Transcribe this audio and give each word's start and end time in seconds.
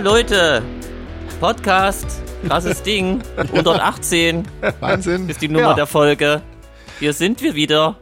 Leute. 0.00 0.62
Podcast. 1.40 2.06
Krasses 2.46 2.82
Ding. 2.84 3.22
118 3.36 4.46
Wahnsinn. 4.80 5.28
ist 5.28 5.40
die 5.42 5.48
Nummer 5.48 5.68
Ja. 5.70 5.74
der 5.74 5.86
Folge. 5.86 6.42
Hier 6.98 7.12
sind 7.12 7.40
wir 7.42 7.54
wieder. 7.54 7.96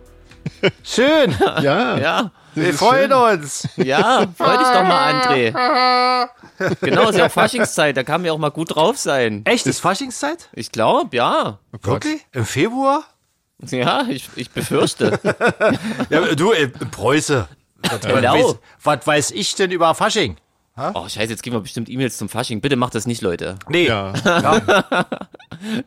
Schön. 0.82 1.34
Ja, 1.62 1.96
Ja. 1.98 2.30
Wir 2.54 2.68
ist 2.70 2.78
freuen 2.78 3.10
schön. 3.10 3.40
uns. 3.40 3.68
Ja, 3.76 4.26
freu 4.38 4.56
dich 4.56 4.68
doch 4.68 4.84
mal, 4.84 5.12
André. 5.14 6.28
Genau, 6.82 7.08
ist 7.08 7.18
ja 7.18 7.26
auch 7.26 7.30
Faschingszeit, 7.32 7.96
da 7.96 8.04
kann 8.04 8.20
man 8.20 8.26
ja 8.26 8.32
auch 8.32 8.38
mal 8.38 8.50
gut 8.52 8.76
drauf 8.76 8.96
sein. 8.96 9.42
Echt, 9.44 9.66
ist 9.66 9.80
Faschingszeit? 9.80 10.48
Ich 10.52 10.70
glaube, 10.70 11.16
ja. 11.16 11.58
Oh. 11.72 11.78
Wirklich? 11.82 12.24
Im 12.30 12.44
Februar? 12.46 13.02
Ja, 13.70 14.04
ich, 14.08 14.28
ich 14.36 14.50
befürchte. 14.52 15.18
Ja, 16.10 16.20
du, 16.36 16.52
äh, 16.52 16.68
Preuße. 16.68 17.48
Was, 17.82 18.00
Genau. 18.02 18.34
weiß, 18.34 18.56
was 18.84 19.06
weiß 19.06 19.30
ich 19.32 19.56
denn 19.56 19.72
über 19.72 19.92
Fasching? 19.96 20.36
Oh, 20.76 21.08
scheiße, 21.08 21.30
jetzt 21.30 21.42
geben 21.44 21.54
wir 21.56 21.60
bestimmt 21.60 21.88
E-Mails 21.88 22.18
zum 22.18 22.28
Fasching. 22.28 22.60
Bitte 22.60 22.74
macht 22.76 22.94
das 22.96 23.06
nicht, 23.06 23.22
Leute. 23.22 23.56
Nee. 23.68 23.86
Ja. 23.86 24.12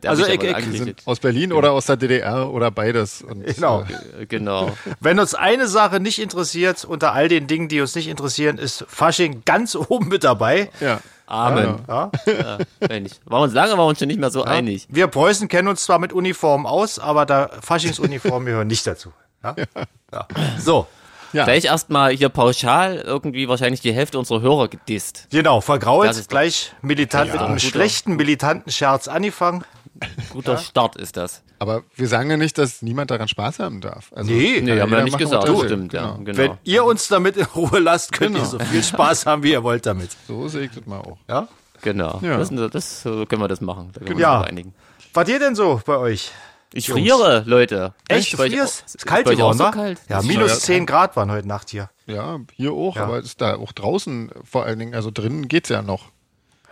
Da 0.00 0.08
Also 0.10 0.26
ich- 0.26 0.42
ich-. 0.42 1.06
Aus 1.06 1.20
Berlin 1.20 1.52
oder 1.52 1.72
aus 1.72 1.86
der 1.86 1.96
DDR 1.96 2.50
oder 2.50 2.70
beides. 2.70 3.22
Und, 3.22 3.44
Genau. 3.44 3.82
Äh, 4.18 4.22
Äh, 4.22 4.26
Genau. 4.26 4.72
Wenn 4.98 5.20
uns 5.20 5.34
eine 5.34 5.68
Sache 5.68 6.00
nicht 6.00 6.18
interessiert, 6.18 6.84
unter 6.84 7.12
all 7.12 7.28
den 7.28 7.46
Dingen, 7.46 7.68
die 7.68 7.80
uns 7.80 7.94
nicht 7.94 8.08
interessieren, 8.08 8.58
ist 8.58 8.84
Fasching 8.88 9.42
ganz 9.44 9.76
oben 9.76 10.08
mit 10.08 10.24
dabei. 10.24 10.70
ja. 10.80 11.00
Amen. 11.26 11.80
Ja. 11.86 12.10
Ja. 12.26 12.58
Waren 12.80 13.04
wir 13.28 13.40
uns 13.42 13.52
lange, 13.52 13.72
waren 13.72 13.78
wir 13.80 13.84
uns 13.86 13.98
schon 13.98 14.08
nicht 14.08 14.18
mehr 14.18 14.30
so 14.30 14.44
einig. 14.44 14.86
Wir 14.90 15.08
Preußen 15.08 15.46
kennen 15.48 15.68
uns 15.68 15.84
zwar 15.84 15.98
mit 15.98 16.14
Uniformen 16.14 16.64
aus, 16.64 16.98
aber 16.98 17.26
da 17.26 17.50
Faschingsuniformen 17.60 18.46
gehören 18.46 18.66
nicht 18.66 18.86
dazu. 18.86 19.12
Ja? 19.44 19.54
Ja. 20.10 20.26
So, 20.58 20.86
Ja. 21.32 21.44
Gleich 21.44 21.64
erstmal 21.66 22.12
hier 22.12 22.28
pauschal 22.30 22.96
irgendwie 22.96 23.48
wahrscheinlich 23.48 23.80
die 23.80 23.92
Hälfte 23.92 24.18
unserer 24.18 24.40
Hörer 24.40 24.68
gedisst. 24.68 25.26
genau, 25.30 25.60
vergrault 25.60 26.08
Das 26.08 26.26
gleich 26.28 26.72
militant 26.82 27.30
mit 27.32 27.40
einem 27.40 27.54
guter. 27.56 27.60
schlechten 27.60 28.16
militanten 28.16 28.70
Scherz 28.72 29.08
angefangen. 29.08 29.64
Guter 30.32 30.56
Start 30.58 30.96
ist 30.96 31.16
das. 31.16 31.42
Aber 31.58 31.82
wir 31.96 32.06
sagen 32.06 32.30
ja 32.30 32.36
nicht, 32.36 32.56
dass 32.56 32.82
niemand 32.82 33.10
daran 33.10 33.26
Spaß 33.26 33.58
haben 33.58 33.80
darf. 33.80 34.12
Also, 34.14 34.30
Nee. 34.30 34.60
Nee, 34.62 34.80
haben 34.80 34.90
wir 34.92 34.98
ja 34.98 35.04
nicht 35.04 35.18
gesagt. 35.18 35.48
will. 35.48 35.64
Stimmt, 35.66 35.92
ja. 35.92 36.12
Genau. 36.12 36.24
Genau. 36.24 36.38
Wenn 36.38 36.50
ihr 36.62 36.84
uns 36.84 37.08
damit 37.08 37.36
in 37.36 37.44
Ruhe 37.46 37.80
lasst, 37.80 38.12
könnt 38.12 38.34
Genau. 38.36 38.44
ihr 38.46 38.48
so 38.48 38.58
viel 38.60 38.82
Spaß 38.84 39.26
haben, 39.26 39.42
wie 39.42 39.50
ihr 39.52 39.62
wollt 39.64 39.84
damit. 39.86 40.10
So 40.28 40.46
sehe 40.46 40.66
ich 40.66 40.70
das 40.72 40.86
mal 40.86 40.98
auch. 41.00 41.18
Ja? 41.28 41.48
Genau. 41.82 42.20
Ja. 42.22 42.36
Das, 42.38 42.50
das, 42.70 43.02
so 43.02 43.26
können 43.26 43.42
wir 43.42 43.48
das 43.48 43.60
machen. 43.60 43.90
Da 43.92 44.00
können 44.04 44.18
wir 44.18 44.22
Ja. 44.22 44.36
uns 44.36 44.44
auf 44.44 44.50
einigen. 44.50 44.74
Was 45.14 45.28
ihr 45.28 45.38
denn 45.40 45.56
so 45.56 45.80
bei 45.84 45.96
euch? 45.96 46.30
Ich 46.74 46.86
Jungs. 46.88 47.00
friere, 47.00 47.42
Leute. 47.46 47.94
Echt? 48.08 48.32
Du 48.34 48.38
euch 48.42 48.50
frierst? 48.52 48.82
auch- 48.82 48.94
Ist 48.94 49.06
kalt 49.06 49.26
geworden, 49.26 49.58
so 49.58 49.70
kalt? 49.70 49.98
Ja, 50.08 50.20
minus 50.22 50.50
ja- 50.52 50.58
10 50.58 50.86
Grad 50.86 51.16
waren 51.16 51.30
heute 51.30 51.48
Nacht 51.48 51.70
hier. 51.70 51.88
Ja, 52.06 52.38
hier 52.54 52.72
auch, 52.72 52.96
Ja. 52.96 53.04
aber 53.04 53.18
ist 53.20 53.40
da 53.40 53.56
auch 53.56 53.72
draußen 53.72 54.30
vor 54.44 54.64
allen 54.64 54.78
Dingen, 54.78 54.94
also 54.94 55.10
drinnen 55.10 55.48
geht's 55.48 55.70
ja 55.70 55.80
noch. 55.82 56.06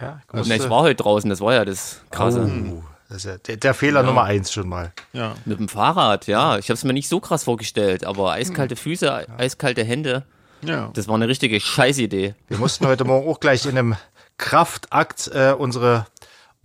Ja, 0.00 0.20
ich 0.20 0.26
Na, 0.32 0.38
musste- 0.40 0.54
ich 0.56 0.68
war 0.70 0.82
heute 0.82 1.02
draußen, 1.02 1.30
das 1.30 1.40
war 1.40 1.54
ja 1.54 1.64
das 1.64 2.00
Krasse. 2.10 2.42
Oh, 2.42 2.82
das 3.08 3.18
ist 3.18 3.24
ja 3.24 3.38
der, 3.38 3.56
der 3.56 3.72
Fehler 3.74 4.02
Nummer 4.02 4.24
eins 4.24 4.52
schon 4.52 4.68
mal. 4.68 4.92
Ja. 5.14 5.34
Mit 5.46 5.58
dem 5.58 5.68
Fahrrad, 5.68 6.26
ja. 6.26 6.58
Ich 6.58 6.66
habe 6.68 6.74
es 6.74 6.84
mir 6.84 6.92
nicht 6.92 7.08
so 7.08 7.18
krass 7.20 7.44
vorgestellt, 7.44 8.04
aber 8.04 8.32
eiskalte 8.32 8.74
Hm. 8.74 8.80
Füße, 8.82 9.28
eiskalte 9.38 9.82
Hände, 9.84 10.24
Ja. 10.60 10.90
das 10.92 11.08
war 11.08 11.14
eine 11.14 11.28
richtige 11.28 11.58
Scheißidee. 11.58 12.34
Wir 12.48 12.58
mussten 12.58 12.86
heute 12.86 13.04
Morgen 13.04 13.26
auch 13.28 13.40
gleich 13.40 13.64
in 13.64 13.78
einem 13.78 13.96
Kraftakt 14.36 15.28
äh, 15.34 15.54
unsere, 15.56 16.06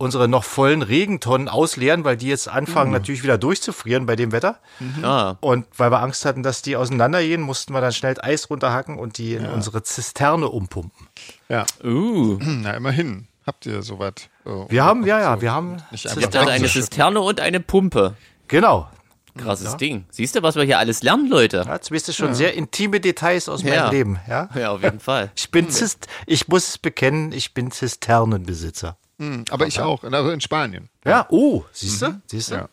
unsere 0.02 0.28
noch 0.28 0.44
vollen 0.44 0.82
Regentonnen 0.82 1.48
ausleeren, 1.48 2.04
weil 2.04 2.16
die 2.16 2.28
jetzt 2.28 2.48
anfangen 2.48 2.90
Mhm. 2.90 2.96
natürlich 2.98 3.22
wieder 3.22 3.38
durchzufrieren 3.38 4.04
bei 4.06 4.16
dem 4.16 4.32
Wetter. 4.32 4.58
Ja, 5.00 5.38
Und 5.40 5.66
weil 5.76 5.90
wir 5.90 6.00
Angst 6.02 6.24
hatten, 6.24 6.42
dass 6.42 6.60
die 6.62 6.76
auseinandergehen, 6.76 7.40
mussten 7.40 7.72
wir 7.72 7.80
dann 7.80 7.92
schnell 7.92 8.16
Eis 8.20 8.50
runterhacken 8.50 8.98
und 8.98 9.16
die 9.18 9.34
in 9.34 9.46
unsere 9.46 9.82
Zisterne 9.82 10.48
umpumpen. 10.48 11.08
Ja. 11.48 11.64
uh. 11.84 12.38
Na, 12.40 12.72
immerhin. 12.74 13.28
Habt 13.46 13.66
ihr 13.66 13.82
sowas? 13.82 14.14
Oh, 14.44 14.66
Wir 14.68 14.84
haben, 14.84 15.04
ja, 15.06 15.18
ja, 15.20 15.40
wir 15.40 15.52
haben 15.52 15.78
also 15.90 16.08
eine. 16.38 16.68
Zisterne 16.68 17.20
und 17.20 17.40
eine 17.40 17.58
Pumpe. 17.60 18.14
Genau. 18.48 18.88
Krasses 19.36 19.76
Ding. 19.78 20.04
Siehst 20.10 20.34
du, 20.36 20.42
was 20.42 20.56
wir 20.56 20.62
hier 20.64 20.78
alles 20.78 21.02
lernen, 21.02 21.28
Leute? 21.28 21.64
Ja, 21.66 21.74
Jetzt 21.74 21.90
wisst 21.90 22.06
ihr 22.06 22.12
schon 22.14 22.34
sehr 22.34 22.52
intime 22.54 23.00
Details 23.00 23.48
aus 23.48 23.62
Ja. 23.62 23.84
meinem 23.84 23.90
Leben. 23.90 24.20
Ja? 24.28 24.48
Ja, 24.54 24.70
auf 24.72 24.82
jeden 24.82 25.00
Fall. 25.00 25.32
Ich 25.34 25.50
bin 25.50 25.70
Zist 25.70 26.06
ich 26.26 26.48
muss 26.48 26.68
es 26.68 26.78
bekennen, 26.78 27.32
ich 27.32 27.54
bin 27.54 27.70
Zisternenbesitzer. 27.70 28.96
Hm, 29.18 29.44
Aber 29.50 29.66
ich 29.66 29.80
auch, 29.80 30.02
also 30.04 30.30
in 30.30 30.40
Spanien. 30.40 30.88
Ja, 31.04 31.26
oh, 31.30 31.64
siehst 31.72 32.02
du? 32.02 32.20
Siehst 32.26 32.50
du? 32.50 32.56
Ja. 32.56 32.68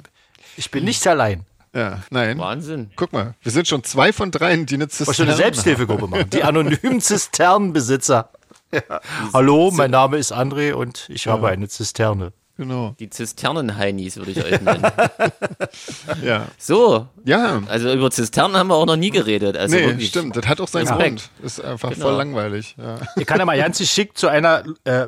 Ich 0.58 0.72
bin 0.72 0.84
nicht 0.86 1.06
allein. 1.08 1.46
Ja, 1.76 2.02
nein. 2.10 2.40
Wahnsinn. 2.40 2.90
Guck 2.96 3.14
mal, 3.14 3.36
wir 3.44 3.52
sind 3.52 3.68
schon 3.68 3.84
zwei 3.84 4.12
von 4.12 4.32
dreien, 4.32 4.66
die 4.66 4.76
eine 4.76 4.88
Was 4.88 4.96
schon 4.98 5.06
Zisterne 5.08 5.30
eine 5.34 5.38
Selbsthilfegruppe 5.38 6.08
machen. 6.08 6.30
Die 6.32 6.44
anonymen 6.44 7.00
Zisternenbesitzer. 7.02 8.30
Ja. 8.72 9.02
Hallo, 9.34 9.72
mein 9.72 9.92
Name 9.92 10.18
ist 10.18 10.34
André 10.34 10.74
und 10.74 11.08
ich 11.10 11.28
habe 11.28 11.48
eine 11.50 11.68
Zisterne. 11.68 12.34
Genau. 12.58 12.94
Die 13.00 13.10
Zisternen-Heinis 13.10 14.18
würde 14.18 14.32
ich 14.32 14.44
euch 14.44 14.60
nennen. 14.62 14.86
Ja. 16.24 16.48
So, 16.58 17.08
Ja. 17.24 17.62
also 17.68 17.92
über 17.94 18.12
Zisternen 18.12 18.58
haben 18.58 18.68
wir 18.68 18.76
auch 18.76 18.86
noch 18.86 18.98
nie 18.98 19.12
geredet. 19.12 19.56
Also 19.56 19.76
Nee, 19.76 19.86
wirklich. 19.86 20.10
stimmt. 20.10 20.36
Das 20.36 20.46
hat 20.48 20.60
auch 20.60 20.68
seinen 20.68 20.88
Respekt. 20.88 21.30
Grund. 21.38 21.46
Ist 21.46 21.62
einfach 21.64 21.92
Genau. 21.92 22.08
voll 22.08 22.16
langweilig. 22.16 22.76
Ja. 22.78 22.98
Ich 23.16 23.26
kann 23.26 23.40
ja 23.40 23.46
mal 23.46 23.58
ganz 23.58 23.78
geschickt 23.78 24.18
zu 24.18 24.28
einer 24.28 24.64
äh, 24.84 25.08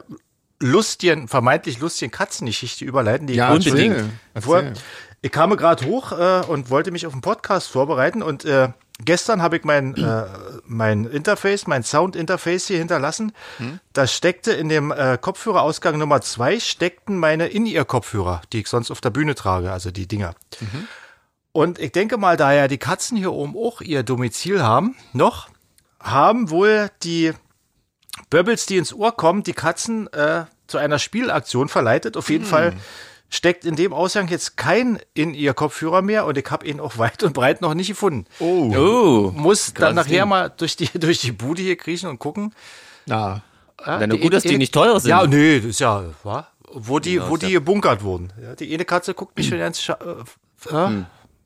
lustigen, 0.62 1.28
vermeintlich 1.28 1.80
lustigen 1.80 2.12
Katzengeschichte 2.12 2.86
überleiten, 2.86 3.28
die 3.28 3.34
ich 3.34 3.38
Ja, 3.40 3.50
gerade 3.50 3.70
unbedingt. 3.70 3.96
erzähl. 4.34 4.42
Vor, 4.42 4.64
ich 5.22 5.32
kam 5.32 5.56
gerade 5.58 5.86
hoch 5.86 6.12
äh, 6.14 6.42
und 6.48 6.70
wollte 6.70 6.92
mich 6.92 7.06
auf 7.06 7.14
einen 7.14 7.22
Podcast 7.22 7.68
vorbereiten 7.70 8.22
und 8.24 8.46
äh, 8.46 8.70
gestern 9.04 9.42
habe 9.42 9.58
ich 9.58 9.64
mein, 9.64 9.96
äh, 9.96 10.24
mein 10.66 11.06
Interface, 11.06 11.68
mein 11.68 11.84
Sound-Interface 11.84 12.68
hier 12.68 12.78
hinterlassen. 12.78 13.32
Da 13.94 14.08
steckte 14.08 14.52
in 14.52 14.70
dem 14.70 14.92
äh, 14.92 15.18
Kopfhörerausgang 15.20 15.98
Nummer 15.98 16.22
zwei 16.22 16.60
steckten 16.60 17.18
meine 17.18 17.48
In-Ear-Kopfhörer, 17.48 18.42
die 18.54 18.62
ich 18.62 18.68
sonst 18.68 18.92
auf 18.92 19.02
der 19.02 19.10
Bühne 19.10 19.36
trage, 19.36 19.72
also 19.72 19.92
die 19.92 20.08
Dinger. 20.08 20.34
Und 21.52 21.80
ich 21.80 21.92
denke 21.92 22.18
mal, 22.18 22.38
da 22.38 22.54
ja 22.54 22.68
die 22.68 22.78
Katzen 22.78 23.18
hier 23.18 23.34
oben 23.34 23.56
auch 23.58 23.82
ihr 23.82 24.04
Domizil 24.04 24.64
haben, 24.64 24.96
noch, 25.14 25.50
haben 26.00 26.50
wohl 26.50 26.90
die 27.04 27.34
Bubbles, 28.30 28.66
die 28.66 28.78
ins 28.78 28.94
Ohr 28.94 29.16
kommen, 29.16 29.44
die 29.44 29.54
Katzen 29.54 30.08
äh, 30.14 30.46
zu 30.72 30.78
einer 30.80 30.98
Spielaktion 31.00 31.70
verleitet. 31.70 32.18
Auf 32.18 32.30
jeden 32.30 32.46
Fall 32.46 32.74
steckt 33.30 33.64
in 33.64 33.76
dem 33.76 33.94
Ausgang 33.94 34.28
jetzt 34.28 34.58
kein 34.58 35.00
in 35.14 35.34
ihr 35.34 35.54
Kopfhörer 35.54 36.02
mehr 36.02 36.26
und 36.26 36.38
ich 36.38 36.50
habe 36.50 36.66
ihn 36.68 36.80
auch 36.80 36.98
weit 36.98 37.24
und 37.24 37.34
breit 37.34 37.62
noch 37.62 37.74
nicht 37.76 37.88
gefunden. 37.88 38.26
Oh. 38.40 38.74
Oh, 38.76 39.32
Muss 39.34 39.74
dann 39.74 39.96
nachher 39.96 40.22
Ding. 40.24 40.30
mal 40.30 40.52
durch 40.58 40.76
die, 40.76 40.88
durch 41.00 41.20
die 41.20 41.32
Bude 41.32 41.62
hier 41.62 41.78
kriechen 41.78 42.10
und 42.10 42.20
gucken. 42.20 42.54
Na. 43.06 43.42
Ja, 43.86 43.98
Na, 44.00 44.08
nur 44.08 44.18
gut, 44.20 44.34
dass 44.34 44.44
die 44.44 44.58
nicht 44.58 44.74
teuer 44.74 45.00
sind. 45.00 45.10
Ja, 45.10 45.26
nee, 45.26 45.58
das 45.60 45.66
ist 45.70 45.80
ja, 45.80 46.04
wa? 46.24 46.48
wo 46.74 47.00
die, 47.00 47.16
Ja, 47.16 47.30
wo 47.30 47.38
die 47.38 47.48
ja- 47.48 47.52
gebunkert 47.54 48.04
wurden. 48.04 48.32
Ja, 48.42 48.54
die 48.56 48.74
eine 48.74 48.86
Katze 48.86 49.14
guckt 49.14 49.36
mich 49.38 49.48
schon 49.48 49.58
ganz 49.60 49.82
scha 49.82 49.94
äh, 49.94 50.70
äh, 50.76 51.04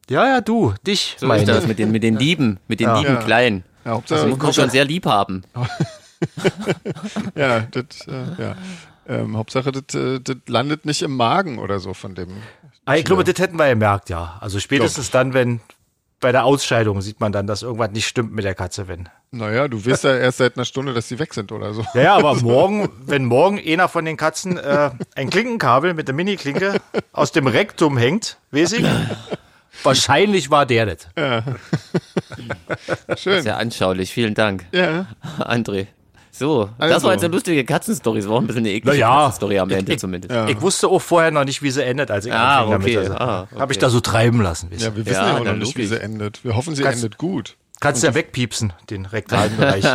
Ja, 0.09 0.27
ja, 0.27 0.41
du, 0.41 0.73
dich, 0.85 1.11
Hm. 1.13 1.19
so 1.19 1.25
ist 1.25 1.29
meine. 1.29 1.45
das 1.45 1.65
mit 1.67 1.79
den, 1.79 1.91
mit 1.91 2.03
den 2.03 2.17
Lieben, 2.17 2.59
mit 2.67 2.79
den 2.79 2.93
lieben 2.95 3.13
Ja. 3.15 3.21
Kleinen. 3.21 3.63
Ja, 3.85 3.91
Hauptsache, 3.91 4.21
Also 4.21 4.35
muss 4.35 4.43
man 4.43 4.53
schon 4.53 4.69
sehr 4.71 4.85
lieb 4.85 5.05
haben. 5.05 5.43
ja, 7.35 7.61
das, 7.71 7.85
äh, 8.07 8.41
ja. 8.41 8.55
Ähm, 9.07 9.37
Hauptsache, 9.37 9.71
das, 9.71 9.93
äh, 9.95 10.19
das 10.19 10.37
landet 10.47 10.85
nicht 10.85 11.01
im 11.01 11.15
Magen 11.15 11.59
oder 11.59 11.79
so 11.79 11.93
von 11.93 12.15
dem. 12.15 12.29
Ah, 12.85 12.95
ich 12.95 13.05
glaube, 13.05 13.23
das 13.23 13.39
hätten 13.39 13.57
wir 13.57 13.67
gemerkt, 13.69 14.09
ja. 14.09 14.37
Also 14.41 14.59
spätestens 14.59 15.11
dann, 15.11 15.33
wenn 15.33 15.59
bei 16.19 16.31
der 16.31 16.45
Ausscheidung 16.45 17.01
sieht 17.01 17.19
man 17.19 17.31
dann, 17.31 17.45
dass 17.45 17.61
irgendwas 17.61 17.91
nicht 17.91 18.07
stimmt 18.07 18.33
mit 18.33 18.45
der 18.45 18.55
Katze, 18.55 18.87
wenn. 18.87 19.09
Naja, 19.31 19.67
du 19.67 19.85
weißt 19.85 20.05
ja 20.05 20.15
erst 20.17 20.37
seit 20.37 20.55
einer 20.55 20.65
Stunde, 20.65 20.93
dass 20.93 21.07
die 21.07 21.19
weg 21.19 21.33
sind 21.33 21.51
oder 21.51 21.73
so. 21.73 21.85
Ja, 21.93 22.01
ja, 22.01 22.15
aber 22.15 22.35
morgen, 22.41 22.89
wenn 23.05 23.25
morgen 23.25 23.59
einer 23.59 23.87
von 23.89 24.05
den 24.05 24.17
Katzen 24.17 24.57
äh, 24.57 24.91
ein 25.15 25.29
Klinkenkabel 25.29 25.93
mit 25.93 26.07
der 26.07 26.15
Mini-Klinke 26.15 26.79
aus 27.11 27.31
dem 27.31 27.47
Rektum 27.47 27.97
hängt, 27.97 28.37
weiß 28.51 28.73
ich, 28.73 28.85
wahrscheinlich 29.83 30.49
war 30.49 30.65
der 30.65 30.85
das. 30.85 31.07
Schön. 33.19 33.43
Sehr 33.43 33.57
anschaulich, 33.57 34.11
vielen 34.11 34.33
Dank, 34.33 34.65
Ja. 34.71 35.07
André. 35.39 35.87
So, 36.37 36.69
das 36.79 36.91
Also. 36.91 37.07
war 37.07 37.13
jetzt 37.13 37.23
eine 37.23 37.33
lustige 37.33 37.63
Katzenstory. 37.63 38.19
Es 38.19 38.27
war 38.27 38.35
auch 38.35 38.41
ein 38.41 38.47
bisschen 38.47 38.63
eine 38.63 38.71
eklige 38.71 38.89
Na 38.89 38.93
ja. 38.99 39.15
Katzenstory 39.23 39.57
am 39.59 39.69
Ende 39.69 39.93
Ich- 39.93 39.99
zumindest. 39.99 40.33
Ja. 40.33 40.47
Ich 40.49 40.59
wusste 40.59 40.89
auch 40.89 40.99
vorher 40.99 41.31
noch 41.31 41.45
nicht, 41.45 41.61
wie 41.61 41.71
sie 41.71 41.81
endet, 41.83 42.11
als 42.11 42.25
ich 42.25 42.33
Ah, 42.33 42.63
anfing 42.63 42.73
okay. 42.75 42.93
damit. 42.95 43.11
Also, 43.11 43.13
Ah, 43.23 43.41
okay. 43.49 43.59
Habe 43.61 43.71
ich 43.73 43.79
da 43.79 43.89
so 43.89 43.99
treiben 44.01 44.41
lassen. 44.41 44.69
Du. 44.69 44.75
Ja, 44.75 44.93
wir 44.95 45.05
wissen 45.05 45.15
Ja, 45.15 45.27
ja, 45.29 45.37
auch 45.37 45.43
noch 45.45 45.55
nicht, 45.55 45.77
wie 45.77 45.85
sie 45.85 45.99
endet. 46.01 46.43
Wir 46.43 46.55
hoffen, 46.57 46.75
sie 46.75 46.83
Kannst- 46.83 47.03
endet 47.03 47.17
gut. 47.17 47.55
Kannst 47.79 48.03
ja 48.03 48.13
wegpiepsen, 48.13 48.73
den 48.89 49.05
rektalen 49.05 49.55
Bereich. 49.57 49.85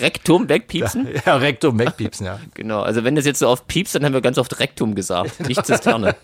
Rektum 0.00 0.48
wegpiepsen? 0.48 1.08
ja, 1.26 1.36
Rektum 1.36 1.78
wegpiepsen, 1.78 2.26
ja. 2.26 2.38
Genau, 2.54 2.80
also 2.82 3.04
wenn 3.04 3.14
das 3.14 3.24
jetzt 3.26 3.38
so 3.38 3.48
oft 3.48 3.66
piepst, 3.66 3.94
dann 3.94 4.04
haben 4.04 4.12
wir 4.14 4.20
ganz 4.22 4.38
oft 4.38 4.58
Rektum 4.58 4.94
gesagt, 4.94 5.40
nicht 5.48 5.64
Zisterne. 5.66 6.14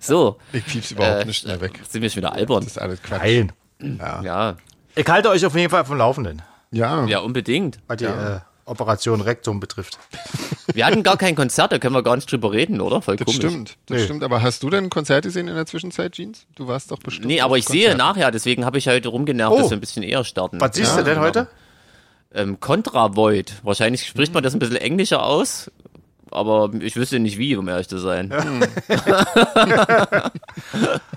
so, 0.00 0.36
Ich 0.52 0.64
piep's 0.66 0.90
überhaupt 0.92 1.22
äh, 1.22 1.24
nicht 1.26 1.46
mehr 1.46 1.60
weg. 1.60 1.80
sind 1.88 2.02
wir 2.02 2.10
schon 2.10 2.18
wieder 2.18 2.32
albern. 2.32 2.60
Das 2.64 2.72
ist 2.72 2.78
alles 2.78 3.02
Quatsch. 3.02 3.20
Nein. 3.22 3.52
Ja, 4.24 4.56
Ich 4.94 5.06
halte 5.08 5.30
euch 5.30 5.44
auf 5.46 5.54
jeden 5.56 5.70
Fall 5.70 5.84
vom 5.84 5.96
Laufenden, 5.98 6.42
Ja. 6.70 7.04
ja, 7.06 7.18
unbedingt. 7.20 7.78
was 7.88 7.96
die 7.98 8.04
äh, 8.04 8.40
Operation 8.64 9.20
Rektum 9.20 9.58
betrifft. 9.60 9.98
Wir 10.74 10.86
hatten 10.86 11.02
gar 11.02 11.16
kein 11.16 11.34
Konzert, 11.34 11.72
da 11.72 11.78
können 11.80 11.94
wir 11.96 12.04
gar 12.04 12.14
nicht 12.14 12.30
drüber 12.30 12.52
reden, 12.52 12.80
oder? 12.80 13.02
Voll 13.02 13.16
Das 13.16 13.24
komisch. 13.26 13.38
stimmt, 13.40 13.76
das 13.86 13.98
Nee. 13.98 14.04
stimmt. 14.04 14.22
Aber 14.22 14.40
hast 14.40 14.62
du 14.62 14.70
denn 14.70 14.84
ein 14.84 14.90
Konzert 14.90 15.24
gesehen 15.24 15.48
in 15.48 15.56
der 15.56 15.66
Zwischenzeit, 15.66 16.12
Jeans? 16.12 16.46
Du 16.54 16.68
warst 16.68 16.92
doch 16.92 16.98
bestimmt. 17.00 17.26
Nee, 17.26 17.40
aber 17.40 17.58
ich 17.58 17.64
sehe 17.66 17.88
Konzerten. 17.88 17.98
nachher, 17.98 18.30
deswegen 18.30 18.64
habe 18.64 18.78
ich 18.78 18.86
heute 18.86 19.08
rumgenervt, 19.08 19.52
Oh. 19.52 19.58
dass 19.62 19.70
wir 19.70 19.76
ein 19.76 19.80
bisschen 19.80 20.04
eher 20.04 20.22
starten. 20.22 20.60
Was 20.60 20.76
siehst 20.76 20.92
du 20.96 21.02
denn 21.02 21.14
genau. 21.14 21.22
heute? 21.26 21.48
Ähm, 22.32 22.60
Contra 22.60 23.16
Void. 23.16 23.54
Wahrscheinlich 23.64 24.06
spricht 24.06 24.32
man 24.32 24.44
das 24.44 24.54
ein 24.54 24.60
bisschen 24.60 24.76
englischer 24.76 25.24
aus, 25.24 25.72
aber 26.30 26.70
ich 26.80 26.96
wüsste 26.96 27.18
nicht 27.18 27.38
wie, 27.38 27.56
um 27.56 27.68
ehrlich 27.68 27.88
zu 27.88 27.98
sein. 27.98 28.32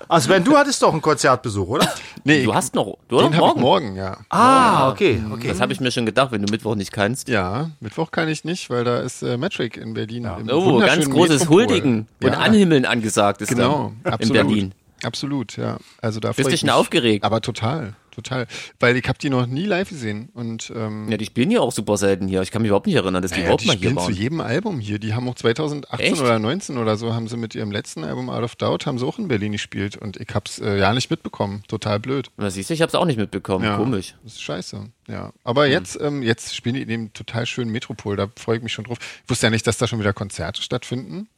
Also 0.08 0.28
wenn 0.28 0.44
du 0.44 0.56
hattest 0.56 0.82
doch 0.82 0.92
einen 0.92 1.00
Konzertbesuch, 1.02 1.66
oder? 1.66 1.88
Nee, 2.24 2.44
Du 2.44 2.54
hast 2.54 2.74
noch, 2.74 2.98
du 3.08 3.22
hast 3.22 3.34
morgen. 3.36 3.60
morgen, 3.60 3.96
ja. 3.96 4.18
Ah, 4.28 4.90
okay, 4.90 5.20
okay. 5.32 5.48
Das 5.48 5.60
habe 5.60 5.72
ich 5.72 5.80
mir 5.80 5.90
schon 5.90 6.06
gedacht, 6.06 6.30
wenn 6.30 6.42
du 6.42 6.50
Mittwoch 6.50 6.74
nicht 6.74 6.92
kannst. 6.92 7.28
Ja, 7.28 7.70
Mittwoch 7.80 8.10
kann 8.10 8.28
ich 8.28 8.44
nicht, 8.44 8.68
weil 8.70 8.84
da 8.84 8.98
ist 8.98 9.22
äh, 9.22 9.36
Metric 9.38 9.76
in 9.76 9.94
Berlin. 9.94 10.24
im 10.40 10.50
Oh, 10.50 10.78
ganz 10.78 11.08
großes 11.08 11.40
Metropol. 11.40 11.66
Huldigen 11.66 12.06
und 12.22 12.32
Ja, 12.32 12.38
Anhimmeln 12.38 12.84
angesagt 12.84 13.40
ist 13.40 13.48
Genau, 13.48 13.92
dann 14.02 14.12
in 14.12 14.12
absolut. 14.12 14.32
Berlin. 14.46 14.72
Absolut, 15.02 15.56
ja. 15.56 15.78
Also 16.00 16.20
da 16.20 16.32
Bist 16.32 16.50
du 16.52 16.56
schon 16.56 16.70
aufgeregt? 16.70 17.24
Aber 17.24 17.40
total, 17.40 17.94
total. 18.14 18.46
Weil 18.80 18.96
ich 18.96 19.08
habe 19.08 19.18
die 19.18 19.30
noch 19.30 19.46
nie 19.46 19.64
live 19.64 19.88
gesehen 19.88 20.30
und 20.34 20.72
ähm, 20.74 21.08
Ja, 21.10 21.16
die 21.16 21.26
spielen 21.26 21.50
ja 21.50 21.60
auch 21.60 21.72
super 21.72 21.96
selten 21.96 22.28
hier. 22.28 22.42
Ich 22.42 22.50
kann 22.50 22.62
mich 22.62 22.68
überhaupt 22.68 22.86
nicht 22.86 22.96
erinnern, 22.96 23.22
dass 23.22 23.32
die 23.32 23.38
ja, 23.40 23.44
überhaupt 23.46 23.62
die 23.62 23.66
mal 23.66 23.72
hier 23.76 23.90
spielen 23.90 23.98
zu 23.98 24.04
waren. 24.04 24.14
jedem 24.14 24.40
Album 24.40 24.80
hier. 24.80 24.98
Die 24.98 25.14
haben 25.14 25.28
auch 25.28 25.34
2018 25.34 26.12
Echt? 26.12 26.20
oder 26.20 26.38
19 26.38 26.78
oder 26.78 26.96
so 26.96 27.14
haben 27.14 27.28
sie 27.28 27.36
mit 27.36 27.54
ihrem 27.54 27.70
letzten 27.72 28.04
Album 28.04 28.30
Out 28.30 28.42
of 28.44 28.56
Doubt 28.56 28.86
haben 28.86 28.98
sie 28.98 29.06
auch 29.06 29.18
in 29.18 29.28
Berlin 29.28 29.52
gespielt 29.52 29.96
und 29.96 30.16
ich 30.16 30.28
hab's 30.34 30.58
äh, 30.58 30.78
ja 30.78 30.92
nicht 30.92 31.10
mitbekommen. 31.10 31.62
Total 31.68 32.00
blöd. 32.00 32.30
Na, 32.36 32.50
siehst 32.50 32.70
du, 32.70 32.74
ich 32.74 32.82
habe 32.82 32.88
es 32.88 32.94
auch 32.94 33.04
nicht 33.06 33.18
mitbekommen. 33.18 33.64
Ja, 33.64 33.76
Komisch. 33.76 34.14
Das 34.22 34.34
ist 34.34 34.42
scheiße. 34.42 34.88
Ja. 35.08 35.26
Hm. 35.26 35.32
Aber 35.44 35.66
jetzt, 35.66 35.98
ähm, 36.00 36.22
jetzt 36.22 36.54
spielen 36.54 36.76
die 36.76 36.82
in 36.82 36.88
dem 36.88 37.12
total 37.12 37.46
schönen 37.46 37.70
Metropol. 37.70 38.16
Da 38.16 38.28
freue 38.36 38.56
ich 38.56 38.62
mich 38.62 38.72
schon 38.72 38.84
drauf. 38.84 38.98
Ich 39.24 39.30
wusste 39.30 39.46
ja 39.46 39.50
nicht, 39.50 39.66
dass 39.66 39.78
da 39.78 39.86
schon 39.86 39.98
wieder 40.00 40.12
Konzerte 40.12 40.62
stattfinden. 40.62 41.28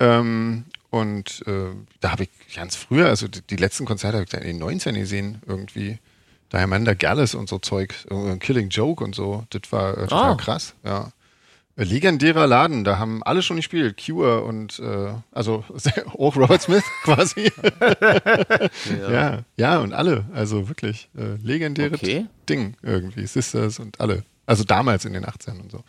Ähm, 0.00 0.64
und 0.90 1.42
äh, 1.46 1.70
da 2.00 2.12
habe 2.12 2.24
ich 2.24 2.30
ganz 2.54 2.76
früher, 2.76 3.06
also 3.06 3.28
die, 3.28 3.40
die 3.42 3.56
letzten 3.56 3.84
Konzerte 3.84 4.18
habe 4.18 4.26
ich 4.26 4.34
in 4.34 4.42
den 4.46 4.58
19 4.58 4.94
gesehen, 4.94 5.40
irgendwie. 5.46 5.98
Diamanda 6.52 6.94
Gallus 6.94 7.34
und 7.34 7.48
so 7.48 7.58
Zeug, 7.58 7.94
äh, 8.10 8.36
Killing 8.38 8.68
Joke 8.68 9.02
und 9.02 9.14
so. 9.14 9.44
Das 9.50 9.70
war 9.72 9.96
äh, 9.96 10.06
total 10.06 10.32
Ah. 10.32 10.34
krass, 10.36 10.74
ja. 10.84 11.10
Äh, 11.76 11.84
Legendärer 11.84 12.46
Laden, 12.46 12.84
da 12.84 12.98
haben 12.98 13.22
alle 13.22 13.40
schon 13.42 13.56
gespielt. 13.56 13.98
Cure 14.04 14.42
und 14.44 14.78
äh, 14.78 15.14
also 15.30 15.64
auch 16.18 16.36
Robert 16.36 16.60
Smith 16.60 16.84
quasi. 17.04 17.50
ja. 19.10 19.40
ja, 19.56 19.78
und 19.78 19.92
alle. 19.92 20.24
Also 20.34 20.68
wirklich 20.68 21.08
äh, 21.16 21.36
legendäres 21.42 22.02
Okay. 22.02 22.26
Ding 22.48 22.74
irgendwie. 22.82 23.26
Sisters 23.26 23.78
und 23.78 24.00
alle. 24.00 24.24
Also 24.46 24.64
damals 24.64 25.04
in 25.04 25.12
den 25.12 25.24
18 25.26 25.60
und 25.60 25.70
so. 25.70 25.84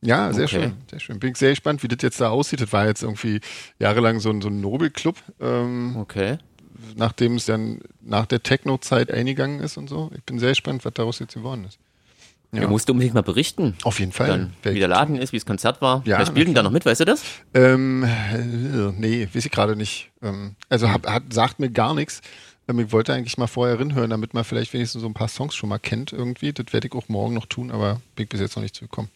Ja, 0.00 0.32
sehr 0.32 0.44
Okay. 0.44 0.60
schön, 0.62 0.72
sehr 0.88 1.00
schön. 1.00 1.18
Bin 1.18 1.32
ich 1.32 1.38
sehr 1.38 1.50
gespannt, 1.50 1.82
wie 1.82 1.88
das 1.88 1.98
jetzt 2.02 2.20
da 2.20 2.28
aussieht. 2.30 2.60
Das 2.60 2.72
war 2.72 2.86
jetzt 2.86 3.02
irgendwie 3.02 3.40
jahrelang 3.80 4.20
so 4.20 4.30
ein, 4.30 4.40
so 4.40 4.48
ein 4.48 4.60
Nobelclub, 4.60 5.16
ähm, 5.40 5.96
Okay. 5.98 6.38
Nachdem 6.96 7.36
es 7.36 7.46
dann 7.46 7.80
nach 8.00 8.26
der 8.26 8.42
Techno-Zeit 8.42 9.10
eingegangen 9.10 9.60
ist 9.60 9.76
und 9.76 9.88
so. 9.88 10.10
Ich 10.16 10.22
bin 10.24 10.38
sehr 10.38 10.50
gespannt, 10.50 10.84
was 10.84 10.94
daraus 10.94 11.18
jetzt 11.18 11.34
geworden 11.34 11.64
ist. 11.64 11.78
Ja. 12.52 12.62
Du 12.62 12.68
musst 12.68 12.88
unbedingt 12.88 13.14
mal 13.14 13.22
berichten. 13.22 13.76
Auf 13.82 14.00
jeden 14.00 14.12
Fall. 14.12 14.28
Dann, 14.28 14.52
wie 14.62 14.78
der 14.78 14.88
Laden 14.88 15.16
ist, 15.16 15.32
wie 15.32 15.36
das 15.36 15.44
Konzert 15.44 15.82
war. 15.82 16.02
Ja, 16.06 16.18
Wer 16.18 16.26
spielt 16.26 16.46
denn 16.48 16.54
da 16.54 16.62
noch 16.62 16.70
mit, 16.70 16.86
weißt 16.86 17.00
du 17.02 17.04
das? 17.04 17.22
Ähm, 17.52 18.04
äh, 18.04 18.38
nee, 18.96 19.28
weiß 19.32 19.44
ich 19.44 19.50
gerade 19.52 19.76
nicht. 19.76 20.10
Ähm, 20.22 20.54
also 20.70 20.88
hab, 20.90 21.06
hat, 21.06 21.24
sagt 21.30 21.58
mir 21.60 21.68
gar 21.70 21.94
nichts. 21.94 22.22
Ähm, 22.66 22.78
ich 22.78 22.90
wollte 22.90 23.12
eigentlich 23.12 23.36
mal 23.36 23.48
vorher 23.48 23.78
rinhören, 23.78 24.08
damit 24.08 24.32
man 24.32 24.44
vielleicht 24.44 24.72
wenigstens 24.72 25.02
so 25.02 25.06
ein 25.08 25.12
paar 25.14 25.28
Songs 25.28 25.54
schon 25.56 25.68
mal 25.68 25.78
kennt 25.78 26.14
irgendwie. 26.14 26.54
Das 26.54 26.72
werde 26.72 26.86
ich 26.88 26.94
auch 26.94 27.08
morgen 27.10 27.34
noch 27.34 27.44
tun, 27.46 27.70
aber 27.70 28.00
bin 28.16 28.24
ich 28.24 28.28
bis 28.30 28.40
jetzt 28.40 28.56
noch 28.56 28.62
nicht 28.62 28.74
zugekommen. 28.74 29.10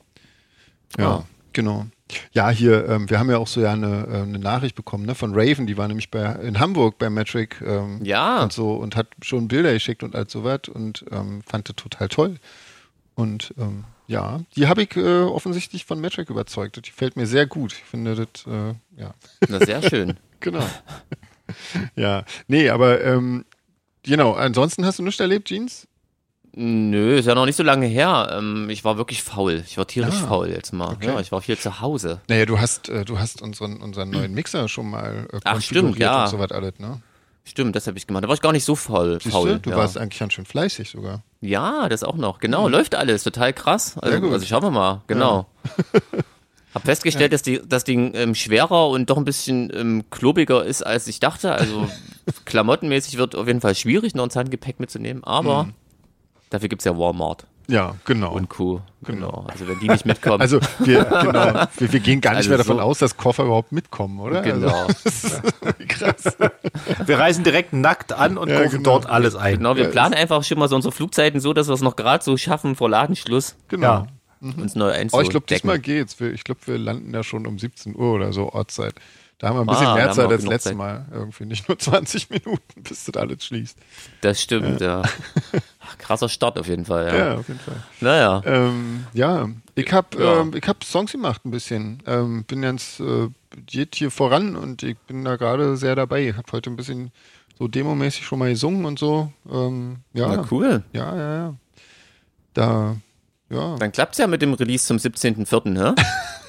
Ja, 0.99 1.09
Ah. 1.11 1.25
genau. 1.55 1.87
Ja, 2.33 2.51
hier, 2.51 2.89
ähm, 2.89 3.09
wir 3.11 3.19
haben 3.19 3.31
ja 3.31 3.39
auch 3.39 3.47
so 3.47 3.61
ja 3.61 3.73
eine, 3.73 4.07
äh, 4.11 4.23
eine 4.23 4.39
Nachricht 4.39 4.75
bekommen, 4.77 5.07
ne, 5.07 5.15
von 5.15 5.33
Raven, 5.35 5.67
die 5.67 5.77
war 5.77 5.89
nämlich 5.89 6.11
bei, 6.11 6.25
in 6.43 6.59
Hamburg 6.61 6.99
bei 6.99 7.11
Metric 7.11 7.61
ähm, 7.65 8.01
Ja. 8.05 8.43
und 8.43 8.53
so 8.53 8.75
und 8.75 8.97
hat 8.97 9.09
schon 9.23 9.49
Bilder 9.49 9.73
geschickt 9.73 10.03
und 10.03 10.15
all 10.15 10.29
so 10.29 10.45
was 10.45 10.69
und 10.73 11.05
ähm, 11.11 11.43
fand 11.47 11.69
das 11.69 11.77
total 11.77 12.09
toll. 12.09 12.37
Und 13.15 13.53
ähm, 13.59 13.85
ja, 14.07 14.41
die 14.57 14.67
habe 14.67 14.83
ich 14.83 14.97
äh, 14.97 15.21
offensichtlich 15.23 15.85
von 15.85 16.01
Metric 16.01 16.29
überzeugt. 16.31 16.77
Die 16.77 16.83
gefällt 16.83 17.17
mir 17.17 17.27
sehr 17.27 17.47
gut. 17.47 17.73
Ich 17.73 17.85
finde 17.85 18.15
das, 18.15 18.47
äh, 18.47 18.75
ja, 19.01 19.15
Na, 19.49 19.65
sehr 19.65 19.83
schön. 19.83 20.17
genau. 20.41 20.67
ja, 21.97 22.25
nee, 22.49 22.69
aber 22.69 23.03
ähm, 23.05 23.45
genau, 24.03 24.33
ansonsten 24.33 24.85
hast 24.85 24.99
du 24.99 25.03
nichts 25.03 25.21
erlebt, 25.21 25.49
Jeans? 25.49 25.87
Nö, 26.55 27.17
ist 27.17 27.27
ja 27.27 27.35
noch 27.35 27.47
nicht 27.47 27.57
so 27.57 27.63
lange 27.63 27.87
her. 27.87 28.37
Ähm, 28.39 28.69
ich 28.69 28.85
war 28.85 28.99
wirklich 28.99 29.23
faul. 29.23 29.63
Ich 29.67 29.79
war 29.79 29.87
tierisch 29.87 30.17
Ah, 30.23 30.27
faul 30.27 30.49
jetzt 30.49 30.73
mal. 30.73 30.93
okay. 30.93 31.07
Ja, 31.07 31.19
ich 31.21 31.33
war 31.33 31.41
viel 31.41 31.57
zu 31.57 31.81
Hause. 31.81 32.21
Naja, 32.29 32.45
du 32.45 32.61
hast, 32.61 32.91
äh, 32.91 33.05
du 33.07 33.19
hast 33.19 33.41
unseren, 33.41 33.79
unseren 33.81 34.11
neuen 34.11 34.35
Mixer 34.35 34.69
schon 34.69 34.91
mal 34.91 35.29
äh, 35.33 35.39
Ach, 35.45 35.61
stimmt, 35.63 35.99
ja. 35.99 36.25
und 36.25 36.31
so 36.31 36.39
was 36.39 36.53
alles, 36.53 36.79
ne? 36.79 37.01
Stimmt, 37.45 37.75
das 37.75 37.87
habe 37.87 37.97
ich 37.99 38.07
gemacht. 38.07 38.23
Da 38.23 38.29
war 38.29 38.35
ich 38.35 38.41
gar 38.43 38.53
nicht 38.53 38.65
so 38.65 38.77
faul. 38.77 39.19
Faul 39.21 39.59
du, 39.61 39.71
ja. 39.71 39.77
warst 39.77 39.97
eigentlich 39.99 40.21
ganz 40.21 40.35
schön 40.35 40.45
fleißig 40.45 40.91
sogar. 40.91 41.23
ja, 41.41 41.89
das 41.89 42.05
auch 42.05 42.17
noch. 42.17 42.39
Genau, 42.39 42.69
läuft 42.69 42.95
alles. 42.95 43.25
Total 43.25 43.53
krass. 43.53 43.99
Also, 43.99 44.31
also 44.31 44.47
schauen 44.47 44.63
wir 44.63 44.71
mal. 44.71 45.03
Genau. 45.07 45.47
Hab 46.75 46.85
festgestellt, 46.85 47.33
dass 47.33 47.43
die, 47.43 47.61
das 47.67 47.85
Ding 47.85 48.13
ähm, 48.15 48.35
schwerer 48.35 48.89
und 48.89 49.11
doch 49.11 49.17
ein 49.19 49.25
bisschen 49.27 49.71
ähm, 49.75 50.05
klobiger 50.11 50.65
ist, 50.65 50.83
als 50.83 51.07
ich 51.07 51.19
dachte. 51.21 51.53
Also 51.53 51.89
klamottenmäßig 52.45 53.19
wird 53.19 53.35
auf 53.35 53.47
jeden 53.47 53.61
Fall 53.61 53.75
schwierig, 53.75 54.15
noch 54.15 54.25
ein 54.25 54.35
Handgepäck 54.35 54.81
mitzunehmen. 54.81 55.25
Aber 55.25 55.69
dafür 56.53 56.69
gibt's 56.69 56.85
ja 56.85 56.97
Walmart 56.97 57.47
Ja, 57.69 57.95
genau. 58.05 58.33
und 58.33 58.49
Co. 58.49 58.81
Genau. 59.05 59.47
Also 59.49 59.67
wenn 59.67 59.79
die 59.81 59.89
nicht 59.89 60.07
mitkommen. 60.07 60.41
also 60.41 60.61
wir, 60.81 61.05
genau, 61.05 61.67
wir, 61.79 61.93
wir 61.93 62.01
gehen 62.01 62.21
gar 62.21 62.31
nicht 62.33 62.39
Also 62.39 62.49
mehr 62.51 62.59
davon 62.59 62.77
so- 62.77 62.83
aus, 62.83 62.99
dass 62.99 63.17
Koffer 63.17 63.45
überhaupt 63.45 63.73
mitkommen, 63.73 64.21
oder? 64.21 64.43
genau. 64.43 64.87
Also, 65.05 65.41
krass. 65.89 66.37
Wir 67.07 67.19
reisen 67.19 67.45
direkt 67.45 67.73
nackt 67.73 68.13
an 68.13 68.37
und 68.39 68.49
kaufen 68.49 68.71
genau. 68.71 68.83
dort 68.83 69.07
alles 69.07 69.35
ein. 69.37 69.59
Genau, 69.59 69.77
wir 69.77 69.85
Ja, 69.85 69.91
planen 69.91 70.15
einfach 70.15 70.43
schon 70.45 70.59
mal 70.59 70.69
so 70.69 70.77
unsere 70.77 70.93
Flugzeiten 70.93 71.41
so, 71.41 71.53
dass 71.53 71.69
wir 71.69 71.75
es 71.75 71.81
noch 71.83 71.97
gerade 71.97 72.23
so 72.23 72.37
schaffen 72.37 72.77
vor 72.77 72.89
Ladenschluss, 72.91 73.57
Genau. 73.69 73.87
Ja. 73.87 74.07
uns 74.57 74.75
neu 74.75 74.89
Oh, 74.89 74.93
einzudecken. 74.93 75.25
ich 75.25 75.31
glaube, 75.31 75.47
diesmal 75.49 75.79
geht's. 75.79 76.21
Ich 76.21 76.45
glaube, 76.45 76.61
wir 76.67 76.79
landen 76.79 77.13
ja 77.15 77.23
schon 77.23 77.47
um 77.47 77.59
17 77.59 77.97
Uhr 77.97 78.13
oder 78.15 78.33
so 78.33 78.53
Ortszeit. 78.53 78.95
Da 79.43 79.49
haben 79.49 79.57
wir 79.57 79.61
ein 79.63 79.67
bisschen 79.67 79.87
Ah, 79.89 79.95
mehr 79.97 80.13
Zeit 80.13 80.31
als 80.31 80.45
letztes 80.45 80.63
Zeit. 80.71 80.77
Mal. 80.77 81.05
Irgendwie 81.11 81.47
nicht 81.47 81.69
nur 81.69 81.77
20 81.79 82.31
Minuten, 82.31 82.83
bis 82.85 83.05
das 83.07 83.17
alles 83.17 83.45
schließt. 83.45 83.77
Das 84.21 84.41
stimmt, 84.41 84.81
ja. 84.81 85.03
Ach, 85.81 85.99
krasser 85.99 86.29
Start 86.29 86.61
auf 86.61 86.69
jeden 86.69 86.85
Fall, 86.85 87.09
ja. 87.09 87.17
Ja, 87.17 87.35
auf 87.39 87.49
jeden 87.49 87.59
Fall. 87.59 87.75
Naja. 88.01 88.41
Ähm, 88.47 89.05
ja, 89.13 89.49
ich 89.75 89.93
habe 89.93 90.23
Ja. 90.23 90.41
ähm, 90.43 90.53
ich 90.55 90.63
hab 90.69 90.85
Songs 90.85 91.11
gemacht 91.11 91.45
ein 91.45 91.51
bisschen. 91.51 92.01
Ähm, 92.07 92.45
bin 92.45 92.63
jetzt 92.63 93.01
äh, 93.01 93.31
geht 93.67 93.97
hier 93.97 94.13
voran 94.13 94.55
und 94.55 94.85
ich 94.85 94.97
bin 95.09 95.25
da 95.25 95.35
gerade 95.35 95.77
sehr 95.77 95.97
dabei. 95.97 96.29
Ich 96.29 96.37
habe 96.37 96.47
heute 96.53 96.71
ein 96.71 96.77
bisschen 96.77 97.11
so 97.59 97.67
demomäßig 97.67 98.25
schon 98.25 98.39
mal 98.39 98.51
gesungen 98.51 98.85
und 98.85 99.01
so. 99.01 99.33
Ähm, 99.51 99.97
ja, 100.13 100.29
Na 100.37 100.47
cool. 100.53 100.85
ja, 100.93 101.17
ja, 101.17 101.35
ja. 101.37 101.55
Da, 102.55 102.97
ja. 103.51 103.75
Dann 103.77 103.91
klappt's 103.91 104.19
ja 104.19 104.29
mit 104.29 104.41
dem 104.41 104.55
Release 104.55 104.87
zum 104.87 104.99
17.04., 104.99 105.69
ne? 105.69 105.97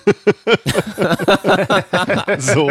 So, 2.40 2.70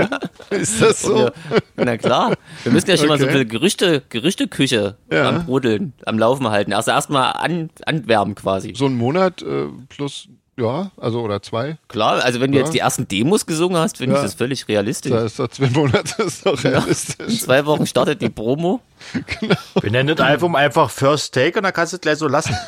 ist 0.51 0.83
das 0.83 1.03
so? 1.03 1.27
Ja, 1.27 1.33
na 1.77 1.97
klar. 1.97 2.35
Wir 2.65 2.73
müssen 2.73 2.91
ja 2.91 2.97
schon 2.97 3.09
mal 3.09 3.19
so 3.19 3.25
Okay. 3.25 3.35
eine 3.35 3.47
Gerüchte, 3.47 4.03
Gerüchteküche 4.09 4.97
Ja. 5.11 5.29
am 5.29 5.47
Brodeln, 5.47 5.93
am 6.07 6.19
Laufen 6.19 6.49
halten. 6.49 6.73
Also 6.73 6.91
erstmal 6.91 7.33
an, 7.33 7.71
anwärmen 7.87 8.35
quasi. 8.35 8.75
So 8.77 8.87
ein 8.87 8.97
Monat 8.97 9.43
äh, 9.43 9.67
plus, 9.89 10.29
ja, 10.59 10.91
also 10.97 11.21
oder 11.23 11.41
zwei. 11.43 11.79
Klar, 11.89 12.23
also 12.23 12.41
wenn 12.41 12.53
du 12.53 12.59
Ja. 12.59 12.65
jetzt 12.65 12.75
die 12.75 12.79
ersten 12.81 13.09
Demos 13.09 13.47
gesungen 13.47 13.79
hast, 13.79 13.99
finde 13.99 14.15
Ja. 14.17 14.21
ich 14.21 14.25
das 14.27 14.35
völlig 14.35 14.67
realistisch. 14.69 15.13
Da 15.13 15.25
ist 15.25 15.39
doch 15.39 15.49
zwei 15.49 15.71
Monate, 15.71 16.23
ist 16.23 16.45
doch 16.45 16.63
In 16.65 16.71
realistisch. 16.73 17.41
zwei 17.41 17.65
Wochen 17.67 17.87
startet 17.87 18.21
die 18.21 18.29
Promo. 18.31 18.81
Wir 19.81 19.91
nennen 19.91 20.15
das 20.15 20.25
Album 20.27 20.55
einfach 20.57 20.91
First 20.91 21.35
Take 21.35 21.59
und 21.59 21.65
dann 21.65 21.73
kannst 21.73 21.93
du 21.93 21.97
es 21.97 22.01
gleich 22.01 22.19
so 22.19 22.29
lassen. 22.29 22.55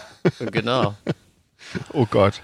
Genau. 0.53 0.95
Oh 1.93 2.07
Gott. 2.11 2.41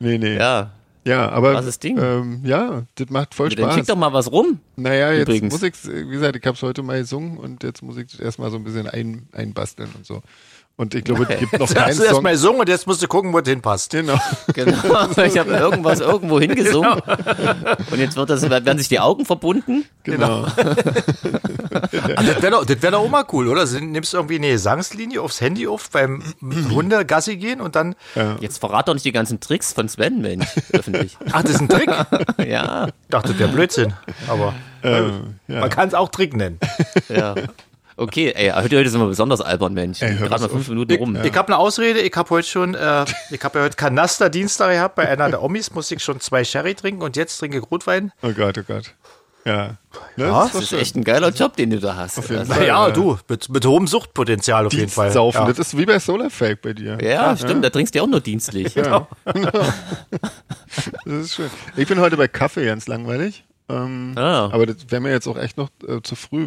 Nee, 0.00 0.18
nee. 0.18 0.36
Ja, 0.36 0.70
Ja. 1.04 1.28
aber 1.30 1.52
Krasses 1.52 1.78
Ding. 1.78 1.98
Ähm, 1.98 2.40
ja, 2.44 2.84
das 2.94 3.10
macht 3.10 3.34
voll 3.34 3.48
Dann 3.48 3.64
Spaß. 3.64 3.74
schick 3.74 3.86
doch 3.86 3.96
mal 3.96 4.12
was 4.12 4.30
rum. 4.30 4.60
Naja, 4.76 5.12
jetzt 5.12 5.28
Übrigens. 5.28 5.52
muss 5.52 5.62
ich, 5.62 5.74
wie 5.86 6.10
gesagt, 6.10 6.36
ich 6.36 6.46
habe 6.46 6.56
es 6.56 6.62
heute 6.62 6.82
mal 6.82 7.00
gesungen 7.00 7.38
und 7.38 7.62
jetzt 7.62 7.82
muss 7.82 7.96
ich 7.96 8.10
das 8.10 8.20
erstmal 8.20 8.50
so 8.50 8.56
ein 8.56 8.64
bisschen 8.64 8.86
ein, 8.88 9.28
einbasteln 9.32 9.90
und 9.96 10.06
so. 10.06 10.22
Und 10.82 10.96
ich 10.96 11.04
glaube, 11.04 11.26
es 11.28 11.38
gibt 11.38 11.52
noch 11.58 11.72
keinen 11.72 11.86
Hast 11.86 11.98
du 12.00 12.02
erst 12.02 12.14
Song. 12.16 12.22
mal 12.24 12.32
gesungen 12.32 12.60
und 12.60 12.68
jetzt 12.68 12.88
musst 12.88 13.00
du 13.00 13.06
gucken, 13.06 13.32
wo 13.32 13.38
es 13.38 13.48
hinpasst. 13.48 13.92
Genau. 13.92 14.18
Genau. 14.52 14.76
Ich 15.24 15.38
habe 15.38 15.52
irgendwas 15.52 16.00
irgendwo 16.00 16.40
hingesungen. 16.40 17.00
Und 17.90 17.98
jetzt 17.98 18.16
wird 18.16 18.28
das, 18.30 18.42
werden 18.50 18.78
sich 18.78 18.88
die 18.88 18.98
Augen 18.98 19.24
verbunden. 19.24 19.84
Genau. 20.02 20.46
Ah, 22.16 22.22
das 22.22 22.42
wäre 22.42 22.50
doch, 22.52 22.64
das 22.66 22.82
wär 22.82 22.90
doch 22.90 23.00
auch 23.00 23.08
mal 23.08 23.24
cool, 23.32 23.48
oder? 23.48 23.64
Nimmst 23.64 24.12
du 24.12 24.18
irgendwie 24.18 24.36
eine 24.36 24.50
Gesangslinie 24.50 25.20
aufs 25.22 25.40
Handy 25.40 25.66
auf 25.66 25.88
beim 25.90 26.22
Hunde 26.70 27.04
Gassi 27.06 27.36
gehen 27.36 27.60
und 27.60 27.76
dann. 27.76 27.94
Jetzt 28.40 28.58
verrat 28.58 28.88
doch 28.88 28.94
nicht 28.94 29.04
die 29.06 29.12
ganzen 29.12 29.40
Tricks 29.40 29.72
von 29.72 29.88
Sven, 29.88 30.20
Mensch, 30.20 30.46
öffentlich. 30.72 31.16
Ach, 31.32 31.42
das 31.42 31.52
ist 31.52 31.60
ein 31.60 31.68
Trick? 31.68 31.90
Ich 32.38 32.46
Ja, 32.46 32.88
dachte, 33.08 33.30
das 33.30 33.38
wäre 33.38 33.50
Blödsinn. 33.50 33.94
Aber 34.28 34.54
ähm, 34.82 35.36
ja. 35.48 35.60
man 35.60 35.70
kann 35.70 35.88
es 35.88 35.94
auch 35.94 36.08
Trick 36.10 36.34
nennen. 36.36 36.58
ja. 37.08 37.34
Okay, 38.02 38.32
ey, 38.34 38.50
heute, 38.50 38.76
heute 38.78 38.88
sind 38.90 39.00
wir 39.00 39.06
besonders 39.06 39.40
albern, 39.40 39.74
Mensch. 39.74 40.02
Ey, 40.02 40.16
hör 40.16 40.28
Gerade 40.28 40.42
mal 40.42 40.48
fünf 40.48 40.62
auf. 40.62 40.68
Minuten 40.68 40.94
rum. 40.96 41.16
Ich 41.22 41.34
habe 41.34 41.48
eine 41.48 41.58
Ausrede, 41.58 42.00
ich 42.00 42.14
habe 42.16 42.30
heute 42.30 42.48
schon, 42.48 42.74
äh, 42.74 43.04
ich 43.30 43.42
habe 43.42 43.58
ja 43.58 43.64
heute 43.64 43.76
Kanaster 43.76 44.28
Dienstag 44.30 44.70
gehabt 44.72 44.96
bei 44.96 45.08
einer 45.08 45.28
der 45.30 45.42
Omis, 45.42 45.72
musste 45.72 45.94
ich 45.94 46.02
schon 46.02 46.18
zwei 46.20 46.42
Sherry 46.44 46.74
trinken 46.74 47.02
und 47.02 47.16
jetzt 47.16 47.38
trinke 47.38 47.58
ich 47.58 47.70
Rotwein. 47.70 48.12
Oh 48.22 48.30
Gott, 48.32 48.58
oh 48.58 48.62
Gott. 48.66 48.94
Ja. 49.44 49.76
Ne, 50.16 50.26
Ja, 50.26 50.44
Das 50.44 50.54
ist 50.54 50.68
schön. 50.68 50.78
echt 50.78 50.94
ein 50.96 51.02
geiler 51.04 51.30
Job, 51.30 51.56
den 51.56 51.70
du 51.70 51.80
da 51.80 51.96
hast. 51.96 52.16
jeden 52.18 52.38
Also, 52.38 52.52
Fall. 52.54 52.66
Ja, 52.66 52.86
Ja. 52.88 52.92
du, 52.92 53.18
mit, 53.28 53.48
mit 53.48 53.66
hohem 53.66 53.86
Suchtpotenzial 53.88 54.66
auf 54.66 54.72
jeden 54.72 54.88
Fall. 54.88 55.06
Dienstsaufen, 55.06 55.40
Ja. 55.40 55.46
das 55.48 55.58
ist 55.58 55.76
wie 55.76 55.84
bei 55.84 55.98
Solarfake 55.98 56.62
bei 56.62 56.72
dir. 56.74 56.98
ja, 57.02 57.36
stimmt, 57.36 57.64
da 57.64 57.70
trinkst 57.70 57.92
du 57.94 57.98
ja 57.98 58.02
auch 58.04 58.08
nur 58.08 58.20
dienstlich. 58.20 58.74
Ja. 58.74 59.06
Das 61.04 61.12
ist 61.14 61.34
schön. 61.34 61.50
Ich 61.76 61.86
bin 61.86 62.00
heute 62.00 62.16
bei 62.16 62.28
Kaffee 62.28 62.64
ganz 62.64 62.86
langweilig. 62.88 63.44
Ähm, 63.68 64.14
Ah. 64.16 64.48
Aber 64.52 64.64
das 64.66 64.76
wäre 64.88 65.00
mir 65.02 65.10
jetzt 65.10 65.26
auch 65.26 65.36
echt 65.36 65.56
noch 65.58 65.68
äh, 65.86 66.00
zu 66.02 66.14
früh. 66.16 66.46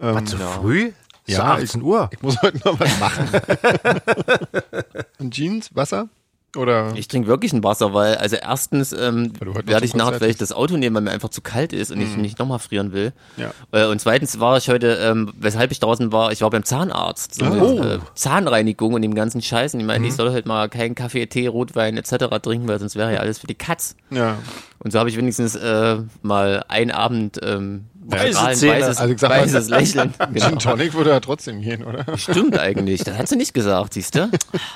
Ähm, 0.00 0.14
Was, 0.16 0.24
zu 0.24 0.36
früh? 0.38 0.86
Ist 1.26 1.36
Ja, 1.38 1.56
ja 1.58 1.62
18 1.62 1.82
Uhr. 1.82 2.08
Ich 2.12 2.22
muss 2.22 2.40
heute 2.42 2.58
noch 2.64 2.78
was 2.80 2.98
machen. 3.00 3.28
Und 5.18 5.34
Jeans, 5.34 5.74
Wasser? 5.74 6.08
Oder? 6.56 6.94
Ich 6.96 7.06
trinke 7.06 7.28
wirklich 7.28 7.52
ein 7.52 7.62
Wasser, 7.62 7.94
weil, 7.94 8.16
also 8.16 8.34
erstens 8.34 8.92
ähm, 8.92 9.32
Weil 9.38 9.68
werde 9.68 9.86
ich 9.86 9.94
nachher 9.94 10.14
vielleicht 10.18 10.40
das 10.40 10.50
Auto 10.50 10.76
nehmen, 10.76 10.96
weil 10.96 11.02
mir 11.02 11.12
einfach 11.12 11.28
zu 11.28 11.42
kalt 11.42 11.72
ist 11.72 11.92
und 11.92 12.00
ich 12.00 12.16
nicht 12.16 12.40
nochmal 12.40 12.58
frieren 12.58 12.92
will. 12.92 13.12
Ja. 13.36 13.52
Äh, 13.70 13.86
und 13.86 14.00
zweitens 14.00 14.40
war 14.40 14.56
ich 14.56 14.68
heute, 14.68 14.94
ähm, 15.00 15.32
weshalb 15.38 15.70
ich 15.70 15.78
draußen 15.78 16.10
war, 16.10 16.32
ich 16.32 16.40
war 16.40 16.50
beim 16.50 16.64
Zahnarzt. 16.64 17.36
So 17.36 17.44
Oh. 17.44 17.74
mit, 17.78 17.84
äh, 17.84 17.98
Zahnreinigung 18.16 18.94
und 18.94 19.02
dem 19.02 19.14
ganzen 19.14 19.42
Scheiß. 19.42 19.74
Und 19.74 19.80
ich 19.80 19.86
meine, 19.86 20.04
ich 20.08 20.14
soll 20.14 20.32
halt 20.32 20.46
mal 20.46 20.68
keinen 20.68 20.96
Kaffee, 20.96 21.24
Tee, 21.26 21.46
Rotwein 21.46 21.96
etc. 21.96 22.24
trinken, 22.42 22.66
weil 22.66 22.80
sonst 22.80 22.96
wäre 22.96 23.12
ja 23.14 23.20
alles 23.20 23.38
für 23.38 23.46
die 23.46 23.54
Katz. 23.54 23.94
Ja. 24.10 24.36
Und 24.80 24.90
so 24.92 24.98
habe 24.98 25.08
ich 25.08 25.16
wenigstens 25.16 25.54
äh, 25.54 25.98
mal 26.22 26.64
einen 26.66 26.90
Abend 26.90 27.38
ähm, 27.44 27.84
Weiße 28.02 28.58
Zähne. 28.60 28.72
weißes, 28.80 28.96
Also 28.98 29.12
ich 29.14 29.20
sag 29.20 29.28
mal, 29.30 29.42
weißes 29.42 29.68
Lächeln. 29.68 30.14
Gin 30.18 30.32
Genau. 30.34 30.56
Tonic 30.56 30.94
würde 30.94 31.10
ja 31.10 31.20
trotzdem 31.20 31.60
gehen, 31.60 31.84
oder? 31.84 32.04
Stimmt 32.16 32.58
eigentlich. 32.58 33.04
Das 33.04 33.16
hat 33.18 33.28
sie 33.28 33.36
nicht 33.36 33.52
gesagt, 33.54 33.94
siehst 33.94 34.14
du? 34.14 34.30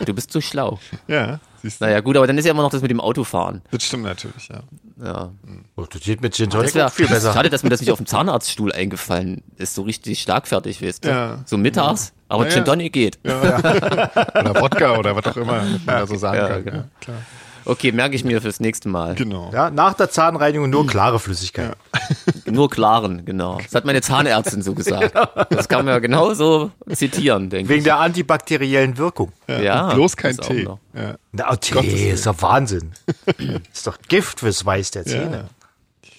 Du 0.04 0.12
bist 0.14 0.30
zu 0.30 0.40
schlau. 0.40 0.78
Ja, 1.08 1.40
siehst 1.62 1.80
du. 1.80 1.86
Naja, 1.86 2.00
gut, 2.00 2.16
aber 2.16 2.26
dann 2.26 2.36
ist 2.36 2.44
ja 2.44 2.50
immer 2.50 2.62
noch 2.62 2.70
das 2.70 2.82
mit 2.82 2.90
dem 2.90 3.00
Autofahren. 3.00 3.62
Das 3.70 3.82
stimmt 3.82 4.04
natürlich, 4.04 4.48
ja. 4.48 4.60
Ja. 5.02 5.32
Oh, 5.76 5.86
das 5.90 6.02
geht 6.02 6.20
mit 6.20 6.34
Gin 6.36 6.50
Tonic 6.50 6.66
Das 6.66 6.74
wär, 6.74 6.90
viel 6.90 7.08
besser. 7.08 7.32
Schade, 7.32 7.48
dass 7.50 7.62
mir 7.62 7.70
das 7.70 7.80
nicht 7.80 7.90
auf 7.90 7.98
dem 7.98 8.06
Zahnarztstuhl 8.06 8.72
eingefallen 8.72 9.42
ist. 9.56 9.74
So 9.74 9.82
richtig 9.82 10.20
schlagfertig, 10.20 10.82
weißt 10.82 11.04
du? 11.04 11.08
Ja. 11.08 11.38
So 11.46 11.56
mittags, 11.56 12.12
aber 12.28 12.44
Ja, 12.44 12.50
Gin 12.50 12.58
ja. 12.58 12.64
Tonic 12.64 12.92
geht. 12.92 13.18
Oder 13.24 14.60
Wodka 14.60 14.96
oder 14.98 15.16
was 15.16 15.24
auch 15.26 15.36
immer 15.36 15.62
man 15.62 15.80
da 15.86 16.06
so 16.06 16.16
sagen 16.16 16.36
Ja, 16.38 16.48
kann. 16.48 16.64
genau. 16.64 16.76
Ja, 16.76 16.84
klar. 17.00 17.16
Okay, 17.66 17.92
merke 17.92 18.14
ich 18.16 18.24
mir 18.24 18.40
fürs 18.42 18.60
nächste 18.60 18.88
Mal. 18.88 19.14
Genau. 19.14 19.50
Ja, 19.52 19.70
nach 19.70 19.94
der 19.94 20.10
Zahnreinigung 20.10 20.68
nur 20.70 20.86
klare 20.86 21.18
Flüssigkeit. 21.18 21.76
Nur 22.46 22.68
klaren, 22.68 23.24
genau. 23.24 23.58
Das 23.62 23.74
hat 23.74 23.84
meine 23.84 24.02
Zahnärztin 24.02 24.62
so 24.62 24.74
gesagt. 24.74 25.14
Das 25.50 25.68
kann 25.68 25.84
man 25.84 25.94
ja 25.94 25.98
genauso 26.00 26.72
zitieren, 26.92 27.48
denke 27.50 27.68
Wegen 27.68 27.78
ich. 27.78 27.84
der 27.84 27.98
antibakteriellen 27.98 28.98
Wirkung. 28.98 29.32
Ja, 29.46 29.88
Und 29.88 29.94
bloß 29.94 30.16
kein 30.16 30.36
das 30.36 30.46
Tee. 30.46 30.68
Ja. 30.94 31.16
Na, 31.32 31.52
oh, 31.52 31.56
Tee 31.56 32.10
ist 32.10 32.26
doch 32.26 32.40
Wahnsinn. 32.42 32.92
ist 33.72 33.86
doch 33.86 33.98
Gift 34.08 34.40
fürs 34.40 34.64
Weiß 34.64 34.90
der 34.90 35.04
Zähne. 35.04 35.48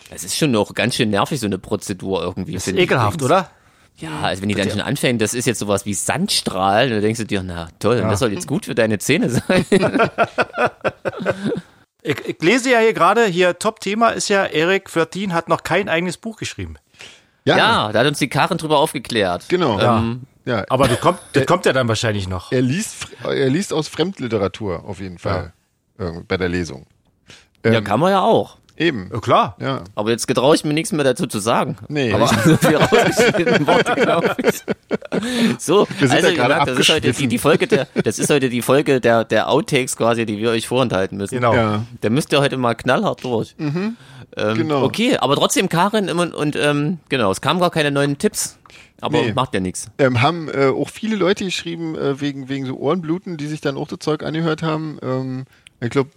Es 0.09 0.23
ist 0.23 0.37
schon 0.37 0.51
noch 0.51 0.73
ganz 0.73 0.95
schön 0.95 1.09
nervig, 1.09 1.39
so 1.39 1.45
eine 1.47 1.57
Prozedur 1.57 2.21
irgendwie. 2.23 2.55
Ist 2.55 2.67
ekelhaft, 2.67 3.21
oder? 3.21 3.49
Ja, 3.97 4.19
also 4.21 4.41
wenn 4.41 4.49
die 4.49 4.55
dann 4.55 4.69
schon 4.69 4.81
anfängt, 4.81 5.21
das 5.21 5.33
ist 5.33 5.45
jetzt 5.45 5.59
sowas 5.59 5.85
wie 5.85 5.93
Sandstrahlen, 5.93 6.89
dann 6.91 7.01
denkst 7.01 7.19
du 7.19 7.25
dir, 7.25 7.43
na 7.43 7.69
toll, 7.79 8.01
das 8.01 8.19
soll 8.19 8.33
jetzt 8.33 8.45
gut 8.47 8.65
für 8.65 8.75
deine 8.75 8.97
Zähne 8.99 9.29
sein. 9.29 9.65
Ich, 12.07 12.19
ich 12.23 12.39
lese 12.39 12.69
ja 12.71 12.79
hier 12.79 12.93
gerade, 12.93 13.25
hier 13.25 13.57
Top-Thema 13.57 14.09
ist 14.09 14.29
ja, 14.29 14.45
Erik 14.45 14.91
Flirtin 14.91 15.33
hat 15.33 15.49
noch 15.49 15.63
kein 15.63 15.89
eigenes 15.89 16.17
Buch 16.17 16.37
geschrieben. 16.37 16.75
Ja, 17.45 17.57
Ja, 17.57 17.91
da 17.91 17.99
hat 18.01 18.05
uns 18.07 18.19
die 18.19 18.29
Karin 18.29 18.59
drüber 18.59 18.77
aufgeklärt. 18.77 19.45
genau. 19.49 19.79
Ähm, 19.79 20.21
Ja. 20.45 20.63
Aber 20.69 20.87
das 20.87 20.99
kommt, 20.99 21.17
das 21.33 21.47
kommt 21.47 21.65
ja 21.65 21.73
dann 21.73 21.87
wahrscheinlich 21.87 22.27
noch. 22.27 22.51
Er 22.51 22.61
liest, 22.61 23.07
er 23.23 23.49
liest 23.49 23.73
aus 23.73 23.87
Fremdliteratur 23.87 24.83
auf 24.85 24.99
jeden 24.99 25.17
Fall 25.17 25.53
äh, 25.97 26.11
bei 26.27 26.37
der 26.37 26.47
Lesung. 26.49 26.85
ja, 27.65 27.73
Ähm, 27.73 27.83
kann 27.83 27.99
man 27.99 28.11
ja 28.11 28.21
auch. 28.21 28.57
Eben. 28.77 29.09
Ja, 29.13 29.19
klar. 29.19 29.55
Ja. 29.59 29.83
Aber 29.95 30.09
jetzt 30.11 30.27
getraue 30.27 30.55
ich 30.55 30.63
mir 30.65 30.73
nichts 30.73 30.91
mehr 30.91 31.03
dazu 31.05 31.27
zu 31.27 31.39
sagen. 31.39 31.77
Nee. 31.87 32.11
Aber 32.11 32.25
rausgeschnitten 32.29 33.65
Worte, 33.67 33.95
glaube 33.95 34.35
ich. 34.43 34.63
So, 35.59 35.87
Wir 35.99 36.07
sind 36.07 36.17
also 36.17 36.27
ja 36.27 36.33
ihr 36.33 36.37
gerade 36.37 36.55
merkt, 36.55 36.67
das 36.69 36.79
ist 36.79 36.89
heute 36.89 37.11
die, 37.13 37.27
die 37.27 37.37
Folge 37.37 37.67
der, 37.67 37.87
das 38.03 38.19
ist 38.19 38.29
heute 38.29 38.49
die 38.49 38.61
Folge 38.61 38.99
der, 38.99 39.23
der 39.23 39.49
Outtakes 39.49 39.95
quasi, 39.95 40.25
die 40.25 40.37
wir 40.37 40.49
euch 40.49 40.67
vorenthalten 40.67 41.17
müssen. 41.17 41.35
Genau. 41.35 41.53
Ja. 41.53 41.83
Da 42.01 42.09
müsst 42.09 42.31
ihr 42.33 42.41
heute 42.41 42.57
mal 42.57 42.75
knallhart 42.75 43.23
durch. 43.23 43.55
Ähm, 43.57 43.95
Genau. 44.35 44.83
Okay, 44.83 45.17
aber 45.17 45.35
trotzdem 45.35 45.69
Karin 45.69 46.09
und, 46.09 46.33
und 46.33 46.57
ähm, 46.57 46.99
genau, 47.07 47.31
es 47.31 47.39
kamen 47.39 47.61
gar 47.61 47.71
keine 47.71 47.91
neuen 47.91 48.17
Tipps. 48.17 48.57
Aber 48.99 49.21
Nee. 49.21 49.33
macht 49.33 49.53
ja 49.53 49.59
nichts. 49.61 49.89
Ähm, 49.97 50.21
haben 50.21 50.49
äh, 50.49 50.67
auch 50.67 50.89
viele 50.89 51.15
Leute 51.15 51.45
geschrieben, 51.45 51.95
äh, 51.95 52.19
wegen, 52.19 52.49
wegen 52.49 52.65
so 52.65 52.75
Ohrenbluten, 52.75 53.37
die 53.37 53.47
sich 53.47 53.61
dann 53.61 53.77
auch 53.77 53.87
das 53.87 53.99
Zeug 53.99 54.23
angehört 54.23 54.61
haben. 54.63 54.97
Ähm, 55.01 55.45
ich 55.79 55.89
glaube, 55.89 56.09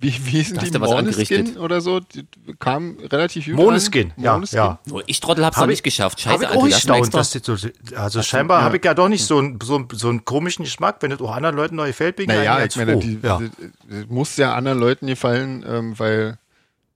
wie, 0.00 0.12
wie 0.26 0.30
hießen 0.30 0.58
die? 0.58 0.76
angerichtet? 0.76 1.56
oder 1.58 1.80
so? 1.80 1.98
Die 2.00 2.24
kam 2.60 2.98
relativ 3.10 3.48
Måneskin, 3.48 4.12
an. 4.16 4.22
ja, 4.22 4.42
ja. 4.52 4.78
Nur 4.86 5.02
ich 5.06 5.18
Trottel 5.20 5.44
hab's 5.44 5.56
Hab 5.56 5.64
noch 5.64 5.68
ich- 5.70 5.78
nicht 5.78 5.82
geschafft. 5.82 6.20
Scheiße, 6.20 6.42
ich 6.44 6.48
Alter, 6.48 6.60
auch 6.60 6.66
erstaunt, 6.68 6.98
extra- 7.06 7.18
dass 7.18 7.30
das 7.32 7.44
so, 7.44 7.68
also 7.96 8.22
scheinbar 8.22 8.60
ja. 8.60 8.64
habe 8.64 8.76
ich 8.76 8.84
ja 8.84 8.94
doch 8.94 9.08
nicht 9.08 9.24
so, 9.24 9.38
einen- 9.38 9.58
so, 9.60 9.74
einen- 9.76 9.88
so 9.92 10.08
einen 10.08 10.24
komischen 10.24 10.64
Geschmack, 10.64 10.98
wenn 11.00 11.10
das 11.10 11.20
auch 11.20 11.32
anderen 11.34 11.56
Leuten 11.56 11.76
neu 11.76 11.88
gefällt, 11.88 12.16
bin 12.16 12.30
ich 12.30 12.36
Naja, 12.36 12.64
ich 12.64 12.76
meine, 12.76 12.92
froh. 12.92 13.00
die, 13.00 13.18
ja. 13.22 13.38
die, 13.38 13.50
die 13.90 14.06
muss 14.12 14.36
ja 14.36 14.54
anderen 14.54 14.78
Leuten 14.78 15.06
gefallen, 15.08 15.64
ähm, 15.68 15.98
weil 15.98 16.38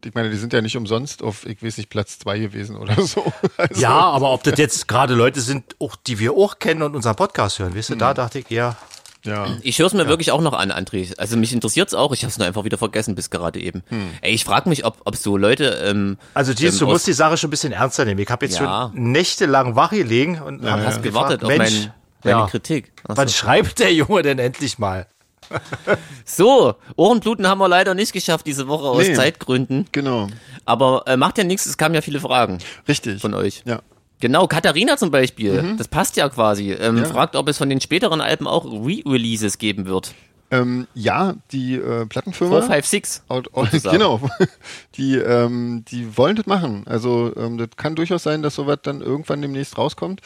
ich 0.04 0.14
meine, 0.14 0.30
die 0.30 0.36
sind 0.36 0.52
ja 0.52 0.60
nicht 0.60 0.76
umsonst 0.76 1.22
auf, 1.22 1.46
ich 1.46 1.62
weiß 1.62 1.76
nicht, 1.78 1.88
Platz 1.88 2.18
zwei 2.18 2.38
gewesen 2.38 2.76
oder 2.76 3.00
so. 3.02 3.32
Also, 3.56 3.80
ja, 3.80 3.90
aber 3.98 4.30
ob 4.32 4.42
das 4.44 4.58
jetzt 4.58 4.88
gerade 4.88 5.14
Leute 5.14 5.40
sind, 5.40 5.76
auch, 5.80 5.94
die 5.96 6.18
wir 6.18 6.32
auch 6.32 6.58
kennen 6.58 6.82
und 6.82 6.94
unseren 6.96 7.14
Podcast 7.16 7.58
hören, 7.58 7.74
weißt 7.76 7.90
du, 7.90 7.94
Mhm. 7.94 7.98
da 8.00 8.14
dachte 8.14 8.38
ich, 8.40 8.50
ja, 8.50 8.76
ja. 9.24 9.46
Ich 9.62 9.78
höre 9.78 9.86
es 9.86 9.92
mir 9.94 10.08
wirklich 10.08 10.30
auch 10.32 10.40
noch 10.40 10.52
an, 10.52 10.70
André. 10.72 11.16
Also 11.18 11.36
mich 11.36 11.52
interessiert's 11.52 11.94
auch. 11.94 12.12
Ich 12.12 12.22
habe 12.22 12.30
es 12.30 12.38
nur 12.38 12.46
einfach 12.46 12.64
wieder 12.64 12.78
vergessen 12.78 13.14
bis 13.14 13.30
gerade 13.30 13.60
eben. 13.60 13.82
Hm. 13.88 14.10
Ey, 14.20 14.32
ich 14.34 14.44
frage 14.44 14.68
mich, 14.68 14.84
ob, 14.84 14.98
ob 15.04 15.16
so 15.16 15.36
Leute. 15.36 15.82
Ähm, 15.84 16.18
Also, 16.34 16.54
Jeans, 16.54 16.74
ähm, 16.74 16.80
du 16.80 16.86
musst 16.86 17.06
die 17.06 17.12
Sache 17.12 17.36
schon 17.36 17.48
ein 17.48 17.50
bisschen 17.52 17.72
ernster 17.72 18.04
nehmen. 18.04 18.20
Ich 18.20 18.28
habe 18.30 18.46
jetzt 18.46 18.58
Ja. 18.58 18.90
schon 18.92 19.12
nächtelang 19.12 19.76
wach 19.76 19.90
gelegen 19.90 20.40
und 20.40 20.62
hab 20.64 20.80
hast 20.84 21.02
gefragt, 21.02 21.38
gewartet 21.38 21.42
auf 21.44 21.48
Mensch, 21.48 21.72
mein, 21.72 21.92
meine 22.24 22.40
ja, 22.40 22.46
Kritik. 22.46 22.92
Ach 23.08 23.16
wann 23.16 23.28
schreibt 23.28 23.78
der 23.78 23.92
Junge 23.92 24.22
denn 24.22 24.38
endlich 24.38 24.78
mal? 24.78 25.06
so, 26.24 26.74
Ohrenbluten 26.96 27.46
haben 27.46 27.58
wir 27.58 27.68
leider 27.68 27.94
nicht 27.94 28.12
geschafft 28.12 28.46
diese 28.46 28.68
Woche 28.68 28.84
aus 28.84 29.06
Nee. 29.06 29.14
Zeitgründen. 29.14 29.86
Genau. 29.92 30.28
Aber 30.64 31.02
äh, 31.06 31.16
macht 31.16 31.38
ja 31.38 31.44
nichts, 31.44 31.66
es 31.66 31.76
kamen 31.76 31.94
ja 31.94 32.00
viele 32.00 32.20
Fragen 32.20 32.58
Richtig. 32.88 33.20
von 33.20 33.34
euch. 33.34 33.62
Ja. 33.66 33.80
Genau, 34.22 34.46
Katharina 34.46 34.96
zum 34.96 35.10
Beispiel, 35.10 35.74
das 35.76 35.88
passt 35.88 36.16
ja 36.16 36.28
quasi. 36.28 36.70
Ähm, 36.70 36.98
Ja. 36.98 37.06
Fragt, 37.06 37.34
ob 37.34 37.48
es 37.48 37.58
von 37.58 37.68
den 37.68 37.80
späteren 37.80 38.20
Alben 38.20 38.46
auch 38.46 38.64
Re-Releases 38.64 39.58
geben 39.58 39.84
wird. 39.86 40.14
Ähm, 40.52 40.86
ja, 40.94 41.34
die 41.50 41.74
äh, 41.74 42.06
Plattenfirma. 42.06 42.60
456. 42.60 43.22
Out, 43.28 43.52
out, 43.52 43.64
sozusagen. 43.72 43.96
genau. 43.98 44.20
Die, 44.94 45.16
ähm, 45.16 45.84
die 45.90 46.16
wollen 46.16 46.36
das 46.36 46.46
machen. 46.46 46.84
Also 46.86 47.32
ähm, 47.36 47.58
das 47.58 47.70
kann 47.76 47.96
durchaus 47.96 48.22
sein, 48.22 48.42
dass 48.42 48.54
sowas 48.54 48.78
dann 48.84 49.00
irgendwann 49.00 49.42
demnächst 49.42 49.76
rauskommt. 49.76 50.20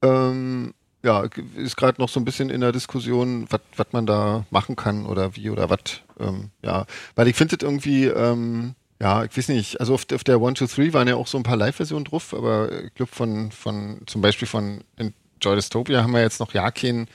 Ähm, 0.00 0.72
ja, 1.02 1.24
ist 1.56 1.76
gerade 1.76 2.00
noch 2.00 2.08
so 2.08 2.18
ein 2.18 2.24
bisschen 2.24 2.48
in 2.48 2.62
der 2.62 2.72
Diskussion, 2.72 3.46
was 3.50 3.86
man 3.92 4.06
da 4.06 4.46
machen 4.50 4.74
kann 4.74 5.04
oder 5.04 5.36
wie 5.36 5.50
oder 5.50 5.68
was. 5.68 6.00
Ähm, 6.18 6.50
ja, 6.62 6.86
weil 7.14 7.28
ich 7.28 7.36
finde 7.36 7.58
das 7.58 7.68
irgendwie, 7.68 8.06
ähm, 8.06 8.74
ja, 9.04 9.22
ich 9.22 9.36
weiß 9.36 9.48
nicht, 9.48 9.80
also 9.80 9.92
auf, 9.92 10.06
auf 10.14 10.24
der 10.24 10.40
One, 10.40 10.54
Two, 10.54 10.66
Three 10.66 10.94
waren 10.94 11.06
ja 11.06 11.16
auch 11.16 11.26
so 11.26 11.36
ein 11.36 11.42
paar 11.42 11.58
Live-Versionen 11.58 12.06
drauf, 12.06 12.32
aber 12.32 12.84
ich 12.84 12.94
glaube 12.94 13.12
von, 13.12 13.52
von, 13.52 14.00
zum 14.06 14.22
Beispiel 14.22 14.48
von 14.48 14.82
Enjoy 14.96 15.56
Dystopia 15.56 16.02
haben 16.02 16.14
wir 16.14 16.22
jetzt 16.22 16.40
noch 16.40 16.54
ja 16.54 16.70
kein 16.70 17.06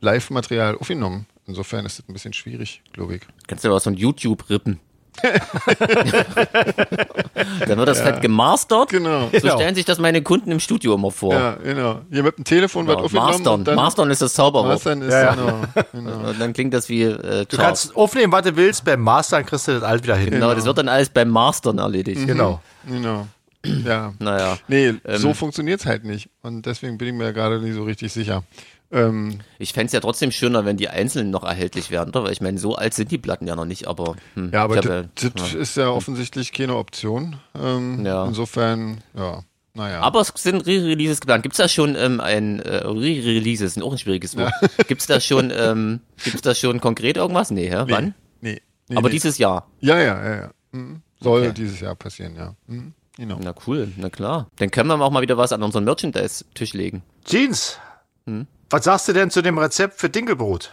Live-Material 0.00 0.76
aufgenommen. 0.76 1.26
Insofern 1.48 1.86
ist 1.86 1.98
das 1.98 2.08
ein 2.08 2.12
bisschen 2.12 2.34
schwierig, 2.34 2.82
glaube 2.92 3.16
ich. 3.16 3.22
Kannst 3.48 3.64
du 3.64 3.68
aber 3.68 3.80
so 3.80 3.90
ein 3.90 3.96
YouTube 3.96 4.48
rippen. 4.48 4.78
Dann 7.66 7.78
wird 7.78 7.88
das 7.88 8.00
fett 8.00 8.20
gemastert. 8.20 8.90
Genau. 8.90 9.28
So 9.32 9.40
Genau. 9.40 9.54
stellen 9.56 9.74
sich 9.74 9.84
das 9.84 9.98
meine 9.98 10.22
Kunden 10.22 10.50
im 10.50 10.60
Studio 10.60 10.94
immer 10.94 11.10
vor. 11.10 11.32
Ja, 11.34 11.52
genau. 11.62 12.00
Hier 12.10 12.22
mit 12.22 12.38
dem 12.38 12.44
Telefon 12.44 12.86
wird 12.86 12.96
Genau, 12.98 13.04
aufgenommen 13.06 13.28
Mastern. 13.32 13.54
und 13.54 13.64
dann 13.68 13.76
Mastern 13.76 14.10
ist 14.10 14.22
das 14.22 14.34
Zauberwort. 14.34 14.68
Mastern 14.74 15.02
ist 15.02 15.12
Ja, 15.12 15.22
ja. 15.22 15.34
genau, 15.34 15.60
genau. 15.92 16.28
Und 16.30 16.40
dann 16.40 16.52
klingt 16.52 16.74
das 16.74 16.88
wie 16.88 17.02
äh, 17.02 17.46
Du 17.46 17.56
kannst 17.56 17.94
aufnehmen, 17.96 18.32
was 18.32 18.42
du 18.42 18.56
willst, 18.56 18.84
beim 18.84 19.00
Master 19.00 19.36
dann 19.36 19.46
kriegst 19.46 19.68
du 19.68 19.72
das 19.72 19.82
alt 19.82 20.02
wieder 20.02 20.16
hin. 20.16 20.30
Genau, 20.30 20.54
das 20.54 20.64
wird 20.64 20.78
dann 20.78 20.88
alles 20.88 21.08
beim 21.08 21.28
Mastern 21.28 21.78
erledigt. 21.78 22.26
Genau. 22.26 22.60
genau. 22.86 23.26
Ja. 23.84 24.12
Naja. 24.18 24.58
Nee, 24.68 24.88
Ähm. 24.88 25.16
so 25.16 25.32
funktioniert's 25.32 25.86
halt 25.86 26.04
nicht. 26.04 26.28
Und 26.42 26.66
deswegen 26.66 26.98
bin 26.98 27.08
ich 27.08 27.14
mir 27.14 27.32
gerade 27.32 27.60
nicht 27.60 27.74
so 27.74 27.84
richtig 27.84 28.12
sicher. 28.12 28.42
Ähm, 28.94 29.40
Ich 29.58 29.72
fänd's 29.72 29.92
ja 29.92 30.00
trotzdem 30.00 30.30
schöner, 30.30 30.64
wenn 30.64 30.76
die 30.76 30.88
einzelnen 30.88 31.30
noch 31.30 31.42
erhältlich 31.44 31.90
werden, 31.90 32.10
oder? 32.10 32.24
Weil 32.24 32.32
ich 32.32 32.40
meine, 32.40 32.58
so 32.58 32.76
alt 32.76 32.94
sind 32.94 33.10
die 33.10 33.18
Platten 33.18 33.46
ja 33.46 33.56
noch 33.56 33.64
nicht, 33.64 33.86
aber. 33.88 34.14
Hm, 34.34 34.50
ja, 34.52 34.62
aber 34.64 34.80
das 34.80 35.32
das 35.34 35.52
ist 35.54 35.76
ja 35.76 35.88
offensichtlich 35.90 36.52
keine 36.52 36.76
Option. 36.76 37.36
Ähm, 37.60 38.06
Ja. 38.06 38.24
Insofern, 38.24 38.98
ja, 39.14 39.42
naja. 39.74 40.00
Aber 40.00 40.20
es 40.20 40.32
sind 40.36 40.64
Re-Releases 40.66 41.20
geplant. 41.20 41.42
Gibt's 41.42 41.58
da 41.58 41.68
schon 41.68 41.96
ähm, 41.96 42.20
ein 42.20 42.60
äh, 42.60 42.76
Re-Releases, 42.86 43.76
ist 43.76 43.82
auch 43.82 43.92
ein 43.92 43.98
schwieriges 43.98 44.36
Wort. 44.36 44.52
Gibt's 44.88 45.06
da 45.06 45.18
schon, 45.20 45.52
ähm, 45.54 46.00
gibt's 46.22 46.42
da 46.42 46.54
schon 46.54 46.80
konkret 46.80 47.16
irgendwas? 47.16 47.50
Nee, 47.50 47.68
hä? 47.68 47.84
nee, 47.84 47.92
Wann? 47.92 48.14
Nee, 48.40 48.60
nee, 48.88 48.96
Aber 48.96 49.08
nee. 49.08 49.14
dieses 49.14 49.38
Jahr. 49.38 49.68
Ja, 49.80 49.98
ja, 49.98 50.24
ja, 50.24 50.34
ja. 50.42 50.50
Mhm. 50.72 51.02
Soll 51.20 51.42
Okay. 51.42 51.52
dieses 51.54 51.80
Jahr 51.80 51.96
passieren, 51.96 52.36
ja. 52.36 52.54
Mhm. 52.68 52.92
Genau. 53.16 53.38
Na 53.42 53.54
cool, 53.66 53.92
na 53.96 54.10
klar. 54.10 54.48
Dann 54.56 54.70
können 54.70 54.88
wir 54.88 55.00
auch 55.00 55.10
mal 55.10 55.22
wieder 55.22 55.36
was 55.36 55.52
an 55.52 55.62
unseren 55.62 55.84
Merchandise-Tisch 55.84 56.74
legen. 56.74 57.02
Jeans, 57.24 57.78
Hm? 58.26 58.46
Was 58.70 58.84
sagst 58.84 59.08
du 59.08 59.12
denn 59.12 59.30
zu 59.30 59.42
dem 59.42 59.58
Rezept 59.58 59.98
für 60.00 60.08
Dinkelbrot? 60.10 60.72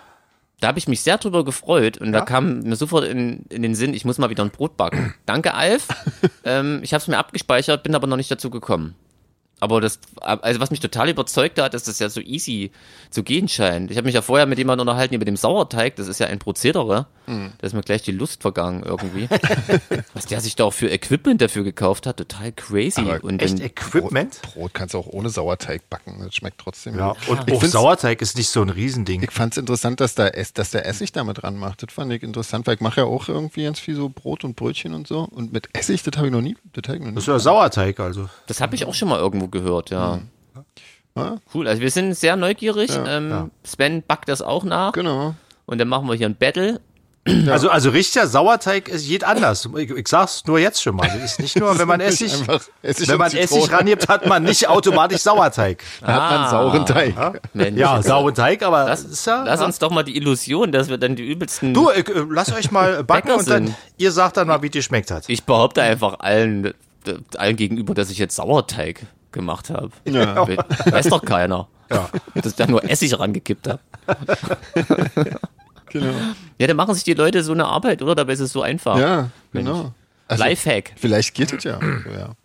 Da 0.60 0.68
habe 0.68 0.78
ich 0.78 0.88
mich 0.88 1.02
sehr 1.02 1.18
drüber 1.18 1.44
gefreut 1.44 1.98
und 1.98 2.14
Ja? 2.14 2.20
da 2.20 2.22
kam 2.26 2.60
mir 2.62 2.76
sofort 2.76 3.06
in, 3.06 3.46
in 3.50 3.64
den 3.64 3.74
Sinn, 3.74 3.94
ich 3.96 4.06
muss 4.06 4.20
mal 4.20 4.30
wieder 4.30 4.44
ein 4.44 4.52
Brot 4.52 4.78
backen. 4.78 5.16
Danke, 5.26 5.54
Alf. 5.56 5.88
ähm, 6.46 6.80
ich 6.84 6.94
habe 6.94 7.02
es 7.02 7.08
mir 7.08 7.18
abgespeichert, 7.18 7.82
bin 7.84 7.96
aber 7.96 8.06
noch 8.08 8.18
nicht 8.18 8.30
dazu 8.30 8.50
gekommen. 8.52 8.96
Aber 9.62 9.80
das, 9.80 10.00
also 10.22 10.60
was 10.60 10.72
mich 10.72 10.80
total 10.80 11.08
überzeugt 11.10 11.62
hat, 11.62 11.74
dass 11.76 11.84
das 11.84 12.00
ja 12.00 12.10
so 12.10 12.20
easy 12.20 12.72
zu 13.12 13.22
gehen 13.22 13.48
scheint. 13.48 13.92
Ich 13.92 13.98
habe 13.98 14.06
mich 14.06 14.16
ja 14.16 14.24
vorher 14.24 14.48
mit 14.48 14.58
jemandem 14.58 14.88
unterhalten 14.88 15.14
über 15.14 15.24
dem 15.24 15.36
Sauerteig, 15.38 15.96
das 15.98 16.08
ist 16.08 16.20
ja 16.20 16.26
ein 16.28 16.40
Prozedere. 16.40 17.06
Mhm. 17.28 17.52
Da 17.60 17.68
ist 17.68 17.74
mir 17.74 17.82
gleich 17.82 18.02
die 18.02 18.12
Lust 18.12 18.42
vergangen 18.42 18.82
irgendwie. 18.84 19.30
was 20.16 20.26
der 20.26 20.42
sich 20.42 20.56
da 20.56 20.64
auch 20.66 20.74
für 20.74 20.90
Equipment 20.90 21.42
dafür 21.42 21.64
gekauft 21.64 22.08
hat, 22.08 22.18
total 22.18 22.52
crazy. 22.54 23.02
Aber 23.02 23.24
und 23.24 23.40
Echt 23.42 23.60
Equipment? 23.60 24.42
Brot 24.42 24.74
kannst 24.74 24.96
du 24.96 24.98
auch 24.98 25.06
ohne 25.08 25.30
Sauerteig 25.30 25.88
backen. 25.90 26.20
Das 26.24 26.34
schmeckt 26.34 26.58
trotzdem. 26.60 26.98
Ja, 26.98 27.10
gut. 27.14 27.30
und 27.30 27.48
ich 27.48 27.54
auch 27.56 27.60
find's- 27.60 27.74
Sauerteig 27.74 28.22
ist 28.22 28.38
nicht 28.38 28.50
so 28.50 28.64
ein 28.64 28.70
Riesending. 28.70 29.22
Ich 29.22 29.32
fand 29.32 29.54
es 29.54 29.58
interessant, 29.58 30.00
dass, 30.00 30.16
da 30.16 30.28
Ess, 30.28 30.54
dass 30.54 30.72
der 30.72 30.88
Essig 30.88 31.12
damit 31.12 31.44
ranmacht. 31.44 31.84
Das 31.84 31.94
fand 31.94 32.12
ich 32.12 32.24
interessant, 32.24 32.66
weil 32.66 32.76
ich 32.76 32.82
mache 32.82 33.02
ja 33.02 33.06
auch 33.06 33.30
irgendwie 33.30 33.64
ganz 33.64 33.80
viel 33.80 33.96
so 33.96 34.10
Brot 34.10 34.44
und 34.44 34.56
Brötchen 34.56 34.96
und 34.96 35.08
so. 35.08 35.20
Und 35.22 35.54
mit 35.54 35.70
Essig, 35.74 36.02
das 36.02 36.18
habe 36.18 36.28
ich 36.28 36.34
noch 36.34 36.42
nie. 36.42 36.58
Das 36.74 36.90
hab 36.90 36.96
ich 36.96 37.02
noch 37.02 37.10
nie. 37.10 37.14
Das 37.16 37.24
ist 37.26 37.28
ja 37.28 37.38
Sauerteig, 37.38 38.00
also. 38.00 38.28
Das 38.48 38.60
habe 38.60 38.74
ich 38.74 38.86
auch 38.86 38.96
schon 38.96 39.10
mal 39.10 39.20
irgendwo 39.20 39.48
gehört, 39.52 39.90
ja. 39.90 40.20
Ja, 41.16 41.38
Cool, 41.54 41.68
also 41.68 41.82
wir 41.82 41.92
sind 41.92 42.16
sehr 42.16 42.36
neugierig. 42.38 42.90
ähm, 43.06 43.30
ja. 43.30 43.50
Sven 43.64 44.02
backt 44.08 44.30
das 44.30 44.42
auch 44.42 44.64
nach. 44.64 44.94
genau. 44.94 45.36
Und 45.66 45.78
dann 45.78 45.88
machen 45.88 46.08
wir 46.08 46.16
hier 46.16 46.28
ein 46.28 46.36
Battle. 46.36 46.80
Also, 47.48 47.70
also 47.70 47.92
richtiger 47.92 48.26
Sauerteig 48.26 48.88
ist 48.90 49.06
jed 49.08 49.24
anders. 49.24 49.70
Ich, 49.78 49.92
ich 49.92 50.08
sag's 50.08 50.44
nur 50.48 50.58
jetzt 50.58 50.82
schon 50.82 50.96
mal. 50.96 51.06
Das 51.08 51.18
ist 51.24 51.40
nicht 51.40 51.56
nur, 51.60 51.78
wenn 51.78 51.88
man 51.88 52.00
Essig, 52.02 52.34
Essig 52.82 53.08
wenn 53.10 53.20
man 53.20 53.30
Zitrone. 53.30 53.62
Essig 53.62 53.72
rangibt, 53.72 54.08
hat 54.10 54.26
man 54.26 54.42
nicht 54.42 54.68
automatisch 54.68 55.22
Sauerteig. 55.22 55.84
Da 56.02 56.08
hat 56.08 56.32
man 56.32 56.42
Ah. 56.42 56.50
sauren 56.50 56.86
Teig. 56.88 57.42
Mensch. 57.54 57.80
Ja, 57.80 58.02
sauren 58.02 58.34
Teig, 58.34 58.64
aber 58.64 58.86
Lass, 58.86 59.04
ist 59.04 59.24
ja, 59.28 59.44
lass 59.44 59.60
ja. 59.60 59.66
uns 59.68 59.78
doch 59.78 59.92
mal 59.92 60.02
die 60.02 60.18
Illusion, 60.18 60.72
dass 60.72 60.90
wir 60.90 60.98
dann 60.98 61.16
die 61.16 61.24
übelsten. 61.24 61.76
Du, 61.76 61.92
ich, 61.92 62.10
äh, 62.10 62.26
lasst 62.28 62.54
euch 62.54 62.72
mal 62.72 63.04
backen 63.04 63.28
Bäcker 63.28 63.38
und 63.40 63.48
dann 63.50 63.68
sind. 63.68 63.76
ihr 63.98 64.12
sagt 64.12 64.38
dann 64.38 64.48
mal, 64.48 64.64
wie 64.64 64.72
die 64.72 64.80
geschmeckt 64.80 65.12
hat. 65.12 65.26
Ich 65.30 65.44
behaupte 65.44 65.84
einfach 65.84 66.22
allen, 66.22 66.66
äh, 66.66 66.74
allen 67.38 67.56
gegenüber, 67.56 67.94
dass 67.94 68.10
ich 68.10 68.18
jetzt 68.18 68.36
Sauerteig 68.36 69.02
gemacht 69.32 69.70
habe. 69.70 69.92
Ja. 70.06 70.48
Weiß 70.48 71.08
doch 71.08 71.24
keiner. 71.24 71.68
Ja. 71.90 72.10
Dass 72.36 72.48
ich 72.48 72.56
da 72.56 72.68
nur 72.68 72.84
Essig 72.90 73.20
rangekippt 73.20 73.68
habe. 73.68 73.80
Genau. 75.92 76.14
Ja, 76.58 76.68
dann 76.68 76.78
machen 76.78 76.96
sich 76.96 77.04
die 77.04 77.14
Leute 77.14 77.44
so 77.44 77.52
eine 77.52 77.66
Arbeit, 77.66 78.02
oder? 78.02 78.16
Dabei 78.16 78.34
ist 78.34 78.40
es 78.40 78.54
so 78.54 78.62
einfach. 78.62 78.98
Ja, 78.98 79.30
genau. 79.52 79.94
Also, 80.28 80.44
Lifehack. 80.44 80.94
Vielleicht 80.96 81.34
geht 81.34 81.52
es 81.52 81.66
ja. 81.66 81.80
ja. 82.18 82.36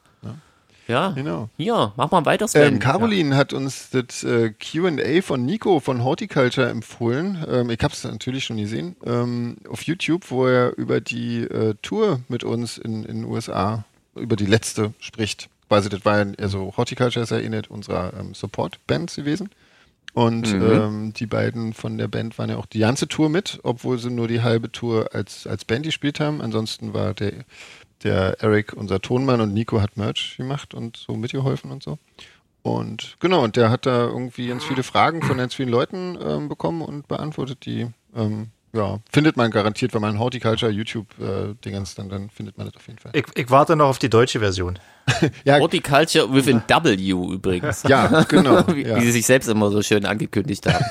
Ja. 0.89 1.11
Genau. 1.11 1.49
Hier, 1.57 1.93
mach 1.97 2.11
mal 2.13 2.25
weiter, 2.25 2.47
Sven. 2.47 2.75
Ähm, 2.75 2.79
Caroline 2.79 3.37
hat 3.37 3.53
uns 3.53 3.91
das 3.91 4.23
äh, 4.23 4.53
QA 4.53 5.21
von 5.21 5.45
Nico 5.45 5.81
von 5.81 6.05
Horticulture 6.05 6.69
empfohlen. 6.69 7.45
Ähm, 7.49 7.71
ich 7.71 7.81
habe 7.83 7.93
es 7.93 8.05
natürlich 8.05 8.45
schon 8.45 8.57
gesehen. 8.57 8.95
Ähm, 9.05 9.57
auf 9.69 9.83
YouTube, 9.83 10.31
wo 10.31 10.47
er 10.47 10.77
über 10.77 11.01
die 11.01 11.43
äh, 11.43 11.75
Tour 11.83 12.21
mit 12.29 12.45
uns 12.45 12.79
in 12.79 13.05
in 13.05 13.23
den 13.23 13.25
USA, 13.25 13.85
über 14.15 14.37
die 14.37 14.47
letzte 14.47 14.93
spricht. 15.01 15.49
Quasi, 15.69 15.89
das 15.89 16.05
war 16.05 16.25
ja, 16.25 16.33
also 16.39 16.75
Horticulture 16.77 17.23
ist 17.23 17.31
ja 17.31 17.39
eh 17.39 17.63
unserer 17.69 18.13
ähm, 18.19 18.35
Support-Band 18.35 19.15
gewesen. 19.15 19.51
Und 20.17 20.49
ähm, 20.49 21.13
die 21.13 21.27
beiden 21.27 21.75
von 21.75 21.99
der 21.99 22.09
Band 22.09 22.39
waren 22.39 22.49
ja 22.49 22.57
auch 22.57 22.65
die 22.65 22.79
ganze 22.79 23.07
Tour 23.07 23.29
mit, 23.29 23.61
obwohl 23.65 23.99
sie 23.99 24.11
nur 24.11 24.29
die 24.29 24.41
halbe 24.41 24.73
Tour 24.73 25.11
als, 25.13 25.47
als 25.47 25.67
Band 25.67 25.85
gespielt 25.85 26.21
haben. 26.21 26.41
Ansonsten 26.41 26.95
war 26.95 27.13
der, 27.13 27.45
der 28.03 28.41
Eric 28.41 28.73
unser 28.73 29.03
Tonmann 29.03 29.43
und 29.43 29.53
Nico 29.53 29.83
hat 29.83 29.99
Merch 29.99 30.39
gemacht 30.39 30.73
und 30.73 30.97
so 30.97 31.17
mitgeholfen 31.17 31.71
und 31.71 31.83
so. 31.83 31.99
Und 32.63 33.17
genau, 33.21 33.45
und 33.45 33.57
der 33.57 33.69
hat 33.69 33.85
da 33.85 34.07
irgendwie 34.07 34.49
ganz 34.49 34.65
viele 34.65 34.83
Fragen 34.83 35.21
von 35.21 35.37
ganz 35.37 35.55
vielen 35.55 35.69
Leuten 35.69 36.19
ähm, 36.21 36.49
bekommen 36.49 36.81
und 36.81 37.09
beantwortet 37.09 37.67
die. 37.67 37.87
Ähm, 38.15 38.49
ja, 38.73 38.99
findet 39.11 39.37
man 39.37 39.51
garantiert, 39.51 39.95
wenn 39.95 40.03
man 40.03 40.19
Horticulture 40.19 40.71
YouTube-Dingens, 40.71 41.95
dann, 41.95 42.09
dann 42.09 42.31
findet 42.31 42.59
man 42.59 42.67
das 42.67 42.77
auf 42.77 42.87
jeden 42.87 42.99
Fall. 42.99 43.13
Ich, 43.15 43.25
ich 43.35 43.51
warte 43.51 43.77
noch 43.77 43.89
auf 43.89 43.99
die 43.99 44.11
deutsche 44.11 44.41
Version. 44.41 44.79
Ja, 45.45 45.61
Horticulture 45.61 46.33
with 46.35 46.49
a 46.49 46.85
W 46.85 47.11
übrigens. 47.33 47.85
ja 47.85 48.25
genau. 48.25 48.67
Wie, 48.75 48.85
ja. 48.85 48.97
wie 48.97 49.05
sie 49.05 49.13
sich 49.13 49.27
selbst 49.27 49.49
immer 49.49 49.71
so 49.71 49.81
schön 49.81 50.05
angekündigt 50.05 50.67
haben. 50.67 50.85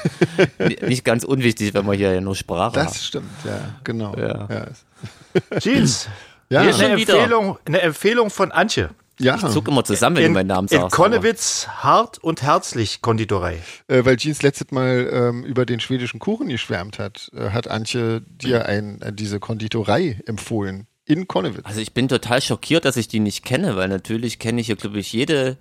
Nicht 0.88 1.04
ganz 1.04 1.26
unwichtig, 1.26 1.74
wenn 1.74 1.86
wir 1.86 1.94
hier 1.94 2.14
ja 2.14 2.22
nur 2.22 2.36
Sprache 2.36 2.80
haben. 2.80 2.86
Das 2.86 3.06
stimmt, 3.06 3.30
ja, 3.44 3.60
genau. 3.84 4.16
Ja. 4.16 4.48
ja. 4.50 5.60
Jeans, 5.60 6.08
Ja, 6.50 6.62
hier 6.62 6.74
schon 6.74 6.86
eine 6.86 6.98
wieder. 6.98 7.16
Empfehlung, 7.16 7.58
eine 7.66 7.82
Empfehlung 7.82 8.30
von 8.30 8.52
Antje. 8.54 8.90
Ja. 9.20 9.36
Ich 9.36 9.46
zuck 9.48 9.68
immer 9.68 9.84
zusammen, 9.84 10.18
wenn 10.18 10.24
In, 10.24 10.30
du 10.32 10.40
meinen 10.40 10.48
Namen 10.48 10.68
in 10.70 10.80
sagst. 10.80 10.96
Konnewitz 10.96 11.68
hart 11.68 12.18
und 12.24 12.42
herzlich 12.42 13.02
Konditorei. 13.02 13.62
äh, 13.88 14.04
weil 14.06 14.18
Jeans 14.18 14.42
letztes 14.42 14.72
Mal 14.72 15.10
ähm, 15.12 15.44
über 15.44 15.66
den 15.66 15.80
schwedischen 15.80 16.20
Kuchen 16.20 16.50
geschwärmt 16.50 17.00
hat, 17.00 17.32
äh, 17.36 17.52
hat 17.52 17.68
Antje 17.68 18.22
dir 18.22 18.66
ein, 18.66 19.02
äh, 19.02 19.14
diese 19.14 19.40
Konditorei 19.40 20.22
empfohlen 20.26 20.88
in 21.06 21.28
Konnewitz. 21.28 21.66
Also 21.66 21.82
ich 21.82 21.94
bin 21.94 22.08
total 22.08 22.42
schockiert, 22.42 22.84
dass 22.84 22.98
ich 22.98 23.08
die 23.08 23.20
nicht 23.20 23.46
kenne, 23.46 23.76
weil 23.76 23.88
natürlich 23.90 24.40
kenne 24.40 24.60
ich 24.60 24.68
hier, 24.68 24.76
glaube 24.76 24.98
ich, 24.98 25.14
jede, 25.14 25.58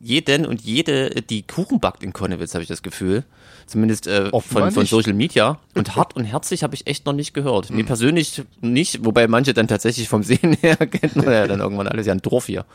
jeden 0.00 0.44
und 0.44 0.60
jede, 0.60 1.10
die 1.22 1.46
Kuchen 1.46 1.80
backt 1.80 2.02
in 2.02 2.12
Konnewitz, 2.12 2.52
habe 2.54 2.62
ich 2.62 2.68
das 2.68 2.82
Gefühl. 2.82 3.24
Zumindest 3.72 4.06
äh, 4.06 4.28
von, 4.30 4.70
von. 4.70 4.84
Social 4.84 5.14
Media. 5.14 5.58
Und 5.74 5.96
hart 5.96 6.14
und 6.14 6.24
herzlich 6.24 6.62
habe 6.62 6.74
ich 6.74 6.86
echt 6.86 7.06
noch 7.06 7.14
nicht 7.14 7.32
gehört. 7.32 7.70
Mir 7.70 7.86
persönlich 7.86 8.42
nicht, 8.60 9.02
wobei 9.06 9.26
manche 9.26 9.54
dann 9.54 9.66
tatsächlich 9.66 10.10
vom 10.10 10.22
Sehen 10.22 10.52
her 10.60 10.76
kennt 10.76 11.16
man 11.16 11.32
ja 11.32 11.46
dann 11.46 11.60
irgendwann 11.60 11.88
alles 11.88 12.06
ja 12.06 12.12
ein 12.12 12.20
Dorf 12.20 12.44
hier. 12.44 12.66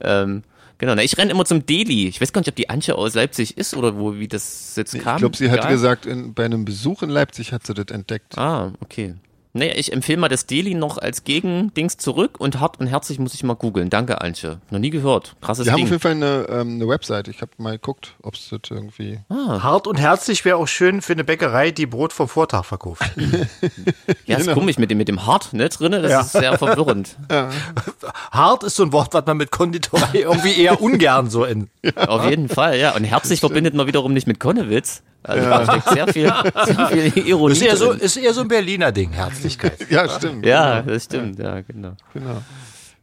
Ähm, 0.00 0.42
genau, 0.76 0.94
na, 0.94 1.02
ich 1.02 1.16
renne 1.16 1.30
immer 1.30 1.46
zum 1.46 1.64
Deli. 1.64 2.08
Ich 2.08 2.20
weiß 2.20 2.34
gar 2.34 2.42
nicht, 2.42 2.48
ob 2.48 2.56
die 2.56 2.68
Antje 2.68 2.94
aus 2.94 3.14
Leipzig 3.14 3.56
ist 3.56 3.74
oder 3.74 3.96
wo, 3.96 4.16
wie 4.16 4.28
das 4.28 4.76
jetzt 4.76 4.92
kam. 5.00 5.16
Ich 5.16 5.20
glaube, 5.20 5.36
sie 5.38 5.48
hatte 5.48 5.60
Egal. 5.60 5.72
gesagt, 5.72 6.04
in, 6.04 6.34
bei 6.34 6.44
einem 6.44 6.66
Besuch 6.66 7.02
in 7.02 7.08
Leipzig 7.08 7.52
hat 7.52 7.66
sie 7.66 7.72
das 7.72 7.86
entdeckt. 7.86 8.36
Ah, 8.36 8.72
okay. 8.80 9.14
Naja, 9.56 9.74
ich 9.76 9.92
empfehle 9.92 10.18
mal 10.18 10.28
das 10.28 10.46
Deli 10.46 10.74
noch 10.74 10.98
als 10.98 11.22
Gegendings 11.22 11.96
zurück 11.96 12.40
und 12.40 12.58
hart 12.58 12.80
und 12.80 12.88
herzlich 12.88 13.20
muss 13.20 13.34
ich 13.34 13.44
mal 13.44 13.54
googeln. 13.54 13.88
Danke, 13.88 14.20
Antje. 14.20 14.60
Noch 14.70 14.80
nie 14.80 14.90
gehört. 14.90 15.36
Krasses 15.40 15.66
Sie 15.66 15.70
haben 15.70 15.76
Ding. 15.76 15.84
auf 15.86 15.90
jeden 15.90 16.00
Fall 16.02 16.10
eine, 16.10 16.46
ähm, 16.50 16.74
eine 16.74 16.88
Website. 16.88 17.28
Ich 17.28 17.40
habe 17.40 17.52
mal 17.58 17.70
geguckt, 17.70 18.16
ob 18.22 18.34
es 18.34 18.48
das 18.50 18.62
irgendwie. 18.68 19.20
Ah. 19.28 19.62
Hart 19.62 19.86
und 19.86 19.94
herzlich 20.00 20.44
wäre 20.44 20.56
auch 20.56 20.66
schön 20.66 21.02
für 21.02 21.12
eine 21.12 21.22
Bäckerei, 21.22 21.70
die 21.70 21.86
Brot 21.86 22.12
vom 22.12 22.26
Vortag 22.26 22.64
verkauft. 22.64 23.02
ja, 24.26 24.38
ist 24.38 24.46
genau. 24.46 24.54
komisch 24.58 24.76
mit 24.76 24.90
dem, 24.90 24.98
mit 24.98 25.06
dem 25.06 25.24
Hart 25.24 25.52
ne, 25.52 25.68
drinne. 25.68 26.02
Das 26.02 26.10
Ja. 26.10 26.20
ist 26.22 26.32
sehr 26.32 26.58
verwirrend. 26.58 27.16
hart 28.32 28.64
ist 28.64 28.74
so 28.74 28.82
ein 28.82 28.92
Wort, 28.92 29.14
was 29.14 29.24
man 29.24 29.36
mit 29.36 29.52
Konditorei 29.52 30.08
irgendwie 30.22 30.60
eher 30.60 30.82
ungern 30.82 31.30
so 31.30 31.44
in. 31.44 31.70
Auf 31.94 32.28
jeden 32.28 32.48
Fall, 32.48 32.76
ja. 32.76 32.96
Und 32.96 33.04
herzlich 33.04 33.38
verbindet 33.38 33.74
man 33.74 33.86
wiederum 33.86 34.14
nicht 34.14 34.26
mit 34.26 34.40
Konnewitz. 34.40 35.04
Also 35.24 35.48
da 35.48 35.64
steckt 35.64 35.88
sehr 35.88 36.08
viel, 36.08 36.32
sehr 36.66 36.86
viel 36.88 37.26
Ironie 37.28 37.52
Ist 37.52 37.62
eher 37.62 37.76
so, 37.76 37.92
ist 37.92 38.16
eher 38.16 38.34
so 38.34 38.42
ein 38.42 38.48
Berliner 38.48 38.92
Ding, 38.92 39.10
Herzlichkeit. 39.10 39.90
Ja, 39.90 40.08
stimmt. 40.08 40.44
Ja, 40.44 40.82
das 40.82 41.04
stimmt, 41.04 41.38
ja, 41.38 41.62
genau. 41.62 41.96
Genau. 42.12 42.42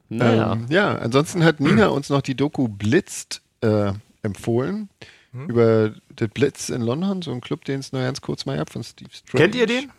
Naja. 0.09 0.53
Ähm, 0.53 0.65
ja, 0.69 0.95
ansonsten 0.97 1.43
hat 1.43 1.59
Nina 1.59 1.87
uns 1.87 2.09
noch 2.09 2.21
die 2.21 2.35
Doku 2.35 2.67
Blitzt 2.67 3.41
äh, 3.61 3.93
empfohlen. 4.21 4.89
Hm? 5.31 5.49
Über 5.49 5.93
den 6.09 6.29
Blitz 6.29 6.69
in 6.69 6.81
London, 6.81 7.21
so 7.21 7.31
ein 7.31 7.41
Club, 7.41 7.65
den 7.65 7.79
es 7.79 7.91
nur 7.91 8.01
ganz 8.01 8.21
kurz 8.21 8.45
mal 8.45 8.57
gab 8.57 8.69
von 8.69 8.83
Steve 8.83 9.09
Strange. 9.11 9.43
Kennt 9.43 9.55
ihr 9.55 9.65
den? 9.65 9.91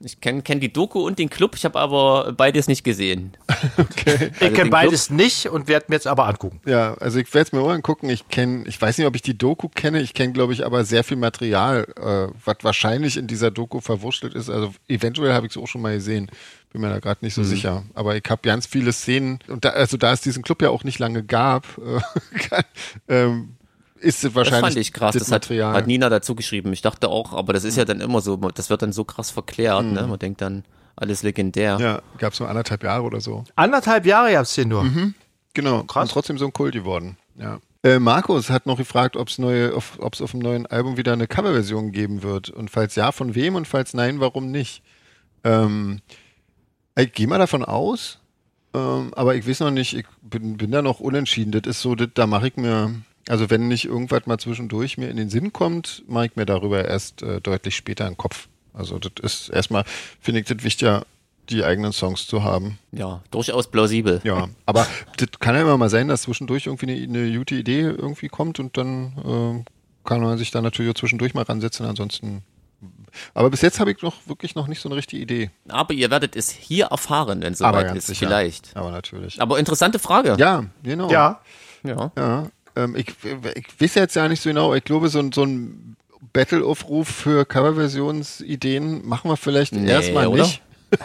Ich 0.00 0.20
kenne 0.20 0.42
kenn 0.42 0.60
die 0.60 0.72
Doku 0.72 1.00
und 1.06 1.18
den 1.18 1.30
Club, 1.30 1.54
ich 1.56 1.64
habe 1.64 1.78
aber 1.78 2.32
beides 2.32 2.68
nicht 2.68 2.84
gesehen. 2.84 3.36
Ich 3.96 4.06
Also 4.42 4.54
kenne 4.54 4.54
den 4.54 4.70
beides 4.70 5.10
nicht 5.10 5.46
und 5.46 5.68
werde 5.68 5.86
mir 5.88 5.96
jetzt 5.96 6.06
aber 6.06 6.26
angucken. 6.26 6.60
Ja, 6.66 6.94
also 6.94 7.18
ich 7.18 7.32
werde 7.32 7.46
es 7.46 7.52
mir 7.52 7.60
auch 7.60 7.70
angucken. 7.70 8.08
Ich 8.10 8.28
kenne, 8.28 8.64
ich 8.66 8.80
weiß 8.80 8.98
nicht, 8.98 9.06
ob 9.06 9.14
ich 9.14 9.22
die 9.22 9.36
Doku 9.36 9.68
kenne. 9.68 10.00
Ich 10.00 10.14
kenne, 10.14 10.32
glaube 10.32 10.52
ich, 10.52 10.64
aber 10.66 10.84
sehr 10.84 11.04
viel 11.04 11.16
Material, 11.16 11.86
äh, 11.96 12.34
was 12.44 12.56
wahrscheinlich 12.62 13.16
in 13.16 13.26
dieser 13.26 13.50
Doku 13.50 13.80
verwurschtelt 13.80 14.34
ist. 14.34 14.50
Also 14.50 14.72
eventuell 14.88 15.32
habe 15.32 15.46
ich 15.46 15.52
es 15.56 15.62
auch 15.62 15.66
schon 15.68 15.82
mal 15.82 15.94
gesehen. 15.94 16.30
Bin 16.72 16.80
mir 16.80 16.88
da 16.88 16.98
gerade 17.00 17.24
nicht 17.24 17.36
Mhm. 17.36 17.44
so 17.44 17.48
sicher. 17.48 17.82
Aber 17.94 18.16
ich 18.16 18.24
habe 18.28 18.40
ganz 18.42 18.66
viele 18.66 18.92
Szenen 18.92 19.38
und 19.48 19.64
da, 19.64 19.70
also 19.70 19.96
da 19.96 20.12
es 20.12 20.22
diesen 20.22 20.42
Club 20.42 20.62
ja 20.62 20.70
auch 20.70 20.84
nicht 20.84 20.98
lange 20.98 21.22
gab, 21.22 21.66
äh, 21.78 22.38
kann, 22.48 22.64
ähm, 23.08 23.54
ist 24.02 24.16
es 24.16 24.22
Das 24.22 24.34
wahrscheinlich 24.34 24.60
fand 24.60 24.76
ich 24.76 24.92
krass. 24.92 25.12
das 25.14 25.24
Das 25.28 25.32
hat, 25.32 25.48
hat 25.50 25.86
Nina 25.86 26.08
dazu 26.08 26.34
geschrieben. 26.34 26.72
Ich 26.72 26.82
dachte 26.82 27.08
auch, 27.08 27.32
aber 27.32 27.52
das 27.52 27.64
ist 27.64 27.76
ja 27.76 27.84
dann 27.84 28.00
immer 28.00 28.20
so, 28.20 28.36
das 28.36 28.70
wird 28.70 28.82
dann 28.82 28.92
so 28.92 29.04
krass 29.04 29.30
verklärt, 29.30 29.84
ne? 29.86 30.06
Man 30.06 30.18
denkt 30.18 30.40
dann, 30.40 30.64
alles 30.96 31.22
legendär. 31.22 31.78
ja, 31.80 32.02
gab 32.18 32.34
es 32.34 32.40
nur 32.40 32.48
anderthalb 32.48 32.82
Jahre 32.84 33.02
oder 33.04 33.20
so. 33.20 33.44
Anderthalb 33.56 34.04
Jahre 34.04 34.32
gab's 34.32 34.54
den 34.54 34.68
nur. 34.68 34.86
Genau, 35.54 35.82
Krass. 35.84 36.04
und 36.04 36.12
trotzdem 36.12 36.38
so 36.38 36.44
ein 36.46 36.52
Kult 36.52 36.74
geworden. 36.74 37.16
Ja. 37.38 37.60
Äh, 37.82 37.98
Markus 37.98 38.48
hat 38.50 38.66
noch 38.66 38.76
gefragt, 38.76 39.16
ob 39.16 39.28
es 39.28 39.38
neue, 39.38 39.74
auf, 39.74 39.98
auf 40.00 40.30
dem 40.30 40.40
neuen 40.40 40.66
Album 40.66 40.96
wieder 40.96 41.12
eine 41.14 41.26
Coverversion 41.26 41.92
geben 41.92 42.22
wird. 42.22 42.48
Und 42.50 42.70
falls 42.70 42.94
ja, 42.94 43.10
von 43.10 43.34
wem 43.34 43.54
und 43.56 43.66
falls 43.66 43.92
nein, 43.94 44.20
warum 44.20 44.50
nicht? 44.50 44.82
Ähm, 45.44 46.00
ich 46.96 47.12
gehe 47.12 47.26
mal 47.26 47.38
davon 47.38 47.64
aus, 47.64 48.18
ähm, 48.74 49.12
aber 49.14 49.34
ich 49.34 49.46
weiß 49.48 49.60
noch 49.60 49.70
nicht, 49.70 49.94
ich 49.96 50.06
bin, 50.22 50.56
bin 50.58 50.70
da 50.70 50.80
noch 50.82 51.00
unentschieden. 51.00 51.52
Das 51.52 51.62
ist 51.66 51.80
so, 51.80 51.94
das, 51.94 52.08
da 52.14 52.26
mache 52.26 52.48
ich 52.48 52.56
mir, 52.56 52.94
also 53.28 53.50
wenn 53.50 53.68
nicht 53.68 53.84
irgendwas 53.84 54.26
mal 54.26 54.38
zwischendurch 54.38 54.98
mir 54.98 55.08
in 55.08 55.16
den 55.16 55.30
Sinn 55.30 55.52
kommt, 55.52 56.02
mache 56.08 56.26
ich 56.26 56.36
mir 56.36 56.46
darüber 56.46 56.84
erst 56.84 57.22
äh, 57.22 57.40
deutlich 57.40 57.76
später 57.76 58.06
einen 58.06 58.16
Kopf. 58.16 58.48
Also 58.74 58.98
das 58.98 59.12
ist 59.22 59.48
erstmal, 59.50 59.84
finde 60.20 60.40
ich 60.40 60.46
das 60.46 60.64
wichtiger, 60.64 61.04
die 61.48 61.64
eigenen 61.64 61.92
Songs 61.92 62.26
zu 62.26 62.42
haben. 62.42 62.78
Ja, 62.92 63.22
durchaus 63.30 63.68
plausibel. 63.70 64.20
Ja, 64.24 64.48
aber 64.66 64.86
das 65.16 65.28
kann 65.38 65.54
ja 65.54 65.62
immer 65.62 65.76
mal 65.76 65.90
sein, 65.90 66.08
dass 66.08 66.22
zwischendurch 66.22 66.66
irgendwie 66.66 67.04
eine, 67.04 67.20
eine 67.20 67.36
gute 67.36 67.54
Idee 67.54 67.80
irgendwie 67.80 68.28
kommt 68.28 68.58
und 68.60 68.76
dann 68.76 69.64
äh, 69.64 70.08
kann 70.08 70.20
man 70.20 70.38
sich 70.38 70.50
da 70.50 70.62
natürlich 70.62 70.90
auch 70.90 70.98
zwischendurch 70.98 71.34
mal 71.34 71.42
ransetzen. 71.42 71.86
Ansonsten 71.86 72.42
Aber 73.34 73.50
bis 73.50 73.60
jetzt 73.60 73.80
habe 73.80 73.92
ich 73.92 74.02
noch 74.02 74.14
wirklich 74.26 74.54
noch 74.54 74.66
nicht 74.66 74.80
so 74.80 74.88
eine 74.88 74.96
richtige 74.96 75.22
Idee. 75.22 75.50
Aber 75.68 75.94
ihr 75.94 76.10
werdet 76.10 76.36
es 76.36 76.50
hier 76.50 76.86
erfahren, 76.86 77.42
wenn 77.42 77.52
es 77.52 77.58
soweit 77.58 77.86
ganz 77.86 77.98
ist. 77.98 78.06
sicher. 78.06 78.26
Vielleicht. 78.26 78.76
Aber 78.76 78.90
natürlich. 78.90 79.40
Aber 79.40 79.58
interessante 79.58 79.98
Frage. 79.98 80.36
Ja, 80.38 80.64
genau. 80.82 81.10
Ja. 81.10 81.40
Ja. 81.84 82.12
Ja, 82.16 82.46
ähm, 82.76 82.94
ich, 82.96 83.08
ich 83.54 83.80
weiß 83.80 83.94
jetzt 83.96 84.16
ja 84.16 84.28
nicht 84.28 84.42
so 84.42 84.48
genau. 84.50 84.74
Ich 84.74 84.84
glaube, 84.84 85.08
so, 85.08 85.18
ein- 85.18 85.32
so 85.32 85.44
ein 85.44 85.96
Battle-Aufruf 86.32 87.08
für 87.08 87.44
Coverversionsideen 87.44 89.06
machen 89.06 89.30
wir 89.30 89.36
vielleicht 89.36 89.72
Nee, 89.74 89.90
erstmal 89.90 90.26
oder? 90.28 90.44
nicht. 90.44 90.62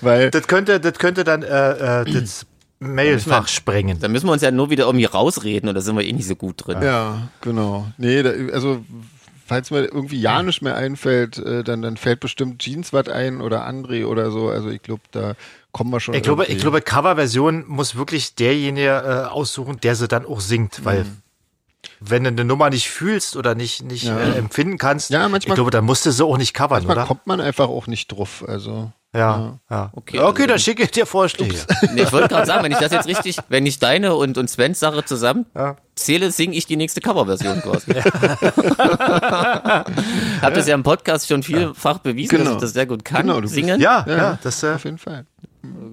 Weil, 0.00 0.30
Das 0.30 0.46
könnte, 0.46 0.80
das 0.80 0.94
könnte 0.98 1.24
dann 1.24 1.42
äh, 1.42 2.02
äh, 2.02 2.12
das 2.12 2.46
Mailfach 2.78 3.48
sprengen. 3.48 3.98
Da 4.00 4.08
müssen 4.08 4.26
wir 4.26 4.32
uns 4.32 4.42
ja 4.42 4.50
nur 4.50 4.70
wieder 4.70 4.86
irgendwie 4.86 5.04
rausreden 5.04 5.68
und 5.68 5.74
da 5.74 5.80
sind 5.80 5.96
wir 5.96 6.04
eh 6.04 6.12
nicht 6.12 6.26
so 6.26 6.36
gut 6.36 6.66
drin. 6.66 6.82
ja, 6.82 7.28
genau. 7.40 7.86
Nee, 7.98 8.22
da, 8.22 8.30
also, 8.52 8.84
falls 9.52 9.70
mir 9.70 9.80
irgendwie 9.84 10.20
ja 10.20 10.42
nicht 10.42 10.62
mehr 10.62 10.74
einfällt, 10.76 11.36
äh, 11.38 11.62
dann, 11.62 11.82
dann 11.82 11.96
fällt 11.96 12.20
bestimmt 12.20 12.60
Jeans 12.62 12.92
was 12.92 13.08
ein 13.08 13.40
oder 13.40 13.66
André 13.68 14.06
oder 14.06 14.30
so. 14.30 14.48
Also, 14.48 14.70
ich 14.70 14.82
glaube, 14.82 15.02
da 15.10 15.34
kommen 15.72 15.90
wir 15.90 16.00
schon. 16.00 16.14
Ich 16.14 16.22
glaube, 16.22 16.44
irgendwie. 16.44 16.56
ich 16.56 16.62
glaube, 16.62 16.80
Coverversion 16.80 17.64
muss 17.68 17.94
wirklich 17.96 18.34
derjenige 18.34 18.88
äh, 18.88 19.30
aussuchen, 19.30 19.78
der 19.80 19.94
sie 19.94 20.08
dann 20.08 20.24
auch 20.26 20.40
singt, 20.40 20.84
weil 20.84 21.04
Mhm. 21.04 21.16
wenn 22.00 22.24
du 22.24 22.30
eine 22.30 22.44
Nummer 22.44 22.70
nicht 22.70 22.88
fühlst 22.88 23.36
oder 23.36 23.54
nicht, 23.54 23.82
nicht 23.82 24.04
Ja. 24.04 24.18
äh, 24.18 24.36
empfinden 24.38 24.78
kannst, 24.78 25.10
Ja, 25.10 25.28
manchmal- 25.28 25.38
ich 25.52 25.54
glaube, 25.56 25.70
dann 25.70 25.84
musst 25.84 26.06
du 26.06 26.10
sie 26.12 26.24
auch 26.24 26.38
nicht 26.38 26.54
covern, 26.54 26.78
manchmal 26.84 26.96
oder? 26.96 27.06
kommt 27.06 27.26
man 27.26 27.40
einfach 27.40 27.68
auch 27.68 27.86
nicht 27.86 28.08
drauf. 28.12 28.44
Also, 28.46 28.90
Ja, 29.14 29.58
ja. 29.70 29.90
Okay, 29.94 30.18
Okay, 30.20 30.42
also- 30.42 30.46
dann 30.46 30.58
schicke 30.58 30.84
ich 30.84 30.90
dir 30.90 31.04
Vorschläge. 31.04 31.54
Nee, 31.94 32.02
ich 32.04 32.12
wollte 32.12 32.28
gerade 32.28 32.46
sagen, 32.46 32.64
wenn 32.64 32.72
ich 32.72 32.78
das 32.78 32.92
jetzt 32.92 33.06
richtig, 33.06 33.36
wenn 33.50 33.66
ich 33.66 33.78
deine 33.78 34.14
und, 34.14 34.38
und 34.38 34.48
Svens 34.48 34.80
Sache 34.80 35.04
zusammen 35.04 35.44
Ja. 35.54 35.76
zähle, 35.94 36.30
singe 36.30 36.54
ich 36.56 36.64
die 36.66 36.76
nächste 36.76 37.00
Coverversion 37.02 37.60
quasi. 37.60 37.92
Hab 40.40 40.54
das 40.54 40.66
ja 40.66 40.74
im 40.74 40.82
Podcast 40.82 41.28
schon 41.28 41.42
vielfach 41.42 41.98
bewiesen, 41.98 42.30
dass 42.38 42.44
Genau. 42.46 42.56
ich 42.56 42.60
das 42.62 42.72
sehr 42.72 42.86
gut 42.86 43.04
kann, 43.04 43.22
Genau, 43.22 43.34
du 43.36 43.42
bist- 43.42 43.54
singen. 43.54 43.80
Ja, 43.80 44.04
Ja. 44.08 44.16
ja, 44.16 44.38
das, 44.42 44.62
äh, 44.62 44.72
auf 44.74 44.84
jeden 44.84 44.98
Fall. 44.98 45.26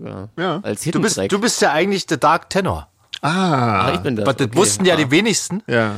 Ja. 0.05 0.29
Ja. 0.37 0.59
Als 0.63 0.83
du, 0.83 0.99
bist, 1.01 1.17
du 1.29 1.39
bist 1.39 1.61
ja 1.61 1.71
eigentlich 1.73 2.05
der 2.05 2.17
Dark 2.17 2.49
Tenor. 2.49 2.87
Ah, 3.21 3.81
Ach, 3.87 3.93
ich 3.95 3.99
bin 3.99 4.15
das. 4.15 4.23
Aber 4.25 4.33
das 4.33 4.47
okay. 4.47 4.55
wussten 4.57 4.85
ja 4.85 4.95
die 4.95 5.11
wenigsten. 5.11 5.61
ja. 5.67 5.91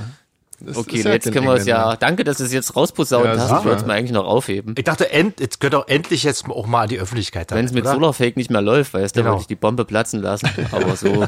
Das 0.63 0.78
Okay, 0.78 0.97
ist 0.97 1.06
jetzt 1.06 1.32
können 1.32 1.45
wir 1.47 1.56
es 1.56 1.65
ja. 1.65 1.95
Danke, 1.95 2.24
dass 2.24 2.38
du 2.38 2.43
es 2.43 2.54
jetzt 2.54 2.76
rausposaunt 2.76 3.26
Ja, 3.26 3.32
hast. 3.32 3.43
Ich 3.43 3.47
super. 3.50 3.65
wollte 3.65 3.82
es 3.82 3.86
mir 3.88 3.93
eigentlich 3.93 4.12
noch 4.12 4.26
aufheben. 4.26 4.76
Ich 4.78 4.84
dachte, 4.84 5.12
end, 5.12 5.39
jetzt 5.39 5.60
gehört 5.60 5.76
auch 5.76 5.88
endlich 5.88 6.24
jetzt 6.24 6.47
auch 6.50 6.67
mal 6.67 6.84
an 6.84 6.89
die 6.89 7.00
Öffentlichkeit. 7.00 7.52
Wenn 7.52 7.65
es 7.65 7.74
mit 7.74 7.84
oder? 7.86 7.93
Solarfake 7.93 8.38
nicht 8.38 8.52
mehr 8.52 8.62
läuft, 8.62 8.93
weißt 8.93 9.15
du, 9.15 9.21
Genau. 9.21 9.32
würde 9.34 9.41
ich 9.41 9.47
die 9.47 9.56
Bombe 9.56 9.86
platzen 9.86 10.21
lassen. 10.21 10.50
Aber 10.71 10.95
so. 10.95 11.26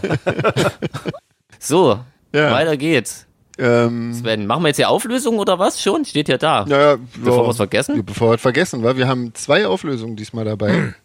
so, 1.60 2.00
Ja. 2.34 2.52
weiter 2.52 2.78
geht's. 2.78 3.26
Ähm, 3.60 4.14
Sven, 4.14 4.48
machen 4.48 4.64
wir 4.64 4.70
jetzt 4.70 4.78
die 4.80 4.86
Auflösung 4.86 5.38
oder 5.38 5.60
was? 5.60 5.80
Schon? 5.82 6.06
Steht 6.06 6.28
ja 6.28 6.38
da. 6.40 6.66
naja, 6.68 6.98
Bevor 7.24 7.38
ja, 7.42 7.44
wir 7.46 7.50
es 7.52 7.58
vergessen? 7.58 8.04
Bevor 8.06 8.30
wir 8.32 8.36
es 8.36 8.42
vergessen, 8.42 8.84
weil 8.84 8.98
wir 8.98 9.08
haben 9.08 9.34
zwei 9.36 9.68
Auflösungen 9.68 10.16
diesmal 10.16 10.46
dabei. 10.46 10.94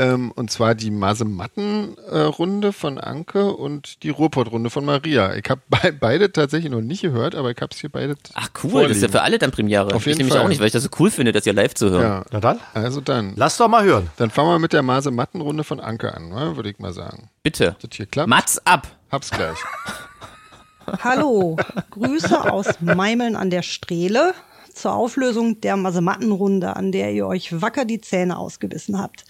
ähm, 0.00 0.32
und 0.32 0.50
zwar 0.50 0.74
die 0.74 0.90
Masematten-Runde 0.90 2.72
von 2.72 2.96
Anke 2.98 3.52
und 3.52 4.02
die 4.02 4.08
Ruhrpott-Runde 4.08 4.70
von 4.70 4.86
Maria. 4.86 5.34
Ich 5.34 5.44
habe 5.50 5.60
be 5.68 5.92
beide 5.92 6.32
tatsächlich 6.32 6.72
noch 6.72 6.80
nicht 6.80 7.02
gehört, 7.02 7.34
aber 7.34 7.50
ich 7.50 7.58
habe 7.60 7.68
es 7.72 7.78
hier 7.80 7.90
beide. 7.90 8.16
Ach 8.32 8.48
cool, 8.64 8.88
das 8.88 8.96
ist 8.96 9.02
ja 9.02 9.08
vorliegen. 9.08 9.12
für 9.12 9.22
alle 9.22 9.38
dann 9.38 9.50
Premiere. 9.50 9.94
Auf 9.94 10.06
jeden 10.06 10.12
ich 10.12 10.18
nämlich 10.18 10.32
Fall. 10.34 10.42
auch 10.42 10.48
nicht, 10.48 10.58
weil 10.60 10.68
ich 10.68 10.72
das 10.72 10.84
so 10.84 10.88
cool 10.98 11.10
finde, 11.10 11.32
das 11.32 11.44
hier 11.44 11.52
live 11.52 11.74
zu 11.74 11.90
hören. 11.90 12.02
Ja, 12.02 12.24
Na 12.32 12.40
dann, 12.40 12.60
also 12.72 13.02
dann. 13.02 13.34
lass 13.36 13.58
doch 13.58 13.68
mal 13.68 13.84
hören. 13.84 14.08
Dann 14.16 14.30
fangen 14.30 14.48
wir 14.48 14.58
mit 14.58 14.72
der 14.72 14.82
Masematten-Runde 14.82 15.64
von 15.64 15.80
Anke 15.80 16.14
an, 16.14 16.30
ne, 16.30 16.56
würde 16.56 16.70
ich 16.70 16.78
mal 16.78 16.94
sagen. 16.94 17.28
Bitte. 17.42 17.76
Das 17.82 17.90
hier 17.92 18.06
klappt. 18.06 18.28
Mats 18.30 18.64
ab. 18.66 18.88
Hab's 19.12 19.30
gleich. 19.30 19.58
Hallo, 21.04 21.56
Grüße 21.90 22.50
aus 22.50 22.66
Meimeln 22.80 23.36
an 23.36 23.50
der 23.50 23.62
Strehle 23.62 24.32
zur 24.72 24.94
Auflösung 24.94 25.60
der 25.60 25.76
Masemattenrunde, 25.76 26.74
an 26.74 26.90
der 26.90 27.12
ihr 27.12 27.26
euch 27.26 27.60
wacker 27.60 27.84
die 27.84 28.00
Zähne 28.00 28.38
ausgebissen 28.38 28.98
habt. 28.98 29.24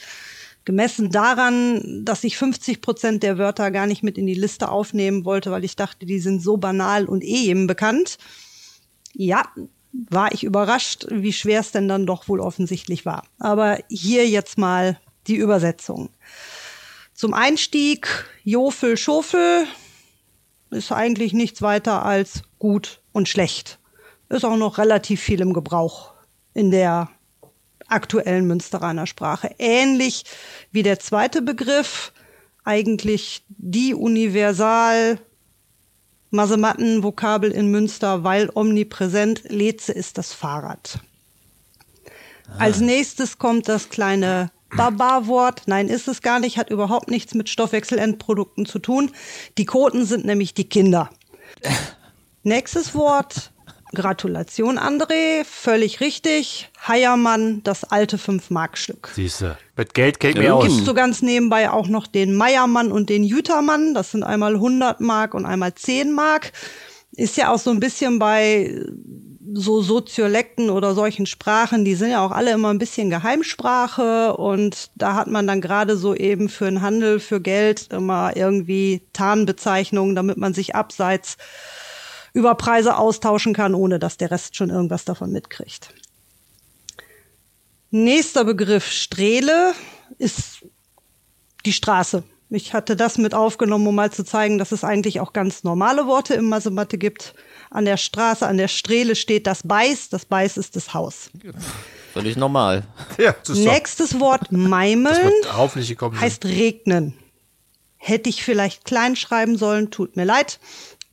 Gemessen 0.65 1.11
daran, 1.11 2.05
dass 2.05 2.25
ich 2.25 2.37
50 2.37 2.81
Prozent 2.83 3.23
der 3.23 3.39
Wörter 3.39 3.71
gar 3.71 3.87
nicht 3.87 4.03
mit 4.03 4.19
in 4.19 4.27
die 4.27 4.35
Liste 4.35 4.69
aufnehmen 4.69 5.25
wollte, 5.25 5.51
weil 5.51 5.65
ich 5.65 5.77
dachte, 5.77 6.07
die 6.07 6.21
sind 6.21 6.43
so 6.43 6.57
banal 6.57 7.07
und 7.07 7.25
eh 7.25 7.45
jedem 7.45 7.67
bekannt. 7.67 8.19
Ja, 9.15 9.45
war 9.93 10.33
ich 10.33 10.45
überrascht, 10.45 11.07
wie 11.11 11.33
schwer 11.33 11.61
es 11.61 11.73
denn 11.73 11.89
dann 11.89 12.07
doch 12.07 12.29
wohl 12.29 12.41
offensichtlich 12.41 13.07
war. 13.07 13.27
Aber 13.39 13.79
hier 13.89 14.29
jetzt 14.29 14.59
mal 14.59 15.01
die 15.27 15.37
Übersetzung. 15.37 16.11
Zum 17.15 17.35
Einstieg 17.35 18.09
Jofel, 18.45 18.97
Schofel, 18.97 19.67
ist 20.71 20.93
eigentlich 20.93 21.33
nichts 21.33 21.63
weiter 21.63 22.05
als 22.05 22.43
gut 22.59 23.01
und 23.13 23.29
schlecht. 23.29 23.79
Ist 24.29 24.45
auch 24.45 24.57
noch 24.57 24.79
relativ 24.79 25.21
viel 25.21 25.41
im 25.41 25.53
Gebrauch 25.53 26.15
in 26.55 26.71
der 26.71 27.11
aktuellen 27.91 28.47
Münsteraner 28.47 29.07
Sprache. 29.07 29.55
Ähnlich 29.59 30.25
wie 30.73 30.83
der 30.83 30.99
zweite 30.99 31.43
Begriff, 31.43 32.13
eigentlich 32.65 33.43
die 33.49 33.95
universal 33.95 35.19
Masematten-Vokabel 36.31 37.51
in 37.51 37.69
Münster, 37.69 38.23
weil 38.23 38.51
omnipräsent, 38.55 39.43
Leze 39.49 39.93
ist 39.93 40.19
das 40.19 40.33
Fahrrad. 40.33 41.01
Als 42.59 42.81
nächstes 42.81 43.39
kommt 43.39 43.69
das 43.69 43.89
kleine 43.89 44.51
Baba-Wort. 44.77 45.63
Nein, 45.67 45.89
ist 45.89 46.09
es 46.09 46.23
gar 46.23 46.41
nicht, 46.41 46.59
hat 46.59 46.71
überhaupt 46.71 47.11
nichts 47.11 47.35
mit 47.35 47.49
Stoffwechselendprodukten 47.49 48.67
zu 48.67 48.79
tun. 48.79 49.11
Die 49.59 49.65
Koten 49.65 50.05
sind 50.05 50.25
nämlich 50.25 50.55
die 50.55 50.69
Kinder. 50.69 51.11
Nächstes 52.43 52.95
Wort. 52.95 53.53
Gratulation, 53.95 54.79
André. 54.79 55.45
Völlig 55.45 56.01
richtig. 56.01 56.71
Heiermann, 56.87 57.63
das 57.65 57.85
alte 57.85 58.17
5-Mark-Stück. 58.17 59.11
Siehste, 59.15 59.59
mit 59.77 59.95
Geld 59.95 60.21
kennt 60.21 60.37
mir 60.37 60.45
Ja, 60.45 60.55
aus. 60.55 60.65
gibt 60.65 60.77
Gibt 60.77 60.87
so 60.87 60.95
ganz 60.95 61.23
nebenbei 61.23 61.71
auch 61.71 61.89
noch 61.89 62.07
den 62.07 62.35
Meiermann 62.35 62.93
und 62.93 63.11
den 63.11 63.25
Jütermann. 63.25 63.95
Das 63.95 64.13
sind 64.13 64.23
einmal 64.23 64.55
100 64.55 65.01
Mark 65.01 65.35
und 65.35 65.45
einmal 65.47 65.75
10 65.75 66.13
Mark. 66.13 66.53
Ist 67.13 67.37
ja 67.37 67.53
auch 67.53 67.59
so 67.59 67.71
ein 67.71 67.81
bisschen 67.81 68.19
bei 68.19 68.85
so 69.53 69.83
Soziolekten 69.83 70.71
oder 70.71 70.95
solchen 70.95 71.27
Sprachen, 71.27 71.85
die 71.85 71.95
sind 71.95 72.11
ja 72.11 72.25
auch 72.25 72.31
alle 72.31 72.53
immer 72.53 72.71
ein 72.71 72.79
bisschen 72.79 73.11
Geheimsprache 73.11 74.37
und 74.37 74.91
da 74.95 75.15
hat 75.15 75.27
man 75.27 75.47
dann 75.47 75.61
gerade 75.61 75.97
so 75.97 76.15
eben 76.15 76.49
für 76.49 76.67
den 76.67 76.83
Handel, 76.83 77.19
für 77.21 77.41
Geld 77.41 77.89
immer 77.93 78.37
irgendwie 78.37 79.03
Tarnbezeichnungen, 79.13 80.15
damit 80.15 80.37
man 80.37 80.55
sich 80.55 80.75
abseits 80.75 81.37
über 82.33 82.55
Preise 82.55 82.97
austauschen 82.97 83.55
kann, 83.55 83.75
ohne 83.75 83.99
dass 83.99 84.17
der 84.17 84.31
Rest 84.31 84.57
schon 84.57 84.71
irgendwas 84.71 85.05
davon 85.05 85.33
mitkriegt. 85.33 85.93
Nächster 87.91 88.45
Begriff 88.45 88.87
Strehle 88.87 89.75
ist 90.19 90.65
die 91.65 91.73
Straße. 91.73 92.23
Ich 92.53 92.75
hatte 92.75 92.97
das 92.97 93.17
mit 93.17 93.33
aufgenommen, 93.33 93.87
um 93.87 93.95
mal 93.95 94.11
zu 94.11 94.25
zeigen, 94.25 94.59
dass 94.59 94.73
es 94.73 94.83
eigentlich 94.83 95.21
auch 95.21 95.33
ganz 95.33 95.63
normale 95.63 96.07
Worte 96.07 96.35
im 96.35 96.49
Masematte 96.49 96.99
gibt. 96.99 97.35
An 97.71 97.85
der 97.85 97.97
Straße, 97.97 98.47
an 98.47 98.57
der 98.57 98.67
Strehle 98.67 99.15
steht 99.15 99.47
das 99.47 99.63
Beiß. 99.63 100.09
Das 100.09 100.25
Beiß 100.25 100.57
ist 100.57 100.75
das 100.75 100.93
Haus. 100.93 101.31
Völlig 102.13 102.37
normal. 102.37 102.83
Ja, 103.19 103.37
das 103.45 103.57
ist 103.57 103.65
doch, 103.65 103.73
Nächstes 103.73 104.19
Wort 104.19 104.51
Meimeln 104.51 105.33
hoffentlich 105.57 105.97
heißt 106.01 106.45
regnen. 106.45 107.15
Hätte 107.97 108.31
ich 108.31 108.43
vielleicht 108.43 108.85
klein 108.85 109.15
schreiben 109.15 109.57
sollen, 109.57 109.93
tut 109.93 110.17
mir 110.17 110.25
leid. 110.25 110.59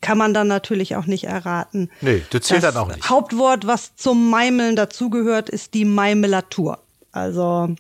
Kann 0.02 0.18
man 0.18 0.34
dann 0.34 0.48
natürlich 0.48 0.96
auch 0.96 1.06
nicht 1.06 1.24
erraten. 1.24 1.90
Nee, 2.02 2.24
das 2.30 2.44
zählt 2.44 2.64
dann 2.64 2.78
auch 2.78 2.88
nicht. 2.88 3.10
Hauptwort, 3.10 3.66
was 3.66 3.96
zum 3.96 4.30
Meimeln 4.30 4.76
dazugehört, 4.76 5.50
ist 5.50 5.74
die 5.74 5.86
Meimelatur. 5.86 6.80
Also, 7.12 7.76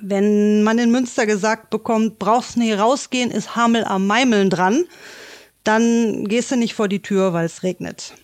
wenn 0.00 0.64
man 0.64 0.78
in 0.78 0.90
Münster 0.90 1.26
gesagt 1.26 1.70
bekommt, 1.70 2.18
brauchst 2.18 2.56
nie 2.56 2.72
rausgehen, 2.72 3.30
ist 3.30 3.54
Hamel 3.54 3.84
am 3.84 4.06
Meimeln 4.06 4.50
dran, 4.50 4.84
dann 5.62 6.26
gehst 6.26 6.50
du 6.50 6.56
nicht 6.56 6.74
vor 6.74 6.88
die 6.88 7.00
Tür, 7.00 7.32
weil 7.32 7.46
es 7.46 7.62
regnet. 7.62 8.14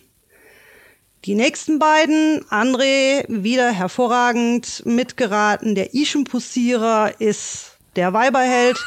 Die 1.25 1.35
nächsten 1.35 1.77
beiden, 1.77 2.43
André, 2.49 3.25
wieder 3.27 3.71
hervorragend 3.71 4.83
mitgeraten. 4.85 5.75
Der 5.75 5.93
Ischenpussierer 5.93 7.21
ist 7.21 7.77
der 7.95 8.13
Weiberheld. 8.13 8.77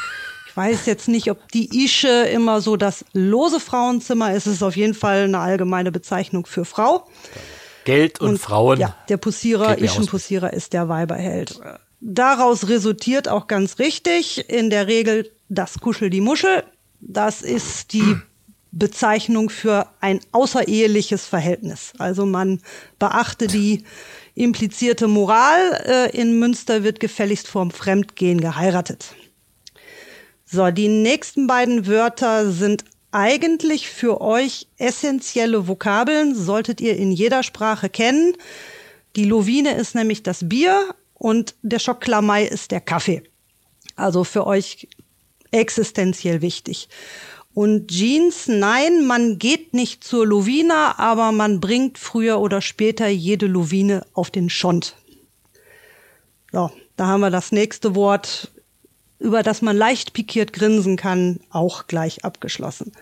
Ich 0.55 0.57
weiß 0.57 0.87
jetzt 0.87 1.09
nicht, 1.09 1.33
ob 1.33 1.51
die 1.51 1.83
Ische 1.85 2.29
immer 2.33 2.61
so 2.61 2.77
das 2.77 3.05
lose 3.13 3.59
Frauenzimmer 3.59 4.35
ist. 4.35 4.47
Es 4.47 4.53
ist 4.53 4.63
auf 4.63 4.77
jeden 4.77 4.95
Fall 4.95 5.25
eine 5.25 5.41
allgemeine 5.41 5.91
Bezeichnung 5.91 6.47
für 6.47 6.65
Frau. 6.65 7.09
Geld 7.85 8.21
und, 8.21 8.39
Frauen. 8.39 8.79
Ja, 8.79 8.95
der 9.09 9.17
Pussierer. 9.17 9.79
Ischenpussierer 9.79 10.53
ist 10.53 10.73
der 10.73 10.89
Weiberheld. 10.89 11.59
Daraus 12.01 12.69
resultiert 12.69 13.27
auch 13.27 13.49
ganz 13.49 13.81
richtig 13.81 14.49
in 14.49 14.71
der 14.71 14.87
Regel 14.87 15.33
das 15.49 15.81
Kuschel 15.81 16.09
die 16.09 16.21
Muschel. 16.21 16.63
Das 17.01 17.43
ist 17.43 17.93
die 17.93 18.17
Bezeichnung 18.71 19.51
für 19.51 19.89
ein 20.01 20.21
außereheliches 20.31 21.27
Verhältnis. 21.27 21.95
Also 21.99 22.27
man 22.27 22.61
beachte 23.01 23.49
die 23.49 23.83
implizierte 24.37 25.09
Moral. 25.09 26.11
Äh, 26.13 26.17
In 26.17 26.39
Münster 26.39 26.85
wird 26.85 27.01
gefälligst 27.01 27.49
vorm 27.49 27.73
Fremdgehen 27.73 28.41
geheiratet. 28.41 29.17
So, 30.45 30.71
die 30.71 30.89
nächsten 30.89 31.47
beiden 31.47 31.87
Wörter 31.87 32.51
sind 32.51 32.85
eigentlich 33.11 33.89
für 33.89 34.21
euch 34.21 34.67
essentielle 34.77 35.69
Vokabeln, 35.69 36.35
solltet 36.35 36.81
ihr 36.81 36.97
in 36.97 37.13
jeder 37.13 37.43
Sprache 37.43 37.89
kennen. 37.89 38.37
Die 39.17 39.25
Lovine 39.25 39.75
ist 39.77 39.95
nämlich 39.95 40.23
das 40.23 40.49
Bier 40.49 40.95
und 41.15 41.55
der 41.63 41.79
Schoklamai 41.79 42.45
ist 42.45 42.73
der 42.73 42.81
Kaffee. 42.81 43.23
Also 43.97 44.25
für 44.25 44.47
euch 44.47 44.89
existenziell 45.53 46.43
wichtig. 46.43 46.89
Und 47.55 47.89
Jeans, 47.89 48.49
nein, 48.49 49.07
man 49.07 49.39
geht 49.39 49.75
nicht 49.75 50.03
zur 50.03 50.27
Lovina, 50.27 50.99
aber 50.99 51.31
man 51.31 51.61
bringt 51.61 51.99
früher 51.99 52.41
oder 52.41 52.61
später 52.61 53.07
jede 53.07 53.47
Lovine 53.47 54.05
auf 54.13 54.33
den 54.33 54.51
Schont. 54.51 54.97
So, 56.51 56.73
da 56.97 57.07
haben 57.07 57.21
wir 57.21 57.31
das 57.31 57.53
nächste 57.53 57.95
Wort, 57.95 58.51
über 59.25 59.43
das 59.43 59.63
man 59.63 59.77
leicht 59.77 60.13
pikiert 60.13 60.53
grinsen 60.53 60.97
kann, 60.97 61.41
auch 61.51 61.87
gleich 61.87 62.25
abgeschlossen. 62.25 62.93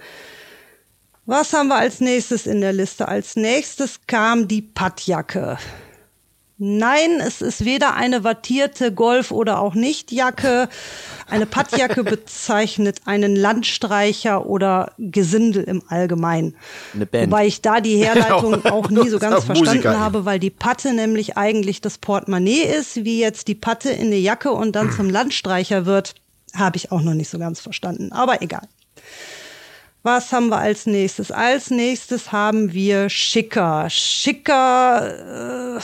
Was 1.27 1.53
haben 1.53 1.69
wir 1.69 1.77
als 1.77 2.01
nächstes 2.01 2.47
in 2.47 2.61
der 2.61 2.73
Liste? 2.73 3.07
Als 3.09 3.37
nächstes 3.37 4.01
kam 4.07 4.49
die 4.49 4.63
Pattjacke. 4.63 5.59
Nein, 6.59 7.21
es 7.21 7.43
ist 7.43 7.65
weder 7.65 7.95
eine 7.95 8.25
wattierte 8.25 8.93
Golf- 8.93 9.33
oder 9.33 9.59
auch 9.61 9.75
Nicht-Jacke. 9.75 10.69
Eine 11.29 11.47
Pattjacke 11.47 12.05
bezeichnet 12.05 13.01
einen 13.05 13.35
Landstreicher 13.35 14.47
oder 14.47 14.93
Gesindel 14.99 15.65
im 15.65 15.83
Allgemeinen. 15.89 16.55
Eine 16.95 17.07
Band. 17.07 17.33
Wobei 17.33 17.47
ich 17.47 17.63
da 17.63 17.81
die 17.81 17.97
Herleitung 17.97 18.65
auch 18.71 18.91
nie 18.91 19.09
so 19.09 19.19
ganz 19.19 19.49
Musiker 19.49 19.55
verstanden 19.55 19.89
eben. 19.89 19.99
habe, 20.01 20.25
weil 20.25 20.39
die 20.39 20.51
Patte 20.51 20.93
nämlich 20.93 21.37
eigentlich 21.37 21.81
das 21.81 21.99
Portemonnaie 21.99 22.63
ist, 22.63 23.05
wie 23.05 23.19
jetzt 23.19 23.49
die 23.49 23.55
Patte 23.55 23.91
in 23.91 24.09
eine 24.09 24.17
Jacke 24.17 24.53
und 24.53 24.77
dann 24.77 24.93
zum 24.93 25.11
Landstreicher 25.11 25.87
wird, 25.87 26.15
habe 26.55 26.77
ich 26.77 26.93
auch 26.93 27.01
noch 27.01 27.15
nicht 27.15 27.31
so 27.31 27.39
ganz 27.39 27.61
verstanden. 27.61 28.13
Aber 28.13 28.43
egal. 28.43 28.69
Was 30.03 30.33
haben 30.33 30.49
wir 30.49 30.59
als 30.59 30.87
nächstes? 30.87 31.31
Als 31.31 31.71
nächstes 31.71 32.33
haben 32.33 32.73
wir 32.73 33.09
Schicker. 33.09 33.89
Schicker, 33.89 35.79
äh, 35.79 35.81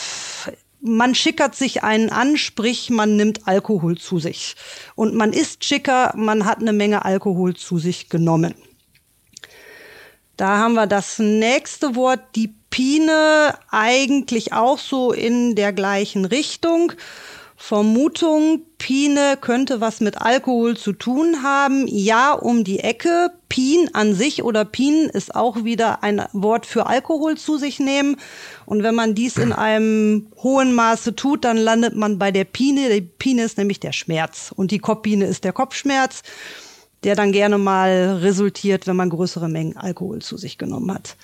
man 0.80 1.14
schickert 1.14 1.54
sich 1.54 1.84
einen 1.84 2.10
an, 2.10 2.36
sprich, 2.36 2.90
man 2.90 3.14
nimmt 3.14 3.46
Alkohol 3.46 3.96
zu 3.96 4.18
sich. 4.18 4.56
Und 4.96 5.14
man 5.14 5.32
ist 5.32 5.64
schicker, 5.64 6.12
man 6.16 6.44
hat 6.46 6.58
eine 6.58 6.72
Menge 6.72 7.04
Alkohol 7.04 7.54
zu 7.54 7.78
sich 7.78 8.08
genommen. 8.08 8.54
Da 10.36 10.58
haben 10.58 10.74
wir 10.74 10.86
das 10.86 11.18
nächste 11.18 11.94
Wort, 11.94 12.20
die 12.34 12.54
Pine, 12.70 13.58
eigentlich 13.70 14.52
auch 14.52 14.78
so 14.78 15.12
in 15.12 15.54
der 15.54 15.72
gleichen 15.72 16.24
Richtung. 16.24 16.92
Vermutung, 17.60 18.62
Pine 18.78 19.36
könnte 19.38 19.80
was 19.80 20.00
mit 20.00 20.22
Alkohol 20.22 20.76
zu 20.76 20.92
tun 20.92 21.42
haben. 21.42 21.88
Ja, 21.88 22.32
um 22.32 22.62
die 22.62 22.78
Ecke. 22.78 23.32
Pin 23.48 23.90
an 23.94 24.14
sich 24.14 24.44
oder 24.44 24.64
Pin 24.64 25.10
ist 25.12 25.34
auch 25.34 25.64
wieder 25.64 26.04
ein 26.04 26.22
Wort 26.32 26.66
für 26.66 26.86
Alkohol 26.86 27.36
zu 27.36 27.58
sich 27.58 27.80
nehmen. 27.80 28.16
Und 28.64 28.84
wenn 28.84 28.94
man 28.94 29.16
dies 29.16 29.38
in 29.38 29.52
einem 29.52 30.28
hohen 30.36 30.72
Maße 30.72 31.16
tut, 31.16 31.44
dann 31.44 31.56
landet 31.56 31.96
man 31.96 32.18
bei 32.18 32.30
der 32.30 32.44
Pine. 32.44 32.90
Die 32.90 33.00
Pine 33.00 33.42
ist 33.42 33.58
nämlich 33.58 33.80
der 33.80 33.92
Schmerz 33.92 34.52
und 34.54 34.70
die 34.70 34.78
Kopfpine 34.78 35.26
ist 35.26 35.42
der 35.42 35.52
Kopfschmerz, 35.52 36.22
der 37.02 37.16
dann 37.16 37.32
gerne 37.32 37.58
mal 37.58 38.18
resultiert, 38.22 38.86
wenn 38.86 38.96
man 38.96 39.10
größere 39.10 39.48
Mengen 39.48 39.76
Alkohol 39.76 40.22
zu 40.22 40.36
sich 40.36 40.58
genommen 40.58 40.94
hat. 40.94 41.16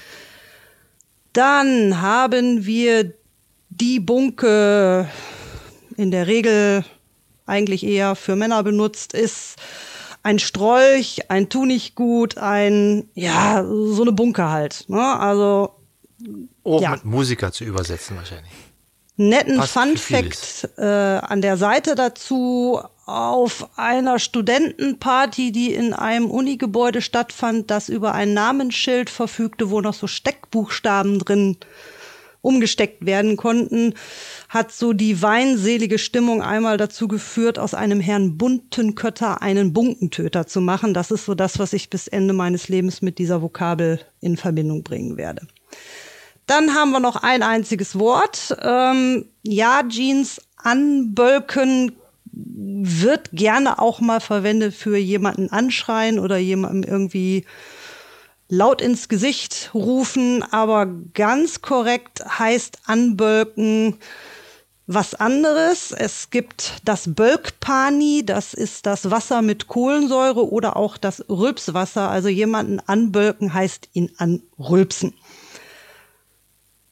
Dann 1.32 2.00
haben 2.02 2.66
wir 2.66 3.12
die 3.70 4.00
Bunke, 4.00 5.08
in 5.96 6.10
der 6.10 6.26
Regel 6.26 6.84
eigentlich 7.46 7.84
eher 7.84 8.14
für 8.16 8.36
Männer 8.36 8.62
benutzt, 8.62 9.12
ist 9.12 9.56
ein 10.22 10.38
Strolch, 10.38 11.30
ein 11.30 11.48
Tunichtgut, 11.50 12.38
ein, 12.38 13.08
ja, 13.14 13.62
so 13.64 14.02
eine 14.02 14.12
Bunke 14.12 14.48
halt. 14.50 14.84
Ne? 14.88 15.02
Also 15.18 15.74
Oh, 16.62 16.80
Ja. 16.80 16.92
mit 16.92 17.04
Musiker 17.04 17.52
zu 17.52 17.64
übersetzen 17.64 18.16
wahrscheinlich. 18.16 18.50
netten 19.16 19.58
Passt 19.58 19.72
Fun. 19.72 19.96
Fact 19.98 20.70
äh, 20.78 20.82
an 20.84 21.42
der 21.42 21.56
Seite 21.56 21.94
dazu. 21.94 22.80
Auf 23.06 23.68
einer 23.76 24.18
Studentenparty, 24.18 25.52
die 25.52 25.74
in 25.74 25.92
einem 25.92 26.30
Unigebäude 26.30 27.02
stattfand, 27.02 27.70
das 27.70 27.90
über 27.90 28.14
ein 28.14 28.32
Namensschild 28.32 29.10
verfügte, 29.10 29.68
wo 29.68 29.82
noch 29.82 29.92
so 29.92 30.06
Steckbuchstaben 30.06 31.18
drin 31.18 31.58
umgesteckt 32.44 33.06
werden 33.06 33.36
konnten, 33.36 33.94
hat 34.48 34.70
so 34.70 34.92
die 34.92 35.22
weinselige 35.22 35.98
Stimmung 35.98 36.42
einmal 36.42 36.76
dazu 36.76 37.08
geführt, 37.08 37.58
aus 37.58 37.72
einem 37.74 38.00
Herrn 38.00 38.36
Buntenkötter 38.36 39.40
einen 39.40 39.72
Bunkentöter 39.72 40.46
zu 40.46 40.60
machen. 40.60 40.92
Das 40.92 41.10
ist 41.10 41.24
so 41.24 41.34
das, 41.34 41.58
was 41.58 41.72
ich 41.72 41.88
bis 41.88 42.06
Ende 42.06 42.34
meines 42.34 42.68
Lebens 42.68 43.00
mit 43.00 43.18
dieser 43.18 43.40
Vokabel 43.40 44.00
in 44.20 44.36
Verbindung 44.36 44.82
bringen 44.82 45.16
werde. 45.16 45.46
Dann 46.46 46.74
haben 46.74 46.90
wir 46.90 47.00
noch 47.00 47.16
ein 47.16 47.42
einziges 47.42 47.98
Wort. 47.98 48.54
Ähm, 48.62 49.24
ja, 49.42 49.82
Jeans 49.88 50.42
anbölken 50.56 51.92
wird 52.32 53.30
gerne 53.32 53.78
auch 53.78 54.00
mal 54.00 54.20
verwendet 54.20 54.74
für 54.74 54.98
jemanden 54.98 55.50
anschreien 55.50 56.18
oder 56.18 56.36
jemandem 56.36 56.90
irgendwie 56.90 57.46
laut 58.48 58.80
ins 58.80 59.08
Gesicht 59.08 59.70
rufen, 59.74 60.42
aber 60.42 60.86
ganz 61.14 61.62
korrekt 61.62 62.22
heißt 62.38 62.78
anbölken 62.86 63.98
was 64.86 65.14
anderes. 65.14 65.92
Es 65.92 66.30
gibt 66.30 66.80
das 66.84 67.14
Bölkpani, 67.14 68.24
das 68.24 68.54
ist 68.54 68.86
das 68.86 69.10
Wasser 69.10 69.42
mit 69.42 69.66
Kohlensäure 69.66 70.50
oder 70.50 70.76
auch 70.76 70.98
das 70.98 71.24
Rülpswasser. 71.28 72.10
Also 72.10 72.28
jemanden 72.28 72.80
anbölken 72.80 73.54
heißt 73.54 73.88
ihn 73.92 74.10
anrülpsen. 74.18 75.14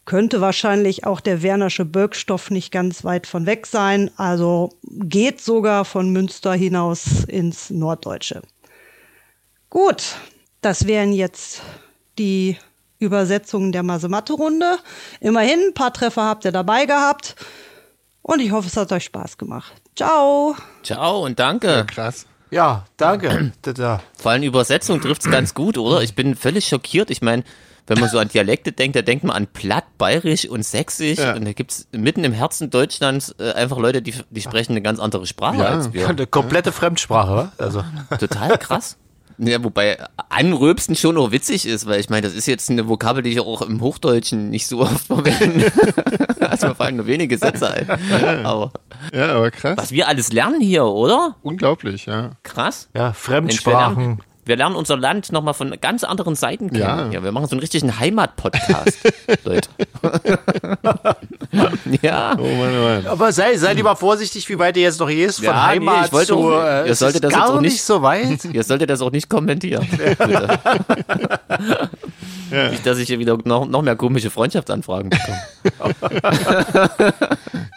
Könnte 0.04 0.40
wahrscheinlich 0.40 1.06
auch 1.06 1.20
der 1.20 1.42
Wernersche 1.42 1.84
Bölkstoff 1.84 2.50
nicht 2.50 2.72
ganz 2.72 3.04
weit 3.04 3.26
von 3.26 3.46
weg 3.46 3.66
sein. 3.66 4.10
Also 4.16 4.70
geht 4.82 5.40
sogar 5.40 5.84
von 5.84 6.10
Münster 6.10 6.54
hinaus 6.54 7.24
ins 7.24 7.70
Norddeutsche. 7.70 8.42
Gut, 9.70 10.16
das 10.62 10.86
wären 10.86 11.12
jetzt 11.12 11.60
die 12.18 12.56
Übersetzungen 12.98 13.72
der 13.72 13.82
Masematte-Runde. 13.82 14.78
Immerhin, 15.20 15.58
ein 15.68 15.74
paar 15.74 15.92
Treffer 15.92 16.24
habt 16.24 16.44
ihr 16.44 16.52
dabei 16.52 16.86
gehabt. 16.86 17.36
Und 18.22 18.40
ich 18.40 18.52
hoffe, 18.52 18.68
es 18.68 18.76
hat 18.76 18.92
euch 18.92 19.04
Spaß 19.04 19.36
gemacht. 19.36 19.72
Ciao. 19.96 20.54
Ciao 20.84 21.24
und 21.24 21.38
danke. 21.38 21.84
Krass. 21.88 22.26
Ja, 22.50 22.84
danke. 22.96 23.52
Da, 23.62 23.72
da. 23.74 24.02
Vor 24.16 24.30
allem 24.30 24.42
Übersetzung 24.44 25.00
trifft's 25.00 25.28
ganz 25.28 25.54
gut, 25.54 25.76
oder? 25.78 26.02
Ich 26.02 26.14
bin 26.14 26.36
völlig 26.36 26.68
schockiert. 26.68 27.10
Ich 27.10 27.22
meine, 27.22 27.42
wenn 27.88 27.98
man 27.98 28.08
so 28.08 28.18
an 28.20 28.28
Dialekte 28.28 28.70
denkt, 28.70 28.94
da 28.94 29.02
denkt 29.02 29.24
man 29.24 29.34
an 29.34 29.48
Platt, 29.48 29.84
Bayerisch 29.98 30.46
und 30.48 30.64
Sächsisch. 30.64 31.18
Ja. 31.18 31.34
Und 31.34 31.44
da 31.44 31.52
gibt's 31.52 31.88
mitten 31.90 32.22
im 32.22 32.32
Herzen 32.32 32.70
Deutschlands 32.70 33.34
äh, 33.40 33.52
einfach 33.54 33.78
Leute, 33.78 34.02
die, 34.02 34.14
die 34.30 34.40
sprechen 34.40 34.72
eine 34.72 34.82
ganz 34.82 35.00
andere 35.00 35.26
Sprache 35.26 35.58
Ja. 35.58 35.64
als 35.64 35.92
wir. 35.92 36.08
Eine 36.12 36.28
komplette 36.28 36.70
Fremdsprache, 36.70 37.34
wa? 37.34 37.52
Also, 37.58 37.82
Total 38.20 38.56
krass. 38.58 38.96
Ja, 39.38 39.62
wobei 39.64 39.98
anrülpsen 40.28 40.96
schon 40.96 41.16
auch 41.16 41.30
witzig 41.30 41.66
ist, 41.66 41.86
weil 41.86 42.00
ich 42.00 42.10
meine, 42.10 42.26
das 42.26 42.34
ist 42.34 42.46
jetzt 42.46 42.70
eine 42.70 42.88
Vokabel, 42.88 43.22
die 43.22 43.30
ich 43.30 43.40
auch 43.40 43.62
im 43.62 43.80
Hochdeutschen 43.80 44.50
nicht 44.50 44.66
so 44.66 44.80
oft 44.80 45.06
verwende. 45.06 45.72
also 46.40 46.68
mir 46.68 46.74
fallen 46.74 46.96
nur 46.96 47.06
wenige 47.06 47.38
Sätze 47.38 47.70
ein. 47.70 48.44
Aber 48.44 48.72
Ja, 49.12 49.36
aber 49.36 49.50
krass. 49.50 49.76
was 49.76 49.90
wir 49.92 50.08
alles 50.08 50.32
lernen 50.32 50.60
hier, 50.60 50.84
oder? 50.84 51.36
Unglaublich, 51.42 52.06
ja. 52.06 52.30
Krass. 52.42 52.88
ja, 52.94 53.12
Fremdsprachen. 53.12 54.20
Wir 54.44 54.56
lernen 54.56 54.74
unser 54.74 54.96
Land 54.96 55.30
nochmal 55.32 55.54
von 55.54 55.72
ganz 55.80 56.02
anderen 56.04 56.34
Seiten 56.34 56.68
kennen. 56.70 56.80
Ja. 56.82 57.08
Ja. 57.10 57.22
wir 57.22 57.30
machen 57.32 57.46
so 57.46 57.52
einen 57.52 57.60
richtigen 57.60 57.98
Heimat-Podcast, 58.00 58.98
Leute. 59.44 59.68
ja. 62.02 62.34
Oh 62.38 62.42
Mann, 62.42 62.74
oh 62.76 62.82
Mann. 62.82 63.06
Aber 63.06 63.32
sei, 63.32 63.56
sei 63.56 63.72
lieber 63.74 63.94
vorsichtig, 63.96 64.48
wie 64.48 64.58
weit 64.58 64.76
ihr 64.76 64.82
jetzt 64.84 64.98
noch 65.00 65.08
hier 65.08 65.28
ist. 65.28 65.36
Von 65.36 65.44
Ja, 65.46 65.52
nee, 65.52 65.58
Heimat 65.74 66.06
ich 66.06 66.12
wollte 66.12 66.26
zu, 66.28 66.38
auch- 66.38 66.86
ihr 66.86 66.94
solltet 66.94 66.96
ist 66.96 67.02
das 67.02 67.14
jetzt 67.32 67.32
gar 67.32 67.50
auch 67.50 67.60
nicht 67.60 67.72
nicht- 67.72 67.82
so 67.84 68.02
weit. 68.02 68.44
Ihr 68.52 68.62
solltet 68.64 68.90
das 68.90 69.00
auch 69.00 69.10
nicht 69.12 69.28
kommentieren. 69.28 69.86
Bitte. 69.90 70.58
Nicht, 72.70 72.84
dass 72.86 72.98
ich 72.98 73.06
hier 73.08 73.18
wieder 73.18 73.38
noch, 73.44 73.66
noch 73.66 73.82
mehr 73.82 73.96
komische 73.96 74.30
Freundschaftsanfragen 74.30 75.10
bekomme. 75.10 75.40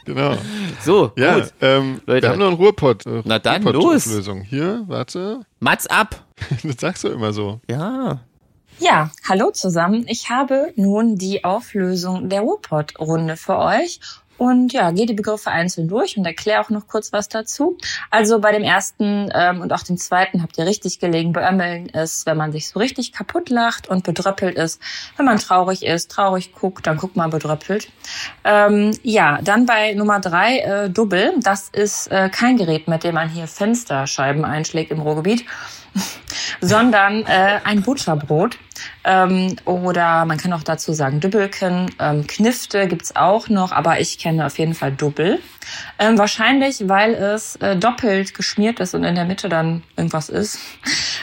Genau. 0.05 0.35
So, 0.83 1.11
Ja, 1.15 1.35
gut. 1.39 1.53
ähm, 1.61 2.01
Leute. 2.05 2.23
wir 2.23 2.29
haben 2.31 2.39
noch 2.39 2.47
einen 2.47 2.55
Ruhrpott. 2.57 3.05
Äh, 3.05 3.21
Na 3.23 3.39
dann, 3.39 3.63
Ruhrpott-Auflösung. 3.63 4.41
Hier, 4.41 4.83
warte. 4.87 5.41
Mats 5.59 5.87
ab. 5.87 6.23
Das 6.63 6.75
sagst 6.79 7.03
du 7.03 7.09
immer 7.09 7.33
so. 7.33 7.59
Ja. 7.69 8.21
Ja, 8.79 9.11
hallo 9.27 9.51
zusammen. 9.51 10.05
Ich 10.07 10.29
habe 10.29 10.73
nun 10.75 11.15
die 11.15 11.45
Auflösung 11.45 12.29
der 12.29 12.41
Ruhrpott-Runde 12.41 13.37
für 13.37 13.57
euch. 13.57 13.99
Und 14.37 14.73
ja, 14.73 14.91
gehe 14.91 15.05
die 15.05 15.13
Begriffe 15.13 15.49
einzeln 15.49 15.87
durch 15.87 16.17
und 16.17 16.25
erkläre 16.25 16.59
auch 16.59 16.69
noch 16.69 16.87
kurz 16.87 17.13
was 17.13 17.29
dazu. 17.29 17.77
Also 18.11 18.39
bei 18.39 18.51
dem 18.51 18.63
ersten 18.63 19.29
ähm, 19.33 19.61
und 19.61 19.71
auch 19.71 19.83
dem 19.83 19.97
zweiten 19.97 20.43
habt 20.43 20.57
ihr 20.57 20.65
richtig 20.65 20.99
gelegen. 20.99 21.31
Beömmeln 21.31 21.87
ist, 21.87 22.25
wenn 22.25 22.35
man 22.35 22.51
sich 22.51 22.67
so 22.67 22.79
richtig 22.79 23.13
kaputt 23.13 23.49
lacht 23.49 23.87
und 23.87 24.03
bedröppelt 24.03 24.57
ist. 24.57 24.81
Wenn 25.15 25.25
man 25.25 25.39
traurig 25.39 25.85
ist, 25.85 26.11
traurig 26.11 26.51
guckt, 26.53 26.85
dann 26.85 26.97
guckt 26.97 27.15
man 27.15 27.29
bedröppelt. 27.29 27.89
Ähm, 28.43 28.91
ja, 29.03 29.39
dann 29.41 29.65
bei 29.65 29.93
Nummer 29.93 30.19
drei, 30.19 30.57
äh, 30.59 30.89
Dubbel. 30.89 31.35
Das 31.41 31.69
ist 31.69 32.07
äh, 32.07 32.29
kein 32.29 32.57
Gerät, 32.57 32.89
mit 32.89 33.05
dem 33.05 33.15
man 33.15 33.29
hier 33.29 33.47
Fensterscheiben 33.47 34.43
einschlägt 34.43 34.91
im 34.91 34.99
Ruhrgebiet. 34.99 35.45
Sondern 36.61 37.25
äh, 37.25 37.59
ein 37.63 37.81
Butterbrot. 37.81 38.57
Ähm, 39.03 39.55
oder 39.65 40.25
man 40.25 40.37
kann 40.37 40.53
auch 40.53 40.63
dazu 40.63 40.93
sagen 40.93 41.19
Dübbelken. 41.19 41.91
Ähm, 41.99 42.27
Knifte 42.27 42.87
gibt's 42.87 43.15
auch 43.15 43.49
noch, 43.49 43.71
aber 43.71 43.99
ich 43.99 44.17
kenne 44.17 44.45
auf 44.45 44.57
jeden 44.59 44.73
Fall 44.73 44.91
Dubbel. 44.91 45.39
Ähm, 45.97 46.17
wahrscheinlich, 46.17 46.87
weil 46.87 47.13
es 47.13 47.55
äh, 47.57 47.75
doppelt 47.75 48.33
geschmiert 48.33 48.79
ist 48.79 48.93
und 48.93 49.03
in 49.03 49.15
der 49.15 49.25
Mitte 49.25 49.49
dann 49.49 49.83
irgendwas 49.97 50.29
ist. 50.29 50.59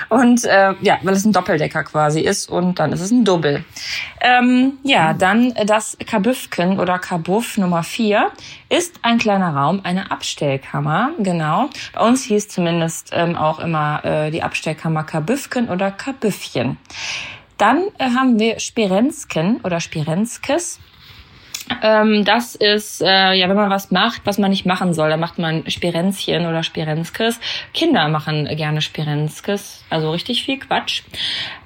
Und 0.08 0.44
äh, 0.44 0.74
ja, 0.80 0.98
weil 1.02 1.14
es 1.14 1.24
ein 1.24 1.32
Doppeldecker 1.32 1.84
quasi 1.84 2.20
ist 2.20 2.48
und 2.48 2.78
dann 2.78 2.92
ist 2.92 3.00
es 3.00 3.10
ein 3.10 3.24
Double. 3.24 3.64
Ähm, 4.20 4.78
ja, 4.82 5.12
dann 5.12 5.54
das 5.66 5.96
Kabüffken 6.06 6.78
oder 6.80 6.98
Kabuff 6.98 7.58
Nummer 7.58 7.82
vier 7.82 8.30
ist 8.68 8.96
ein 9.02 9.18
kleiner 9.18 9.54
Raum, 9.54 9.80
eine 9.84 10.10
Abstellkammer, 10.10 11.10
genau. 11.18 11.68
Bei 11.94 12.00
uns 12.06 12.24
hieß 12.24 12.48
zumindest 12.48 13.10
ähm, 13.12 13.36
auch 13.36 13.58
immer 13.58 14.04
äh, 14.04 14.30
die 14.30 14.42
Abstellkammer 14.42 15.04
Kabüffken 15.04 15.68
oder 15.68 15.90
Kabüffchen. 15.90 16.78
Dann 17.62 17.84
äh, 17.98 18.10
haben 18.10 18.40
wir 18.40 18.58
Spirenzken 18.58 19.60
oder 19.62 19.78
Spirenzkes. 19.78 20.80
Ähm, 21.80 22.24
das 22.24 22.56
ist, 22.56 23.00
äh, 23.00 23.34
ja, 23.34 23.48
wenn 23.48 23.54
man 23.54 23.70
was 23.70 23.92
macht, 23.92 24.22
was 24.24 24.36
man 24.36 24.50
nicht 24.50 24.66
machen 24.66 24.92
soll, 24.92 25.10
dann 25.10 25.20
macht 25.20 25.38
man 25.38 25.70
Spirenzchen 25.70 26.44
oder 26.44 26.64
Spirenzkes. 26.64 27.38
Kinder 27.72 28.08
machen 28.08 28.46
gerne 28.56 28.80
Spirenzkes, 28.80 29.84
also 29.90 30.10
richtig 30.10 30.42
viel 30.42 30.58
Quatsch. 30.58 31.04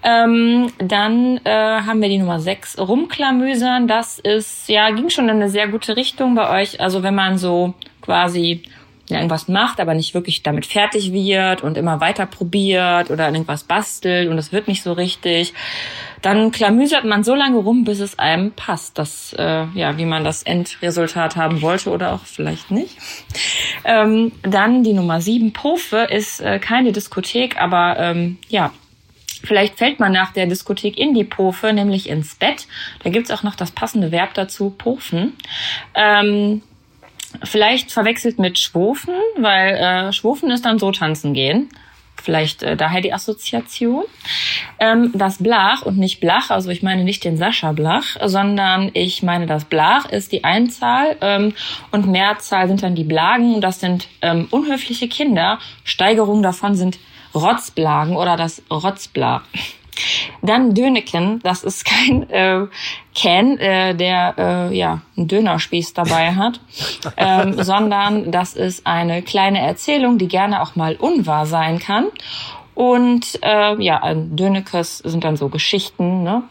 Ähm, 0.02 0.70
dann 0.76 1.40
äh, 1.44 1.50
haben 1.50 2.02
wir 2.02 2.10
die 2.10 2.18
Nummer 2.18 2.40
6, 2.40 2.78
Rumklamüsern. 2.78 3.88
Das 3.88 4.18
ist, 4.18 4.68
ja, 4.68 4.90
ging 4.90 5.08
schon 5.08 5.30
in 5.30 5.36
eine 5.36 5.48
sehr 5.48 5.68
gute 5.68 5.96
Richtung 5.96 6.34
bei 6.34 6.60
euch. 6.60 6.78
Also 6.78 7.02
wenn 7.02 7.14
man 7.14 7.38
so 7.38 7.72
quasi 8.02 8.64
ja, 9.08 9.18
irgendwas 9.18 9.46
macht, 9.46 9.78
aber 9.80 9.94
nicht 9.94 10.14
wirklich 10.14 10.42
damit 10.42 10.66
fertig 10.66 11.12
wird 11.12 11.62
und 11.62 11.76
immer 11.76 12.00
weiter 12.00 12.26
probiert 12.26 13.10
oder 13.10 13.26
irgendwas 13.26 13.64
bastelt 13.64 14.28
und 14.28 14.38
es 14.38 14.52
wird 14.52 14.66
nicht 14.66 14.82
so 14.82 14.92
richtig, 14.92 15.54
dann 16.22 16.50
klamüsert 16.50 17.04
man 17.04 17.22
so 17.22 17.34
lange 17.34 17.58
rum, 17.58 17.84
bis 17.84 18.00
es 18.00 18.18
einem 18.18 18.52
passt, 18.52 18.98
das, 18.98 19.32
äh, 19.38 19.66
ja, 19.74 19.96
wie 19.96 20.06
man 20.06 20.24
das 20.24 20.42
Endresultat 20.42 21.36
haben 21.36 21.62
wollte 21.62 21.90
oder 21.90 22.12
auch 22.12 22.24
vielleicht 22.24 22.70
nicht. 22.70 22.98
Ähm, 23.84 24.32
dann 24.42 24.82
die 24.82 24.92
Nummer 24.92 25.20
sieben, 25.20 25.52
Pofe, 25.52 26.08
ist 26.10 26.40
äh, 26.40 26.58
keine 26.58 26.92
Diskothek, 26.92 27.60
aber 27.60 27.96
ähm, 27.98 28.38
ja, 28.48 28.72
Vielleicht 29.44 29.78
fällt 29.78 30.00
man 30.00 30.12
nach 30.12 30.32
der 30.32 30.46
Diskothek 30.46 30.98
in 30.98 31.14
die 31.14 31.22
Pofe, 31.22 31.72
nämlich 31.72 32.08
ins 32.08 32.34
Bett. 32.34 32.66
Da 33.04 33.10
gibt's 33.10 33.30
auch 33.30 33.42
noch 33.42 33.54
das 33.54 33.70
passende 33.70 34.10
Verb 34.10 34.34
dazu, 34.34 34.70
pofen. 34.70 35.34
Ähm, 35.94 36.62
Vielleicht 37.44 37.92
verwechselt 37.92 38.38
mit 38.38 38.58
Schwofen, 38.58 39.14
weil 39.38 39.74
äh, 39.74 40.12
Schwofen 40.12 40.50
ist 40.50 40.64
dann 40.64 40.78
so 40.78 40.90
tanzen 40.92 41.34
gehen. 41.34 41.68
Vielleicht 42.22 42.62
äh, 42.62 42.76
daher 42.76 43.00
die 43.00 43.12
Assoziation. 43.12 44.04
Ähm, 44.80 45.12
das 45.14 45.38
Blach 45.38 45.82
und 45.82 45.98
nicht 45.98 46.20
Blach, 46.20 46.50
also 46.50 46.70
ich 46.70 46.82
meine 46.82 47.04
nicht 47.04 47.24
den 47.24 47.36
Sascha 47.36 47.72
Blach, 47.72 48.16
sondern 48.24 48.90
ich 48.94 49.22
meine 49.22 49.46
das 49.46 49.64
Blach 49.64 50.06
ist 50.06 50.32
die 50.32 50.42
Einzahl 50.42 51.16
ähm, 51.20 51.54
und 51.92 52.06
Mehrzahl 52.06 52.68
sind 52.68 52.82
dann 52.82 52.94
die 52.94 53.04
Blagen. 53.04 53.60
Das 53.60 53.80
sind 53.80 54.08
ähm, 54.22 54.48
unhöfliche 54.50 55.08
Kinder. 55.08 55.58
Steigerungen 55.84 56.42
davon 56.42 56.74
sind 56.74 56.98
Rotzblagen 57.34 58.16
oder 58.16 58.36
das 58.36 58.62
Rotzblach. 58.70 59.42
Dann 60.42 60.74
Döneken, 60.74 61.40
das 61.42 61.64
ist 61.64 61.84
kein 61.84 62.28
äh, 62.30 62.66
Ken, 63.14 63.58
äh, 63.58 63.94
der 63.94 64.34
äh, 64.38 64.76
ja 64.76 65.02
einen 65.16 65.28
Dönerspieß 65.28 65.94
dabei 65.94 66.34
hat, 66.34 66.60
ähm, 67.16 67.62
sondern 67.62 68.30
das 68.30 68.54
ist 68.54 68.86
eine 68.86 69.22
kleine 69.22 69.60
Erzählung, 69.60 70.18
die 70.18 70.28
gerne 70.28 70.62
auch 70.62 70.76
mal 70.76 70.96
unwahr 70.96 71.46
sein 71.46 71.78
kann. 71.78 72.06
Und 72.76 73.38
äh, 73.42 73.82
ja, 73.82 74.14
Dönekes 74.14 74.98
sind 74.98 75.24
dann 75.24 75.38
so 75.38 75.48
Geschichten. 75.48 76.22
Ne? 76.22 76.42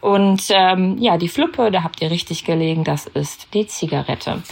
Und 0.00 0.44
ähm, 0.50 0.96
ja, 0.98 1.18
die 1.18 1.28
Fluppe, 1.28 1.72
da 1.72 1.82
habt 1.82 2.00
ihr 2.00 2.10
richtig 2.12 2.44
gelegen, 2.44 2.84
das 2.84 3.06
ist 3.06 3.48
die 3.52 3.66
Zigarette. 3.66 4.44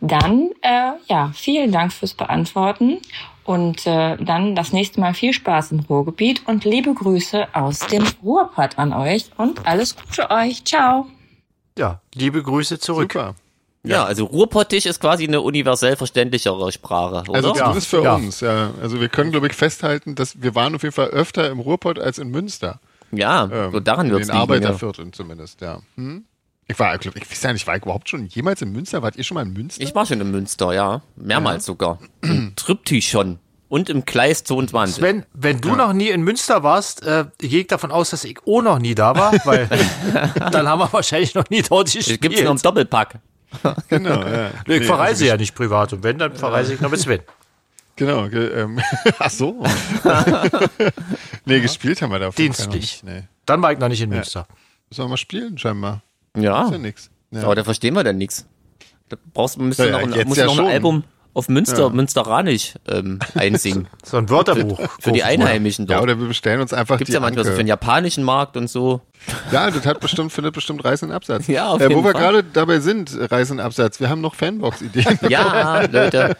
Dann, 0.00 0.50
äh, 0.62 0.94
ja, 1.06 1.30
vielen 1.32 1.70
Dank 1.70 1.92
fürs 1.92 2.14
Beantworten. 2.14 2.98
Und 3.44 3.86
äh, 3.86 4.16
dann 4.18 4.54
das 4.54 4.72
nächste 4.72 5.00
Mal 5.00 5.14
viel 5.14 5.32
Spaß 5.32 5.72
im 5.72 5.80
Ruhrgebiet 5.80 6.46
und 6.46 6.64
liebe 6.64 6.94
Grüße 6.94 7.48
aus 7.54 7.80
dem 7.80 8.04
Ruhrpott 8.22 8.78
an 8.78 8.92
euch 8.92 9.30
und 9.36 9.66
alles 9.66 9.96
Gute 9.96 10.30
euch. 10.30 10.64
Ciao. 10.64 11.06
Ja, 11.76 12.00
liebe 12.14 12.42
Grüße 12.42 12.78
zurück. 12.78 13.12
Super. 13.14 13.34
Ja, 13.84 14.04
also 14.04 14.26
Ruhrpottisch 14.26 14.86
ist 14.86 15.00
quasi 15.00 15.26
eine 15.26 15.40
universell 15.40 15.96
verständlichere 15.96 16.70
Sprache, 16.70 17.22
oder? 17.28 17.34
Also 17.34 17.50
zumindest 17.52 17.88
für 17.88 18.04
Ja. 18.04 18.14
uns, 18.14 18.38
ja. 18.40 18.70
Also 18.80 19.00
wir 19.00 19.08
können, 19.08 19.32
glaube 19.32 19.48
ich, 19.48 19.54
festhalten, 19.54 20.14
dass 20.14 20.40
wir 20.40 20.54
waren 20.54 20.76
auf 20.76 20.84
jeden 20.84 20.94
Fall 20.94 21.08
öfter 21.08 21.50
im 21.50 21.58
Ruhrpott 21.58 21.98
als 21.98 22.18
in 22.18 22.30
Münster. 22.30 22.78
ja, 23.10 23.48
Ähm, 23.52 23.72
so 23.72 23.80
daran 23.80 24.06
in 24.06 24.12
wird's 24.12 24.28
den 24.28 24.36
liegen. 24.36 24.36
Ja. 24.36 24.40
Arbeitervierteln 24.42 25.12
zumindest, 25.12 25.60
ja. 25.62 25.80
Hm? 25.96 26.24
Ich 26.72 26.78
war, 26.78 26.96
glaub, 26.98 27.16
ich 27.16 27.30
weiß 27.30 27.42
ja 27.42 27.52
nicht, 27.52 27.66
war 27.66 27.76
ich 27.76 27.82
überhaupt 27.82 28.08
schon 28.08 28.26
jemals 28.26 28.62
in 28.62 28.72
Münster? 28.72 29.02
Wart 29.02 29.16
ihr 29.16 29.24
schon 29.24 29.34
mal 29.34 29.42
in 29.42 29.52
Münster? 29.52 29.82
Ich 29.82 29.94
war 29.94 30.06
schon 30.06 30.20
in 30.20 30.30
Münster, 30.30 30.72
ja. 30.72 31.02
Mehrmals 31.16 31.66
sogar. 31.66 31.98
Im 32.22 32.52
Triptych 32.56 33.08
schon. 33.08 33.38
Und 33.68 33.88
im 33.88 34.04
Gleis 34.04 34.44
22. 34.44 34.96
Sven, 34.96 35.24
wenn 35.32 35.60
du 35.60 35.74
noch 35.74 35.92
nie 35.92 36.08
in 36.08 36.22
Münster 36.22 36.62
warst, 36.62 37.02
äh, 37.04 37.26
gehe 37.38 37.60
ich 37.60 37.66
davon 37.68 37.90
aus, 37.90 38.10
dass 38.10 38.24
ich 38.24 38.38
auch 38.46 38.60
noch 38.62 38.78
nie 38.78 38.94
da 38.94 39.14
war, 39.16 39.32
weil 39.44 39.66
dann 40.50 40.68
haben 40.68 40.80
wir 40.80 40.92
wahrscheinlich 40.92 41.34
noch 41.34 41.48
nie 41.48 41.62
dort 41.62 41.90
gespielt. 41.92 42.20
Gibt's 42.20 42.42
noch 42.42 42.50
im 42.50 42.58
Doppelpack. 42.60 43.18
Genau, 43.88 44.22
ja. 44.22 44.50
Nee, 44.66 44.74
ich 44.76 44.80
Nee, 44.80 44.86
verreise 44.86 45.10
also 45.12 45.24
ja 45.26 45.36
nicht 45.36 45.54
privat 45.54 45.92
und 45.92 46.02
wenn, 46.02 46.16
dann 46.16 46.34
verreise 46.34 46.72
ich 46.72 46.80
noch 46.80 46.90
mit 46.90 47.00
Sven. 47.00 47.20
Genau, 47.96 48.26
ge, 48.30 48.46
ähm, 48.62 48.80
ach 49.18 49.28
so. 49.30 49.62
nee, 51.44 51.60
gespielt 51.60 52.00
haben 52.00 52.10
wir 52.12 52.18
da 52.18 52.28
auf 52.28 52.38
jeden 52.38 52.54
Fall 52.54 52.66
noch 52.66 52.72
Dienstlich. 52.72 53.02
nicht. 53.04 53.14
Nee. 53.14 53.28
Dann 53.44 53.60
war 53.60 53.72
ich 53.72 53.78
noch 53.78 53.88
nicht 53.88 54.00
in 54.00 54.08
Münster. 54.08 54.46
Müssen 54.88 55.04
wir 55.04 55.08
mal 55.08 55.16
spielen, 55.18 55.58
scheinbar. 55.58 56.02
Ja. 56.36 56.64
Ist 56.64 56.72
ja 56.72 56.78
nix. 56.78 57.10
Ja. 57.30 57.42
Aber 57.44 57.54
da 57.54 57.64
verstehen 57.64 57.94
wir 57.94 58.04
dann 58.04 58.18
nichts. 58.18 58.46
Da 59.08 59.16
brauchst 59.34 59.56
du 59.56 59.64
Ja, 59.68 59.84
ja, 59.84 59.90
noch, 59.92 59.98
ein, 60.00 60.12
jetzt 60.12 60.28
muss 60.28 60.36
ja 60.38 60.46
noch 60.46 60.58
ein. 60.58 60.66
Album 60.66 61.04
auf 61.34 61.48
Münster, 61.48 61.88
Münsterranisch 61.90 62.74
ähm, 62.88 63.18
einsingen. 63.34 63.88
So 64.04 64.18
ein 64.18 64.28
Wörterbuch. 64.28 64.78
Für 65.00 65.12
die 65.12 65.20
kaufen, 65.20 65.40
Einheimischen 65.42 65.86
ja, 65.86 65.94
dort. 65.96 66.02
oder 66.02 66.20
wir 66.20 66.28
bestellen 66.28 66.60
uns 66.60 66.74
einfach 66.74 66.98
Gibt's 66.98 67.10
die 67.10 67.14
ja 67.14 67.20
manchmal 67.20 67.44
so 67.44 67.50
Anke. 67.50 67.56
für 67.56 67.64
den 67.64 67.68
japanischen 67.68 68.22
Markt 68.22 68.56
und 68.56 68.68
so. 68.68 69.00
Ja, 69.50 69.70
das 69.70 69.86
hat 69.86 70.00
bestimmt, 70.00 70.30
findet 70.32 70.54
bestimmt 70.54 70.84
reißenden 70.84 71.14
Absatz. 71.16 71.46
Ja, 71.52 71.68
auf 71.68 71.80
äh, 71.80 71.84
jeden 71.88 71.96
Wo 71.96 72.04
wir 72.04 72.12
Fall. 72.12 72.20
gerade 72.20 72.44
dabei 72.44 72.80
sind, 72.80 73.16
reißenden 73.18 73.64
Absatz. 73.64 73.98
Wir 73.98 74.10
haben 74.10 74.20
noch 74.20 74.34
Fanbox-Ideen. 74.34 75.18
Ja, 75.28 75.84
Leute. 75.90 76.36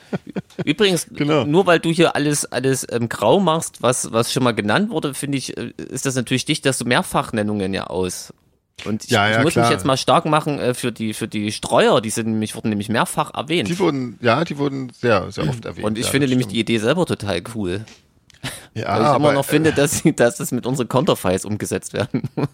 Übrigens, 0.65 1.07
Genau. 1.11 1.45
nur 1.45 1.65
weil 1.67 1.81
du 1.81 1.91
hier 1.91 2.15
alles, 2.15 2.45
alles 2.53 2.87
ähm, 2.91 3.09
grau 3.09 3.41
machst, 3.41 3.83
was, 3.83 4.13
was 4.13 4.31
schon 4.33 4.43
mal 4.43 4.53
genannt 4.53 4.91
wurde, 4.91 5.15
finde 5.15 5.39
ich, 5.39 5.57
äh, 5.57 5.73
ist 5.77 6.05
das 6.05 6.17
natürlich 6.17 6.45
dicht, 6.45 6.67
dass 6.67 6.77
du 6.79 6.85
Mehrfachnennungen 6.85 7.73
ja 7.73 7.85
aus. 7.87 8.35
Und 8.85 9.05
ich, 9.05 9.11
Ja, 9.11 9.29
ja, 9.29 9.39
ich 9.39 9.43
muss 9.45 9.53
klar. 9.53 9.67
mich 9.67 9.73
jetzt 9.73 9.85
mal 9.85 9.97
stark 9.97 10.25
machen 10.25 10.59
äh, 10.59 10.75
für 10.75 10.93
die 10.93 11.15
für 11.15 11.29
die 11.29 11.53
Streuer, 11.53 12.01
die 12.01 12.11
sind 12.11 12.27
nämlich 12.29 12.55
wurden 12.57 12.69
nämlich 12.71 12.89
mehrfach 12.89 13.33
erwähnt. 13.35 13.69
Die 13.69 13.79
wurden, 13.79 14.19
ja, 14.21 14.45
die 14.45 14.59
wurden 14.59 14.91
sehr, 14.91 15.31
sehr 15.31 15.49
oft 15.49 15.65
erwähnt. 15.65 15.87
und 15.87 15.99
ich 15.99 16.07
ja, 16.07 16.11
finde 16.11 16.27
nämlich 16.29 16.49
die 16.49 16.55
stimmt. 16.57 16.71
Idee 16.71 16.79
selber 16.79 17.07
total 17.07 17.43
cool. 17.55 17.85
ja, 18.75 18.89
Weil 18.89 19.01
ich 19.03 19.07
aber, 19.07 19.17
immer 19.17 19.33
noch 19.33 19.45
finde, 19.45 19.73
dass, 19.73 20.03
dass 20.17 20.37
das 20.37 20.51
mit 20.53 20.67
unseren 20.67 20.89
Konterfeis 20.89 21.45
umgesetzt 21.45 21.93
werden 21.93 22.23
muss. 22.35 22.49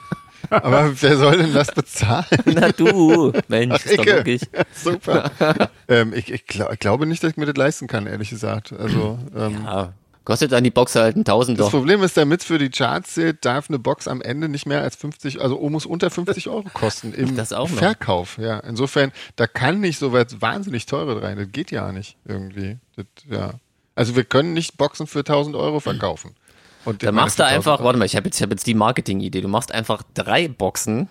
aber 0.50 0.90
wer 1.00 1.16
soll 1.16 1.36
denn 1.38 1.54
das 1.54 1.70
bezahlen? 1.72 2.24
Na 2.46 2.72
du, 2.72 3.32
Mensch, 3.46 3.74
Ach, 3.78 3.84
ist 3.86 3.98
doch 3.98 4.06
wirklich. 4.06 4.42
Super. 4.74 5.30
ähm, 5.88 6.12
ich 6.14 6.32
ich, 6.32 6.46
glaub, 6.46 6.72
ich 6.72 6.78
glaube 6.80 7.06
nicht, 7.06 7.22
dass 7.22 7.30
ich 7.32 7.36
mir 7.36 7.46
das 7.46 7.56
leisten 7.56 7.86
kann, 7.86 8.06
ehrlich 8.08 8.30
gesagt. 8.30 8.72
Also, 8.72 9.18
ähm, 9.36 9.60
Ja, 9.64 9.92
kostet 10.30 10.52
dann 10.52 10.62
die 10.62 10.70
Box 10.70 10.94
halt 10.94 11.16
ein 11.16 11.24
Das 11.24 11.32
Tausender. 11.34 11.68
Problem 11.68 12.04
ist, 12.04 12.16
damit 12.16 12.44
für 12.44 12.58
die 12.58 12.70
Charts 12.70 13.14
zählt, 13.14 13.44
darf 13.44 13.68
eine 13.68 13.80
Box 13.80 14.06
am 14.06 14.22
Ende 14.22 14.48
nicht 14.48 14.64
mehr 14.64 14.80
als 14.80 14.94
50, 14.94 15.40
also 15.40 15.58
muss 15.68 15.86
unter 15.86 16.08
50 16.08 16.48
Euro 16.48 16.66
kosten 16.72 17.12
im 17.12 17.36
Das. 17.36 17.48
Verkauf. 17.48 18.38
Ja, 18.38 18.60
insofern, 18.60 19.10
da 19.34 19.48
kann 19.48 19.80
nicht 19.80 19.98
so 19.98 20.12
was 20.12 20.40
wahnsinnig 20.40 20.86
teure 20.86 21.20
rein. 21.20 21.36
Das 21.36 21.48
geht 21.50 21.72
ja 21.72 21.90
nicht 21.90 22.16
irgendwie. 22.24 22.78
Das, 22.94 23.06
ja. 23.28 23.54
Also 23.96 24.14
wir 24.14 24.22
können 24.22 24.52
nicht 24.52 24.78
Boxen 24.78 25.08
für 25.08 25.20
1000 25.20 25.56
Euro 25.56 25.80
verkaufen. 25.80 26.36
Und 26.84 27.02
Da 27.02 27.10
machst 27.10 27.40
du 27.40 27.44
einfach, 27.44 27.82
warte 27.82 27.98
mal, 27.98 28.04
ich 28.04 28.14
habe 28.14 28.26
jetzt, 28.26 28.36
ich 28.36 28.42
hab 28.42 28.50
jetzt 28.50 28.66
die 28.68 28.74
Marketing-Idee. 28.74 29.40
Du 29.40 29.48
machst 29.48 29.72
einfach 29.72 30.02
drei 30.14 30.46
Boxen. 30.46 31.08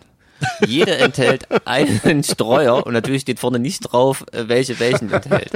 Jede 0.65 0.97
enthält 0.97 1.47
einen 1.65 2.23
Streuer 2.23 2.85
und 2.85 2.93
natürlich 2.93 3.21
steht 3.23 3.39
vorne 3.39 3.59
nicht 3.59 3.79
drauf, 3.81 4.25
äh, 4.31 4.43
welche 4.47 4.79
welchen 4.79 5.11
enthält. 5.11 5.51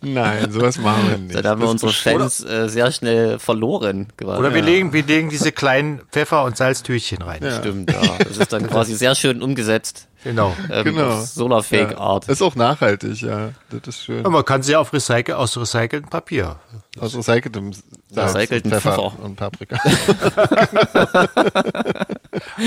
Nein, 0.00 0.50
sowas 0.50 0.78
machen 0.78 1.08
wir 1.08 1.18
nicht. 1.18 1.44
Da 1.44 1.50
haben 1.50 1.60
wir 1.60 1.66
Das 1.72 1.82
unsere. 1.82 1.92
Fans 1.92 2.44
äh, 2.44 2.68
sehr 2.68 2.90
schnell 2.92 3.38
verloren. 3.38 4.08
Quasi. 4.16 4.38
Oder 4.38 4.54
wir 4.54 4.62
legen, 4.62 4.92
wir 4.92 5.02
legen 5.04 5.28
diese 5.28 5.52
kleinen 5.52 6.00
Pfeffer- 6.10 6.44
und 6.44 6.56
Salztütchen 6.56 7.22
rein. 7.22 7.40
Stimmt, 7.60 7.90
ja. 7.90 8.00
Das 8.18 8.36
ist 8.36 8.52
dann 8.52 8.66
quasi 8.68 8.94
sehr 8.94 9.14
schön 9.14 9.42
umgesetzt. 9.42 10.08
Genau. 10.24 10.54
Ähm, 10.70 10.84
Genau. 10.84 11.20
Solarfake-Art. 11.20 12.28
Ist 12.28 12.42
auch 12.42 12.54
nachhaltig, 12.54 13.22
ja. 13.22 13.50
Das 13.70 13.80
ist 13.96 14.04
schön. 14.04 14.24
Und 14.24 14.32
man 14.32 14.44
kann 14.44 14.62
sie 14.62 14.76
auf 14.76 14.92
recycle, 14.92 15.34
aus 15.34 15.56
recyceltem 15.56 16.08
Papier. 16.10 16.56
Aus 17.00 17.16
recyceltem 17.16 17.72
Recycelten 18.14 18.70
Pfeffer, 18.70 18.92
Pfeffer. 18.92 19.12
und 19.24 19.34
Paprika. 19.36 19.76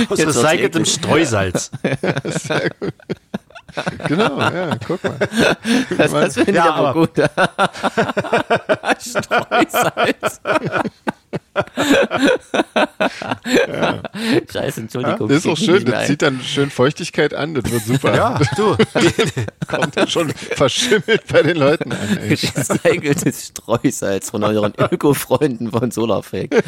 Aus 0.09 0.17
Jetzt 0.19 0.37
recyceltem. 0.43 0.85
Streusalz. 0.85 1.71
genau, 4.07 4.39
ja, 4.39 4.75
guck 4.87 5.03
mal. 5.03 5.17
Das, 5.97 6.11
das 6.11 6.33
finde 6.35 6.51
ich 6.51 6.57
Ja, 6.57 6.73
aber 6.73 6.89
aber- 6.89 7.07
gut. 7.07 7.11
Streusalz. 8.99 10.41
Scheiße, 14.51 14.81
Entschuldigung. 14.81 15.27
Das 15.29 15.37
ist 15.39 15.47
auch 15.47 15.57
schön, 15.57 15.85
das 15.85 16.07
zieht 16.07 16.21
dann 16.21 16.41
schön 16.41 16.69
Feuchtigkeit 16.69 17.33
an, 17.33 17.53
das 17.53 17.71
wird 17.71 17.85
super. 17.85 18.15
Ja, 18.15 18.39
du. 18.55 18.75
Kommt 19.67 19.97
dann 19.97 20.07
schon 20.07 20.29
verschimmelt 20.31 21.23
bei 21.31 21.41
den 21.43 21.57
Leuten 21.57 21.91
an. 21.91 22.17
Ey. 22.17 22.29
Recyceltes 22.29 23.47
Streusalz 23.47 24.29
von 24.29 24.43
euren 24.43 24.73
Öko-Freunden 24.91 25.71
von 25.71 25.91
Solarfake. 25.91 26.51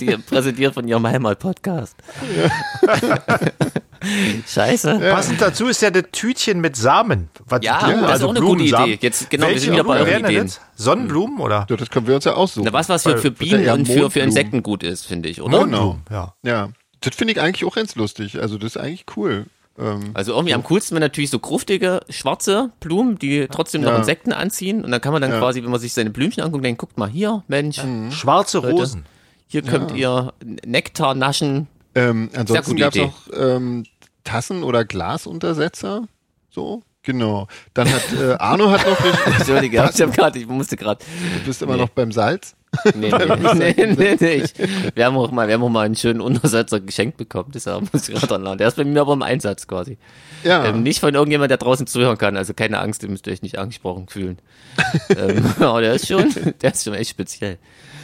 Die 0.00 0.16
präsentiert 0.16 0.74
von 0.74 0.86
ihrem 0.86 1.06
Heimat-Podcast. 1.06 1.96
Scheiße. 4.46 4.98
Passend 4.98 5.40
dazu 5.40 5.66
ist 5.68 5.80
ja 5.82 5.90
das 5.90 6.04
Tütchen 6.12 6.60
mit 6.60 6.76
Samen. 6.76 7.30
Was 7.46 7.60
Ja, 7.62 7.78
Blumen, 7.78 8.02
das 8.02 8.04
ist 8.04 8.10
also 8.10 8.26
auch 8.26 8.30
eine 8.30 8.40
gute 8.40 8.54
Blumensamen. 8.56 8.88
Idee. 8.90 8.98
Jetzt, 9.06 9.30
genau, 9.30 9.44
wir 9.44 9.48
Welche 9.48 9.60
sind 9.60 9.72
wieder 9.74 9.84
bei 9.84 10.00
euren 10.00 10.24
Ideen. 10.24 10.46
das? 10.46 10.60
Sonnenblumen 10.76 11.38
oder? 11.40 11.66
So, 11.68 11.76
das 11.76 11.90
können 11.90 12.06
wir 12.06 12.14
uns 12.16 12.24
ja 12.24 12.34
aussuchen. 12.34 12.64
Na, 12.64 12.72
was, 12.72 12.88
was 12.88 13.02
für, 13.02 13.18
für 13.18 13.28
ja 13.28 13.34
Bienen 13.34 13.68
und 13.70 13.86
für, 13.86 14.10
für. 14.10 14.20
Insekten 14.20 14.62
gut 14.62 14.82
ist, 14.82 15.04
finde 15.06 15.28
ich, 15.28 15.40
oder? 15.42 15.64
Genau. 15.64 15.98
Ja. 16.10 16.34
Ja, 16.42 16.68
das 17.00 17.14
finde 17.14 17.32
ich 17.32 17.40
eigentlich 17.40 17.64
auch 17.64 17.74
ganz 17.76 17.94
lustig. 17.96 18.40
Also 18.40 18.58
das 18.58 18.76
ist 18.76 18.76
eigentlich 18.76 19.04
cool. 19.16 19.46
Ähm, 19.78 20.10
Also 20.14 20.32
irgendwie 20.32 20.54
am 20.54 20.62
coolsten 20.64 20.94
wären 20.94 21.02
natürlich 21.02 21.30
so 21.30 21.38
gruftige, 21.38 22.00
schwarze 22.08 22.70
Blumen, 22.80 23.18
die 23.18 23.48
trotzdem 23.50 23.82
noch 23.82 23.90
Ja. 23.90 23.98
Insekten 23.98 24.32
anziehen. 24.32 24.84
Und 24.84 24.90
dann 24.90 25.00
kann 25.00 25.12
man 25.12 25.20
dann 25.20 25.32
Ja. 25.32 25.38
quasi, 25.38 25.62
wenn 25.62 25.70
man 25.70 25.80
sich 25.80 25.92
seine 25.92 26.10
Blümchen 26.10 26.42
anguckt, 26.44 26.64
denkt, 26.64 26.80
guckt 26.80 26.96
mal 26.98 27.08
hier, 27.08 27.42
Mensch, 27.48 27.80
Schwarze 28.10 28.58
Leute. 28.58 28.70
Rosen. 28.70 29.04
hier 29.48 29.62
könnt 29.62 29.92
ihr 29.96 30.32
Nektar 30.64 31.14
naschen. 31.14 31.66
ähm, 31.96 32.30
ansonsten 32.34 32.76
gab 32.76 32.94
es 32.94 33.02
auch 33.02 33.14
ähm, 33.36 33.84
Tassen- 34.24 34.62
oder 34.64 34.84
Glasuntersetzer. 34.84 36.04
So, 36.50 36.82
genau. 37.04 37.46
Dann 37.72 37.88
hat 37.92 38.02
äh, 38.20 38.32
Arno 38.32 38.70
hat 38.70 38.84
noch, 38.86 39.36
Entschuldige, 39.38 39.88
ich 39.94 40.02
hab 40.02 40.12
grad, 40.16 40.34
ich 40.36 40.46
musste 40.48 40.76
gerade. 40.76 41.04
du 41.38 41.46
bist 41.46 41.62
immer 41.62 41.76
noch 41.76 41.90
beim 41.90 42.10
Salz. 42.10 42.56
Nee, 42.94 43.10
nee, 43.54 43.74
nee, 43.76 43.86
nee, 43.96 44.16
nee. 44.18 44.34
Ich, 44.34 44.52
wir, 44.94 45.04
haben 45.04 45.16
auch 45.16 45.30
mal, 45.30 45.46
wir 45.46 45.54
haben 45.54 45.62
auch 45.62 45.68
mal 45.68 45.86
einen 45.86 45.94
schönen 45.94 46.20
Untersetzer 46.20 46.80
geschenkt 46.80 47.16
bekommen, 47.16 47.50
deshalb 47.54 47.92
muss 47.92 48.08
ich 48.08 48.14
gerade 48.16 48.26
dran 48.26 48.42
lachen. 48.42 48.58
Der 48.58 48.66
ist 48.66 48.76
bei 48.76 48.84
mir 48.84 49.00
aber 49.00 49.12
im 49.12 49.22
Einsatz 49.22 49.68
quasi. 49.68 49.96
Ja, 50.42 50.64
Ähm, 50.64 50.82
nicht 50.82 50.98
von 50.98 51.14
irgendjemand, 51.14 51.52
der 51.52 51.58
draußen 51.58 51.86
zuhören 51.86 52.18
kann, 52.18 52.36
also 52.36 52.52
keine 52.52 52.80
Angst, 52.80 53.04
ihr 53.04 53.10
müsst 53.10 53.28
euch 53.28 53.42
nicht 53.42 53.58
angesprochen 53.58 54.08
fühlen. 54.08 54.38
ähm, 55.16 55.54
aber 55.60 55.82
der 55.82 55.94
ist 55.94 56.08
schon, 56.08 56.34
der 56.60 56.72
ist 56.72 56.82
schon 56.84 56.94
echt 56.94 57.10
speziell. 57.10 57.58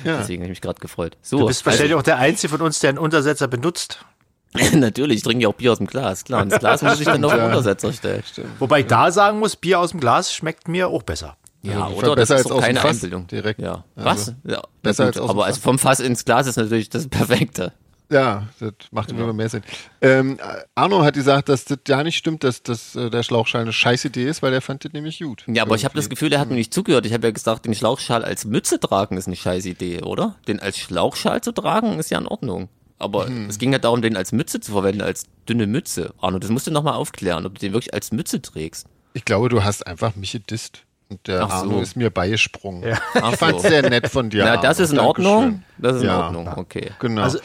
Ja. 0.04 0.18
Deswegen 0.18 0.42
habe 0.42 0.46
ich 0.46 0.56
mich 0.56 0.60
gerade 0.60 0.80
gefreut. 0.80 1.16
So, 1.20 1.40
Du 1.40 1.46
bist 1.46 1.64
wahrscheinlich 1.66 1.94
auch 1.94 2.02
der 2.02 2.18
Einzige 2.18 2.48
von 2.50 2.60
uns, 2.62 2.78
der 2.78 2.90
einen 2.90 2.98
Untersetzer 2.98 3.48
benutzt. 3.48 4.04
natürlich, 4.74 5.18
ich 5.18 5.22
trinke 5.22 5.42
ja 5.44 5.48
auch 5.48 5.54
Bier 5.54 5.72
aus 5.72 5.78
dem 5.78 5.86
Glas, 5.86 6.24
klar. 6.24 6.42
Und 6.42 6.50
das 6.50 6.58
Glas 6.58 6.82
muss 6.82 6.98
ich 6.98 7.06
dann 7.06 7.24
auf 7.24 7.32
den 7.32 7.44
Untersetzer 7.44 7.92
stellen. 7.92 8.22
Wobei 8.58 8.80
ich 8.80 8.86
da 8.86 9.10
sagen 9.12 9.38
muss, 9.38 9.56
Bier 9.56 9.78
aus 9.80 9.90
dem 9.92 10.00
Glas 10.00 10.32
schmeckt 10.34 10.66
mir 10.68 10.88
auch 10.88 11.02
besser. 11.02 11.36
Ja, 11.62 11.84
Also 11.84 11.96
oder? 11.98 12.16
besser 12.16 12.16
das 12.16 12.30
ist 12.30 12.30
als 12.36 12.42
doch 12.46 12.50
aus 12.56 12.60
dem 12.60 12.66
keine 12.66 12.80
Fass 12.80 12.96
Einbildung. 12.96 13.26
direkt. 13.26 13.60
Ja. 13.60 13.84
Also, 13.94 14.08
Was? 14.10 14.34
Ja, 14.44 14.62
besser 14.82 15.04
als 15.04 15.18
aus 15.18 15.26
dem 15.26 15.30
Aber 15.30 15.44
also 15.44 15.60
vom 15.60 15.78
Fass 15.78 16.00
ins 16.00 16.24
Glas 16.24 16.46
ist 16.46 16.56
natürlich 16.56 16.88
das 16.88 17.06
Perfekte. 17.08 17.72
Ja, 18.12 18.48
das 18.58 18.72
macht 18.90 19.12
immer 19.12 19.32
mehr 19.32 19.48
Sinn. 19.48 19.62
Ähm, 20.00 20.36
Arno 20.74 21.04
hat 21.04 21.14
gesagt, 21.14 21.48
dass 21.48 21.64
das 21.66 21.78
ja 21.86 22.02
nicht 22.02 22.16
stimmt, 22.16 22.42
dass, 22.42 22.64
dass 22.64 22.96
äh, 22.96 23.08
der 23.08 23.22
Schlauchschal 23.22 23.62
eine 23.62 23.72
scheiß 23.72 24.04
Idee 24.06 24.24
ist, 24.26 24.42
weil 24.42 24.50
der 24.50 24.62
fand 24.62 24.84
das 24.84 24.92
nämlich 24.92 25.20
gut. 25.20 25.44
Ja, 25.46 25.62
aber 25.62 25.76
ich 25.76 25.84
habe 25.84 25.94
das 25.94 26.06
Irgendwie. 26.06 26.14
Gefühl, 26.16 26.30
der 26.30 26.40
hat 26.40 26.48
mir 26.48 26.56
nicht 26.56 26.74
zugehört. 26.74 27.06
Ich 27.06 27.12
habe 27.12 27.28
ja 27.28 27.30
gesagt, 27.30 27.66
den 27.66 27.74
Schlauchschal 27.74 28.24
als 28.24 28.44
Mütze 28.46 28.80
tragen 28.80 29.16
ist 29.16 29.28
eine 29.28 29.36
scheiß 29.36 29.64
Idee, 29.66 30.02
oder? 30.02 30.34
Den 30.48 30.58
als 30.58 30.76
Schlauchschal 30.78 31.40
zu 31.40 31.52
tragen 31.52 32.00
ist 32.00 32.10
ja 32.10 32.18
in 32.18 32.26
Ordnung. 32.26 32.68
Aber 33.00 33.26
Hm. 33.26 33.48
es 33.48 33.58
ging 33.58 33.72
ja 33.72 33.78
darum, 33.78 34.02
den 34.02 34.16
als 34.16 34.30
Mütze 34.32 34.60
zu 34.60 34.72
verwenden, 34.72 35.00
als 35.02 35.24
dünne 35.48 35.66
Mütze. 35.66 36.14
Arno, 36.20 36.38
das 36.38 36.50
musst 36.50 36.66
du 36.66 36.70
nochmal 36.70 36.94
aufklären, 36.94 37.46
ob 37.46 37.54
du 37.54 37.60
den 37.60 37.72
wirklich 37.72 37.92
als 37.94 38.12
Mütze 38.12 38.40
trägst. 38.42 38.86
Ich 39.14 39.24
glaube, 39.24 39.48
du 39.48 39.64
hast 39.64 39.86
einfach 39.86 40.14
mich 40.16 40.32
gedisst. 40.32 40.82
Und 41.08 41.26
der 41.26 41.42
Ach 41.42 41.48
so. 41.48 41.54
Arno 41.70 41.80
ist 41.80 41.96
mir 41.96 42.10
beigesprungen. 42.10 42.96
Ach 43.14 43.32
Ich 43.32 43.38
fand's 43.38 43.62
so. 43.64 43.68
sehr 43.68 43.88
nett 43.90 44.08
von 44.08 44.30
dir. 44.30 44.44
Na, 44.44 44.56
das 44.58 44.78
ist 44.78 44.90
in 44.90 44.96
Dankeschön. 44.98 45.26
Ordnung. 45.32 45.62
Das 45.78 45.96
ist 45.96 46.02
in 46.02 46.08
Ja. 46.08 46.26
Ordnung, 46.26 46.46
okay. 46.56 46.92
Genau. 47.00 47.22
Also 47.22 47.40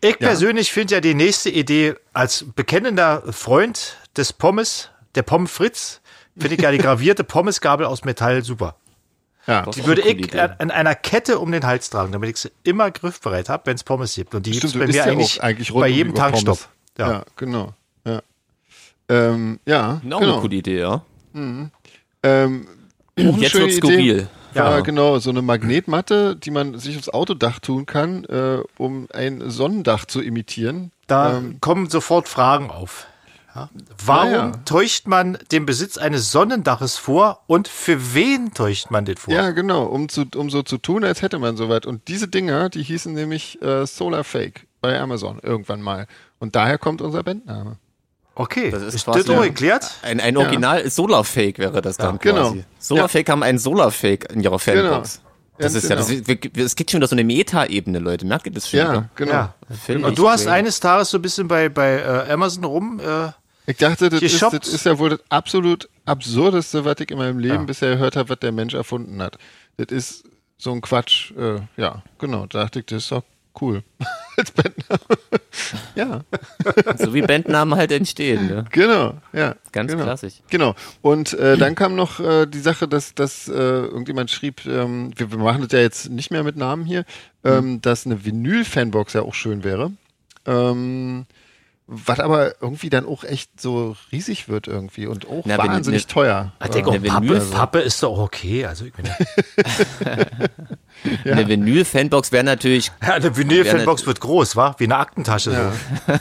ich 0.00 0.18
persönlich 0.18 0.70
finde 0.72 0.96
ja 0.96 1.00
die 1.00 1.14
nächste 1.14 1.48
Idee 1.50 1.94
als 2.12 2.44
bekennender 2.54 3.22
Freund 3.32 3.96
des 4.16 4.32
Pommes, 4.32 4.90
der 5.14 5.22
Pommes 5.22 5.50
Fritz, 5.50 6.00
finde 6.38 6.54
ich 6.56 6.60
ja 6.62 6.70
die 6.70 6.78
gravierte 6.78 7.24
Pommesgabel 7.24 7.86
aus 7.86 8.04
Metall 8.04 8.44
super. 8.44 8.76
Ja. 9.48 9.62
Die 9.62 9.84
würde 9.86 10.02
ich 10.02 10.38
an, 10.40 10.52
an 10.58 10.70
einer 10.70 10.94
Kette 10.94 11.38
um 11.40 11.50
den 11.50 11.64
Hals 11.66 11.90
tragen, 11.90 12.12
damit 12.12 12.30
ich 12.30 12.36
sie 12.36 12.50
immer 12.62 12.90
griffbereit 12.90 13.48
habe, 13.48 13.66
wenn 13.66 13.74
es 13.76 13.82
Pommes 13.82 14.14
gibt. 14.14 14.34
Und 14.34 14.46
die 14.46 14.52
gibt 14.52 14.64
es 14.64 14.74
bei 14.74 14.86
mir 14.86 15.04
eigentlich, 15.04 15.42
eigentlich 15.42 15.72
bei 15.72 15.88
jedem 15.88 16.14
Tankstopp. 16.14 16.68
Ja. 16.98 17.10
Ja. 17.10 17.24
genau. 17.36 17.72
Ja, 18.04 18.20
ähm, 19.08 19.58
ja 19.66 19.94
Auch 19.94 20.00
genau. 20.02 20.18
eine 20.18 20.40
coole 20.40 20.56
Idee, 20.56 20.80
ja. 20.80 21.02
Ähm, 22.22 22.66
auch 23.16 23.16
eine 23.16 23.38
Jetzt 23.38 23.54
Idee. 23.54 23.70
skurril. 23.72 24.28
Ja, 24.54 24.70
Ja. 24.70 24.80
genau, 24.80 25.18
so 25.18 25.30
eine 25.30 25.42
Magnetmatte, 25.42 26.34
die 26.36 26.50
man 26.50 26.78
sich 26.78 26.96
aufs 26.96 27.08
Autodach 27.08 27.58
tun 27.60 27.86
kann, 27.86 28.24
äh, 28.24 28.58
um 28.78 29.06
ein 29.12 29.50
Sonnendach 29.50 30.06
zu 30.06 30.20
imitieren. 30.22 30.90
Da 31.06 31.38
Ähm, 31.38 31.58
kommen 31.60 31.88
sofort 31.90 32.28
Fragen 32.28 32.70
auf. 32.70 33.06
Ja. 33.58 33.70
Warum 34.04 34.30
Ja, 34.30 34.36
ja. 34.46 34.52
täuscht 34.64 35.06
man 35.06 35.38
den 35.52 35.66
Besitz 35.66 35.98
eines 35.98 36.30
Sonnendaches 36.32 36.96
vor 36.96 37.42
und 37.46 37.68
für 37.68 38.14
wen 38.14 38.52
täuscht 38.54 38.90
man 38.90 39.04
das 39.04 39.18
vor? 39.20 39.34
Ja, 39.34 39.50
genau, 39.50 39.84
um, 39.84 40.08
zu, 40.08 40.24
um 40.36 40.50
so 40.50 40.62
zu 40.62 40.78
tun, 40.78 41.04
als 41.04 41.22
hätte 41.22 41.38
man 41.38 41.56
sowas. 41.56 41.80
Und 41.86 42.08
diese 42.08 42.28
Dinger, 42.28 42.68
die 42.68 42.82
hießen 42.82 43.12
nämlich 43.12 43.60
äh, 43.62 43.86
Solar 43.86 44.24
Fake 44.24 44.66
bei 44.80 44.98
Amazon 44.98 45.38
irgendwann 45.42 45.82
mal. 45.82 46.06
Und 46.38 46.54
daher 46.56 46.78
kommt 46.78 47.02
unser 47.02 47.22
Bandname. 47.22 47.76
Okay, 48.34 48.70
Das 48.70 48.82
ist 48.82 48.94
ist 48.94 49.04
quasi- 49.04 49.24
das 49.24 49.36
auch 49.36 49.42
erklärt? 49.42 49.90
Ein, 50.02 50.20
ein 50.20 50.36
Original 50.36 50.88
Solarfake 50.88 51.58
wäre 51.58 51.82
das 51.82 51.96
dann 51.96 52.18
genau. 52.20 52.50
quasi. 52.50 52.64
Solarfake 52.78 53.28
haben 53.30 53.42
einen 53.42 53.58
Solarfake 53.58 54.32
in 54.32 54.40
ihrer 54.40 54.60
Fanbox. 54.60 55.20
Das 55.58 55.72
Ganz 55.72 55.82
ist 55.84 55.90
ja, 55.90 55.96
genau. 55.96 56.06
das 56.06 56.54
ist, 56.54 56.56
es 56.56 56.76
gibt 56.76 56.92
schon 56.92 57.00
wieder 57.00 57.08
so 57.08 57.16
eine 57.16 57.24
Meta-Ebene, 57.24 57.98
Leute. 57.98 58.24
Merkt 58.26 58.46
ihr 58.46 58.52
das 58.52 58.68
schon? 58.70 58.78
Ja, 58.78 58.92
wieder? 58.92 59.08
genau. 59.16 59.32
Ja. 59.32 60.06
Und 60.06 60.16
du 60.16 60.28
hast 60.28 60.46
eines 60.46 60.78
Tages 60.78 61.10
so 61.10 61.18
ein 61.18 61.22
bisschen 61.22 61.48
bei, 61.48 61.68
bei 61.68 61.98
äh, 61.98 62.30
Amazon 62.32 62.62
rum. 62.62 63.00
Äh, 63.00 63.30
Ich 63.68 63.76
dachte, 63.76 64.08
das 64.08 64.22
ist, 64.22 64.40
das 64.42 64.66
ist 64.66 64.86
ja 64.86 64.98
wohl 64.98 65.10
das 65.10 65.20
absolut 65.28 65.88
absurdeste, 66.06 66.86
was 66.86 66.96
ich 67.00 67.10
in 67.10 67.18
meinem 67.18 67.38
Leben 67.38 67.54
Ja. 67.54 67.62
bisher 67.64 67.90
gehört 67.90 68.16
habe, 68.16 68.30
was 68.30 68.38
der 68.38 68.50
Mensch 68.50 68.72
erfunden 68.72 69.20
hat. 69.20 69.36
Das 69.76 69.88
ist 69.94 70.24
so 70.56 70.72
ein 70.72 70.80
Quatsch. 70.80 71.32
Äh, 71.32 71.60
ja, 71.76 72.02
genau. 72.18 72.46
Da 72.46 72.62
dachte 72.62 72.80
ich, 72.80 72.86
das 72.86 73.02
ist 73.04 73.12
doch 73.12 73.24
cool. 73.60 73.82
Als 74.38 74.50
Bandname. 74.52 75.00
ja, 75.96 76.20
So 76.98 77.12
wie 77.12 77.20
Bandnamen 77.22 77.76
halt 77.78 77.92
entstehen. 77.92 78.46
Ne? 78.46 78.64
genau. 78.70 79.18
Ja, 79.34 79.56
Ganz 79.72 79.92
genau. 79.92 80.04
klassisch. 80.04 80.34
Genau. 80.48 80.74
Und 81.02 81.34
äh, 81.34 81.58
dann 81.58 81.74
kam 81.74 81.94
noch 81.94 82.20
äh, 82.20 82.46
die 82.46 82.60
Sache, 82.60 82.88
dass, 82.88 83.14
dass 83.14 83.48
äh, 83.48 83.52
irgendjemand 83.52 84.30
schrieb, 84.30 84.64
ähm, 84.64 85.10
wir, 85.16 85.30
wir 85.30 85.38
machen 85.38 85.60
das 85.62 85.72
ja 85.72 85.80
jetzt 85.80 86.08
nicht 86.08 86.30
mehr 86.30 86.42
mit 86.42 86.56
Namen 86.56 86.86
hier, 86.86 87.04
ähm, 87.44 87.82
dass 87.82 88.06
eine 88.06 88.24
Vinyl-Fanbox 88.24 89.12
ja 89.12 89.22
auch 89.22 89.34
schön 89.34 89.62
wäre. 89.62 89.92
Ähm, 90.46 91.26
was 91.90 92.20
aber 92.20 92.60
irgendwie 92.60 92.90
dann 92.90 93.06
auch 93.06 93.24
echt 93.24 93.58
so 93.60 93.96
riesig 94.12 94.48
wird 94.48 94.68
irgendwie 94.68 95.06
und 95.06 95.26
auch 95.26 95.42
Na, 95.46 95.56
wenn- 95.58 95.68
wahnsinnig 95.70 96.06
ne- 96.06 96.12
teuer. 96.12 96.52
ich 96.62 96.70
denke, 96.70 96.90
Eine 96.92 97.00
Pappe, 97.00 97.26
Vinyl- 97.26 97.50
Pappe 97.50 97.78
ist 97.80 98.02
doch 98.02 98.18
okay. 98.18 98.66
Also, 98.66 98.84
ich 98.84 98.92
meine, 98.96 99.16
Ja. 101.24 101.32
Eine 101.32 101.46
Vinyl-Fanbox 101.48 102.32
wäre 102.32 102.42
natürlich, 102.44 102.90
ja, 103.02 103.14
eine 103.14 103.36
Vinyl-Fanbox 103.36 104.06
wird 104.06 104.20
groß, 104.20 104.56
wa? 104.56 104.74
Wie 104.78 104.84
eine 104.84 104.96
Aktentasche. 104.96 105.50
So. 105.52 106.18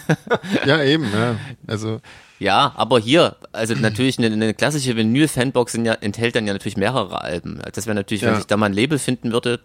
Ja, 0.66 0.84
eben, 0.84 1.06
ja. 1.12 1.36
Also, 1.66 2.00
ja, 2.40 2.74
aber 2.76 3.00
hier, 3.00 3.36
also 3.52 3.74
natürlich 3.74 4.20
eine, 4.20 4.28
eine 4.28 4.54
klassische 4.54 4.96
Vinyl-Fanbox 4.96 5.74
ja, 5.84 5.94
enthält 5.96 6.36
dann 6.36 6.46
ja 6.46 6.54
natürlich 6.54 6.78
mehrere 6.78 7.22
Alben. 7.22 7.60
Das 7.74 7.88
wäre 7.88 7.96
natürlich, 7.96 8.22
wenn 8.22 8.30
Ja. 8.34 8.36
sich 8.36 8.46
da 8.46 8.56
mal 8.56 8.68
ein 8.68 8.74
Label 8.74 9.00
finden 9.00 9.32
würde, 9.32 9.60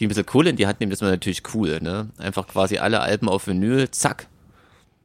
die 0.00 0.06
ein 0.06 0.08
bisschen 0.08 0.26
Kohle 0.26 0.50
in 0.50 0.56
die 0.56 0.66
Hand 0.66 0.80
nehmen, 0.80 0.90
das 0.90 1.00
wäre 1.00 1.12
natürlich 1.12 1.42
cool, 1.54 1.78
ne? 1.80 2.08
Einfach 2.18 2.48
quasi 2.48 2.78
alle 2.78 3.00
Alben 3.00 3.28
auf 3.28 3.46
Vinyl, 3.46 3.88
zack. 3.92 4.26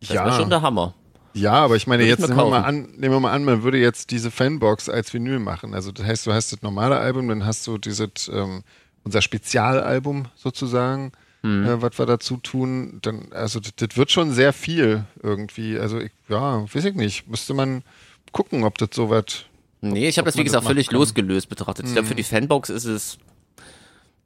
Das 0.02 0.10
wäre 0.10 0.28
Ja. 0.28 0.36
schon 0.36 0.50
der 0.50 0.62
Hammer. 0.62 0.94
ja, 1.34 1.54
aber 1.54 1.76
ich 1.78 1.88
meine, 1.88 2.04
Würde 2.04 2.14
ich 2.14 2.20
jetzt 2.20 2.30
mir 2.30 2.36
nehmen 2.36 2.48
wir, 2.52 2.60
mal 2.60 2.64
an, 2.66 2.82
nehmen 2.98 3.14
wir 3.16 3.20
mal 3.22 3.32
an, 3.32 3.46
man 3.46 3.64
würde 3.64 3.78
jetzt 3.78 4.12
diese 4.12 4.30
Fanbox 4.32 4.90
als 4.90 5.14
Vinyl 5.14 5.40
machen. 5.40 5.74
Also 5.74 5.92
das 5.94 6.06
heißt, 6.06 6.28
du 6.28 6.34
hast 6.34 6.52
das 6.52 6.62
normale 6.62 6.98
Album, 6.98 7.28
dann 7.30 7.46
hast 7.46 7.66
du 7.68 7.78
dieses, 7.78 8.30
ähm, 8.34 8.64
unser 9.04 9.22
Spezialalbum 9.22 10.26
sozusagen, 10.36 11.12
Hm. 11.44 11.66
äh, 11.66 11.82
was 11.82 11.98
wir 11.98 12.06
dazu 12.06 12.38
tun. 12.38 13.00
Dann, 13.02 13.32
also 13.32 13.60
das, 13.60 13.72
das 13.76 13.98
wird 13.98 14.12
schon 14.12 14.32
sehr 14.32 14.54
viel 14.54 15.06
irgendwie. 15.24 15.80
Also 15.80 16.00
ich, 16.00 16.12
ja, 16.30 16.64
weiß 16.72 16.86
ich 16.86 16.94
nicht. 16.96 17.28
Müsste 17.28 17.54
man 17.56 17.82
gucken, 18.32 18.64
ob 18.64 18.78
das 18.78 18.90
so 18.94 19.10
was. 19.10 19.24
Nee, 19.82 20.08
ich 20.08 20.20
habe 20.20 20.28
das, 20.28 20.38
wie 20.38 20.44
gesagt, 20.44 20.66
völlig 20.68 20.90
kann. 20.90 21.00
losgelöst 21.00 21.50
betrachtet. 21.50 21.88
Ich 21.88 21.94
glaube, 21.94 22.08
für 22.08 22.14
die 22.14 22.22
Fanbox 22.24 22.70
ist 22.70 22.86
es, 22.86 23.18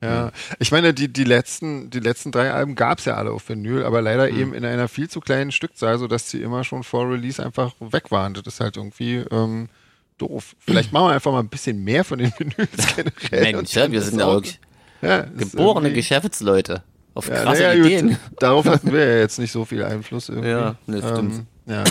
Ja, 0.05 0.31
ich 0.59 0.71
meine, 0.71 0.93
die, 0.93 1.11
die 1.11 1.23
letzten, 1.23 1.89
die 1.89 1.99
letzten 1.99 2.31
drei 2.31 2.51
Alben 2.51 2.75
gab's 2.75 3.05
ja 3.05 3.15
alle 3.15 3.31
auf 3.31 3.47
Vinyl, 3.49 3.83
aber 3.83 4.01
leider 4.01 4.29
eben 4.29 4.53
in 4.53 4.63
einer 4.65 4.87
viel 4.87 5.09
zu 5.09 5.19
kleinen 5.19 5.51
Stückzahl, 5.51 5.97
sodass 5.97 6.29
sie 6.29 6.41
immer 6.41 6.63
schon 6.63 6.83
vor 6.83 7.09
Release 7.11 7.43
einfach 7.43 7.73
weg 7.79 8.11
waren. 8.11 8.33
Das 8.33 8.43
ist 8.45 8.59
halt 8.59 8.77
irgendwie 8.77 9.17
ähm, 9.31 9.69
doof. 10.17 10.55
Vielleicht 10.59 10.91
machen 10.93 11.07
wir 11.09 11.13
einfach 11.13 11.31
mal 11.31 11.39
ein 11.39 11.49
bisschen 11.49 11.83
mehr 11.83 12.03
von 12.03 12.19
den 12.19 12.31
Vinyls 12.37 12.95
generell. 12.95 13.53
Mensch, 13.53 13.75
wir 13.75 14.01
sind 14.01 14.19
ja 14.19 14.25
auch- 14.25 14.33
wirklich 14.35 14.59
ja, 15.01 15.21
geborene 15.23 15.91
Geschäftsleute. 15.93 16.83
Auf 17.15 17.27
Ja, 17.27 17.43
krasse 17.43 17.77
gut, 17.77 17.85
Ideen. 17.85 18.17
Darauf 18.39 18.65
hatten 18.65 18.91
wir 18.91 19.05
ja 19.05 19.17
jetzt 19.17 19.39
nicht 19.39 19.51
so 19.51 19.65
viel 19.65 19.83
Einfluss 19.83 20.29
irgendwie. 20.29 20.49
Ja, 20.49 20.75
ne, 20.85 20.99
stimmt. 20.99 21.33
Ähm, 21.33 21.47
ja. 21.67 21.83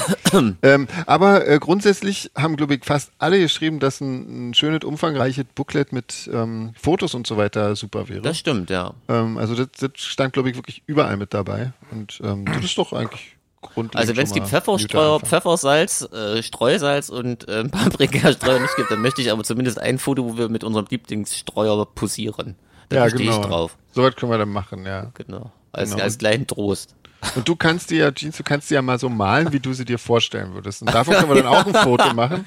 ähm, 0.63 0.87
aber 1.07 1.49
äh, 1.49 1.59
grundsätzlich 1.59 2.31
haben, 2.37 2.57
glaube 2.57 2.75
ich, 2.75 2.85
fast 2.85 3.11
alle 3.19 3.41
geschrieben, 3.41 3.81
dass 3.81 4.01
ein, 4.01 4.51
ein 4.51 4.55
schönes, 4.55 4.85
umfangreiches 4.85 5.47
Booklet 5.55 5.93
mit 5.93 6.31
ähm, 6.33 6.73
Fotos 6.81 7.15
und 7.15 7.27
so 7.27 7.37
weiter 7.37 7.75
super 7.75 8.09
wäre. 8.09 8.21
Das 8.21 8.39
stimmt, 8.39 8.71
ja. 8.71 8.95
Ähm, 9.09 9.37
also 9.37 9.57
das, 9.57 9.69
das 9.81 9.91
stand, 9.97 10.35
glaube 10.35 10.51
ich, 10.51 10.57
wirklich 10.57 10.83
überall 10.87 11.17
mit 11.17 11.35
dabei. 11.35 11.73
Und 11.91 12.21
ähm, 12.23 12.45
das 12.45 12.65
ist 12.65 12.79
doch 12.79 12.93
eigentlich 12.93 13.37
grundlegend. 13.63 13.97
Also 13.97 14.17
wenn 14.17 14.25
es 14.25 14.33
die 14.33 14.43
Pfefferstreuer. 14.43 15.19
Pfeffersalz, 15.21 16.09
äh, 16.13 16.43
Streusalz 16.43 17.09
und 17.09 17.49
äh, 17.49 17.65
Paprikastreuer 17.65 18.61
nicht 18.61 18.77
gibt, 18.77 18.91
dann 18.91 19.03
möchte 19.03 19.23
ich 19.23 19.33
aber 19.33 19.43
zumindest 19.43 19.81
ein 19.81 19.99
Foto, 19.99 20.25
wo 20.25 20.39
wir 20.39 20.49
mit 20.49 20.63
unserem 20.63 20.87
Lieblingsstreuer 20.89 21.85
posieren. 21.87 22.55
Ja, 22.95 23.09
stehe 23.09 23.25
genau. 23.25 23.41
ich 23.41 23.47
drauf. 23.47 23.77
So 23.93 24.03
was 24.03 24.17
können 24.17 24.33
wir 24.33 24.39
dann 24.39 24.51
machen, 24.51 24.85
ja. 24.87 25.11
Genau. 25.15 25.51
Als, 25.73 25.91
Genau. 25.91 26.03
als 26.05 26.19
kleinen 26.19 26.47
Trost. 26.47 26.95
Und 27.37 27.49
du 27.49 27.57
kannst 27.57 27.91
dir 27.91 27.99
ja, 27.99 28.13
Jeans, 28.13 28.37
du 28.37 28.43
kannst 28.43 28.71
dir 28.71 28.75
ja 28.77 28.83
mal 28.83 28.99
so 28.99 29.09
malen, 29.09 29.51
wie 29.53 29.61
du 29.61 29.73
sie 29.73 29.85
dir 29.87 29.99
vorstellen 29.99 30.53
würdest. 30.55 30.83
Und 30.83 30.93
davon 30.93 31.15
können 31.15 31.29
wir 31.29 31.43
dann 31.43 31.47
auch 31.47 31.67
ein 31.67 31.75
Foto 31.75 32.13
machen. 32.13 32.45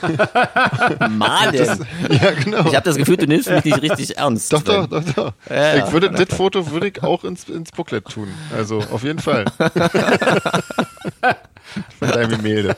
Malen. 1.10 1.86
Ja, 2.10 2.30
genau. 2.32 2.66
Ich 2.66 2.74
habe 2.76 2.82
das 2.82 2.96
Gefühl, 2.96 3.16
du 3.16 3.26
nimmst 3.26 3.48
mich 3.50 3.64
nicht 3.64 3.82
richtig 3.82 4.18
ernst. 4.18 4.52
Doch, 4.52 4.62
doch, 4.62 4.86
doch, 4.86 5.02
doch. 5.14 5.32
Ja. 5.48 5.76
Ich 5.86 5.92
würde, 5.92 6.10
das 6.10 6.36
Foto 6.36 6.70
würde 6.70 6.88
ich 6.88 7.02
auch 7.02 7.24
ins, 7.24 7.48
ins 7.48 7.70
Booklet 7.72 8.04
tun. 8.06 8.28
Also, 8.54 8.80
auf 8.92 9.02
jeden 9.02 9.18
Fall. 9.18 9.46
Von 11.98 12.08
deinem 12.08 12.30
Gemälde. 12.36 12.76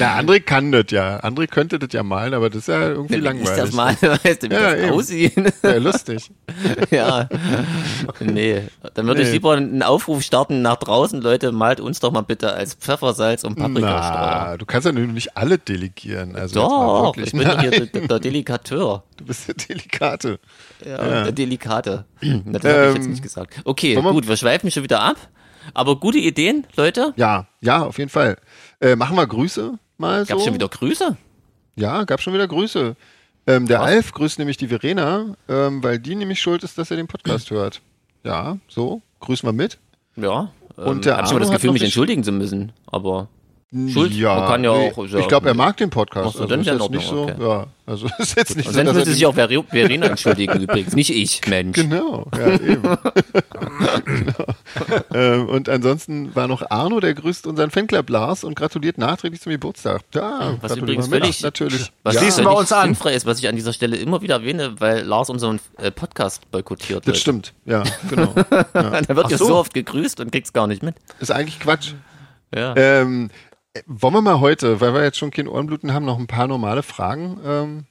Ja, 0.00 0.18
André 0.18 0.40
kann 0.40 0.72
das 0.72 0.86
ja. 0.90 1.20
André 1.20 1.46
könnte 1.46 1.78
das 1.78 1.92
ja 1.92 2.02
malen, 2.02 2.32
aber 2.34 2.48
das 2.48 2.60
ist 2.60 2.68
ja 2.68 2.88
irgendwie 2.88 3.12
Wenn 3.14 3.18
ich 3.18 3.24
langweilig. 3.24 3.56
das 3.64 3.72
mal, 3.72 3.96
weißt 4.24 4.42
du, 4.42 4.50
wie 4.50 4.54
Ja, 4.54 4.70
das 4.70 4.80
eben. 4.80 4.90
aussieht. 4.92 5.54
Ja, 5.62 5.74
lustig. 5.76 6.30
ja. 6.90 7.28
Nee. 8.20 8.62
Dann 8.94 9.06
würde 9.06 9.22
ich 9.22 9.28
Nee. 9.28 9.32
lieber 9.34 9.52
einen 9.56 9.82
Aufruf 9.82 10.22
starten 10.22 10.62
nach 10.62 10.76
draußen, 10.76 11.20
Leute, 11.20 11.52
malt 11.52 11.80
uns 11.80 12.00
doch 12.00 12.12
mal 12.12 12.22
bitte 12.22 12.52
als 12.52 12.74
Pfeffersalz 12.74 13.44
und 13.44 13.56
Paprikastreuer. 13.56 14.44
Na, 14.50 14.56
du 14.56 14.64
kannst 14.66 14.86
ja 14.86 14.92
nicht 14.92 15.36
alle 15.36 15.58
delegieren. 15.58 16.36
Also 16.36 16.60
Doch, 16.60 17.16
ich 17.16 17.32
bin 17.32 17.42
doch 17.44 17.60
hier 17.60 17.70
Nein, 17.70 17.90
der, 17.92 18.06
der 18.08 18.18
Delikateur. 18.20 19.02
du 19.16 19.24
bist 19.24 19.48
der 19.48 19.54
Delikate. 19.54 20.38
Ja, 20.84 21.24
der 21.24 21.32
Delikate. 21.32 22.04
Das 22.46 22.62
habe 22.64 22.88
ich 22.88 22.94
jetzt 22.96 23.04
Ähm, 23.04 23.10
nicht 23.12 23.22
gesagt. 23.22 23.60
Okay, 23.64 23.94
gut, 23.96 24.26
wir 24.28 24.36
schweifen 24.36 24.70
schon 24.70 24.82
wieder 24.82 25.00
ab. 25.02 25.16
Aber 25.72 25.96
gute 25.96 26.18
Ideen, 26.18 26.66
Leute. 26.76 27.14
Ja, 27.16 27.46
ja, 27.60 27.82
auf 27.84 27.98
jeden 27.98 28.10
Fall. 28.10 28.36
Äh, 28.80 28.96
machen 28.96 29.16
wir 29.16 29.26
Grüße 29.26 29.78
mal 29.98 30.24
Gab 30.26 30.38
so. 30.38 30.44
schon 30.44 30.54
wieder 30.54 30.68
Grüße? 30.68 31.16
Ja, 31.76 32.04
gab 32.04 32.20
schon 32.20 32.34
wieder 32.34 32.46
Grüße. 32.48 32.96
Ähm, 33.46 33.66
der 33.66 33.78
Krass. 33.78 33.86
Alf 33.88 34.12
grüßt 34.12 34.38
nämlich 34.38 34.56
die 34.56 34.68
Verena, 34.68 35.36
ähm, 35.48 35.82
weil 35.82 35.98
die 35.98 36.14
nämlich 36.14 36.40
schuld 36.40 36.64
ist, 36.64 36.78
dass 36.78 36.90
er 36.90 36.96
den 36.96 37.06
Podcast 37.06 37.50
hört. 37.50 37.82
Ja, 38.24 38.58
so, 38.68 39.02
grüßen 39.20 39.46
wir 39.46 39.52
mit. 39.52 39.78
Ja. 40.16 40.50
Und 40.76 41.04
der 41.04 41.18
hab 41.18 41.26
schon 41.26 41.34
mal 41.34 41.40
das 41.40 41.50
Gefühl, 41.50 41.72
mich 41.72 41.82
entschuldigen 41.82 42.24
zu 42.24 42.32
müssen. 42.32 42.72
Aber 42.86 43.28
Schuld? 43.92 44.12
Ja, 44.12 44.36
Man 44.36 44.46
kann 44.48 44.64
ja 44.64 44.76
nee, 44.78 44.92
auch- 44.96 45.06
ja, 45.08 45.18
ich 45.18 45.26
glaube, 45.26 45.48
er 45.48 45.54
mag 45.54 45.76
den 45.78 45.90
Podcast. 45.90 46.26
Also 46.36 46.46
dann 46.46 46.60
ist 46.60 46.66
ja 46.66 46.74
jetzt 46.74 46.90
nicht 46.90 47.08
so, 47.08 47.22
Ordnung, 47.22 47.42
ja, 47.48 47.66
also 47.86 48.06
ist 48.18 48.36
jetzt 48.36 48.56
nicht 48.56 48.68
und 48.68 48.74
so, 48.74 48.78
er 48.78 48.92
müsste 48.92 49.10
sich 49.12 49.26
auch 49.26 49.34
Verena 49.34 50.06
entschuldigen 50.06 50.60
übrigens, 50.60 50.94
nicht 50.94 51.10
ich, 51.10 51.40
Mensch. 51.48 51.74
Genau, 51.74 52.26
ja, 52.38 52.52
eben. 52.52 52.82
genau. 54.04 54.44
ähm, 55.12 55.48
und 55.48 55.68
ansonsten 55.68 56.34
war 56.36 56.46
noch 56.46 56.70
Arno, 56.70 57.00
der 57.00 57.14
grüßt 57.14 57.46
unseren 57.48 57.70
Fanclub 57.70 58.08
Lars 58.10 58.44
und 58.44 58.54
gratuliert 58.54 58.98
nachträglich 58.98 59.40
zum 59.40 59.50
Geburtstag. 59.50 60.02
Ja, 60.14 60.56
Was 60.60 60.76
übrigens 60.76 61.08
völlig- 61.08 61.42
natürlich. 61.42 61.90
Was 62.04 62.14
ja, 62.14 62.20
schließen 62.20 62.44
wir 62.44 62.56
uns 62.56 62.70
an. 62.72 62.92
ist, 62.92 63.26
was 63.26 63.38
ich 63.40 63.48
an 63.48 63.56
dieser 63.56 63.72
Stelle 63.72 63.96
immer 63.96 64.22
wieder 64.22 64.34
erwähne, 64.36 64.74
weil 64.78 65.02
Lars 65.02 65.30
unseren 65.30 65.58
äh, 65.78 65.90
Podcast 65.90 66.48
boykottiert. 66.52 67.08
das 67.08 67.18
stimmt, 67.18 67.52
ja, 67.64 67.82
genau. 68.08 68.32
da 68.72 69.16
wird 69.16 69.30
jetzt 69.30 69.40
so. 69.40 69.46
so 69.46 69.56
oft 69.56 69.74
gegrüßt 69.74 70.20
und 70.20 70.30
kriegt's 70.30 70.52
gar 70.52 70.66
nicht 70.68 70.82
mit. 70.84 70.94
Ist 71.18 71.32
eigentlich 71.32 71.58
Quatsch. 71.58 71.92
Ja. 72.54 72.74
Ähm, 72.76 73.30
äh, 73.30 73.53
wollen 73.86 74.14
wir 74.14 74.22
mal 74.22 74.40
heute, 74.40 74.80
weil 74.80 74.94
wir 74.94 75.02
jetzt 75.02 75.18
schon 75.18 75.30
kein 75.30 75.48
Ohrenbluten 75.48 75.92
haben, 75.92 76.04
noch 76.04 76.18
ein 76.18 76.26
paar 76.26 76.46
normale 76.46 76.82
Fragen 76.82 77.38
ähm, 77.44 77.84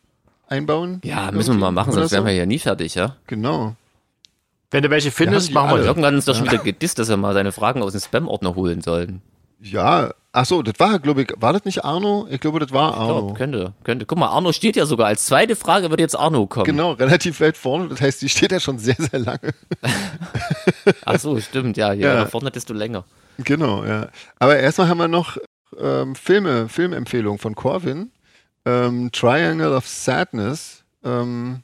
einbauen? 0.47 1.01
ja, 1.03 1.31
müssen 1.31 1.55
wir 1.55 1.59
mal 1.59 1.71
machen, 1.71 1.91
sonst 1.91 2.11
wären 2.11 2.23
so? 2.23 2.27
wir 2.27 2.33
ja 2.33 2.45
nie 2.45 2.59
fertig, 2.59 2.95
ja? 2.95 3.15
Genau. 3.27 3.75
Wenn 4.71 4.81
du 4.83 4.89
welche 4.89 5.11
findest, 5.11 5.49
die 5.49 5.53
machen 5.53 5.77
wir. 5.77 5.85
Irgendwann 5.85 6.11
hat 6.11 6.15
uns 6.15 6.25
doch 6.25 6.35
schon 6.35 6.45
wieder 6.45 6.57
gedisst, 6.57 6.97
dass 6.99 7.07
wir 7.09 7.17
mal 7.17 7.33
seine 7.33 7.51
Fragen 7.51 7.83
aus 7.83 7.91
dem 7.91 8.01
Spam-Ordner 8.01 8.55
holen 8.55 8.81
sollen. 8.81 9.21
Ja, 9.61 10.13
ach 10.33 10.45
so, 10.45 10.61
das 10.63 10.79
war, 10.79 10.99
glaube 10.99 11.21
ich, 11.21 11.33
war 11.37 11.53
das 11.53 11.63
nicht 11.63 11.85
Arno? 11.85 12.27
Ich 12.29 12.39
glaube, 12.41 12.59
das 12.59 12.71
war 12.73 12.91
Ja, 12.91 12.97
Arno. 12.97 13.33
könnte, 13.33 13.73
könnte. 13.83 14.05
Guck 14.05 14.17
mal, 14.17 14.27
Arno 14.27 14.51
steht 14.51 14.75
ja 14.75 14.85
sogar. 14.85 15.07
Als 15.07 15.25
zweite 15.25 15.55
Frage 15.55 15.89
wird 15.89 15.99
jetzt 15.99 16.17
Arno 16.19 16.47
kommen. 16.47 16.65
Genau, 16.65 16.91
relativ 16.93 17.39
weit 17.39 17.55
vorne. 17.55 17.87
Das 17.87 18.01
heißt, 18.01 18.21
die 18.21 18.29
steht 18.29 18.51
ja 18.51 18.59
schon 18.59 18.77
sehr, 18.79 18.95
sehr 18.97 19.19
lange. 19.19 19.53
Ach 21.05 21.19
so, 21.19 21.39
stimmt, 21.39 21.77
ja. 21.77 21.93
Je 21.93 22.03
Ja. 22.03 22.15
weiter 22.15 22.27
vorne, 22.27 22.51
desto 22.51 22.73
länger. 22.73 23.05
Genau, 23.37 23.85
ja. 23.85 24.09
Aber 24.39 24.57
erstmal 24.57 24.89
haben 24.89 24.97
wir 24.97 25.07
noch 25.07 25.37
ähm, 25.79 26.15
Filme, 26.15 26.69
Filmempfehlungen 26.69 27.39
von 27.39 27.55
Corvin. 27.55 28.11
Ähm, 28.65 29.11
Triangle 29.11 29.73
of 29.75 29.87
Sadness 29.87 30.83
ähm, 31.03 31.63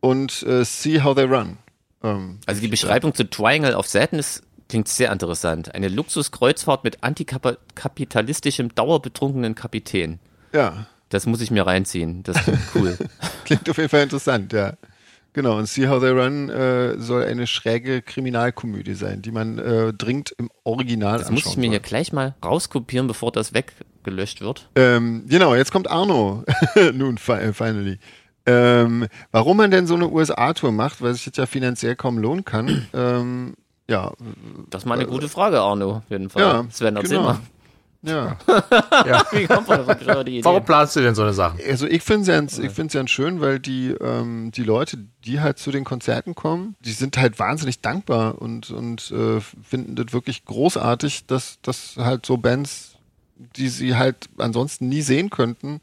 und 0.00 0.42
äh, 0.42 0.64
See 0.64 1.00
How 1.02 1.14
They 1.14 1.26
Run. 1.26 1.58
Ähm, 2.02 2.38
Also 2.46 2.60
die 2.60 2.68
Beschreibung 2.68 3.14
zu 3.14 3.28
Triangle 3.30 3.74
of 3.76 3.86
Sadness 3.86 4.42
klingt 4.68 4.88
sehr 4.88 5.12
interessant. 5.12 5.74
Eine 5.74 5.88
Luxuskreuzfahrt 5.88 6.82
mit 6.82 7.04
antikapitalistischem, 7.04 8.74
dauerbetrunkenen 8.74 9.54
Kapitän. 9.54 10.18
ja, 10.52 10.86
Das 11.10 11.26
muss 11.26 11.40
ich 11.40 11.50
mir 11.50 11.66
reinziehen. 11.66 12.22
Das 12.24 12.42
klingt 12.42 12.60
cool. 12.74 12.98
klingt 13.44 13.68
auf 13.70 13.76
jeden 13.76 13.88
Fall 13.90 14.02
interessant, 14.02 14.52
ja. 14.52 14.72
Genau, 15.34 15.56
und 15.56 15.66
See 15.66 15.88
How 15.88 16.00
They 16.00 16.10
Run 16.10 16.50
äh, 16.50 16.98
soll 16.98 17.24
eine 17.24 17.46
schräge 17.46 18.02
Kriminalkomödie 18.02 18.94
sein, 18.94 19.22
die 19.22 19.30
man 19.30 19.58
äh, 19.58 19.92
dringend 19.94 20.34
im 20.38 20.50
Original 20.64 21.18
Das 21.18 21.30
muss 21.30 21.38
anschauen 21.40 21.52
ich 21.52 21.56
mir 21.56 21.64
soll. 21.64 21.70
hier 21.70 21.80
gleich 21.80 22.12
mal 22.12 22.34
rauskopieren, 22.44 23.06
bevor 23.06 23.32
das 23.32 23.54
weggelöscht 23.54 24.42
wird. 24.42 24.68
Ähm, 24.76 25.24
genau, 25.28 25.54
jetzt 25.54 25.72
kommt 25.72 25.90
Arno. 25.90 26.44
Nun, 26.92 27.16
äh, 27.16 27.52
finally. 27.52 27.98
Ähm, 28.44 29.06
warum 29.30 29.56
man 29.56 29.70
denn 29.70 29.86
so 29.86 29.94
eine 29.94 30.08
USA-Tour 30.08 30.72
macht, 30.72 31.00
weil 31.00 31.14
sich 31.14 31.24
das 31.24 31.36
ja 31.36 31.46
finanziell 31.46 31.96
kaum 31.96 32.18
lohnen 32.18 32.44
kann. 32.44 32.86
ähm, 32.94 33.54
ja, 33.88 34.12
Das 34.68 34.82
ist 34.82 34.86
mal 34.86 34.94
eine 34.98 35.06
gute 35.06 35.28
Frage, 35.28 35.60
Arno, 35.60 35.96
auf 35.96 36.10
jeden 36.10 36.28
Fall. 36.28 36.42
ja, 36.42 36.64
Sven, 36.70 36.96
erzähl 36.96 37.18
genau. 37.18 37.30
mal. 37.30 37.38
Ja, 39.06 39.24
Wie 39.30 39.46
kommt 39.46 39.68
man 39.68 39.80
auf 39.80 39.86
so 39.86 39.94
bescheuerte 39.94 40.30
Idee? 40.30 40.44
Warum 40.44 40.64
planst 40.64 40.96
du 40.96 41.00
denn 41.00 41.14
so 41.14 41.22
eine 41.22 41.32
Sache? 41.32 41.58
also 41.68 41.86
ich 41.86 42.02
finde 42.02 42.22
es 42.22 42.28
ganz, 42.28 42.58
ich 42.58 42.72
find's 42.72 42.94
ganz 42.94 43.10
schön, 43.10 43.40
weil 43.40 43.58
die, 43.60 43.94
ähm, 44.00 44.50
die 44.52 44.64
Leute, 44.64 44.98
die 45.24 45.40
halt 45.40 45.58
zu 45.58 45.70
den 45.70 45.84
Konzerten 45.84 46.34
kommen, 46.34 46.74
die 46.80 46.92
sind 46.92 47.16
halt 47.16 47.38
wahnsinnig 47.38 47.80
dankbar 47.80 48.40
und, 48.40 48.70
und 48.70 49.10
äh, 49.12 49.40
finden 49.40 49.94
das 49.94 50.12
wirklich 50.12 50.44
großartig, 50.44 51.26
dass, 51.26 51.58
dass 51.62 51.96
halt 51.96 52.26
so 52.26 52.36
Bands, 52.36 52.96
die 53.36 53.68
sie 53.68 53.96
halt 53.96 54.28
ansonsten 54.38 54.88
nie 54.88 55.02
sehen 55.02 55.30
könnten, 55.30 55.80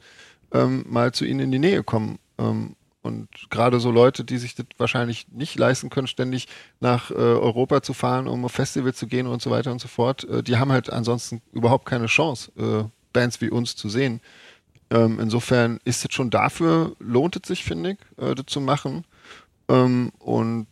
ähm, 0.54 0.86
mal 0.88 1.14
zu 1.14 1.26
ihnen 1.26 1.40
in 1.40 1.52
die 1.52 1.60
Nähe 1.60 1.84
kommen. 1.84 2.20
Ähm, 2.38 2.76
und 3.02 3.30
gerade 3.50 3.80
so 3.80 3.92
Leute, 3.92 4.24
die 4.24 4.38
sich 4.38 4.56
das 4.56 4.66
wahrscheinlich 4.78 5.28
nicht 5.32 5.58
leisten 5.58 5.90
können, 5.90 6.08
ständig 6.08 6.48
nach 6.80 7.12
äh, 7.12 7.14
Europa 7.14 7.82
zu 7.82 7.94
fahren, 7.94 8.28
um 8.28 8.44
auf 8.44 8.52
Festivals 8.52 8.98
zu 8.98 9.08
gehen 9.08 9.28
und 9.28 9.42
so 9.42 9.50
weiter 9.52 9.72
und 9.72 9.80
so 9.80 9.88
fort, 9.88 10.26
äh, 10.26 10.44
die 10.44 10.58
haben 10.58 10.72
halt 10.72 10.92
ansonsten 10.92 11.42
überhaupt 11.54 11.86
keine 11.86 12.08
Chance, 12.08 12.52
äh, 12.58 12.90
Bands 13.14 13.40
wie 13.42 13.50
uns 13.50 13.76
zu 13.76 13.90
sehen. 13.90 14.22
Ähm, 14.92 15.20
insofern 15.20 15.80
ist 15.86 16.04
es 16.04 16.14
schon 16.14 16.30
dafür, 16.30 16.96
lohnt 17.00 17.36
es 17.36 17.48
sich, 17.48 17.64
finde 17.64 17.92
ich, 17.92 18.24
äh, 18.24 18.36
das 18.36 18.48
zu 18.48 18.60
machen. 18.60 19.06
Ähm, 19.70 20.12
und 20.20 20.68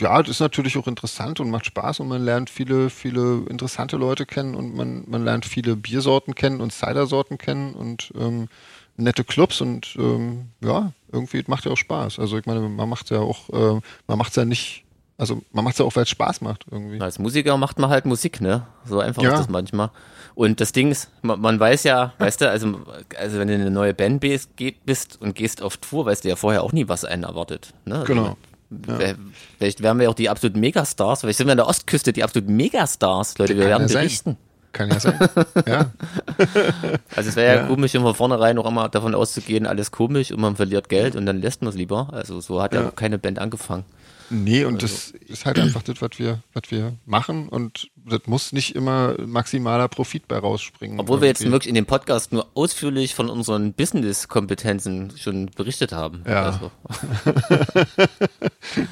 ja, 0.00 0.22
das 0.22 0.30
ist 0.36 0.40
natürlich 0.40 0.76
auch 0.76 0.86
interessant 0.86 1.40
und 1.40 1.50
macht 1.50 1.66
Spaß 1.66 2.00
und 2.00 2.08
man 2.08 2.24
lernt 2.24 2.50
viele, 2.50 2.90
viele 2.90 3.44
interessante 3.48 3.96
Leute 3.96 4.26
kennen 4.26 4.54
und 4.54 4.74
man, 4.74 5.04
man 5.06 5.24
lernt 5.24 5.44
viele 5.44 5.76
Biersorten 5.76 6.34
kennen 6.34 6.60
und 6.60 6.72
Cidersorten 6.72 7.38
kennen 7.38 7.74
und 7.74 8.12
ähm, 8.18 8.48
nette 8.96 9.24
Clubs 9.24 9.60
und 9.60 9.94
ähm, 9.98 10.48
ja, 10.62 10.92
irgendwie 11.12 11.42
macht 11.46 11.64
ja 11.64 11.72
auch 11.72 11.76
Spaß. 11.76 12.18
Also 12.18 12.38
ich 12.38 12.46
meine, 12.46 12.60
man 12.60 12.88
macht 12.88 13.10
ja 13.10 13.18
auch, 13.18 13.48
äh, 13.50 13.80
man 14.06 14.18
macht 14.18 14.36
ja 14.36 14.44
nicht, 14.44 14.84
also 15.18 15.42
man 15.52 15.64
macht 15.64 15.78
ja 15.78 15.84
auch, 15.84 15.94
weil 15.96 16.04
es 16.04 16.10
Spaß 16.10 16.40
macht 16.40 16.66
irgendwie. 16.70 17.00
Als 17.00 17.18
Musiker 17.18 17.56
macht 17.56 17.78
man 17.78 17.90
halt 17.90 18.06
Musik, 18.06 18.40
ne? 18.40 18.66
So 18.84 19.00
einfach 19.00 19.22
Ja. 19.22 19.32
ist 19.32 19.38
das 19.40 19.48
manchmal. 19.48 19.90
Und 20.34 20.60
das 20.60 20.72
Ding 20.72 20.90
ist, 20.90 21.10
man, 21.22 21.40
man 21.40 21.58
weiß 21.60 21.84
ja, 21.84 22.14
weißt 22.18 22.40
du, 22.40 22.50
also, 22.50 22.80
also 23.18 23.38
wenn 23.38 23.48
du 23.48 23.54
in 23.54 23.60
eine 23.60 23.70
neue 23.70 23.94
Band 23.94 24.20
bist, 24.20 24.56
geht, 24.56 24.84
bist 24.86 25.20
und 25.20 25.34
gehst 25.34 25.62
auf 25.62 25.76
Tour, 25.76 26.06
weißt 26.06 26.24
du 26.24 26.28
ja 26.28 26.36
vorher 26.36 26.62
auch 26.62 26.72
nie, 26.72 26.88
was 26.88 27.04
einen 27.04 27.24
erwartet. 27.24 27.74
Ne? 27.84 27.96
Also, 28.00 28.06
Genau. 28.06 28.36
Wer- 28.70 29.16
Vielleicht 29.58 29.82
wären 29.82 29.98
wir 29.98 30.08
auch 30.10 30.14
die 30.14 30.28
absoluten 30.30 30.60
Megastars, 30.60 31.20
vielleicht 31.20 31.38
sind 31.38 31.46
wir 31.48 31.52
an 31.52 31.58
der 31.58 31.66
Ostküste 31.68 32.12
die 32.12 32.22
absoluten 32.24 32.56
Megastars, 32.56 33.36
Leute, 33.38 33.54
wir 33.56 33.62
Kann 33.64 33.70
werden 33.82 33.88
ja 33.88 33.98
berichten. 34.00 34.36
Kann 34.72 34.88
ja 34.88 35.00
sein. 35.00 35.18
ja. 35.66 35.90
Also 37.16 37.28
es 37.30 37.36
wäre 37.36 37.56
ja. 37.56 37.62
Ja. 37.62 37.66
komisch, 37.68 37.94
um 37.96 38.02
von 38.02 38.14
vornherein 38.14 38.54
noch 38.56 38.66
immer 38.66 38.88
davon 38.88 39.14
auszugehen, 39.16 39.66
alles 39.66 39.90
komisch 39.90 40.30
und 40.30 40.40
man 40.40 40.54
verliert 40.56 40.88
Geld 40.88 41.16
und 41.16 41.26
dann 41.26 41.40
lässt 41.40 41.62
man 41.62 41.70
es 41.70 41.74
lieber. 41.74 42.08
Also 42.12 42.40
so 42.40 42.62
hat 42.62 42.72
ja, 42.72 42.82
Ja. 42.82 42.90
keine 42.92 43.18
Band 43.18 43.40
angefangen. 43.40 43.84
Nee, 44.30 44.64
und 44.64 44.82
Also 44.82 44.86
das 44.86 45.10
ist 45.28 45.44
halt 45.44 45.58
einfach 45.58 45.82
das, 45.82 46.00
was 46.00 46.18
wir, 46.18 46.42
was 46.54 46.70
wir 46.70 46.94
machen. 47.04 47.48
Und 47.48 47.90
das 47.96 48.20
muss 48.26 48.52
nicht 48.52 48.76
immer 48.76 49.16
maximaler 49.26 49.88
Profit 49.88 50.28
bei 50.28 50.38
rausspringen. 50.38 51.00
Obwohl 51.00 51.20
wir 51.20 51.28
jetzt 51.28 51.40
irgendwie. 51.40 51.52
wirklich 51.52 51.68
in 51.68 51.74
dem 51.74 51.86
Podcast 51.86 52.32
nur 52.32 52.48
ausführlich 52.54 53.14
von 53.14 53.28
unseren 53.28 53.72
Business-Kompetenzen 53.72 55.12
schon 55.18 55.46
berichtet 55.46 55.92
haben. 55.92 56.22
Ja. 56.26 56.42
Also, 56.44 56.70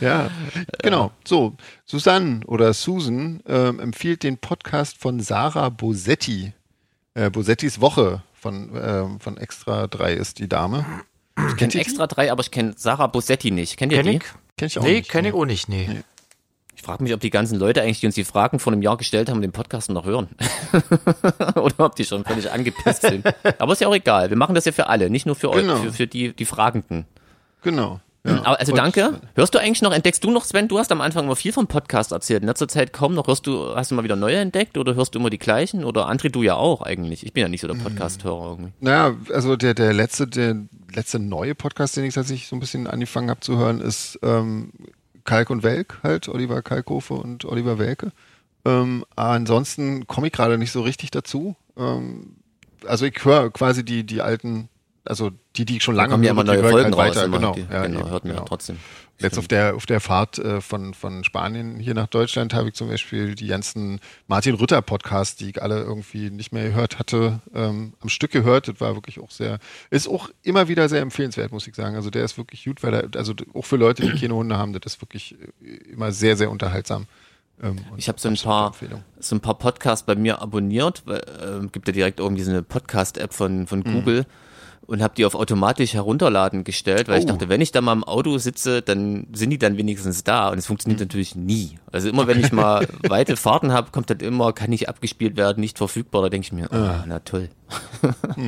Ja, 0.01 0.31
genau. 0.83 1.13
So, 1.27 1.57
Susanne 1.87 2.41
oder 2.47 2.73
Susan 2.75 3.41
ähm, 3.47 3.79
empfiehlt 3.81 4.23
den 4.23 4.39
Podcast 4.39 4.99
von 4.99 5.21
Sarah 5.21 5.69
Bosetti. 5.69 6.53
Äh, 7.15 7.31
Bosettis 7.31 7.81
Woche 7.81 8.23
von, 8.35 8.71
ähm, 8.81 9.21
von 9.21 9.37
Extra 9.37 9.87
3 9.87 10.15
ist 10.15 10.39
die 10.39 10.49
Dame. 10.49 10.85
ich 11.49 11.57
kenne 11.57 11.75
extra 11.75 12.07
drei, 12.07 12.33
aber 12.33 12.43
ich 12.43 12.51
kenne 12.51 12.75
Sarah 12.77 13.07
Bosetti 13.07 13.51
nicht. 13.51 13.77
Kennt 13.77 13.93
ihr 13.93 14.03
Kenn 14.03 14.13
die? 14.13 14.17
ich? 14.19 14.25
Kenn 14.59 14.67
ich 14.67 14.79
auch 14.79 14.83
Nee, 14.83 14.99
nicht. 14.99 15.11
kenn 15.11 15.25
ich 15.25 15.33
auch 15.33 15.45
nicht, 15.47 15.69
nee. 15.71 15.89
Ich 16.77 16.83
frage 16.83 17.03
mich, 17.03 17.13
ob 17.13 17.21
die 17.21 17.31
ganzen 17.31 17.59
Leute 17.59 17.83
eigentlich, 17.83 17.99
die 18.01 18.07
uns 18.07 18.15
die 18.15 18.23
Fragen 18.25 18.59
vor 18.61 18.73
einem 18.73 18.83
Jahr 18.83 18.97
gestellt 18.97 19.29
haben, 19.31 19.41
den 19.43 19.51
Podcast 19.53 19.91
noch 19.91 20.05
hören. 20.05 20.29
Oder 21.57 21.81
ob 21.87 21.97
die 21.97 22.05
schon 22.05 22.25
völlig 22.25 22.51
angepisst 22.53 23.03
sind. 23.03 23.27
Aber 23.59 23.73
ist 23.73 23.81
ja 23.81 23.89
auch 23.89 23.95
egal. 23.95 24.31
Wir 24.31 24.37
machen 24.37 24.55
das 24.55 24.65
ja 24.65 24.71
für 24.73 24.87
alle, 24.87 25.11
nicht 25.11 25.27
nur 25.27 25.35
für 25.35 25.51
euch, 25.51 25.63
Genau. 25.63 25.77
für, 25.77 25.93
für 25.93 26.07
die, 26.07 26.33
die 26.35 26.45
Fragenden. 26.45 27.07
Genau. 27.63 28.01
Ja. 28.29 28.43
Also 28.55 28.75
danke. 28.75 29.21
Hörst 29.35 29.55
du 29.55 29.59
eigentlich 29.59 29.83
noch, 29.83 29.93
entdeckst 29.93 30.23
du 30.23 30.31
noch, 30.31 30.45
Sven? 30.45 30.69
Du 30.69 30.79
hast 30.79 30.93
am 30.93 31.01
Anfang 31.01 31.25
immer 31.25 31.37
viel 31.37 31.53
vom 31.53 31.67
Podcast 31.67 32.13
erzählt. 32.13 32.43
In 32.43 32.49
letzter 32.49 32.69
Zeit 32.69 32.93
kaum 32.93 33.15
noch. 33.15 33.27
Hörst 33.27 33.47
du, 33.47 33.75
hast 33.75 33.91
du 33.91 33.95
mal 33.95 34.05
wieder 34.05 34.17
neue 34.17 34.37
entdeckt 34.37 34.79
oder 34.79 34.95
hörst 34.95 35.15
du 35.15 35.19
immer 35.19 35.31
die 35.31 35.39
gleichen? 35.39 35.85
Oder 35.85 36.09
André, 36.09 36.31
du 36.31 36.43
ja 36.43 36.55
auch 36.55 36.83
eigentlich. 36.83 37.25
Ich 37.25 37.33
bin 37.33 37.43
ja 37.43 37.49
nicht 37.49 37.61
so 37.61 37.69
der 37.69 37.75
Podcast-Hörer 37.75 38.51
irgendwie. 38.51 38.73
Naja, 38.81 39.17
also 39.33 39.57
der, 39.57 39.75
der 39.75 39.93
letzte, 39.93 40.27
der 40.27 40.57
letzte 40.93 41.19
neue 41.19 41.55
Podcast, 41.55 41.97
den 41.97 42.05
ich 42.05 42.15
tatsächlich 42.15 42.49
so 42.49 42.57
ein 42.57 42.61
bisschen 42.61 42.87
angefangen 42.87 43.31
habe 43.31 43.41
zu 43.41 43.57
hören, 43.57 43.81
ist 43.81 44.19
ähm, 44.23 44.73
Kalk 45.25 45.51
und 45.51 45.63
Welk 45.63 45.99
halt, 46.03 46.29
Oliver 46.29 46.63
Kalkofe 46.63 47.15
und 47.15 47.45
Oliver 47.45 47.79
Welke. 47.79 48.13
Ähm, 48.65 49.05
ansonsten 49.17 50.07
komme 50.07 50.29
ich 50.29 50.33
gerade 50.33 50.59
nicht 50.59 50.73
so 50.73 50.83
richtig 50.83 51.11
dazu. 51.11 51.57
Ähm, 51.77 52.37
also 52.87 53.07
ich 53.07 53.25
höre 53.25 53.51
quasi 53.51 53.85
die, 53.85 54.05
die 54.05 54.23
alten, 54.23 54.69
also 55.09 55.31
die, 55.57 55.65
die 55.65 55.77
ich 55.79 55.83
schon 55.83 55.95
Da 55.97 56.03
lange 56.03 56.13
kommen 56.13 56.25
ja 56.25 56.31
immer 56.31 56.45
neue 56.45 56.61
Folgen 56.61 56.85
halt 56.85 56.95
raus. 56.95 57.17
weiter. 57.17 57.25
immer. 57.25 57.39
Genau, 57.39 57.53
Die, 57.55 57.61
ja, 57.63 57.87
genau 57.87 58.01
eben, 58.01 58.11
hört 58.11 58.25
man 58.25 58.35
genau. 58.35 58.45
trotzdem. 58.45 58.79
Jetzt 59.21 59.37
auf 59.37 59.49
der, 59.49 59.75
auf 59.75 59.85
der 59.85 59.99
Fahrt 59.99 60.39
äh, 60.39 60.61
von, 60.61 60.95
von 60.95 61.25
Spanien 61.25 61.81
hier 61.81 61.95
nach 61.95 62.07
Deutschland 62.07 62.55
habe 62.55 62.69
ich 62.69 62.75
zum 62.75 62.89
Beispiel 62.89 63.35
die 63.35 63.49
ganzen 63.49 63.99
Martin 64.29 64.55
Rütter 64.55 64.81
Podcasts, 64.81 65.35
die 65.35 65.51
ich 65.51 65.61
alle 65.61 65.83
irgendwie 65.83 66.31
nicht 66.31 66.53
mehr 66.53 66.69
gehört 66.69 67.01
hatte, 67.01 67.41
ähm, 67.53 67.95
am 68.01 68.11
Stück 68.11 68.31
gehört. 68.31 68.69
Das 68.69 68.81
war 68.81 68.95
wirklich 68.95 69.19
auch 69.19 69.33
sehr, 69.33 69.59
ist 69.91 70.07
auch 70.09 70.31
immer 70.45 70.69
wieder 70.69 70.89
sehr 70.89 71.01
empfehlenswert, 71.01 71.51
muss 71.51 71.67
ich 71.67 71.75
sagen. 71.75 71.97
Also 71.97 72.11
der 72.11 72.25
ist 72.25 72.39
wirklich 72.39 72.65
gut, 72.65 72.85
weil 72.85 72.95
er, 72.95 73.09
also 73.17 73.35
auch 73.55 73.65
für 73.65 73.75
Leute, 73.77 74.03
die 74.03 74.21
keine 74.21 74.37
Hunde 74.37 74.57
haben, 74.57 74.73
das 74.73 74.95
ist 74.95 75.03
wirklich 75.03 75.35
äh, 75.63 75.75
immer 75.93 76.13
sehr, 76.13 76.37
sehr 76.37 76.49
unterhaltsam. 76.49 77.09
Ähm, 77.61 77.77
Ich 77.97 78.07
habe 78.09 78.21
so 78.21 78.29
ein 78.29 78.37
paar, 78.37 78.69
Empfehlung. 78.69 79.03
so 79.19 79.35
ein 79.35 79.41
paar 79.41 79.59
Podcasts 79.59 80.07
bei 80.07 80.15
mir 80.15 80.41
abonniert, 80.41 81.03
weil, 81.07 81.19
äh, 81.19 81.67
gibt 81.73 81.89
ja 81.89 81.93
direkt 81.93 82.21
irgendwie 82.21 82.43
so 82.45 82.53
eine 82.53 82.63
Podcast-App 82.63 83.35
von, 83.35 83.67
von 83.67 83.83
Google 83.83 84.27
und 84.87 85.03
habe 85.03 85.15
die 85.17 85.25
auf 85.27 85.35
automatisch 85.35 85.95
herunterladen 85.95 86.65
gestellt, 86.65 87.09
weil 87.09 87.19
ich 87.19 87.25
Oh. 87.25 87.29
dachte, 87.29 87.49
wenn 87.49 87.61
ich 87.61 87.73
da 87.73 87.81
mal 87.81 87.93
im 87.93 88.05
Auto 88.05 88.39
sitze, 88.39 88.81
dann 88.83 89.27
sind 89.33 89.51
die 89.51 89.59
dann 89.59 89.77
wenigstens 89.77 90.25
da 90.25 90.49
und 90.49 90.59
es 90.59 90.67
funktioniert 90.67 91.01
natürlich 91.01 91.35
nie. 91.35 91.79
Also 91.93 92.09
immer 92.09 92.27
wenn 92.27 92.41
ich 92.41 92.53
mal 92.53 92.87
weite 93.09 93.37
Fahrten 93.37 93.73
habe, 93.73 93.91
kommt 93.91 94.09
dann 94.11 94.21
immer, 94.21 94.53
kann 94.53 94.71
nicht 94.71 94.89
abgespielt 94.89 95.37
werden, 95.37 95.61
nicht 95.61 95.77
verfügbar, 95.79 96.23
da 96.23 96.29
denke 96.31 96.47
ich 96.47 96.53
mir, 96.53 96.73
ah, 96.73 97.05
na 97.07 97.19
toll. 97.21 97.49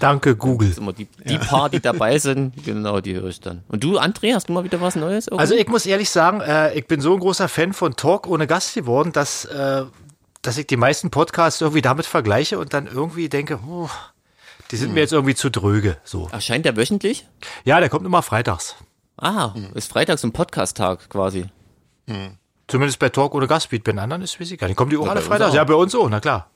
Danke, 0.00 0.34
Google. 0.34 0.72
Immer 0.76 0.92
die, 0.92 1.06
die 1.28 1.38
paar, 1.38 1.70
die 1.70 1.80
dabei 1.80 2.18
sind, 2.18 2.64
genau, 2.64 3.00
die 3.00 3.14
höre 3.14 3.28
ich 3.28 3.40
dann. 3.40 3.62
Und 3.68 3.84
du, 3.84 3.98
André, 4.00 4.34
hast 4.34 4.48
du 4.48 4.52
mal 4.52 4.64
wieder 4.64 4.80
was 4.80 4.96
Neues? 4.96 5.28
irgendwie? 5.28 5.40
Also 5.40 5.54
ich 5.54 5.68
muss 5.68 5.86
ehrlich 5.86 6.10
sagen, 6.10 6.40
äh, 6.40 6.74
ich 6.76 6.86
bin 6.88 7.00
so 7.00 7.14
ein 7.14 7.20
großer 7.20 7.48
Fan 7.48 7.72
von 7.72 7.94
Talk 7.94 8.26
ohne 8.26 8.48
Gast 8.48 8.74
geworden, 8.74 9.12
dass, 9.12 9.44
äh, 9.44 9.84
dass 10.42 10.58
ich 10.58 10.66
die 10.66 10.76
meisten 10.76 11.10
Podcasts 11.10 11.60
irgendwie 11.60 11.82
damit 11.82 12.06
vergleiche 12.06 12.58
und 12.58 12.74
dann 12.74 12.88
irgendwie 12.88 13.28
denke, 13.28 13.60
oh, 13.64 13.88
die 14.72 14.76
sind 14.76 14.94
mir 14.94 15.00
jetzt 15.00 15.12
irgendwie 15.12 15.34
zu 15.34 15.50
dröge. 15.50 15.98
So. 16.02 16.28
Erscheint 16.32 16.64
der 16.64 16.76
wöchentlich? 16.76 17.26
Ja, 17.64 17.78
der 17.78 17.90
kommt 17.90 18.06
immer 18.06 18.22
freitags. 18.22 18.74
Ah, 19.16 19.54
ist 19.74 19.92
freitags 19.92 20.24
ein 20.24 20.32
Podcast-Tag 20.32 21.10
quasi. 21.10 21.44
Zumindest 22.66 22.98
bei 22.98 23.10
Talk 23.10 23.34
ohne 23.34 23.46
Gast. 23.46 23.70
Wie 23.70 23.78
bei 23.78 23.92
den 23.92 23.98
anderen 23.98 24.22
ist, 24.22 24.40
ich 24.40 24.58
gar 24.58 24.66
nicht. 24.66 24.76
Kommen 24.76 24.90
die 24.90 24.96
auch 24.96 25.06
alle 25.06 25.20
freitags? 25.20 25.50
auch. 25.50 25.54
Ja, 25.54 25.64
bei 25.64 25.74
uns 25.74 25.94
auch, 25.94 26.08
na 26.08 26.20
klar. 26.20 26.50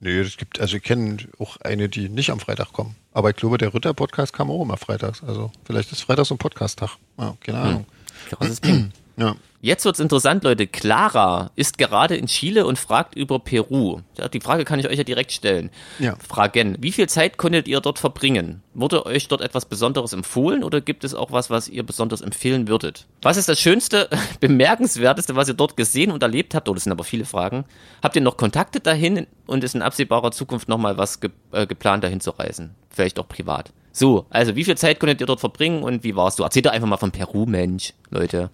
Nee, 0.00 0.18
es 0.18 0.36
gibt, 0.36 0.60
also 0.60 0.76
ich 0.76 0.82
kenne 0.82 1.18
auch 1.38 1.56
eine, 1.58 1.88
die 1.88 2.08
nicht 2.08 2.30
am 2.30 2.40
Freitag 2.40 2.72
kommen. 2.72 2.96
Aber 3.12 3.30
ich 3.30 3.36
glaube, 3.36 3.58
der 3.58 3.72
Rütter-Podcast 3.72 4.32
kam 4.32 4.50
auch 4.50 4.62
immer 4.62 4.76
freitags. 4.76 5.22
Also 5.22 5.52
vielleicht 5.64 5.92
ist 5.92 6.02
Freitag 6.02 6.26
so 6.26 6.34
ein 6.34 6.38
Podcast-Tag. 6.38 6.96
Ja, 7.18 7.36
keine 7.40 7.58
Ahnung. 7.58 7.86
Krasses 8.30 8.60
Ding. 8.60 8.92
Ja. 9.20 9.36
Jetzt 9.62 9.84
wird's 9.84 10.00
interessant, 10.00 10.42
Leute. 10.42 10.66
Clara 10.66 11.50
ist 11.54 11.76
gerade 11.76 12.16
in 12.16 12.26
Chile 12.26 12.66
und 12.66 12.78
fragt 12.78 13.14
über 13.14 13.38
Peru. 13.38 14.00
Ja, 14.16 14.26
die 14.28 14.40
Frage 14.40 14.64
kann 14.64 14.80
ich 14.80 14.88
euch 14.88 14.96
ja 14.96 15.04
direkt 15.04 15.32
stellen. 15.32 15.68
Ja. 15.98 16.16
Fragen. 16.26 16.78
Wie 16.80 16.92
viel 16.92 17.10
Zeit 17.10 17.36
konntet 17.36 17.68
ihr 17.68 17.80
dort 17.82 17.98
verbringen? 17.98 18.62
Wurde 18.72 19.04
euch 19.04 19.28
dort 19.28 19.42
etwas 19.42 19.66
Besonderes 19.66 20.14
empfohlen 20.14 20.64
oder 20.64 20.80
gibt 20.80 21.04
es 21.04 21.14
auch 21.14 21.30
was, 21.30 21.50
was 21.50 21.68
ihr 21.68 21.82
besonders 21.82 22.22
empfehlen 22.22 22.68
würdet? 22.68 23.06
Was 23.20 23.36
ist 23.36 23.50
das 23.50 23.60
Schönste, 23.60 24.08
bemerkenswerteste, 24.40 25.36
was 25.36 25.48
ihr 25.48 25.54
dort 25.54 25.76
gesehen 25.76 26.10
und 26.10 26.22
erlebt 26.22 26.54
habt? 26.54 26.66
Oh, 26.70 26.72
das 26.72 26.84
sind 26.84 26.92
aber 26.92 27.04
viele 27.04 27.26
Fragen. 27.26 27.66
Habt 28.02 28.16
ihr 28.16 28.22
noch 28.22 28.38
Kontakte 28.38 28.80
dahin 28.80 29.26
und 29.46 29.62
ist 29.62 29.74
in 29.74 29.82
absehbarer 29.82 30.30
Zukunft 30.30 30.70
nochmal 30.70 30.96
was 30.96 31.20
ge 31.20 31.30
äh, 31.52 31.66
geplant, 31.66 32.02
dahin 32.02 32.20
zu 32.20 32.30
reisen? 32.30 32.74
Vielleicht 32.88 33.18
auch 33.18 33.28
privat. 33.28 33.74
So, 33.92 34.24
also 34.30 34.56
wie 34.56 34.64
viel 34.64 34.78
Zeit 34.78 35.00
konntet 35.00 35.20
ihr 35.20 35.26
dort 35.26 35.40
verbringen 35.40 35.82
und 35.82 36.02
wie 36.02 36.16
warst 36.16 36.38
du? 36.38 36.44
Erzählt 36.44 36.64
doch 36.64 36.72
einfach 36.72 36.88
mal 36.88 36.96
von 36.96 37.10
Peru, 37.10 37.44
Mensch, 37.44 37.92
Leute. 38.08 38.48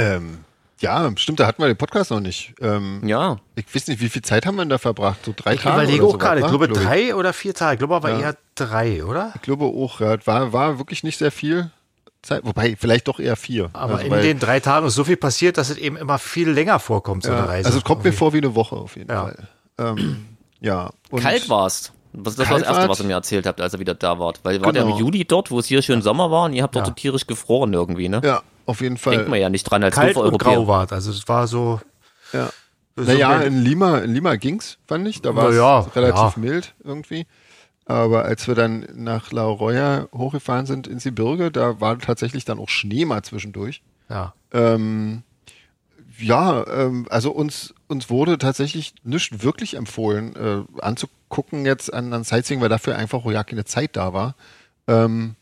Ähm, 0.00 0.38
ja, 0.80 1.10
stimmt, 1.16 1.40
da 1.40 1.46
hatten 1.46 1.60
wir 1.62 1.66
den 1.68 1.76
Podcast 1.76 2.10
noch 2.10 2.20
nicht. 2.20 2.54
Ähm, 2.60 3.02
Ja. 3.04 3.36
Ich 3.54 3.74
weiß 3.74 3.88
nicht, 3.88 4.00
wie 4.00 4.08
viel 4.08 4.22
Zeit 4.22 4.46
haben 4.46 4.56
wir 4.56 4.62
denn 4.62 4.70
da 4.70 4.78
verbracht? 4.78 5.18
So 5.24 5.34
drei 5.36 5.54
Ich 5.54 5.60
Tage? 5.60 5.82
überlege 5.82 6.04
oder 6.06 6.14
auch 6.14 6.18
gerade. 6.18 6.40
Ich 6.40 6.46
sowas, 6.46 6.58
glaube 6.68 6.74
wa? 6.74 6.82
drei 6.82 7.14
oder 7.14 7.32
vier 7.32 7.52
Tage. 7.54 7.74
Ich 7.74 7.78
glaube 7.78 7.96
aber 7.96 8.10
Ja. 8.10 8.18
eher 8.20 8.36
drei, 8.54 9.04
oder? 9.04 9.32
Ich 9.36 9.42
glaube 9.42 9.66
auch, 9.66 10.00
ja, 10.00 10.14
es 10.14 10.26
war, 10.26 10.52
war 10.54 10.78
wirklich 10.78 11.02
nicht 11.04 11.18
sehr 11.18 11.30
viel 11.30 11.70
Zeit. 12.22 12.44
Wobei, 12.44 12.76
vielleicht 12.78 13.08
doch 13.08 13.18
eher 13.20 13.36
vier. 13.36 13.68
Aber 13.74 13.94
also, 13.94 14.06
in 14.06 14.10
weil- 14.10 14.22
den 14.22 14.38
drei 14.38 14.60
Tagen 14.60 14.86
ist 14.86 14.94
so 14.94 15.04
viel 15.04 15.16
passiert, 15.18 15.58
dass 15.58 15.68
es 15.70 15.76
eben 15.76 15.96
immer 15.96 16.18
viel 16.18 16.48
länger 16.50 16.78
vorkommt, 16.78 17.24
so 17.24 17.30
ja, 17.30 17.38
eine 17.38 17.48
Reise. 17.48 17.66
Also 17.66 17.78
es 17.78 17.84
kommt 17.84 18.02
mir 18.02 18.08
Irgendwie. 18.08 18.18
vor 18.18 18.32
wie 18.32 18.38
eine 18.38 18.54
Woche 18.54 18.76
auf 18.76 18.96
jeden 18.96 19.10
Ja. 19.10 19.22
Fall. 19.24 19.48
Ähm, 19.78 20.26
ja. 20.60 20.90
Und 21.10 21.22
Kalt 21.22 21.48
war's. 21.50 21.92
Was, 22.12 22.34
das 22.34 22.50
war 22.50 22.58
das 22.58 22.66
Erste, 22.68 22.88
was 22.88 22.98
ihr 23.00 23.06
mir 23.06 23.12
erzählt 23.14 23.46
habt, 23.46 23.60
als 23.60 23.72
ihr 23.72 23.78
wieder 23.80 23.94
da 23.94 24.18
wart. 24.18 24.40
Weil 24.42 24.56
ihr 24.56 24.60
wart 24.64 24.74
ja 24.74 24.82
Genau. 24.82 24.96
im 24.96 25.00
Juli 25.04 25.24
dort, 25.24 25.50
wo 25.52 25.60
es 25.60 25.66
hier 25.66 25.80
schön 25.80 26.02
Sommer 26.02 26.30
war 26.30 26.46
und 26.46 26.54
ihr 26.54 26.62
habt 26.64 26.74
dort 26.74 26.86
Ja. 26.86 26.90
so 26.90 26.94
tierisch 26.94 27.26
gefroren 27.28 27.72
irgendwie, 27.72 28.08
ne? 28.08 28.20
Ja, 28.24 28.42
auf 28.70 28.80
jeden 28.80 28.96
Fall. 28.96 29.14
Denkt 29.14 29.28
man 29.28 29.40
ja 29.40 29.48
nicht 29.48 29.64
dran 29.64 29.82
als 29.84 29.94
Kalt 29.94 30.16
und 30.16 30.38
grau 30.38 30.66
war 30.66 30.90
Also 30.90 31.10
es 31.10 31.28
war 31.28 31.46
so. 31.46 31.80
Ja. 32.32 32.50
so 32.96 33.02
Naja, 33.02 33.40
in 33.40 33.62
Lima, 33.62 33.98
in 33.98 34.14
Lima 34.14 34.36
ging's, 34.36 34.78
fand 34.86 35.06
ich. 35.08 35.20
Da 35.20 35.34
war 35.34 35.50
es 35.50 35.56
ja, 35.56 35.80
relativ 35.80 36.16
ja. 36.16 36.32
mild 36.36 36.74
irgendwie. 36.82 37.26
Aber 37.84 38.24
als 38.24 38.46
wir 38.46 38.54
dann 38.54 38.86
nach 38.94 39.32
La 39.32 39.44
Roya 39.44 40.06
hochgefahren 40.12 40.66
sind 40.66 40.86
ins 40.86 41.04
Gebirge, 41.04 41.50
da 41.50 41.80
war 41.80 41.98
tatsächlich 41.98 42.44
dann 42.44 42.58
auch 42.58 42.68
Schnee 42.68 43.04
mal 43.04 43.22
zwischendurch. 43.22 43.82
ja. 44.08 44.34
Ähm, 44.52 45.22
ja, 46.18 46.66
ähm, 46.66 47.06
also 47.08 47.30
uns, 47.30 47.74
uns 47.88 48.10
wurde 48.10 48.38
tatsächlich 48.38 48.94
nicht 49.04 49.42
wirklich 49.42 49.74
empfohlen, 49.74 50.36
äh, 50.36 50.82
anzugucken 50.82 51.64
jetzt 51.64 51.92
an, 51.92 52.12
an 52.12 52.24
Sightseeing, 52.24 52.60
weil 52.60 52.68
dafür 52.68 52.96
einfach 52.96 53.24
auch 53.24 53.30
ja 53.30 53.42
keine 53.42 53.64
Zeit 53.64 53.96
da 53.96 54.12
war. 54.12 54.34
Ähm, 54.86 55.36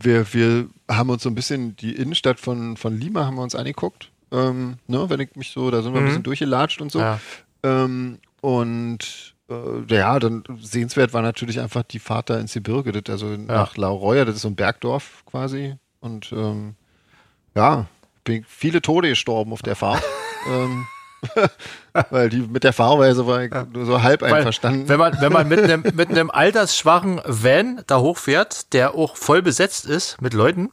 wir, 0.00 0.32
wir 0.32 0.68
haben 0.90 1.10
uns 1.10 1.22
so 1.22 1.30
ein 1.30 1.34
bisschen 1.34 1.76
die 1.76 1.94
Innenstadt 1.94 2.40
von, 2.40 2.76
von 2.76 2.98
Lima 2.98 3.26
haben 3.26 3.36
wir 3.36 3.42
uns 3.42 3.54
angeguckt. 3.54 4.10
Ähm, 4.32 4.78
ne, 4.86 5.08
wenn 5.08 5.20
ich 5.20 5.34
mich 5.36 5.50
so, 5.50 5.70
da 5.70 5.82
sind 5.82 5.92
wir 5.92 6.00
ein 6.00 6.06
bisschen 6.06 6.22
durchgelatscht 6.22 6.80
und 6.80 6.92
so. 6.92 7.00
Ja. 7.00 7.20
Ähm, 7.62 8.18
und 8.40 9.34
äh, 9.50 9.94
ja, 9.94 10.18
dann 10.18 10.44
sehenswert 10.60 11.12
war 11.12 11.22
natürlich 11.22 11.60
einfach 11.60 11.82
die 11.82 11.98
Fahrt 11.98 12.30
da 12.30 12.38
ins 12.38 12.54
Gebirge, 12.54 12.92
das, 12.92 13.22
also 13.22 13.36
nach 13.36 13.76
La 13.76 13.88
Roya, 13.88 14.24
das 14.24 14.36
ist 14.36 14.42
so 14.42 14.48
ein 14.48 14.56
Bergdorf 14.56 15.24
quasi. 15.26 15.74
Und 16.00 16.32
ähm, 16.32 16.74
ja, 17.54 17.86
bin 18.24 18.44
viele 18.48 18.80
Tode 18.80 19.08
gestorben 19.08 19.52
auf 19.52 19.62
der 19.62 19.76
Fahrt. 19.76 20.02
ähm, 20.48 20.86
weil 22.10 22.28
die 22.28 22.38
mit 22.40 22.64
der 22.64 22.72
Fahrweise 22.72 23.26
war 23.26 23.42
ich 23.42 23.52
nur 23.72 23.86
so 23.86 24.02
halb 24.02 24.22
Weil, 24.22 24.34
einverstanden. 24.34 24.88
Wenn 24.88 24.98
man, 24.98 25.20
wenn 25.20 25.32
man 25.32 25.48
mit 25.48 25.62
einem, 25.62 25.82
mit 25.94 26.10
einem 26.10 26.30
altersschwachen 26.30 27.20
Van 27.24 27.82
da 27.86 27.98
hochfährt, 27.98 28.72
der 28.72 28.94
auch 28.94 29.16
voll 29.16 29.42
besetzt 29.42 29.86
ist 29.86 30.20
mit 30.20 30.34
Leuten, 30.34 30.70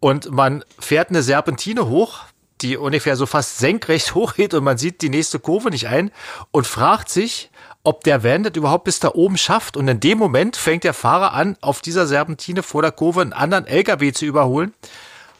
und 0.00 0.30
man 0.30 0.64
fährt 0.78 1.08
eine 1.08 1.22
Serpentine 1.22 1.88
hoch, 1.88 2.20
die 2.60 2.76
ungefähr 2.76 3.16
so 3.16 3.26
fast 3.26 3.58
senkrecht 3.58 4.14
hochgeht 4.14 4.54
und 4.54 4.64
man 4.64 4.78
sieht 4.78 5.02
die 5.02 5.08
nächste 5.08 5.38
Kurve 5.38 5.70
nicht 5.70 5.88
ein 5.88 6.10
und 6.50 6.66
fragt 6.66 7.08
sich, 7.08 7.50
ob 7.84 8.02
der 8.04 8.24
Van 8.24 8.42
das 8.42 8.54
überhaupt 8.54 8.84
bis 8.84 8.98
da 8.98 9.12
oben 9.14 9.36
schafft. 9.36 9.76
Und 9.76 9.88
in 9.88 10.00
dem 10.00 10.18
Moment 10.18 10.56
fängt 10.56 10.84
der 10.84 10.94
Fahrer 10.94 11.34
an, 11.34 11.56
auf 11.60 11.82
dieser 11.82 12.06
Serpentine 12.06 12.62
vor 12.62 12.82
der 12.82 12.92
Kurve 12.92 13.20
einen 13.20 13.34
anderen 13.34 13.66
LKW 13.66 14.12
zu 14.12 14.24
überholen. 14.24 14.72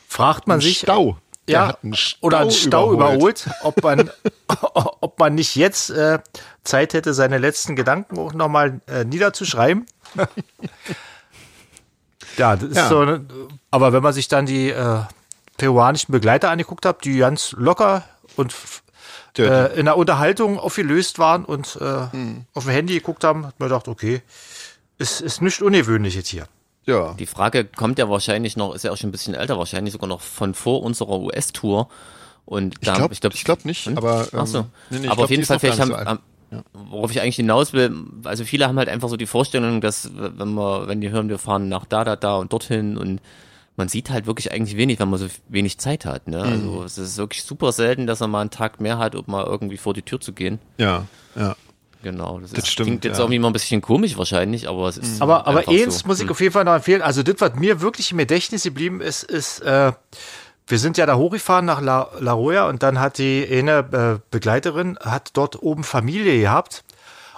Fragt 0.06 0.46
man 0.46 0.58
Ein 0.58 0.60
sich, 0.60 0.78
Stau. 0.78 1.16
Ja, 1.46 1.76
oder 2.20 2.38
einen 2.38 2.50
Stau 2.50 2.92
überholt. 2.92 3.44
überholt, 3.46 3.50
ob 3.62 3.82
man, 3.82 4.10
ob 4.74 5.18
man 5.18 5.34
nicht 5.34 5.56
jetzt 5.56 5.90
äh, 5.90 6.18
Zeit 6.64 6.94
hätte, 6.94 7.12
seine 7.14 7.38
letzten 7.38 7.76
Gedanken 7.76 8.18
auch 8.18 8.32
nochmal 8.32 8.80
äh, 8.86 9.04
niederzuschreiben. 9.04 9.86
ja, 12.36 12.56
das 12.56 12.68
ist 12.70 12.76
Ja. 12.76 12.88
so. 12.88 13.00
eine- 13.00 13.24
Aber 13.70 13.92
wenn 13.92 14.02
man 14.02 14.12
sich 14.12 14.28
dann 14.28 14.46
die 14.46 14.70
äh, 14.70 15.00
peruanischen 15.56 16.12
Begleiter 16.12 16.50
angeguckt 16.50 16.86
hat, 16.86 17.04
die 17.04 17.18
ganz 17.18 17.52
locker 17.58 18.02
und 18.36 18.54
äh, 19.38 19.78
in 19.78 19.84
der 19.86 19.96
Unterhaltung 19.96 20.58
aufgelöst 20.58 21.18
waren 21.18 21.44
und 21.44 21.76
äh, 21.80 22.10
hm. 22.10 22.44
auf 22.54 22.64
dem 22.64 22.72
Handy 22.72 22.94
geguckt 22.94 23.24
haben, 23.24 23.46
hat 23.46 23.58
man 23.60 23.68
gedacht, 23.68 23.88
okay, 23.88 24.22
ist, 24.98 25.20
ist 25.20 25.42
nicht 25.42 25.60
ungewöhnlich 25.60 26.14
jetzt 26.14 26.28
hier. 26.28 26.46
Ja. 26.86 27.14
Die 27.14 27.26
Frage 27.26 27.64
kommt 27.64 27.98
ja 27.98 28.08
wahrscheinlich 28.08 28.56
noch, 28.56 28.74
ist 28.74 28.84
ja 28.84 28.92
auch 28.92 28.96
schon 28.96 29.08
ein 29.08 29.12
bisschen 29.12 29.34
älter, 29.34 29.58
wahrscheinlich 29.58 29.92
sogar 29.92 30.08
noch 30.08 30.20
von 30.20 30.54
vor 30.54 30.82
unserer 30.82 31.18
US-Tour. 31.20 31.88
Und 32.44 32.74
da, 32.82 32.92
ich 32.92 32.98
glaube 32.98 33.14
ich 33.14 33.20
glaub, 33.20 33.34
ich 33.34 33.44
glaub 33.44 33.64
nicht, 33.64 33.86
hm? 33.86 33.96
aber, 33.96 34.28
ähm, 34.32 34.46
so. 34.46 34.66
nee, 34.90 34.98
nee, 34.98 35.08
aber 35.08 35.24
auf 35.24 35.30
jeden 35.30 35.44
Fall, 35.44 35.58
vielleicht 35.58 35.80
haben, 35.80 35.90
so 35.90 35.96
ja. 35.96 36.62
worauf 36.72 37.10
ich 37.10 37.22
eigentlich 37.22 37.36
hinaus 37.36 37.72
will, 37.72 37.94
also 38.24 38.44
viele 38.44 38.68
haben 38.68 38.76
halt 38.76 38.90
einfach 38.90 39.08
so 39.08 39.16
die 39.16 39.26
Vorstellung, 39.26 39.80
dass 39.80 40.10
wenn 40.14 40.52
wir, 40.52 40.86
wenn 40.86 41.00
die 41.00 41.10
hören, 41.10 41.30
wir 41.30 41.38
fahren 41.38 41.68
nach 41.68 41.86
da, 41.86 42.04
da, 42.04 42.16
da 42.16 42.36
und 42.36 42.52
dorthin 42.52 42.98
und 42.98 43.20
man 43.76 43.88
sieht 43.88 44.10
halt 44.10 44.26
wirklich 44.26 44.52
eigentlich 44.52 44.76
wenig, 44.76 45.00
wenn 45.00 45.10
man 45.10 45.18
so 45.18 45.26
wenig 45.48 45.78
Zeit 45.78 46.04
hat. 46.04 46.28
Ne? 46.28 46.40
Also 46.40 46.70
mhm. 46.70 46.84
es 46.84 46.98
ist 46.98 47.16
wirklich 47.16 47.42
super 47.42 47.72
selten, 47.72 48.06
dass 48.06 48.20
man 48.20 48.30
mal 48.30 48.40
einen 48.42 48.50
Tag 48.50 48.80
mehr 48.80 48.98
hat, 48.98 49.14
um 49.14 49.24
mal 49.26 49.44
irgendwie 49.44 49.78
vor 49.78 49.94
die 49.94 50.02
Tür 50.02 50.20
zu 50.20 50.32
gehen. 50.32 50.60
Ja, 50.78 51.06
ja. 51.34 51.56
Genau, 52.04 52.38
das, 52.38 52.50
das 52.50 52.64
ist, 52.64 52.68
stimmt, 52.68 52.86
klingt 52.86 53.04
jetzt 53.06 53.16
ja. 53.16 53.24
irgendwie 53.24 53.38
mal 53.38 53.48
ein 53.48 53.54
bisschen 53.54 53.80
komisch 53.80 54.18
wahrscheinlich, 54.18 54.68
aber 54.68 54.88
es 54.88 54.98
ist. 54.98 55.22
Aber, 55.22 55.46
aber 55.46 55.66
eins 55.66 56.00
so. 56.00 56.06
muss 56.06 56.18
ich 56.18 56.24
hm. 56.24 56.32
auf 56.32 56.40
jeden 56.40 56.52
Fall 56.52 56.64
noch 56.64 56.74
empfehlen. 56.74 57.00
Also, 57.00 57.22
das, 57.22 57.36
was 57.38 57.54
mir 57.54 57.80
wirklich 57.80 58.12
im 58.12 58.18
Gedächtnis 58.18 58.62
geblieben 58.62 59.00
ist, 59.00 59.22
ist, 59.22 59.60
äh, 59.60 59.92
wir 60.66 60.78
sind 60.78 60.98
ja 60.98 61.06
da 61.06 61.16
hochgefahren 61.16 61.64
nach 61.64 61.80
La, 61.80 62.10
La 62.20 62.32
Roya 62.32 62.68
und 62.68 62.82
dann 62.82 63.00
hat 63.00 63.16
die 63.16 63.48
eine 63.50 63.78
äh, 63.78 64.20
Begleiterin, 64.30 64.98
hat 65.00 65.30
dort 65.32 65.62
oben 65.62 65.82
Familie 65.82 66.38
gehabt. 66.38 66.84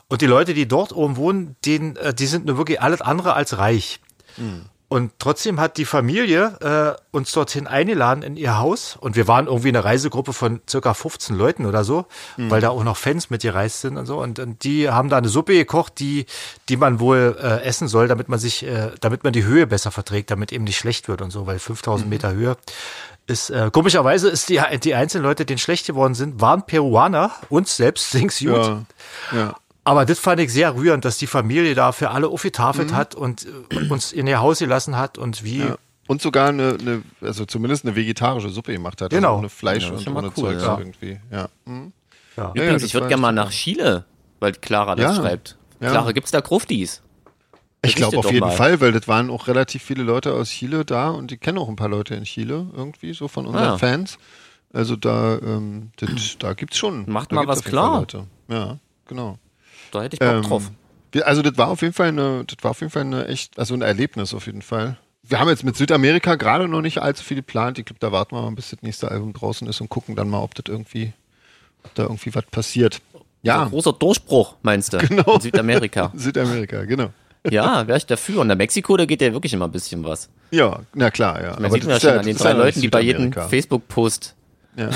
Und 0.08 0.20
die 0.20 0.26
Leute, 0.26 0.52
die 0.52 0.66
dort 0.66 0.92
oben 0.92 1.16
wohnen, 1.16 1.54
denen, 1.64 1.94
äh, 1.94 2.12
die 2.12 2.26
sind 2.26 2.46
nur 2.46 2.58
wirklich 2.58 2.82
alles 2.82 3.00
andere 3.00 3.34
als 3.34 3.58
reich. 3.58 4.00
Mhm. 4.36 4.64
Und 4.88 5.12
trotzdem 5.18 5.58
hat 5.58 5.78
die 5.78 5.84
Familie 5.84 6.96
äh, 7.00 7.00
uns 7.10 7.32
dorthin 7.32 7.66
eingeladen 7.66 8.22
in 8.22 8.36
ihr 8.36 8.58
Haus. 8.58 8.96
Und 9.00 9.16
wir 9.16 9.26
waren 9.26 9.48
irgendwie 9.48 9.68
eine 9.68 9.82
Reisegruppe 9.82 10.32
von 10.32 10.60
circa 10.68 10.94
15 10.94 11.36
Leuten 11.36 11.66
oder 11.66 11.82
so, 11.82 12.06
mhm. 12.36 12.50
weil 12.50 12.60
da 12.60 12.68
auch 12.68 12.84
noch 12.84 12.96
Fans 12.96 13.28
mitgereist 13.28 13.80
sind 13.80 13.96
und 13.96 14.06
so. 14.06 14.20
Und, 14.20 14.38
und, 14.38 14.62
die 14.62 14.88
haben 14.88 15.08
da 15.08 15.18
eine 15.18 15.28
Suppe 15.28 15.54
gekocht, 15.54 15.98
die, 15.98 16.26
die 16.68 16.76
man 16.76 17.00
wohl 17.00 17.36
äh, 17.40 17.64
essen 17.64 17.88
soll, 17.88 18.06
damit 18.06 18.28
man 18.28 18.38
sich, 18.38 18.64
äh, 18.64 18.92
damit 19.00 19.24
man 19.24 19.32
die 19.32 19.44
Höhe 19.44 19.66
besser 19.66 19.90
verträgt, 19.90 20.30
damit 20.30 20.52
eben 20.52 20.64
nicht 20.64 20.78
schlecht 20.78 21.08
wird 21.08 21.20
und 21.20 21.32
so, 21.32 21.46
weil 21.48 21.58
5000 21.58 22.06
mhm. 22.06 22.10
Meter 22.10 22.32
Höhe 22.32 22.56
ist, 23.26 23.50
äh, 23.50 23.70
komischerweise 23.72 24.28
ist 24.28 24.48
die, 24.48 24.60
die 24.84 24.94
einzelnen 24.94 25.24
Leute, 25.24 25.44
denen 25.44 25.58
schlecht 25.58 25.86
geworden 25.86 26.14
sind, 26.14 26.40
waren 26.40 26.64
Peruaner, 26.64 27.32
uns 27.48 27.76
selbst 27.76 28.12
sing's 28.12 28.38
gut. 28.38 28.50
Ja, 28.50 28.84
ja. 29.32 29.56
Aber 29.86 30.04
das 30.04 30.18
fand 30.18 30.40
ich 30.40 30.52
sehr 30.52 30.74
rührend, 30.74 31.04
dass 31.04 31.16
die 31.16 31.28
Familie 31.28 31.76
da 31.76 31.92
für 31.92 32.10
alle 32.10 32.26
aufgetafelt 32.26 32.90
mhm. 32.90 32.96
hat 32.96 33.14
und 33.14 33.46
äh, 33.70 33.88
uns 33.88 34.12
in 34.12 34.26
ihr 34.26 34.40
Haus 34.40 34.58
gelassen 34.58 34.96
hat 34.98 35.16
und 35.16 35.44
wie. 35.44 35.60
Ja. 35.60 35.76
Und 36.08 36.20
sogar 36.20 36.48
eine, 36.48 36.76
eine, 36.80 37.02
also 37.20 37.44
zumindest 37.44 37.84
eine 37.84 37.94
vegetarische 37.94 38.48
Suppe 38.48 38.72
gemacht 38.72 39.00
hat. 39.00 39.12
Also 39.12 39.16
genau. 39.16 39.28
Also 39.28 39.38
ohne 39.38 39.48
Fleisch 39.48 39.84
ja, 39.84 39.92
und 39.92 40.08
ohne 40.08 40.32
cool, 40.36 40.58
Zeug 40.58 40.60
ja. 40.60 40.78
irgendwie. 40.78 41.20
Ja. 41.30 41.48
Mhm. 41.66 41.92
ja. 42.36 42.50
Übrigens, 42.52 42.82
ich 42.82 42.94
würde 42.94 43.06
gerne 43.06 43.20
mal 43.20 43.30
nach 43.30 43.50
Chile, 43.50 44.04
weil 44.40 44.54
Clara 44.54 44.96
das 44.96 45.18
schreibt. 45.18 45.56
Clara, 45.78 46.10
gibt's 46.10 46.32
da 46.32 46.40
Gruftis? 46.40 47.00
Ich 47.84 47.94
glaube 47.94 48.18
auf 48.18 48.32
jeden 48.32 48.40
mal. 48.40 48.56
Fall, 48.56 48.80
weil 48.80 48.90
das 48.90 49.06
waren 49.06 49.30
auch 49.30 49.46
relativ 49.46 49.84
viele 49.84 50.02
Leute 50.02 50.32
aus 50.32 50.48
Chile 50.48 50.84
da 50.84 51.10
und 51.10 51.30
die 51.30 51.36
kennen 51.36 51.58
auch 51.58 51.68
ein 51.68 51.76
paar 51.76 51.88
Leute 51.88 52.16
in 52.16 52.24
Chile 52.24 52.66
irgendwie, 52.74 53.14
so 53.14 53.28
von 53.28 53.46
unseren 53.46 53.68
ah. 53.68 53.78
Fans. 53.78 54.18
Also 54.72 54.96
da, 54.96 55.38
ähm, 55.38 55.92
das, 55.98 56.38
da 56.40 56.54
gibt's 56.54 56.76
schon. 56.76 57.08
Macht 57.08 57.30
mal 57.30 57.46
was 57.46 57.62
klar. 57.62 58.04
Ja, 58.48 58.78
genau. 59.06 59.38
Da 59.96 60.04
hätte 60.04 60.14
ich 60.14 60.20
Bock 60.20 60.28
ähm, 60.28 60.42
drauf. 60.42 60.70
Also 61.24 61.42
das 61.42 61.56
war 61.56 61.68
auf 61.68 61.82
jeden 61.82 61.94
Fall 61.94 62.08
eine, 62.08 62.44
das 62.44 62.62
war 62.62 62.72
auf 62.72 62.80
jeden 62.80 62.92
Fall 62.92 63.02
eine 63.02 63.26
echt, 63.26 63.58
also 63.58 63.74
ein 63.74 63.82
Erlebnis 63.82 64.34
auf 64.34 64.46
jeden 64.46 64.62
Fall. 64.62 64.98
Wir 65.22 65.40
haben 65.40 65.48
jetzt 65.48 65.64
mit 65.64 65.76
Südamerika 65.76 66.36
gerade 66.36 66.68
noch 66.68 66.82
nicht 66.82 66.98
allzu 66.98 67.24
viel 67.24 67.38
geplant. 67.38 67.78
Ich 67.78 67.86
glaube, 67.86 67.98
da 68.00 68.12
warten 68.12 68.36
wir 68.36 68.42
mal, 68.42 68.52
bis 68.52 68.70
das 68.70 68.82
nächste 68.82 69.10
Album 69.10 69.32
draußen 69.32 69.66
ist 69.66 69.80
und 69.80 69.88
gucken 69.88 70.14
dann 70.14 70.28
mal, 70.28 70.40
ob 70.40 70.54
das 70.54 70.64
irgendwie, 70.68 71.12
ob 71.82 71.94
da 71.94 72.02
irgendwie 72.04 72.34
was 72.34 72.44
passiert. 72.44 73.00
Ja. 73.42 73.62
Ein 73.62 73.70
großer 73.70 73.92
Durchbruch, 73.92 74.56
meinst 74.62 74.92
du? 74.92 74.98
Genau. 75.08 75.34
In 75.34 75.40
Südamerika. 75.40 76.12
Südamerika, 76.14 76.84
genau. 76.84 77.10
Ja, 77.48 77.86
wäre 77.86 77.98
ich 77.98 78.06
dafür. 78.06 78.40
Und 78.40 78.50
in 78.50 78.58
Mexiko, 78.58 78.96
da 78.96 79.04
geht 79.04 79.20
ja 79.20 79.32
wirklich 79.32 79.52
immer 79.52 79.66
ein 79.66 79.72
bisschen 79.72 80.02
was. 80.04 80.28
Ja, 80.50 80.80
na 80.94 81.10
klar, 81.10 81.42
ja. 81.42 81.56
Man 81.60 81.70
sieht 81.70 81.84
man 81.84 81.92
ja 81.92 82.00
schon 82.00 82.10
ja, 82.10 82.18
an 82.18 82.26
den 82.26 82.36
drei 82.36 82.52
Leuten, 82.52 82.80
die 82.80 82.88
bei 82.88 83.00
jedem 83.00 83.32
Facebook-Post. 83.32 84.34
Ja. 84.76 84.90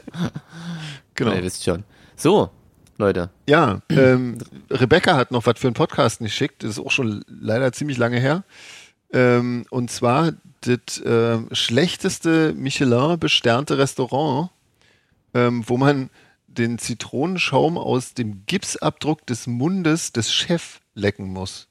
genau. 1.14 1.30
Ja, 1.30 1.36
ihr 1.36 1.42
wisst 1.42 1.64
schon. 1.64 1.84
So, 2.16 2.50
Leute. 2.98 3.30
Ja, 3.48 3.80
ähm, 3.90 4.38
Rebecca 4.70 5.16
hat 5.16 5.30
noch 5.30 5.46
was 5.46 5.58
für 5.58 5.68
einen 5.68 5.74
Podcast 5.74 6.18
geschickt. 6.18 6.62
Das 6.62 6.70
ist 6.70 6.78
auch 6.78 6.90
schon 6.90 7.24
leider 7.28 7.72
ziemlich 7.72 7.98
lange 7.98 8.18
her. 8.18 8.44
Ähm, 9.12 9.66
und 9.70 9.90
zwar 9.90 10.32
das 10.62 10.98
äh, 11.00 11.38
schlechteste 11.52 12.54
Michelin-besternte 12.54 13.78
Restaurant, 13.78 14.50
ähm, 15.34 15.62
wo 15.66 15.76
man 15.76 16.10
den 16.46 16.78
Zitronenschaum 16.78 17.78
aus 17.78 18.14
dem 18.14 18.44
Gipsabdruck 18.46 19.26
des 19.26 19.46
Mundes 19.46 20.12
des 20.12 20.32
Chefs 20.32 20.80
lecken 20.94 21.28
muss. 21.28 21.68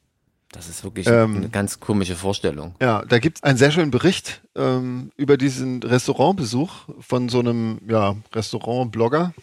Das 0.51 0.69
ist 0.69 0.85
wirklich 0.85 1.07
ähm, 1.07 1.35
eine 1.35 1.49
ganz 1.49 1.81
komische 1.81 2.15
Vorstellung. 2.15 2.75
Ja, 2.81 3.03
da 3.03 3.19
gibt 3.19 3.37
es 3.37 3.43
einen 3.43 3.57
sehr 3.57 3.71
schönen 3.71 3.91
Bericht 3.91 4.41
ähm, 4.55 5.11
über 5.17 5.35
diesen 5.35 5.83
Restaurantbesuch 5.83 6.71
von 7.01 7.27
so 7.27 7.39
einem 7.39 7.81
ja, 7.89 8.15
Restaurant-Blogger, 8.33 9.33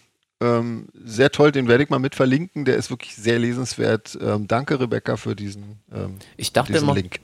ähm, 0.43 0.87
sehr 1.05 1.31
toll, 1.31 1.53
den 1.53 1.69
werde 1.69 1.85
ich 1.85 1.91
mal 1.91 1.99
mit 1.99 2.15
verlinken. 2.15 2.65
Der 2.65 2.77
ist 2.77 2.91
wirklich 2.91 3.15
sehr 3.15 3.39
lesenswert. 3.39 4.19
Ähm, 4.21 4.49
danke, 4.49 4.81
Rebecca, 4.81 5.17
für 5.17 5.37
diesen, 5.37 5.79
ähm, 5.95 6.17
ich 6.37 6.53
dachte 6.53 6.73
diesen 6.73 6.85
immer, 6.89 6.95
Link. 6.95 7.21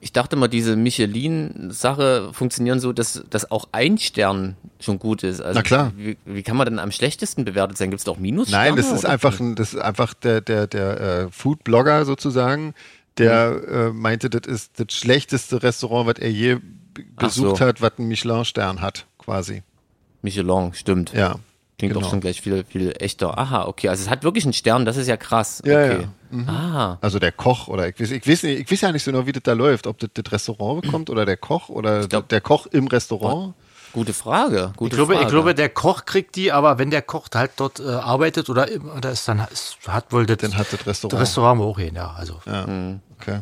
Ich 0.00 0.12
dachte 0.12 0.36
mal, 0.36 0.46
diese 0.46 0.76
Michelin-Sache 0.76 2.30
funktionieren 2.32 2.78
so, 2.78 2.92
dass, 2.92 3.24
dass 3.30 3.50
auch 3.50 3.68
ein 3.72 3.98
Stern 3.98 4.56
schon 4.78 5.00
gut 5.00 5.24
ist. 5.24 5.40
Also 5.40 5.58
Na 5.58 5.62
klar. 5.62 5.92
Wie, 5.96 6.16
wie 6.24 6.42
kann 6.44 6.56
man 6.56 6.66
denn 6.66 6.78
am 6.78 6.92
schlechtesten 6.92 7.44
bewertet 7.44 7.78
sein? 7.78 7.90
Gibt 7.90 7.98
es 8.00 8.04
da 8.04 8.12
auch 8.12 8.18
Minus? 8.18 8.50
Nein, 8.50 8.76
das 8.76 8.92
ist 8.92 9.04
einfach, 9.04 9.40
ein, 9.40 9.56
das 9.56 9.74
ist 9.74 9.80
einfach 9.80 10.14
der, 10.14 10.40
der, 10.40 10.68
der 10.68 11.00
äh, 11.00 11.28
Food-Blogger 11.30 12.04
sozusagen, 12.04 12.74
der 13.16 13.50
mhm. 13.50 13.74
äh, 13.74 13.90
meinte, 13.90 14.30
das 14.30 14.46
ist 14.46 14.78
das 14.78 14.94
schlechteste 14.94 15.62
Restaurant, 15.62 16.06
was 16.06 16.22
er 16.22 16.30
je 16.30 16.58
besucht 17.16 17.56
so. 17.56 17.60
hat, 17.60 17.80
was 17.80 17.92
einen 17.98 18.08
Michelin-Stern 18.08 18.80
hat, 18.80 19.06
quasi. 19.18 19.62
Michelin, 20.22 20.74
stimmt. 20.74 21.12
Ja. 21.12 21.40
Klingt 21.78 21.94
genau. 21.94 22.04
doch 22.04 22.10
schon 22.10 22.20
gleich 22.20 22.40
viel, 22.40 22.64
viel 22.64 22.92
echter. 22.98 23.38
Aha, 23.38 23.66
okay. 23.66 23.88
Also 23.88 24.02
es 24.02 24.10
hat 24.10 24.24
wirklich 24.24 24.44
einen 24.44 24.52
Stern, 24.52 24.84
das 24.84 24.96
ist 24.96 25.06
ja 25.06 25.16
krass. 25.16 25.62
Ja, 25.64 25.84
okay. 25.84 26.00
ja. 26.02 26.36
Mhm. 26.36 26.48
Ah. 26.48 26.98
Also 27.00 27.20
der 27.20 27.30
Koch 27.30 27.68
oder 27.68 27.88
ich 27.88 28.00
weiß, 28.00 28.10
ich 28.10 28.26
weiß, 28.26 28.42
nicht, 28.42 28.60
ich 28.60 28.70
weiß 28.70 28.80
ja 28.80 28.92
nicht 28.92 29.04
so 29.04 29.12
genau, 29.12 29.26
wie 29.26 29.32
das 29.32 29.44
da 29.44 29.52
läuft, 29.52 29.86
ob 29.86 29.98
das 29.98 30.10
das 30.12 30.32
Restaurant 30.32 30.82
bekommt 30.82 31.08
oder 31.08 31.24
der 31.24 31.36
Koch 31.36 31.68
oder 31.68 32.08
glaub, 32.08 32.28
der 32.28 32.40
Koch 32.40 32.66
im 32.66 32.88
Restaurant. 32.88 33.54
Gute 33.92 34.12
Frage. 34.12 34.72
Gute 34.76 34.90
ich, 34.90 34.96
glaube, 34.96 35.14
Frage. 35.14 35.26
ich 35.26 35.30
glaube, 35.30 35.54
der 35.54 35.68
Koch 35.68 36.04
kriegt 36.04 36.34
die, 36.34 36.50
aber 36.50 36.78
wenn 36.78 36.90
der 36.90 37.00
Koch 37.00 37.28
halt 37.32 37.52
dort 37.56 37.78
äh, 37.78 37.88
arbeitet 37.88 38.50
oder, 38.50 38.66
oder 38.96 39.12
ist 39.12 39.28
dann 39.28 39.46
ist, 39.50 39.78
hat 39.86 40.12
wohl 40.12 40.26
das, 40.26 40.38
dann 40.38 40.58
hat 40.58 40.72
das 40.72 40.84
Restaurant, 40.84 41.12
das 41.12 41.20
Restaurant 41.20 41.60
auch 41.62 41.78
hin, 41.78 41.94
ja. 41.94 42.10
Also. 42.10 42.40
Ja. 42.44 42.66
Mhm. 42.66 43.00
Okay. 43.20 43.40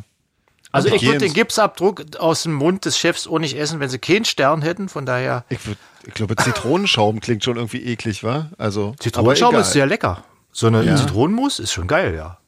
Also 0.77 0.95
ich 0.95 1.05
würde 1.05 1.19
den 1.19 1.33
Gipsabdruck 1.33 2.17
aus 2.19 2.45
dem 2.45 2.55
Mund 2.55 2.85
des 2.85 2.99
Chefs 2.99 3.27
auch 3.27 3.39
nicht 3.39 3.57
essen, 3.57 3.81
wenn 3.81 3.89
sie 3.89 3.99
keinen 3.99 4.25
Stern 4.25 4.63
hätten. 4.63 4.89
Von 4.89 5.07
daher. 5.07 5.45
Ich, 5.49 5.67
würd, 5.67 5.79
ich 6.07 6.15
glaube, 6.15 6.37
Zitronenschaum 6.37 7.21
klingt 7.21 7.45
schon 7.45 7.57
irgendwie 7.57 7.83
eklig, 7.83 8.23
wa? 8.23 8.51
Also. 8.59 8.95
Zitronenschaum 8.99 9.55
ist 9.57 9.73
sehr 9.73 9.87
lecker. 9.87 10.25
So 10.53 10.69
eine 10.69 10.83
ja. 10.85 10.97
Zitronenmus 10.97 11.59
ist 11.59 11.73
schon 11.73 11.87
geil, 11.87 12.15
ja. 12.15 12.39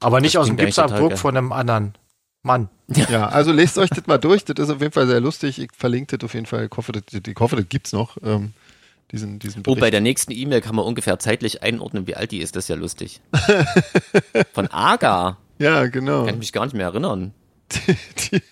Aber 0.00 0.20
nicht 0.20 0.34
das 0.34 0.42
aus 0.42 0.46
dem 0.48 0.56
Gipsabdruck 0.56 1.16
von 1.16 1.36
einem 1.36 1.52
anderen 1.52 1.94
Mann. 2.42 2.68
Ja, 2.88 3.28
also 3.28 3.52
lest 3.52 3.78
euch 3.78 3.90
das 3.90 4.06
mal 4.06 4.18
durch. 4.18 4.44
Das 4.44 4.58
ist 4.58 4.70
auf 4.70 4.80
jeden 4.80 4.92
Fall 4.92 5.06
sehr 5.06 5.20
lustig. 5.20 5.60
Ich 5.60 5.70
verlinke 5.76 6.18
das 6.18 6.24
auf 6.24 6.34
jeden 6.34 6.46
Fall. 6.46 6.68
Ich 6.70 6.76
hoffe, 6.76 6.92
das, 6.92 7.02
ich 7.12 7.36
hoffe, 7.38 7.56
das 7.56 7.68
gibt's 7.68 7.92
noch. 7.92 8.16
Ähm, 8.24 8.52
diesen, 9.12 9.38
diesen 9.38 9.62
Bericht. 9.62 9.78
Oh, 9.78 9.80
bei 9.80 9.90
der 9.90 10.00
nächsten 10.00 10.32
E-Mail 10.32 10.60
kann 10.60 10.74
man 10.74 10.84
ungefähr 10.84 11.18
zeitlich 11.18 11.62
einordnen, 11.62 12.06
wie 12.06 12.16
alt 12.16 12.32
die 12.32 12.40
ist. 12.40 12.56
Das 12.56 12.64
ist 12.64 12.68
ja 12.68 12.76
lustig. 12.76 13.20
Von 14.52 14.68
Aga. 14.68 15.38
Ja, 15.58 15.86
genau. 15.86 16.24
Kann 16.24 16.34
ich 16.34 16.40
mich 16.40 16.52
gar 16.52 16.64
nicht 16.64 16.74
mehr 16.74 16.86
erinnern. 16.86 17.32
die, 17.86 18.42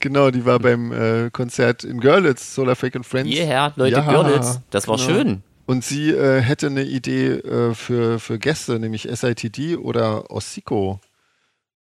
genau, 0.00 0.30
die 0.30 0.44
war 0.44 0.58
beim 0.58 0.92
äh, 0.92 1.30
Konzert 1.30 1.84
in 1.84 2.00
Görlitz, 2.00 2.54
Solar 2.54 2.76
Fake 2.76 2.96
and 2.96 3.06
Friends. 3.06 3.30
Hierher, 3.30 3.72
Leute, 3.76 3.96
ja, 3.96 4.10
Görlitz. 4.10 4.60
Das 4.70 4.88
war 4.88 4.96
genau. 4.96 5.08
schön. 5.08 5.42
Und 5.66 5.84
sie 5.84 6.10
äh, 6.10 6.40
hätte 6.40 6.66
eine 6.66 6.84
Idee 6.84 7.28
äh, 7.32 7.74
für, 7.74 8.20
für 8.20 8.38
Gäste, 8.38 8.78
nämlich 8.78 9.08
SITD 9.10 9.76
oder 9.76 10.30
Ossico. 10.30 11.00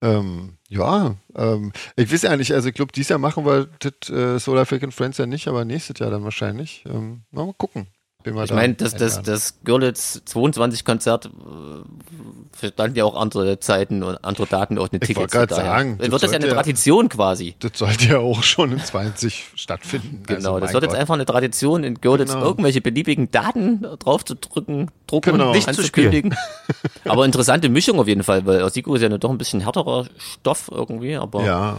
Ähm, 0.01 0.59
ja, 0.69 1.17
ähm, 1.35 1.73
ich 1.97 2.13
weiß 2.13 2.23
ja 2.23 2.37
nicht, 2.37 2.53
also 2.53 2.69
ich 2.69 2.75
glaube, 2.75 2.93
dieses 2.93 3.11
Jahr 3.11 3.19
machen 3.19 3.45
wir 3.45 3.69
das 3.79 4.11
äh, 4.11 4.39
Solar 4.39 4.67
Fake 4.67 4.83
and 4.83 4.95
Friends 4.95 5.19
ja 5.19 5.27
nicht, 5.27 5.49
aber 5.49 5.65
nächstes 5.65 5.99
Jahr 5.99 6.11
dann 6.11 6.25
wahrscheinlich. 6.25 6.85
Ähm, 6.87 7.23
mal 7.31 7.53
gucken 7.57 7.87
ich 8.27 8.53
meine, 8.53 8.75
das, 8.75 8.95
das, 8.95 9.23
das 9.23 9.59
Görlitz 9.65 10.23
22 10.25 10.85
Konzert 10.85 11.27
äh, 11.27 12.69
standen 12.69 12.97
ja 12.97 13.05
auch 13.05 13.17
andere 13.17 13.61
Zeiten 13.61 14.03
und 14.03 14.25
andere 14.25 14.47
Daten 14.47 14.79
auch 14.79 14.89
eine 14.91 15.01
Tickets. 15.01 15.11
Ich 15.11 15.17
wollte 15.17 15.33
gerade 15.33 15.55
sagen. 15.55 15.99
Dann 15.99 16.11
wird 16.11 16.23
das 16.23 16.31
ja 16.31 16.39
eine 16.39 16.49
Tradition 16.49 17.09
quasi. 17.11 17.55
Das 17.59 17.73
sollte 17.75 18.07
ja 18.07 18.19
auch 18.19 18.43
schon 18.43 18.73
in 18.73 18.81
20 18.81 19.53
stattfinden. 19.55 20.23
Genau, 20.27 20.55
also 20.55 20.61
das 20.61 20.73
wird 20.73 20.85
jetzt 20.85 20.95
einfach 20.95 21.15
eine 21.15 21.27
Tradition 21.27 21.85
in 21.85 22.01
Görlitz 22.01 22.33
genau. 22.33 22.45
irgendwelche 22.45 22.81
beliebigen 22.81 23.31
Daten 23.31 23.83
drauf 23.99 24.25
zu 24.25 24.37
drücken, 24.37 24.91
drucken 25.07 25.33
genau. 25.33 25.53
und 25.53 25.69
anzukündigen. 25.69 26.35
aber 27.05 27.27
interessante 27.27 27.69
Mischung 27.69 27.99
auf 28.01 28.09
jeden 28.09 28.23
Fall, 28.23 28.47
weil 28.47 28.63
Osiko 28.63 28.95
ist 28.95 29.03
ja 29.03 29.09
doch 29.11 29.31
ein 29.31 29.39
bisschen 29.39 29.61
härterer 29.61 30.07
Stoff 30.17 30.71
irgendwie, 30.73 31.17
aber 31.17 31.45
ja, 31.45 31.77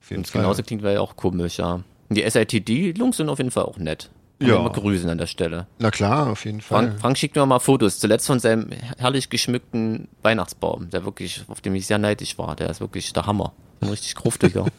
Fall. 0.00 0.22
genauso 0.32 0.62
klingt 0.62 0.82
wäre 0.82 0.94
ja 0.94 1.00
auch 1.00 1.16
komisch, 1.16 1.58
ja. 1.58 1.80
Und 2.08 2.16
die 2.16 2.28
SITD-Lungs 2.28 3.18
sind 3.18 3.28
auf 3.28 3.38
jeden 3.38 3.50
Fall 3.50 3.64
auch 3.64 3.78
nett. 3.78 4.10
Ja. 4.48 4.58
mal 4.60 4.70
grüßen 4.70 5.08
an 5.08 5.18
der 5.18 5.26
Stelle. 5.26 5.66
Na 5.78 5.90
klar, 5.90 6.28
auf 6.28 6.44
jeden 6.44 6.60
Fall. 6.60 6.86
Frank, 6.88 7.00
Frank 7.00 7.18
schickt 7.18 7.36
mir 7.36 7.44
mal 7.46 7.58
Fotos, 7.60 7.98
zuletzt 7.98 8.26
von 8.26 8.38
seinem 8.40 8.70
herrlich 8.98 9.30
geschmückten 9.30 10.08
Weihnachtsbaum, 10.22 10.90
der 10.90 11.04
wirklich, 11.04 11.44
auf 11.48 11.60
dem 11.60 11.74
ich 11.74 11.86
sehr 11.86 11.98
neidisch 11.98 12.38
war. 12.38 12.56
Der 12.56 12.70
ist 12.70 12.80
wirklich 12.80 13.12
der 13.12 13.26
Hammer. 13.26 13.52
Ein 13.80 13.88
richtig 13.88 14.14
gruftiger. 14.14 14.66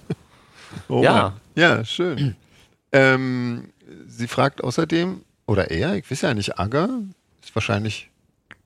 Oh, 0.87 1.03
Ja. 1.03 1.33
Ja, 1.55 1.85
schön. 1.85 2.35
ähm, 2.91 3.69
sie 4.07 4.27
fragt 4.27 4.63
außerdem, 4.63 5.21
oder 5.45 5.69
er, 5.69 5.95
ich 5.95 6.09
weiß 6.09 6.21
ja 6.21 6.33
nicht, 6.33 6.57
Agger, 6.57 6.89
ist 7.43 7.53
wahrscheinlich 7.53 8.09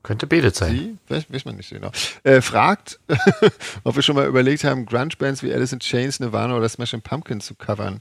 Könnte 0.04 0.26
betet 0.26 0.56
sein. 0.56 0.72
sie, 0.72 0.98
weiß, 1.14 1.26
weiß 1.30 1.44
man 1.44 1.58
nicht 1.58 1.68
so 1.68 1.76
genau, 1.76 1.92
äh, 2.24 2.40
fragt, 2.40 3.00
ob 3.84 3.98
wir 3.98 4.04
schon 4.04 4.16
mal 4.16 4.26
überlegt 4.26 4.64
haben, 4.64 4.86
Grunge-Bands 4.86 5.44
wie 5.44 5.54
Alice 5.54 5.74
in 5.74 5.80
Chains, 5.80 6.22
Nirvana 6.22 6.56
oder 6.56 6.70
Smashing 6.70 7.02
Pumpkins 7.02 7.46
zu 7.48 7.56
covern. 7.56 8.00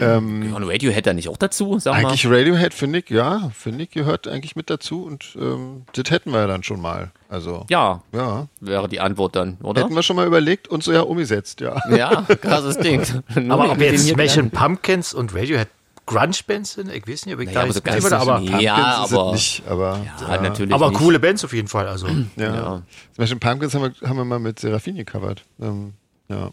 Ähm, 0.00 0.52
Und 0.54 0.64
Radiohead 0.64 1.06
da 1.06 1.12
nicht 1.12 1.28
auch 1.28 1.36
dazu, 1.36 1.78
sag 1.78 1.94
mal. 1.94 2.08
eigentlich 2.08 2.26
Radiohead, 2.26 2.72
finde 2.74 2.98
ich, 3.00 3.10
ja, 3.10 3.50
finde 3.54 3.84
ich, 3.84 3.90
gehört 3.90 4.26
eigentlich 4.28 4.56
mit 4.56 4.70
dazu 4.70 5.04
und 5.04 5.36
ähm, 5.40 5.82
das 5.92 6.10
hätten 6.10 6.32
wir 6.32 6.40
ja 6.40 6.46
dann 6.46 6.62
schon 6.62 6.80
mal. 6.80 7.10
Also, 7.28 7.64
Ja, 7.70 8.02
ja. 8.12 8.48
wäre 8.60 8.88
die 8.88 9.00
Antwort 9.00 9.36
dann, 9.36 9.58
oder? 9.62 9.82
Hätten 9.84 9.94
wir 9.94 10.02
schon 10.02 10.16
mal 10.16 10.26
überlegt 10.26 10.68
und 10.68 10.82
so 10.82 10.92
ja 10.92 11.02
umgesetzt, 11.02 11.60
ja. 11.60 11.76
Ja, 11.94 12.22
krasses 12.22 12.78
Ding. 12.82 13.02
Aber 13.50 13.70
ob 13.70 13.80
jetzt 13.80 14.08
Smashing. 14.08 14.50
Pumpkins 14.50 15.14
und 15.14 15.34
Radiohead 15.34 15.68
Grunge-Bands 16.06 16.72
sind, 16.72 16.90
ich 16.92 17.06
weiß 17.06 17.26
nicht, 17.26 17.34
ob 17.36 17.40
ich 17.40 17.46
Naja, 17.52 17.60
da 17.60 17.66
jetzt 17.88 18.02
würde, 18.02 18.18
aber, 18.18 18.40
ja, 18.40 18.76
aber- 19.08 19.32
nicht, 19.32 19.62
aber 19.68 20.00
Ja, 20.28 20.40
natürlich. 20.42 20.74
aber 20.74 20.88
nicht. 20.88 20.98
coole 20.98 21.20
Bands 21.20 21.44
auf 21.44 21.52
jeden 21.52 21.68
Fall. 21.68 21.86
Also 21.86 22.08
Ja. 22.36 22.54
Ja. 22.54 22.82
Smashing 23.14 23.38
Pumpkins 23.38 23.74
haben 23.74 23.82
wir, 24.00 24.08
haben 24.08 24.16
wir 24.16 24.24
mal 24.24 24.40
mit 24.40 24.58
Serafin 24.58 24.96
gecovert. 24.96 25.44
Ähm, 25.62 25.92
ja. 26.30 26.52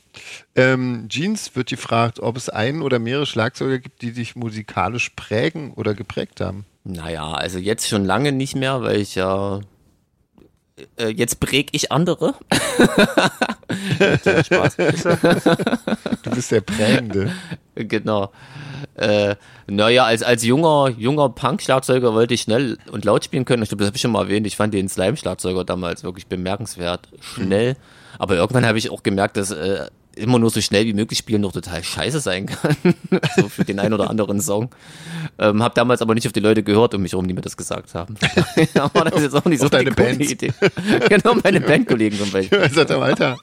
Ähm, 0.55 1.05
Jeans 1.07 1.55
wird 1.55 1.69
gefragt, 1.69 2.19
ob 2.19 2.35
es 2.35 2.49
einen 2.49 2.81
oder 2.81 2.97
mehrere 2.97 3.27
Schlagzeuger 3.27 3.77
gibt, 3.77 4.01
die 4.01 4.11
dich 4.11 4.35
musikalisch 4.35 5.11
prägen 5.11 5.71
oder 5.73 5.93
geprägt 5.93 6.41
haben. 6.41 6.65
Naja, 6.83 7.31
also 7.31 7.59
jetzt 7.59 7.87
schon 7.87 8.03
lange 8.03 8.31
nicht 8.31 8.55
mehr, 8.55 8.81
weil 8.81 8.97
ich 8.97 9.15
ja. 9.15 9.61
Äh, 10.97 11.09
jetzt 11.09 11.39
präg 11.39 11.69
ich 11.73 11.91
andere. 11.91 12.33
Spaß. 14.45 14.77
Du 16.23 16.29
bist 16.31 16.51
der 16.51 16.61
Prägende. 16.61 17.31
Genau. 17.75 18.31
Äh, 18.95 19.35
naja, 19.67 20.05
als, 20.05 20.23
als 20.23 20.43
junger, 20.43 20.89
junger 20.97 21.29
Punk-Schlagzeuger 21.29 22.13
wollte 22.13 22.33
ich 22.33 22.41
schnell 22.41 22.77
und 22.91 23.05
laut 23.05 23.23
spielen 23.25 23.45
können. 23.45 23.63
Ich 23.63 23.69
glaube, 23.69 23.81
das 23.81 23.89
habe 23.89 23.97
ich 23.97 24.01
schon 24.01 24.11
mal 24.11 24.23
erwähnt. 24.23 24.47
Ich 24.47 24.55
fand 24.55 24.73
den 24.73 24.89
Slime-Schlagzeuger 24.89 25.63
damals 25.65 26.03
wirklich 26.03 26.27
bemerkenswert 26.27 27.07
schnell. 27.21 27.75
Aber 28.19 28.35
irgendwann 28.35 28.65
habe 28.65 28.77
ich 28.77 28.89
auch 28.89 29.03
gemerkt, 29.03 29.37
dass 29.37 29.51
äh, 29.51 29.87
immer 30.17 30.39
nur 30.39 30.49
so 30.49 30.61
schnell 30.61 30.85
wie 30.85 30.93
möglich 30.93 31.19
spielen 31.19 31.41
doch 31.41 31.51
total 31.51 31.83
scheiße 31.83 32.19
sein 32.19 32.45
kann. 32.47 32.75
so 33.35 33.49
für 33.49 33.65
den 33.65 33.79
einen 33.79 33.93
oder 33.93 34.09
anderen 34.09 34.41
Song. 34.41 34.69
Ähm, 35.39 35.61
hab 35.61 35.75
damals 35.75 36.01
aber 36.01 36.15
nicht 36.15 36.25
auf 36.25 36.33
die 36.33 36.39
Leute 36.39 36.63
gehört 36.63 36.93
um 36.93 37.01
mich 37.01 37.11
herum, 37.11 37.27
die 37.27 37.33
mir 37.33 37.41
das 37.41 37.57
gesagt 37.57 37.93
haben. 37.93 38.15
aber 38.75 39.05
das 39.05 39.15
ist 39.15 39.23
jetzt 39.23 39.35
auch 39.35 39.45
nicht 39.45 39.61
so 39.61 39.69
coole 39.69 39.91
Bands. 39.91 40.31
Idee. 40.31 40.53
genau, 41.09 41.35
meine 41.43 41.61
Bandkollegen 41.61 42.17
zum 42.17 42.31
Beispiel. 42.31 42.57
Er 42.57 42.69
sagt, 42.69 42.91
Alter, 42.91 43.37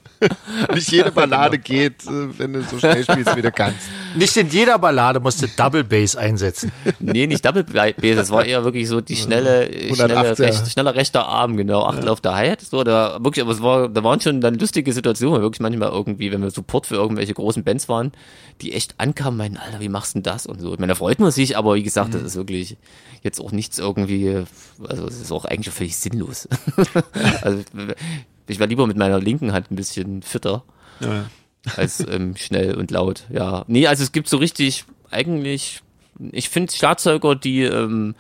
nicht 0.75 0.91
jede 0.91 1.13
Ballade 1.13 1.59
geht, 1.59 2.05
äh, 2.07 2.39
wenn 2.39 2.55
du 2.55 2.63
so 2.63 2.79
schnell 2.79 3.03
spielst, 3.03 3.37
wie 3.37 3.43
du 3.43 3.53
kannst. 3.53 3.79
nicht 4.15 4.37
in 4.37 4.49
jeder 4.49 4.79
Ballade 4.79 5.21
musst 5.21 5.43
du 5.43 5.47
Double 5.49 5.85
Bass 5.85 6.17
einsetzen. 6.17 6.73
Nee, 6.99 7.27
nicht 7.27 7.45
Double 7.45 7.65
Bass, 7.65 7.95
es 8.01 8.31
war 8.31 8.45
eher 8.45 8.65
wirklich 8.65 8.89
so 8.89 9.01
die 9.01 9.17
schnelle, 9.17 9.69
schnelle 9.95 10.17
108er. 10.17 10.39
recht, 10.41 10.73
schneller 10.73 10.95
rechter 10.95 11.27
Arm, 11.27 11.57
genau, 11.57 11.85
Achtel 11.85 12.09
auf 12.09 12.21
der 12.21 12.35
Hi-Hat, 12.35 12.61
so, 12.63 12.83
da 12.83 13.19
wirklich, 13.23 13.43
aber 13.43 13.53
es 13.53 13.63
war, 13.63 13.89
da 13.89 14.03
waren 14.03 14.21
schon 14.21 14.41
dann 14.41 14.55
lustige 14.55 14.93
Situationen, 14.93 15.43
wirklich 15.43 15.61
manchmal 15.61 15.91
irgendwie, 15.91 16.33
wenn 16.33 16.43
wir 16.43 16.51
Support 16.65 16.87
für 16.87 16.95
irgendwelche 16.97 17.35
großen 17.35 17.63
Bands 17.65 17.89
waren, 17.89 18.13
die 18.61 18.73
echt 18.73 18.95
ankamen, 18.99 19.37
meinen, 19.37 19.57
Alter, 19.57 19.81
wie 19.81 19.89
machst 19.89 20.15
du 20.15 20.19
denn 20.19 20.23
das 20.25 20.47
und 20.47 20.61
so. 20.61 20.73
Ich 20.73 20.79
meine, 20.79 20.93
da 20.93 20.95
freut 20.97 21.19
man 21.21 21.31
sich, 21.31 21.57
aber 21.57 21.75
wie 21.75 21.83
gesagt, 21.83 22.15
das 22.15 22.23
ist 22.23 22.37
wirklich 22.37 22.77
jetzt 23.23 23.41
auch 23.41 23.53
nichts 23.53 23.79
irgendwie, 23.79 24.45
also 24.89 25.07
es 25.07 25.21
ist 25.21 25.33
auch 25.33 25.45
eigentlich 25.45 25.75
völlig 25.75 25.97
sinnlos. 25.97 26.49
also 27.43 27.63
ich 28.47 28.61
war 28.61 28.67
lieber 28.67 28.87
mit 28.87 28.97
meiner 28.97 29.19
linken 29.21 29.53
Hand 29.53 29.71
ein 29.71 29.77
bisschen 29.77 30.23
fitter 30.23 30.65
Ja. 31.01 31.27
als 31.77 32.01
ähm, 32.09 32.37
schnell 32.37 32.75
und 32.75 32.91
laut. 32.91 33.25
Ja, 33.31 33.65
nee, 33.67 33.87
also 33.87 34.03
es 34.03 34.13
gibt 34.13 34.29
so 34.29 34.37
richtig 34.37 34.85
eigentlich, 35.11 35.83
ich 36.33 36.49
finde 36.49 36.73
Schlagzeuger, 36.73 37.35
die 37.37 37.63
ähm, 37.63 38.15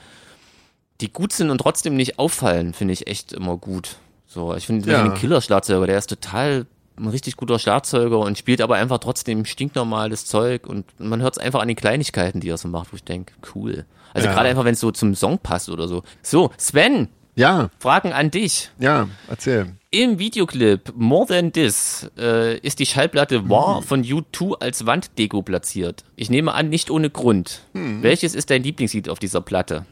die 1.01 1.12
gut 1.12 1.32
sind 1.32 1.51
und 1.51 1.59
trotzdem 1.59 1.97
nicht 1.97 2.18
auffallen, 2.18 2.72
finde 2.72 2.92
ich 2.95 3.07
echt 3.09 3.32
immer 3.32 3.57
gut. 3.57 3.97
So, 4.26 4.55
ich 4.55 4.66
finde 4.66 4.90
Ja. 4.90 5.03
den 5.03 5.14
Killer-Schlagzeuger, 5.14 5.86
der 5.86 5.99
ist 5.99 6.09
total 6.09 6.66
ein 6.97 7.09
richtig 7.09 7.36
guter 7.36 7.59
Schlagzeuger 7.59 8.18
und 8.20 8.38
spielt 8.38 8.61
aber 8.61 8.76
einfach 8.76 8.99
trotzdem 8.99 9.45
stinknormales 9.45 10.26
Zeug 10.26 10.66
und 10.66 10.84
man 11.01 11.20
hört 11.22 11.36
es 11.36 11.42
einfach 11.42 11.61
an 11.61 11.68
den 11.68 11.76
Kleinigkeiten, 11.76 12.40
die 12.40 12.49
er 12.49 12.57
so 12.59 12.68
macht, 12.68 12.92
wo 12.92 12.97
ich 12.97 13.05
denke, 13.05 13.32
cool. 13.55 13.84
Also 14.12 14.28
Ja. 14.28 14.34
gerade 14.34 14.49
einfach, 14.49 14.64
wenn 14.64 14.74
es 14.74 14.80
so 14.80 14.90
zum 14.92 15.14
Song 15.14 15.38
passt 15.38 15.68
oder 15.68 15.88
so. 15.88 16.03
So, 16.22 16.51
Sven, 16.57 17.09
Ja, 17.36 17.70
Fragen 17.80 18.12
an 18.12 18.30
dich. 18.30 18.70
ja, 18.78 19.09
erzähl. 19.28 19.72
Im 19.90 20.18
Videoclip 20.20 20.92
More 20.97 21.26
Than 21.26 21.53
This 21.53 22.09
äh, 22.16 22.59
ist 22.59 22.78
die 22.78 22.86
Schallplatte 22.86 23.49
War 23.49 23.82
von 23.82 24.05
U2 24.05 24.61
als 24.61 24.86
Wanddeko 24.86 25.42
platziert. 25.42 26.05
Ich 26.16 26.30
nehme 26.30 26.53
an, 26.55 26.68
nicht 26.68 26.90
ohne 26.90 27.11
Grund. 27.11 27.62
Welches 27.72 28.34
ist 28.36 28.51
dein 28.51 28.62
Lieblingslied 28.62 29.09
auf 29.09 29.18
dieser 29.18 29.40
Platte? 29.40 29.84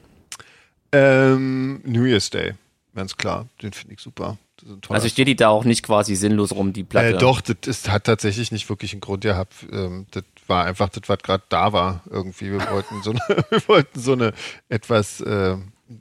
Ähm, 0.93 1.81
New 1.85 2.05
Year's 2.05 2.31
Day, 2.31 2.53
ganz 2.95 3.17
klar. 3.17 3.49
Den 3.63 3.73
finde 3.73 3.95
ich 3.95 4.01
super. 4.01 4.39
Toller 4.81 4.97
Also 4.97 5.09
steht 5.09 5.29
die 5.29 5.37
da 5.37 5.49
auch 5.49 5.65
nicht 5.65 5.83
quasi 5.85 6.15
sinnlos 6.15 6.53
rum, 6.53 6.73
die 6.73 6.85
Platte? 6.85 7.17
Äh, 7.17 7.19
doch, 7.19 7.41
das 7.41 7.57
ist, 7.67 7.91
hat 7.91 8.05
tatsächlich 8.05 8.53
nicht 8.53 8.69
wirklich 8.69 8.93
einen 8.93 9.01
Grund 9.01 9.23
gehabt. 9.23 9.55
Ähm, 9.73 10.07
das 10.11 10.25
war 10.47 10.65
einfach 10.65 10.89
das, 10.89 11.09
was 11.09 11.19
gerade 11.19 11.45
da 11.49 11.73
war 11.73 12.03
irgendwie. 12.11 12.53
Wir 12.53 12.61
wollten 12.71 13.03
so 13.03 13.11
eine, 13.11 13.21
wir 13.51 13.69
wollten 13.69 14.01
so 14.01 14.13
eine 14.13 14.33
etwas, 14.69 15.21
äh, 15.21 15.57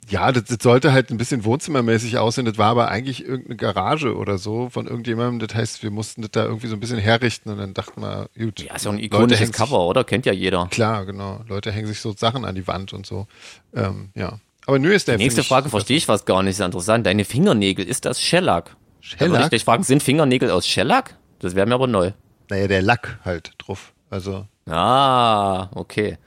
ja, 0.08 0.32
das, 0.32 0.44
das 0.44 0.58
sollte 0.62 0.92
halt 0.92 1.10
ein 1.10 1.18
bisschen 1.18 1.44
wohnzimmermäßig 1.44 2.16
aussehen. 2.18 2.46
Das 2.46 2.56
war 2.56 2.70
aber 2.70 2.88
eigentlich 2.88 3.24
irgendeine 3.24 3.56
Garage 3.56 4.16
oder 4.16 4.38
so 4.38 4.70
von 4.70 4.86
irgendjemandem. 4.86 5.46
Das 5.46 5.54
heißt, 5.56 5.82
wir 5.82 5.90
mussten 5.90 6.22
das 6.22 6.30
da 6.30 6.44
irgendwie 6.44 6.68
so 6.68 6.74
ein 6.74 6.80
bisschen 6.80 6.98
herrichten 6.98 7.50
und 7.52 7.58
dann 7.58 7.74
dachten 7.74 8.00
wir, 8.00 8.28
gut. 8.38 8.60
Ja, 8.62 8.74
ist 8.74 8.84
ja 8.86 8.90
ein 8.90 8.98
ikonisches 8.98 9.40
hängen 9.40 9.52
sich- 9.52 9.56
Cover, 9.56 9.80
oder? 9.86 10.04
Kennt 10.04 10.24
ja 10.24 10.32
jeder. 10.32 10.66
Klar, 10.70 11.04
genau. 11.04 11.44
Leute 11.46 11.70
hängen 11.72 11.86
sich 11.88 12.00
so 12.00 12.12
Sachen 12.16 12.44
an 12.44 12.54
die 12.54 12.66
Wand 12.66 12.92
und 12.94 13.04
so. 13.04 13.26
Ähm, 13.74 14.10
ja. 14.14 14.38
Aber 14.66 14.78
New 14.78 14.88
Year's 14.88 15.04
Day. 15.04 15.16
Die 15.16 15.24
nächste 15.24 15.42
Frage 15.42 15.68
verstehe 15.68 15.96
ich 15.96 16.06
fast 16.06 16.26
gar 16.26 16.42
nicht, 16.42 16.56
sehr 16.56 16.66
interessant. 16.66 17.06
Deine 17.06 17.24
Fingernägel, 17.24 17.86
ist 17.86 18.04
das 18.04 18.20
Shellac? 18.20 18.76
Da 19.18 19.28
würde 19.28 19.42
ich 19.44 19.48
dich 19.50 19.64
fragen, 19.64 19.82
sind 19.82 20.02
Fingernägel 20.02 20.50
aus 20.50 20.66
Shellac? 20.66 21.16
Das 21.40 21.54
wäre 21.56 21.66
mir 21.66 21.74
aber 21.74 21.88
neu. 21.88 22.12
Naja, 22.50 22.68
der 22.68 22.82
Lack 22.82 23.18
halt 23.24 23.52
drauf. 23.58 23.92
Also, 24.10 24.46
Ah, 24.70 25.68
okay. 25.74 26.18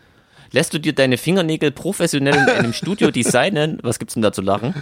Lässt 0.51 0.73
du 0.73 0.79
dir 0.79 0.93
deine 0.93 1.17
Fingernägel 1.17 1.71
professionell 1.71 2.35
in 2.35 2.49
einem 2.49 2.73
Studio 2.73 3.11
designen? 3.11 3.79
Was 3.83 3.99
gibt's 3.99 4.13
denn 4.13 4.23
da 4.23 4.31
zu 4.33 4.41
lachen? 4.41 4.73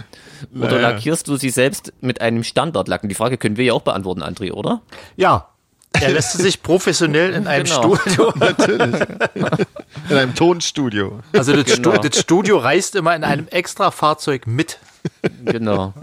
Oder 0.54 0.72
Naja. 0.76 0.90
lackierst 0.90 1.26
du 1.28 1.36
sie 1.36 1.50
selbst 1.50 1.92
mit 2.00 2.20
einem 2.20 2.42
Standardlacken? 2.44 3.08
Die 3.08 3.14
Frage 3.14 3.38
können 3.38 3.56
wir 3.56 3.64
ja 3.64 3.72
auch 3.72 3.82
beantworten, 3.82 4.22
André, 4.22 4.52
oder? 4.52 4.82
Ja, 5.16 5.48
er 6.00 6.10
lässt 6.12 6.32
sich 6.32 6.62
professionell 6.62 7.32
in 7.32 7.46
einem 7.46 7.64
Genau. 7.64 7.96
Studio. 7.96 8.32
in 10.10 10.16
einem 10.16 10.34
Tonstudio. 10.34 11.20
Also 11.32 11.52
das, 11.54 11.76
Genau. 11.76 11.92
Stu 11.94 12.08
das 12.08 12.18
Studio 12.20 12.58
reist 12.58 12.94
immer 12.94 13.14
in 13.16 13.24
einem 13.24 13.48
extra 13.48 13.90
Fahrzeug 13.90 14.46
mit. 14.46 14.78
Genau. 15.44 15.94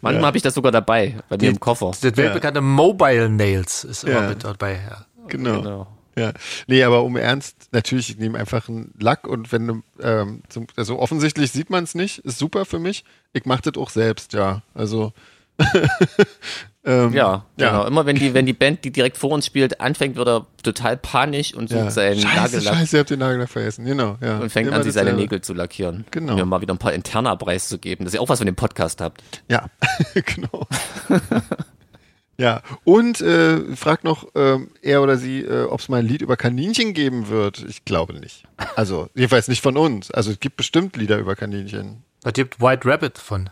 Manchmal 0.00 0.26
habe 0.26 0.36
ich 0.36 0.42
das 0.42 0.54
sogar 0.54 0.72
dabei, 0.72 1.16
bei 1.28 1.36
mir 1.36 1.50
im 1.50 1.60
Koffer. 1.60 1.92
Das 2.00 2.16
weltbekannte 2.16 2.60
Mobile 2.60 3.28
Nails 3.28 3.84
ist 3.84 4.04
immer 4.04 4.22
Ja. 4.22 4.28
mit 4.28 4.42
dabei. 4.44 4.80
Ja. 4.88 5.04
Genau. 5.28 5.60
Genau. 5.62 5.86
Ja, 6.18 6.32
nee, 6.66 6.82
aber 6.82 7.02
um 7.02 7.16
ernst, 7.16 7.68
natürlich, 7.72 8.08
ich 8.08 8.16
nehme 8.16 8.38
einfach 8.38 8.70
einen 8.70 8.94
Lack 8.98 9.26
und 9.28 9.52
wenn 9.52 9.66
du, 9.66 9.82
ähm, 10.00 10.40
zum, 10.48 10.66
also 10.74 10.98
offensichtlich 10.98 11.52
sieht 11.52 11.68
man 11.68 11.84
es 11.84 11.94
nicht, 11.94 12.20
ist 12.20 12.38
super 12.38 12.64
für 12.64 12.78
mich. 12.78 13.04
Ich 13.34 13.44
mache 13.44 13.70
das 13.70 13.78
auch 13.80 13.90
selbst, 13.90 14.32
ja. 14.32 14.62
Also 14.72 15.12
ähm, 16.84 17.12
Ja, 17.12 17.44
Ja. 17.56 17.70
genau. 17.70 17.86
Immer 17.86 18.06
wenn 18.06 18.16
die, 18.16 18.34
wenn 18.34 18.46
die 18.46 18.52
Band, 18.52 18.84
die 18.84 18.90
direkt 18.90 19.16
vor 19.16 19.30
uns 19.30 19.46
spielt, 19.46 19.80
anfängt, 19.80 20.16
wird 20.16 20.28
er 20.28 20.46
total 20.62 20.96
panisch 20.96 21.54
und 21.54 21.68
sucht 21.68 21.78
ja. 21.78 21.90
seinen 21.90 22.20
Scheiße, 22.20 22.56
Nagellack 22.56 22.74
scheiße, 22.74 22.96
ihr 22.96 23.00
habt 23.00 23.10
den 23.10 23.18
Nagellack 23.18 23.48
vergessen. 23.48 23.84
Genau, 23.84 24.16
ja. 24.20 24.38
und 24.38 24.50
fängt 24.50 24.68
Immer 24.68 24.76
an, 24.76 24.82
sich 24.82 24.92
seine 24.92 25.06
dasselbe. 25.10 25.22
Nägel 25.22 25.40
zu 25.40 25.54
lackieren. 25.54 26.04
Genau. 26.10 26.32
Um 26.32 26.38
mir 26.38 26.44
mal 26.44 26.60
wieder 26.60 26.74
ein 26.74 26.78
paar 26.78 26.92
interner 26.92 27.36
preiszugeben, 27.36 28.04
dass 28.04 28.14
ihr 28.14 28.20
auch 28.20 28.28
was 28.28 28.38
von 28.38 28.46
dem 28.46 28.56
Podcast 28.56 29.00
habt. 29.00 29.22
Ja, 29.48 29.66
genau. 30.14 30.66
ja, 32.38 32.62
und 32.84 33.20
äh, 33.20 33.74
fragt 33.76 34.04
noch 34.04 34.28
ähm, 34.34 34.70
er 34.82 35.02
oder 35.02 35.16
sie, 35.16 35.40
äh, 35.40 35.64
ob 35.64 35.80
es 35.80 35.88
mal 35.88 35.98
ein 35.98 36.06
Lied 36.06 36.22
über 36.22 36.36
Kaninchen 36.36 36.92
geben 36.94 37.28
wird. 37.28 37.64
Ich 37.68 37.84
glaube 37.84 38.14
nicht. 38.14 38.44
Also, 38.74 39.08
jedenfalls 39.14 39.48
nicht 39.48 39.62
von 39.62 39.76
uns. 39.76 40.10
Also, 40.10 40.30
es 40.30 40.40
gibt 40.40 40.56
bestimmt 40.56 40.96
Lieder 40.96 41.18
über 41.18 41.34
Kaninchen. 41.36 42.02
Da 42.22 42.30
gibt 42.32 42.60
White 42.60 42.88
Rabbit 42.88 43.18
von, 43.18 43.50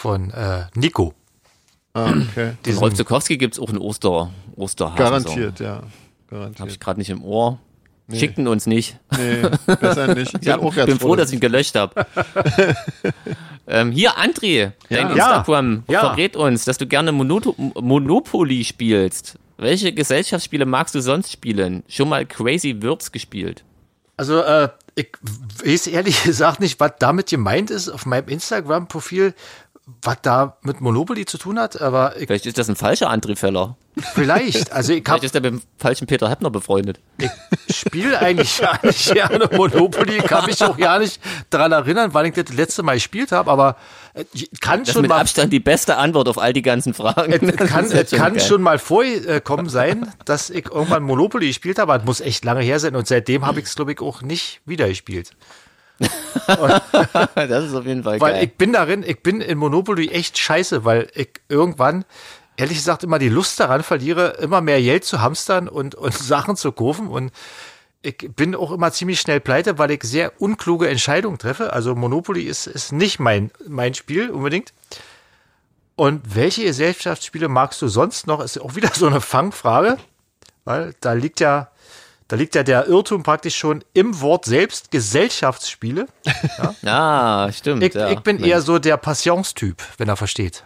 von 0.00 0.30
äh, 0.30 0.64
Nico. 0.74 1.12
Ah, 1.92 2.10
okay. 2.30 2.52
Den 2.64 2.78
Rolf 2.78 2.94
Zukowski 2.94 3.36
gibt's 3.36 3.58
auch 3.58 3.68
in 3.68 3.76
Oster, 3.76 4.30
Osterhasen. 4.56 4.96
Garantiert, 4.96 5.60
ja. 5.60 5.74
Habe 5.76 5.86
Garantiert. 6.30 6.70
ich 6.70 6.80
gerade 6.80 6.98
nicht 7.00 7.10
im 7.10 7.22
Ohr. 7.22 7.58
Schickten 8.10 8.48
uns 8.48 8.66
nicht. 8.66 8.98
Nee, 9.16 9.42
besser 9.66 10.14
nicht. 10.14 10.34
Ich 10.40 10.46
Ja, 10.46 10.56
bin 10.56 10.66
auch 10.66 10.70
ich 10.70 10.76
ganz 10.76 10.88
bin 10.90 10.98
froh, 10.98 11.14
dass 11.16 11.24
dass 11.26 11.30
ich 11.30 11.34
ihn 11.34 11.40
gelöscht 11.40 11.74
habe. 11.76 12.06
ähm, 13.68 13.92
hier, 13.92 14.12
André, 14.18 14.72
dein 14.88 15.14
Ja. 15.16 15.36
Instagram 15.36 15.84
Ja. 15.88 16.00
verrät 16.00 16.34
uns, 16.34 16.64
dass 16.64 16.78
du 16.78 16.86
gerne 16.86 17.12
Monoto 17.12 17.54
Monopoly 17.58 18.64
spielst. 18.64 19.38
Welche 19.58 19.92
Gesellschaftsspiele 19.92 20.64
magst 20.64 20.94
du 20.94 21.00
sonst 21.02 21.30
spielen? 21.30 21.82
Schon 21.88 22.08
mal 22.08 22.24
Crazy 22.24 22.82
Words 22.82 23.12
gespielt? 23.12 23.64
Also 24.16 24.40
äh, 24.40 24.70
ich 24.96 25.08
weiß 25.64 25.86
ehrlich 25.88 26.22
gesagt 26.24 26.60
nicht, 26.60 26.80
was 26.80 26.92
damit 26.98 27.28
gemeint 27.28 27.70
ist 27.70 27.88
auf 27.88 28.06
meinem 28.06 28.28
Instagram-Profil, 28.28 29.34
was 30.02 30.18
da 30.22 30.56
mit 30.62 30.80
Monopoly 30.80 31.24
zu 31.26 31.38
tun 31.38 31.58
hat, 31.58 31.80
aber 31.80 32.16
ich, 32.16 32.26
Vielleicht 32.26 32.46
ist 32.46 32.58
das 32.58 32.68
ein 32.68 32.76
falscher 32.76 33.10
André 33.10 33.36
Feller. 33.36 33.76
vielleicht, 34.14 34.72
also 34.72 34.92
ich 34.92 34.98
Vielleicht 35.04 35.08
habe 35.08 35.26
ist 35.26 35.34
er 35.34 35.40
mit 35.40 35.52
dem 35.52 35.62
falschen 35.78 36.06
Peter 36.06 36.28
Heppner 36.30 36.50
befreundet. 36.50 37.00
ich 37.18 37.76
spiele 37.76 38.18
eigentlich 38.18 38.58
gar 38.60 38.78
nicht 38.84 39.12
gerne 39.12 39.48
Monopoly, 39.52 40.18
kann 40.18 40.46
mich 40.46 40.62
auch 40.62 40.76
gar 40.76 40.98
nicht 40.98 41.20
daran 41.50 41.72
erinnern, 41.72 42.10
wann 42.12 42.26
ich 42.26 42.34
das 42.34 42.48
letzte 42.54 42.82
Mal 42.82 42.94
gespielt 42.94 43.32
habe, 43.32 43.50
aber 43.50 43.76
äh, 44.14 44.24
ich 44.32 44.48
kann 44.60 44.84
Das 44.84 44.92
schon 44.92 45.02
mit 45.02 45.10
mal 45.10 45.20
Abstand 45.20 45.52
die 45.52 45.60
beste 45.60 45.96
Antwort 45.96 46.28
auf 46.28 46.38
all 46.38 46.52
die 46.52 46.62
ganzen 46.62 46.94
Fragen. 46.94 47.32
Es 47.32 47.56
kann, 47.56 47.84
es 47.90 48.10
kann 48.10 48.34
geil. 48.34 48.40
schon 48.42 48.62
mal 48.62 48.78
vorgekommen 48.78 49.68
sein, 49.68 50.12
dass 50.24 50.50
ich 50.50 50.66
irgendwann 50.66 51.02
Monopoly 51.02 51.48
gespielt 51.48 51.78
habe, 51.78 51.92
aber 51.92 52.02
es 52.02 52.06
muss 52.06 52.20
echt 52.20 52.44
lange 52.44 52.62
her 52.62 52.78
sein 52.80 52.96
und 52.96 53.06
seitdem 53.06 53.46
habe 53.46 53.60
ich 53.60 53.66
es, 53.66 53.74
glaube 53.74 53.92
ich, 53.92 54.00
auch 54.00 54.22
nicht 54.22 54.60
wieder 54.66 54.88
gespielt. 54.88 55.32
Das 57.34 57.64
ist 57.64 57.74
auf 57.74 57.86
jeden 57.86 58.02
Fall 58.02 58.20
Weil 58.20 58.32
geil. 58.34 58.44
ich 58.44 58.54
bin 58.56 58.72
darin, 58.72 59.04
ich 59.06 59.22
bin 59.22 59.40
in 59.40 59.58
Monopoly 59.58 60.08
echt 60.08 60.38
scheiße, 60.38 60.84
weil 60.84 61.08
ich 61.14 61.28
irgendwann, 61.48 62.04
ehrlich 62.56 62.78
gesagt, 62.78 63.04
immer 63.04 63.18
die 63.18 63.28
Lust 63.28 63.60
daran 63.60 63.82
verliere, 63.82 64.38
immer 64.40 64.60
mehr 64.60 64.80
Geld 64.80 65.04
zu 65.04 65.20
hamstern 65.20 65.68
und, 65.68 65.94
und 65.94 66.14
Sachen 66.18 66.56
zu 66.56 66.72
kaufen 66.72 67.08
und 67.08 67.32
ich 68.02 68.30
bin 68.34 68.54
auch 68.54 68.72
immer 68.72 68.92
ziemlich 68.92 69.20
schnell 69.20 69.40
pleite, 69.40 69.78
weil 69.78 69.90
ich 69.90 70.02
sehr 70.04 70.40
unkluge 70.40 70.88
Entscheidungen 70.88 71.36
treffe. 71.36 71.74
Also 71.74 71.94
Monopoly 71.94 72.44
ist, 72.44 72.66
ist 72.66 72.92
nicht 72.92 73.18
mein, 73.18 73.50
mein 73.68 73.92
Spiel 73.92 74.30
unbedingt. 74.30 74.72
Und 75.96 76.34
welche 76.34 76.64
Gesellschaftsspiele 76.64 77.48
magst 77.48 77.82
du 77.82 77.88
sonst 77.88 78.26
noch? 78.26 78.40
Ist 78.40 78.58
auch 78.58 78.74
wieder 78.74 78.90
so 78.94 79.06
eine 79.06 79.20
Fangfrage, 79.20 79.98
weil 80.64 80.94
da 81.00 81.12
liegt 81.12 81.40
ja, 81.40 81.70
da 82.30 82.36
liegt 82.36 82.54
ja 82.54 82.62
der 82.62 82.86
Irrtum 82.86 83.24
praktisch 83.24 83.56
schon 83.56 83.82
im 83.92 84.20
Wort 84.20 84.44
selbst, 84.44 84.92
Gesellschaftsspiele. 84.92 86.06
Ah, 86.84 87.50
stimmt. 87.52 87.82
Ich, 87.82 87.94
ja. 87.94 88.10
ich 88.10 88.20
bin 88.20 88.42
eher 88.42 88.62
so 88.62 88.78
der 88.78 88.96
Passionstyp, 88.96 89.82
wenn 89.98 90.08
er 90.08 90.16
versteht. 90.16 90.64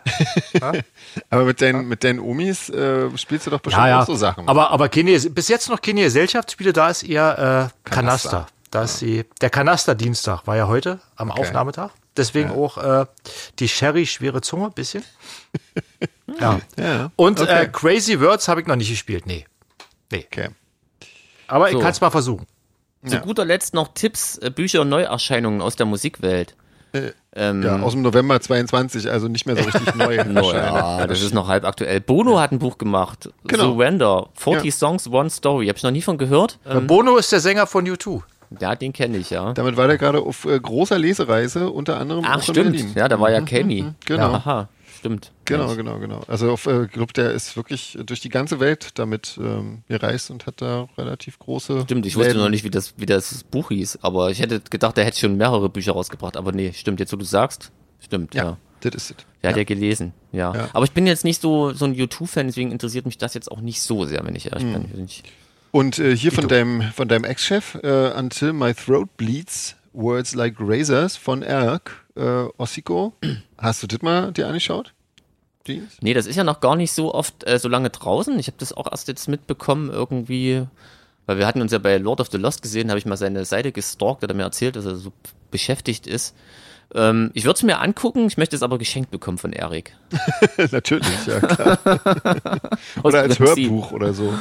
Aber 1.30 1.44
mit 1.44 1.60
deinen, 1.60 1.88
mit 1.88 2.04
deinen 2.04 2.20
Omis 2.20 2.68
äh, 2.68 3.16
spielst 3.16 3.46
du 3.46 3.50
doch 3.50 3.60
bestimmt 3.60 3.86
auch 3.86 4.06
so 4.06 4.14
Sachen. 4.14 4.46
Aber, 4.48 4.70
aber 4.70 4.88
keine, 4.88 5.18
bis 5.18 5.48
jetzt 5.48 5.68
noch 5.68 5.80
keine 5.80 6.02
Gesellschaftsspiele, 6.02 6.72
da 6.72 6.90
ist 6.90 7.02
eher 7.02 7.70
äh, 7.84 7.90
Kanaster. 7.90 8.30
Kanaster. 8.30 8.46
Da 8.70 8.82
ist 8.82 9.00
die, 9.00 9.24
der 9.40 9.50
Kanasterdienstag 9.50 10.46
war 10.46 10.56
ja 10.56 10.68
heute 10.68 11.00
am 11.16 11.30
Aufnahmetag. 11.30 11.90
Deswegen 12.16 12.50
auch 12.50 12.78
äh, 12.78 13.06
die 13.58 13.68
Sherry 13.68 14.06
schwere 14.06 14.40
Zunge, 14.40 14.70
bisschen. 14.70 15.04
ja. 16.40 16.60
Ja, 16.78 17.10
Und 17.16 17.40
okay. 17.40 17.64
äh, 17.64 17.68
Crazy 17.68 18.20
Words 18.20 18.48
habe 18.48 18.60
ich 18.60 18.66
noch 18.66 18.76
nicht 18.76 18.90
gespielt. 18.90 19.26
Nee. 19.26 19.46
Nee. 20.10 20.26
okay. 20.30 20.50
Aber 21.46 21.70
So. 21.70 21.76
ich 21.76 21.82
kann 21.82 21.92
es 21.92 22.00
mal 22.00 22.10
versuchen. 22.10 22.46
Zu 23.06 23.18
guter 23.20 23.44
Letzt 23.44 23.74
noch 23.74 23.88
Tipps, 23.94 24.38
äh, 24.38 24.50
Bücher 24.50 24.80
und 24.80 24.88
Neuerscheinungen 24.88 25.60
aus 25.60 25.76
der 25.76 25.84
Musikwelt. 25.86 26.54
ähm, 27.34 27.62
Ja, 27.62 27.80
aus 27.80 27.92
dem 27.92 28.02
November 28.02 28.40
22, 28.40 29.10
also 29.10 29.28
nicht 29.28 29.44
mehr 29.46 29.56
so 29.56 29.64
richtig 29.64 29.94
neu. 29.96 30.24
no, 30.24 30.52
ja, 30.52 31.06
das 31.06 31.20
ist 31.22 31.34
noch 31.34 31.48
halb 31.48 31.64
aktuell. 31.64 32.00
Bono 32.00 32.38
hat 32.40 32.52
ein 32.52 32.60
Buch 32.60 32.78
gemacht. 32.78 33.28
Genau. 33.46 33.72
Surrender. 33.74 34.28
40 34.36 34.64
Ja. 34.66 34.70
Songs, 34.72 35.08
One 35.10 35.28
Story. 35.28 35.66
Hab 35.66 35.76
ich 35.76 35.82
noch 35.82 35.90
nie 35.90 36.02
von 36.02 36.16
gehört. 36.18 36.58
Ähm, 36.66 36.86
Bono 36.86 37.16
ist 37.16 37.30
der 37.32 37.40
Sänger 37.40 37.66
von 37.66 37.84
U2. 37.86 38.22
ja, 38.60 38.74
den 38.76 38.92
kenne 38.92 39.18
ich, 39.18 39.30
ja. 39.30 39.52
Damit 39.52 39.76
war 39.76 39.88
der 39.88 39.98
gerade 39.98 40.20
auf 40.20 40.44
äh, 40.46 40.58
großer 40.58 40.98
Lesereise, 40.98 41.68
unter 41.70 41.98
anderem 41.98 42.24
Ach, 42.26 42.40
stimmt. 42.42 42.72
Berlin. 42.72 42.92
Ja, 42.94 43.08
da 43.08 43.18
war 43.20 43.30
ja 43.32 43.40
Kami. 43.40 43.84
genau. 44.06 44.30
Ja, 44.30 44.34
aha, 44.36 44.68
stimmt. 45.04 45.32
Genau, 45.44 45.66
Mensch. 45.66 45.76
genau, 45.76 45.98
genau. 45.98 46.20
Also 46.28 46.50
auf, 46.50 46.66
äh, 46.66 46.84
ich 46.84 46.90
glaube, 46.90 47.12
der 47.12 47.32
ist 47.32 47.56
wirklich 47.56 47.98
durch 48.06 48.20
die 48.20 48.30
ganze 48.30 48.58
Welt 48.58 48.92
damit 48.94 49.38
ähm, 49.38 49.82
gereist 49.86 50.30
und 50.30 50.46
hat 50.46 50.62
da 50.62 50.88
relativ 50.96 51.38
große. 51.38 51.82
Stimmt, 51.82 52.06
ich 52.06 52.16
wusste 52.16 52.30
Läden. 52.30 52.42
noch 52.42 52.48
nicht, 52.48 52.64
wie 52.64 52.70
das, 52.70 52.94
wie 52.96 53.04
das 53.04 53.44
Buch 53.44 53.68
hieß, 53.68 53.98
aber 54.00 54.30
ich 54.30 54.40
hätte 54.40 54.60
gedacht, 54.60 54.96
der 54.96 55.04
hätte 55.04 55.18
schon 55.18 55.36
mehrere 55.36 55.68
Bücher 55.68 55.92
rausgebracht. 55.92 56.38
Aber 56.38 56.52
nee, 56.52 56.72
stimmt, 56.72 57.00
jetzt 57.00 57.12
wo 57.12 57.16
du 57.16 57.24
sagst, 57.24 57.70
stimmt, 58.00 58.34
ja. 58.34 58.44
Ja, 58.44 58.56
das 58.80 58.94
ist 58.94 59.10
es. 59.10 59.16
Der 59.42 59.50
hat 59.50 59.58
ja 59.58 59.64
gelesen, 59.64 60.14
ja. 60.32 60.54
Ja. 60.54 60.68
Aber 60.72 60.86
ich 60.86 60.92
bin 60.92 61.06
jetzt 61.06 61.24
nicht 61.24 61.42
so, 61.42 61.74
so 61.74 61.84
ein 61.84 61.92
YouTube-Fan, 61.92 62.46
deswegen 62.46 62.72
interessiert 62.72 63.04
mich 63.04 63.18
das 63.18 63.34
jetzt 63.34 63.52
auch 63.52 63.60
nicht 63.60 63.82
so 63.82 64.06
sehr, 64.06 64.24
wenn 64.24 64.34
ich 64.34 64.46
ehrlich 64.46 64.64
bin. 64.64 64.88
Bin 64.88 65.04
Ich, 65.04 65.22
Und 65.70 65.98
äh, 65.98 66.16
hier 66.16 66.32
von 66.32 66.48
deinem, 66.48 66.80
von 66.94 67.08
deinem 67.08 67.24
Ex-Chef, 67.24 67.74
äh, 67.82 68.12
Until 68.16 68.54
My 68.54 68.72
Throat 68.72 69.14
Bleeds, 69.18 69.76
Words 69.92 70.34
Like 70.34 70.56
Razors 70.58 71.16
von 71.16 71.42
Erk, 71.42 72.04
äh, 72.16 72.46
Ossiko. 72.56 73.12
Hast 73.58 73.82
du 73.82 73.86
das 73.86 74.00
mal 74.02 74.32
dir 74.32 74.46
angeschaut? 74.46 74.93
Jeans? 75.64 75.98
nee, 76.00 76.14
das 76.14 76.26
ist 76.26 76.36
ja 76.36 76.44
noch 76.44 76.60
gar 76.60 76.76
nicht 76.76 76.92
so 76.92 77.14
oft 77.14 77.46
äh, 77.46 77.58
so 77.58 77.68
lange 77.68 77.90
draußen. 77.90 78.38
Ich 78.38 78.46
habe 78.46 78.56
das 78.58 78.72
auch 78.72 78.90
erst 78.90 79.08
jetzt 79.08 79.28
mitbekommen, 79.28 79.90
irgendwie, 79.90 80.66
weil 81.26 81.38
wir 81.38 81.46
hatten 81.46 81.60
uns 81.60 81.72
ja 81.72 81.78
bei 81.78 81.96
Lord 81.98 82.20
of 82.20 82.30
the 82.30 82.38
Lost 82.38 82.62
gesehen, 82.62 82.90
habe 82.90 82.98
ich 82.98 83.06
mal 83.06 83.16
seine 83.16 83.44
Seite 83.44 83.72
gestalkt, 83.72 84.22
hat 84.22 84.30
er 84.30 84.36
mir 84.36 84.42
erzählt, 84.42 84.76
dass 84.76 84.84
er 84.84 84.96
so 84.96 85.12
beschäftigt 85.50 86.06
ist. 86.06 86.34
Ähm, 86.94 87.30
ich 87.34 87.44
würde 87.44 87.56
es 87.56 87.62
mir 87.62 87.80
angucken, 87.80 88.26
ich 88.26 88.36
möchte 88.36 88.54
es 88.54 88.62
aber 88.62 88.78
geschenkt 88.78 89.10
bekommen 89.10 89.38
von 89.38 89.52
Erik. 89.52 89.96
Natürlich, 90.70 91.26
ja 91.26 91.40
klar. 91.40 91.78
oder 93.02 93.20
als. 93.20 93.38
Hörbuch 93.38 93.92
oder 93.92 94.14
so. 94.14 94.32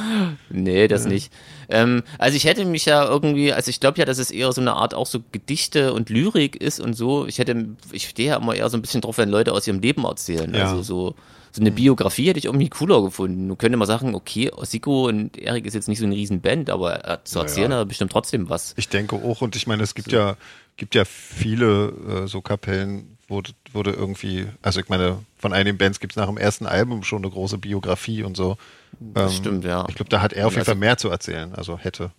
Nee, 0.50 0.88
das 0.88 1.06
nicht. 1.06 1.32
Ähm, 1.68 2.02
also 2.18 2.36
ich 2.36 2.44
hätte 2.44 2.64
mich 2.64 2.84
ja 2.84 3.04
irgendwie, 3.04 3.52
also 3.52 3.68
ich 3.70 3.80
glaube 3.80 3.98
ja, 3.98 4.04
dass 4.04 4.18
es 4.18 4.30
eher 4.30 4.52
so 4.52 4.60
eine 4.60 4.74
Art 4.74 4.94
auch 4.94 5.06
so 5.06 5.20
Gedichte 5.32 5.92
und 5.92 6.10
Lyrik 6.10 6.56
ist 6.56 6.80
und 6.80 6.94
so. 6.94 7.26
Ich 7.26 7.38
hätte, 7.38 7.66
ich 7.92 8.08
stehe 8.08 8.30
ja 8.30 8.36
immer 8.36 8.54
eher 8.54 8.68
so 8.70 8.76
ein 8.76 8.82
bisschen 8.82 9.00
drauf, 9.00 9.18
wenn 9.18 9.28
Leute 9.28 9.52
aus 9.52 9.66
ihrem 9.66 9.80
Leben 9.80 10.04
erzählen. 10.04 10.52
Ja. 10.54 10.70
Also 10.70 10.82
so, 10.82 11.14
so 11.52 11.60
eine 11.60 11.70
Biografie 11.70 12.28
hätte 12.28 12.38
ich 12.38 12.46
irgendwie 12.46 12.68
cooler 12.68 13.02
gefunden. 13.02 13.48
Du 13.48 13.56
könntest 13.56 13.78
mal 13.78 13.86
sagen, 13.86 14.14
okay, 14.14 14.50
Siko 14.62 15.06
und 15.06 15.38
Erik 15.38 15.66
ist 15.66 15.74
jetzt 15.74 15.88
nicht 15.88 15.98
so 16.00 16.04
eine 16.04 16.14
riesen 16.16 16.40
Band, 16.40 16.68
aber 16.70 17.08
äh, 17.08 17.18
zu 17.24 17.38
erzählen 17.38 17.68
Naja. 17.70 17.80
hat 17.80 17.86
er 17.86 17.88
bestimmt 17.88 18.12
trotzdem 18.12 18.48
was. 18.50 18.74
Ich 18.76 18.88
denke 18.88 19.16
auch, 19.16 19.40
und 19.40 19.54
ich 19.56 19.66
meine, 19.66 19.82
es 19.84 19.94
gibt 19.94 20.10
ja, 20.12 20.36
gibt 20.76 20.94
ja 20.96 21.04
viele 21.04 22.24
äh, 22.24 22.26
so 22.26 22.40
Kapellen, 22.40 23.16
wo 23.28 23.40
d- 23.40 23.52
wurde 23.72 23.92
irgendwie, 23.92 24.46
also 24.62 24.80
ich 24.80 24.88
meine, 24.88 25.18
von 25.44 25.52
einigen 25.52 25.76
Bands 25.76 26.00
gibt 26.00 26.14
es 26.14 26.16
nach 26.16 26.26
dem 26.26 26.38
ersten 26.38 26.64
Album 26.64 27.02
schon 27.02 27.22
eine 27.22 27.30
große 27.30 27.58
Biografie 27.58 28.22
und 28.22 28.34
so. 28.34 28.56
Das 28.98 29.32
Ähm, 29.32 29.36
stimmt, 29.38 29.64
ja. 29.66 29.84
Ich 29.90 29.94
glaube, 29.94 30.08
da 30.08 30.22
hat 30.22 30.32
er 30.32 30.46
auf 30.46 30.54
jeden 30.54 30.60
Also- 30.62 30.70
Fall 30.72 30.78
mehr 30.78 30.96
zu 30.96 31.10
erzählen, 31.10 31.54
also 31.54 31.76
hätte, 31.76 32.12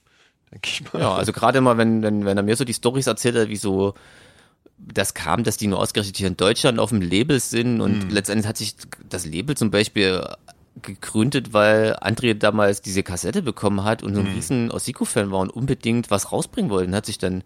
denke 0.52 0.70
ich 0.70 0.94
mal. 0.94 1.00
Ja, 1.02 1.16
also 1.16 1.34
gerade 1.34 1.60
mal, 1.60 1.76
wenn, 1.80 2.04
wenn, 2.04 2.24
wenn 2.24 2.38
er 2.38 2.44
mir 2.44 2.56
so 2.56 2.66
die 2.66 2.74
Stories 2.76 3.08
erzählt 3.08 3.36
hat, 3.36 3.48
wie 3.50 3.56
so 3.56 3.96
das 4.78 5.16
kam, 5.16 5.44
dass 5.44 5.58
die 5.58 5.66
nur 5.66 5.80
ausgerechnet 5.80 6.18
hier 6.18 6.28
in 6.28 6.38
Deutschland 6.38 6.78
auf 6.78 6.90
dem 6.92 7.02
Label 7.02 7.40
sind 7.40 7.82
und 7.82 8.12
letztendlich 8.12 8.48
hat 8.48 8.58
sich 8.58 8.76
das 9.10 9.26
Label 9.26 9.58
zum 9.58 9.72
Beispiel 9.72 10.24
gegründet, 10.82 11.54
weil 11.54 11.96
André 12.02 12.34
damals 12.34 12.82
diese 12.82 13.04
Kassette 13.04 13.42
bekommen 13.42 13.84
hat 13.84 14.04
und 14.04 14.14
so 14.16 14.22
ein 14.22 14.28
riesen 14.28 14.72
Osiko-Fan 14.72 15.32
war 15.32 15.40
und 15.40 15.50
unbedingt 15.50 16.12
was 16.12 16.32
rausbringen 16.32 16.70
wollte 16.70 16.90
und 16.90 16.96
hat 16.96 17.06
sich 17.06 17.18
dann 17.18 17.44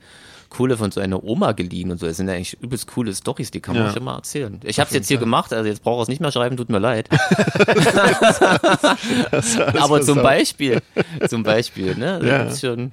Kohle 0.50 0.78
von 0.78 0.90
so 0.92 1.00
einer 1.00 1.24
Oma 1.24 1.52
geliehen 1.52 1.92
und 1.92 2.00
so. 2.00 2.08
Das 2.08 2.18
sind 2.18 2.28
ja 2.28 2.34
eigentlich 2.34 2.58
übelst 2.60 2.88
coole 2.88 3.14
Stories, 3.14 3.52
die 3.52 3.60
kann 3.60 3.76
man 3.76 3.86
Ja. 3.86 3.94
schon 3.94 4.04
mal 4.04 4.16
erzählen. 4.16 4.60
Ich 4.64 4.80
habe 4.80 4.88
es 4.88 4.96
jetzt 4.96 5.08
hier 5.08 5.18
gemacht, 5.20 5.54
also 5.54 5.70
jetzt 5.70 5.84
brauche 5.84 6.00
ich 6.00 6.04
es 6.06 6.10
nicht 6.10 6.22
mehr 6.22 6.32
schreiben, 6.32 6.58
tut 6.58 6.70
mir 6.70 6.80
leid. 6.80 7.08
Aber 9.80 10.02
zum. 10.02 10.22
Beispiel, 10.22 10.82
zum 11.28 11.44
Beispiel, 11.44 11.96
ne? 11.96 12.20
Das 12.20 12.30
Ja. 12.30 12.44
ist 12.44 12.62
schon, 12.62 12.92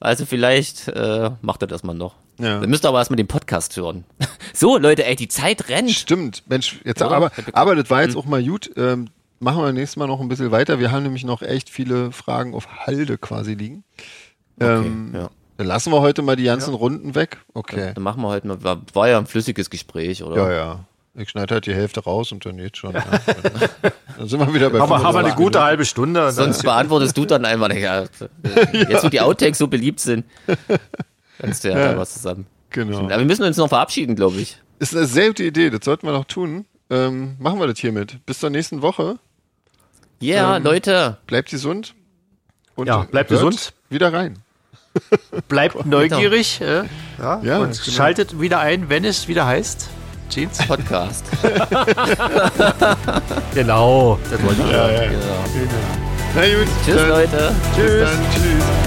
also 0.00 0.26
vielleicht 0.26 0.88
äh, 0.88 1.30
macht 1.42 1.62
er 1.62 1.68
das 1.68 1.82
mal 1.84 1.94
noch. 1.94 2.14
Ja. 2.38 2.60
Wir 2.60 2.66
müsst 2.68 2.84
aber 2.84 2.98
erstmal 2.98 3.16
den 3.16 3.28
Podcast 3.28 3.76
hören. 3.76 4.04
So, 4.56 4.78
Leute, 4.78 5.04
ey, 5.04 5.16
die 5.16 5.26
Zeit 5.26 5.68
rennt. 5.68 5.90
Stimmt, 5.90 6.44
Mensch, 6.48 6.78
jetzt 6.84 7.02
Oder? 7.02 7.10
aber, 7.16 7.32
aber 7.54 7.74
das 7.74 7.90
war 7.90 8.02
jetzt 8.02 8.16
auch 8.16 8.24
mal 8.24 8.40
gut. 8.44 8.70
Ähm, 8.76 9.08
machen 9.40 9.62
wir 9.62 9.72
nächstes 9.72 9.96
Mal 9.96 10.06
noch 10.06 10.20
ein 10.20 10.28
bisschen 10.28 10.50
weiter. 10.50 10.78
Wir 10.78 10.90
haben 10.92 11.02
nämlich 11.02 11.24
noch 11.24 11.42
echt 11.42 11.70
viele 11.70 12.12
Fragen 12.12 12.54
auf 12.54 12.86
Halde 12.86 13.18
quasi 13.18 13.54
liegen. 13.54 13.84
ähm, 14.60 15.10
ja. 15.14 15.30
Dann 15.56 15.66
lassen 15.68 15.92
wir 15.92 16.00
heute 16.00 16.22
mal 16.22 16.34
die 16.34 16.44
ganzen 16.44 16.74
Runden 16.74 17.14
weg. 17.14 17.38
Okay. 17.54 17.92
Dann 17.94 18.02
machen 18.02 18.20
wir 18.22 18.28
heute 18.28 18.48
mal, 18.48 18.62
war, 18.64 18.80
war 18.92 19.08
ja 19.08 19.18
ein 19.18 19.26
flüssiges 19.26 19.70
Gespräch, 19.70 20.22
oder? 20.24 20.36
Ja, 20.36 20.52
ja. 20.52 20.84
Ich 21.16 21.30
schneide 21.30 21.54
halt 21.54 21.66
die 21.66 21.74
Hälfte 21.74 22.00
raus 22.02 22.32
und 22.32 22.44
dann 22.44 22.58
jetzt 22.58 22.76
schon. 22.78 22.92
Ja. 22.94 23.04
Dann 24.18 24.26
sind 24.28 24.40
wir 24.40 24.52
wieder 24.52 24.68
bei 24.70 24.80
Haben 24.80 24.88
wir, 24.90 24.96
haben 24.96 25.14
wir 25.14 25.20
eine 25.20 25.28
25 25.28 25.36
gute 25.36 25.62
halbe 25.62 25.84
Stunde. 25.84 26.20
und 26.22 26.26
dann- 26.26 26.34
Sonst 26.34 26.62
beantwortest 26.64 27.16
du 27.16 27.24
dann 27.24 27.44
einfach, 27.44 27.72
ja, 27.72 28.02
jetzt 28.72 29.04
wo 29.04 29.08
die 29.08 29.20
Outtakes 29.20 29.58
so 29.58 29.68
beliebt 29.68 30.00
sind, 30.00 30.24
kannst 31.38 31.62
du 31.62 31.68
ja, 31.68 31.92
da 31.92 31.98
was 31.98 32.14
zusammen. 32.14 32.46
Genau. 32.70 32.98
Aber 32.98 33.18
wir 33.18 33.24
müssen 33.24 33.44
uns 33.44 33.56
noch 33.56 33.68
verabschieden, 33.68 34.16
glaube 34.16 34.38
ich. 34.38 34.60
Ist 34.80 34.96
eine 34.96 35.06
sehr 35.06 35.28
gute 35.28 35.44
Idee, 35.44 35.70
das 35.70 35.84
sollten 35.84 36.04
wir 36.08 36.12
noch 36.12 36.24
tun. 36.24 36.64
Ähm, 36.90 37.36
machen 37.38 37.58
wir 37.60 37.66
das 37.66 37.78
hiermit. 37.78 38.24
Bis 38.26 38.40
zur 38.40 38.50
nächsten 38.50 38.82
Woche. 38.82 39.18
Ja, 40.20 40.34
yeah, 40.34 40.56
Ähm, 40.56 40.62
Leute, 40.64 41.18
Bleibt 41.26 41.50
gesund. 41.50 41.94
Und 42.76 42.86
Ja, 42.86 43.02
bleibt 43.10 43.30
hört 43.30 43.40
gesund. 43.40 43.72
Wieder 43.88 44.12
rein. 44.12 44.38
Bleibt 45.48 45.86
neugierig 45.86 46.60
äh, 46.60 46.84
ja, 47.18 47.40
Ja, 47.42 47.58
und 47.58 47.72
genau. 47.72 47.96
schaltet 47.96 48.40
wieder 48.40 48.60
ein, 48.60 48.88
wenn 48.88 49.04
es 49.04 49.26
wieder 49.28 49.46
heißt. 49.46 49.88
Jeans? 50.30 50.58
Podcast. 50.66 51.24
Genau, 53.54 54.18
das 54.30 54.42
wollte 54.42 54.62
ich. 54.62 54.70
Ja, 54.70 54.90
ja. 54.90 55.08
Genau. 55.08 55.20
Na 56.34 56.42
gut. 56.42 56.68
Tschüss, 56.84 56.96
dann, 56.96 57.08
Leute. 57.08 57.54
Bis 57.76 58.00
dann. 58.00 58.18
Tschüss. 58.32 58.83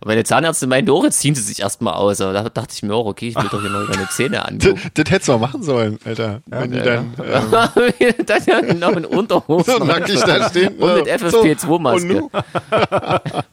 Aber 0.00 0.10
meine 0.10 0.24
Zahnärztin 0.24 0.68
meinte 0.68 0.92
auch, 0.92 1.04
jetzt 1.04 1.20
ziehen 1.20 1.34
sie 1.34 1.42
sich 1.42 1.60
erstmal 1.60 1.94
aus. 1.94 2.20
Aber 2.20 2.32
da 2.32 2.48
dachte 2.48 2.72
ich 2.72 2.82
mir 2.82 2.94
auch, 2.94 3.06
okay, 3.06 3.28
ich 3.28 3.36
will 3.36 3.48
doch 3.50 3.60
hier 3.60 3.70
mal 3.70 3.84
meine 3.84 4.08
Zähne 4.08 4.36
Das, 4.36 4.46
angucken. 4.46 4.80
das 4.94 5.10
hättest 5.10 5.28
du 5.28 5.32
mal 5.32 5.38
machen 5.38 5.62
sollen, 5.62 5.98
Alter. 6.04 6.40
Wenn 6.46 6.70
die 6.70 6.78
dann, 6.80 7.14
ähm, 7.18 8.14
dann 8.26 8.42
ja 8.46 8.74
noch 8.74 8.96
in 8.96 9.04
Unterhose. 9.04 9.72
so 9.72 9.84
nackig 9.84 10.20
da 10.20 10.48
stehen. 10.48 10.76
Und 10.76 10.94
mit 10.94 11.06
so, 11.30 11.42
FFP2-Maske. 11.42 12.22
und 12.22 12.30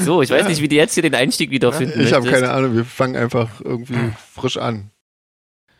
So, 0.00 0.22
ich 0.22 0.30
weiß 0.30 0.48
nicht, 0.48 0.60
wie 0.60 0.68
die 0.68 0.76
jetzt 0.76 0.94
hier 0.94 1.02
den 1.02 1.14
Einstieg 1.14 1.50
wiederfinden. 1.50 2.00
Ich 2.00 2.12
habe 2.12 2.28
keine 2.28 2.50
Ahnung, 2.50 2.74
wir 2.74 2.84
fangen 2.84 3.16
einfach 3.16 3.48
irgendwie 3.62 4.12
frisch 4.34 4.56
an. 4.56 4.90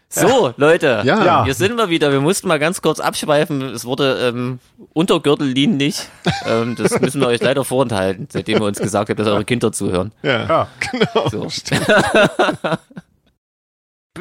So, 0.09 0.55
Leute. 0.57 1.02
Ja. 1.05 1.24
Ja. 1.24 1.44
Hier 1.44 1.55
sind 1.55 1.76
wir 1.76 1.88
wieder. 1.90 2.12
Wir 2.12 2.20
mussten 2.20 2.46
mal 2.46 2.59
ganz 2.61 2.80
kurz 2.82 3.00
abschweifen. 3.00 3.62
Es 3.62 3.84
wurde 3.84 4.28
ähm, 4.28 4.61
untergürteldienlich. 4.92 6.02
ähm, 6.46 6.76
das 6.76 7.00
müssen 7.00 7.20
wir 7.20 7.26
euch 7.28 7.40
leider 7.42 7.64
vorenthalten, 7.64 8.28
seitdem 8.30 8.61
wir 8.61 8.66
uns 8.66 8.78
gesagt 8.78 9.11
haben, 9.11 9.16
dass 9.16 9.26
eure 9.26 9.44
Kinder 9.44 9.72
zuhören. 9.72 10.12
Ja, 10.22 10.46
Ja. 10.46 10.68
genau. 10.90 11.28
So. 11.28 11.48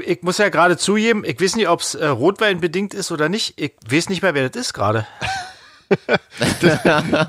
Ich 0.03 0.23
muss 0.23 0.39
ja 0.39 0.49
gerade 0.49 0.75
zugeben, 0.75 1.23
ich 1.23 1.39
weiß 1.39 1.55
nicht, 1.55 1.67
ob 1.67 1.81
es 1.81 1.93
äh, 1.93 2.07
Rotwein 2.07 2.59
bedingt 2.59 2.95
ist 2.95 3.11
oder 3.11 3.29
nicht. 3.29 3.61
Ich 3.61 3.73
weiß 3.88 4.09
nicht 4.09 4.23
mehr, 4.23 4.34
wer 4.34 4.49
das 4.49 4.59
ist 4.59 4.73
gerade. 4.73 5.05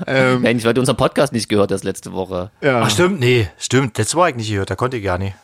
Ähm, 0.07 0.41
Mensch, 0.41 0.63
weil 0.63 0.73
du 0.73 0.79
unseren 0.81 0.97
Podcast 0.97 1.31
nicht 1.31 1.49
gehört 1.49 1.71
hast 1.71 1.83
letzte 1.83 2.13
Woche. 2.13 2.49
ja. 2.61 2.81
Ach 2.81 2.89
stimmt, 2.89 3.19
nee, 3.19 3.47
stimmt. 3.59 3.99
Das 3.99 4.15
war 4.15 4.29
ich 4.29 4.35
nicht 4.35 4.49
gehört, 4.49 4.71
da 4.71 4.75
konnte 4.75 4.97
ich 4.97 5.03
gar 5.03 5.19
nicht. 5.19 5.35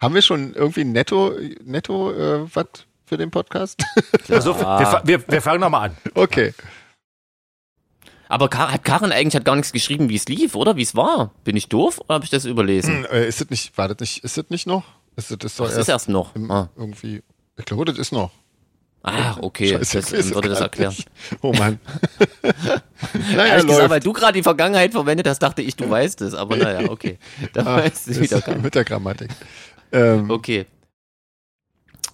Haben 0.00 0.14
wir 0.14 0.22
schon 0.22 0.54
irgendwie 0.54 0.84
netto, 0.84 1.32
netto 1.64 2.12
äh, 2.12 2.54
was 2.54 2.66
für 3.06 3.16
den 3.16 3.30
Podcast? 3.30 3.82
Also, 4.28 4.54
wir, 4.58 5.00
wir, 5.04 5.28
wir 5.28 5.42
fangen 5.42 5.60
nochmal 5.60 5.90
an. 5.90 5.96
okay. 6.14 6.52
Aber 8.30 8.48
Kar 8.48 8.70
hat 8.72 8.84
Karin 8.84 9.10
eigentlich 9.10 9.34
hat 9.34 9.44
gar 9.46 9.56
nichts 9.56 9.72
geschrieben, 9.72 10.10
wie 10.10 10.16
es 10.16 10.28
lief, 10.28 10.54
oder? 10.54 10.76
Wie 10.76 10.82
es 10.82 10.94
war? 10.94 11.32
Bin 11.44 11.56
ich 11.56 11.68
doof 11.68 11.98
oder 12.00 12.14
habe 12.16 12.24
ich 12.24 12.30
das 12.30 12.44
überlesen? 12.44 13.04
Hm, 13.04 13.06
äh, 13.10 13.26
ist 13.26 13.40
das 13.40 13.48
nicht, 13.48 13.76
war 13.78 13.88
das 13.88 13.98
nicht, 14.00 14.22
ist 14.22 14.36
das 14.36 14.50
nicht 14.50 14.66
noch? 14.66 14.84
Ist 15.16 15.30
das, 15.30 15.38
das 15.38 15.56
doch 15.56 15.64
Das 15.64 15.74
erst, 15.76 15.88
ist 15.88 15.92
erst 15.92 16.08
noch. 16.10 16.36
im, 16.36 16.50
Ah, 16.50 16.68
irgendwie, 16.76 17.22
ich 17.56 17.64
glaube, 17.64 17.86
das 17.86 17.96
ist 17.96 18.12
noch. 18.12 18.30
ah 19.02 19.38
okay. 19.40 19.70
Scheiße, 19.70 20.00
das 20.00 20.12
es 20.12 20.34
würde 20.34 20.50
das 20.50 20.60
erklären. 20.60 20.94
nicht. 20.94 21.08
Oh 21.40 21.54
Mann. 21.54 21.80
naja, 23.34 23.46
Ehrlich 23.54 23.66
gesagt, 23.68 23.90
weil 23.90 24.00
du 24.00 24.12
gerade 24.12 24.34
die 24.34 24.42
Vergangenheit 24.42 24.92
verwendet 24.92 25.26
hast, 25.26 25.38
dachte 25.38 25.62
ich, 25.62 25.74
du 25.76 25.88
weißt 25.88 26.20
es. 26.20 26.34
Aber 26.34 26.56
naja, 26.56 26.90
okay. 26.90 27.18
Da 27.54 27.62
Ah, 27.62 27.76
weißt 27.78 28.08
du 28.08 28.20
wieder 28.20 28.40
gar 28.42 28.52
nicht. 28.54 28.62
mit 28.64 28.74
der 28.74 28.84
Grammatik. 28.84 29.30
Ähm, 29.92 30.30
Okay. 30.30 30.66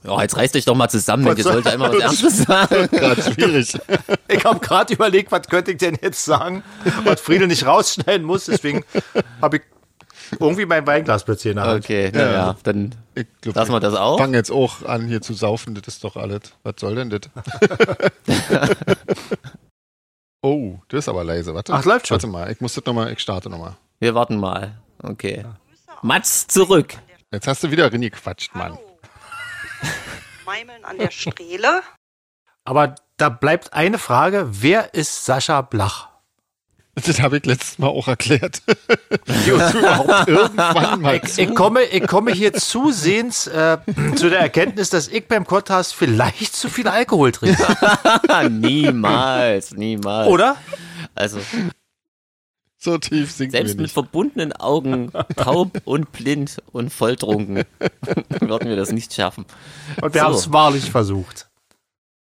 Ja, 0.07 0.21
jetzt 0.21 0.37
reißt 0.37 0.55
euch 0.55 0.67
doch 0.67 0.75
mal 0.75 0.91
zusammen, 0.91 1.25
Was 1.25 1.39
ihr 1.39 1.45
soll- 1.45 1.53
sollt 1.55 1.65
ja 1.65 1.73
immer 1.73 1.91
was 1.91 1.99
Ernstes 2.03 2.39
sagen. 2.43 2.89
Gerade 2.91 3.23
schwierig. 3.23 3.79
Ich 4.29 4.45
habe 4.45 4.59
gerade 4.59 4.93
überlegt, 4.93 5.31
was 5.33 5.47
könnte 5.49 5.71
ich 5.71 5.79
denn 5.79 5.97
jetzt 6.03 6.25
sagen, 6.25 6.63
was 7.05 7.21
Friedel 7.21 7.47
nicht 7.47 7.65
rausschneiden 7.67 8.27
muss. 8.27 8.47
Deswegen 8.47 8.85
habe 9.41 9.59
ich 9.59 9.63
irgendwie 10.41 10.67
mein 10.67 10.87
Weinglas 10.87 11.25
plötzlich 11.25 11.53
in 11.53 11.57
der 11.57 11.67
Hand. 11.67 11.85
Okay, 11.85 12.11
naja, 12.13 12.57
dann 12.65 12.95
Ich 13.15 13.27
glaub, 13.43 13.55
lassen 13.55 13.73
wir 13.73 13.81
das 13.81 13.95
auch. 13.95 14.19
fangen 14.19 14.35
jetzt 14.35 14.51
auch 14.51 14.83
an, 14.85 15.07
hier 15.07 15.21
zu 15.23 15.35
saufen. 15.35 15.75
Das 15.75 15.87
ist 15.87 16.03
doch 16.05 16.17
alles. 16.17 16.41
Was 16.65 16.75
soll 16.81 16.97
denn 16.97 17.11
das? 17.11 17.21
oh, 20.43 20.79
das 20.89 20.99
ist 21.05 21.09
aber 21.09 21.25
leise. 21.25 21.55
Warte. 21.55 21.73
Ach, 21.73 21.85
läuft 21.85 22.09
schon. 22.09 22.17
Warte 22.17 22.27
mal, 22.27 22.51
ich 22.51 22.61
muss 22.61 22.75
das 22.75 22.85
nochmal, 22.85 23.13
ich 23.13 23.21
starte 23.21 23.49
nochmal. 23.51 23.77
Wir 24.01 24.15
warten 24.15 24.37
mal. 24.37 24.73
Okay. 25.03 25.45
Mats 26.03 26.47
zurück. 26.47 26.95
Jetzt 27.35 27.49
hast 27.49 27.65
du 27.65 27.73
wieder 27.73 27.93
reingequatscht, 27.93 28.55
Mann. 28.55 28.79
Meimeln 30.47 30.85
an 30.85 30.99
der 30.99 31.11
Strehle. 31.11 31.83
Aber 32.65 32.95
da 33.17 33.29
bleibt 33.29 33.73
eine 33.73 33.99
Frage, 33.99 34.47
wer 34.53 34.95
ist 34.95 35.25
Sascha 35.25 35.63
Blach? 35.63 36.11
Das 36.95 37.21
habe 37.21 37.39
ich 37.39 37.45
letztes 37.45 37.81
Mal 37.81 37.89
auch 37.89 38.07
erklärt. 38.07 38.63
Ich, 39.27 39.49
ich, 41.39 41.55
komme, 41.55 41.83
ich 41.83 42.07
komme 42.07 42.33
hier 42.33 42.53
zusehends 42.53 43.49
äh, 43.49 43.79
zu 44.17 44.29
der 44.31 44.41
Erkenntnis, 44.41 44.91
dass 44.91 45.09
ich 45.09 45.27
beim 45.27 45.45
Podcast 45.45 45.95
vielleicht 45.95 46.55
zu 46.55 46.69
viel 46.69 46.87
Alkohol 46.87 47.33
trinke. 47.33 47.67
niemals, 48.51 49.73
niemals. 49.73 50.29
Oder? 50.29 50.57
Also, 51.15 51.41
So 52.85 52.99
tief 52.99 53.31
sinken 53.33 53.53
selbst 53.53 53.79
wir 53.79 53.83
mit 53.83 53.91
verbundenen 53.91 54.53
Augen, 54.53 55.11
taub 55.37 55.81
und 55.87 56.13
blind 56.13 56.59
und 56.73 56.93
volltrunken, 56.93 57.65
würden 58.41 58.69
wir 58.69 58.77
das 58.77 58.93
nicht 58.93 59.15
schaffen. 59.15 59.47
Und 60.03 60.13
wir 60.13 60.21
So. 60.21 60.27
haben 60.27 60.35
es 60.35 60.53
wahrlich 60.53 60.91
versucht. 60.91 61.49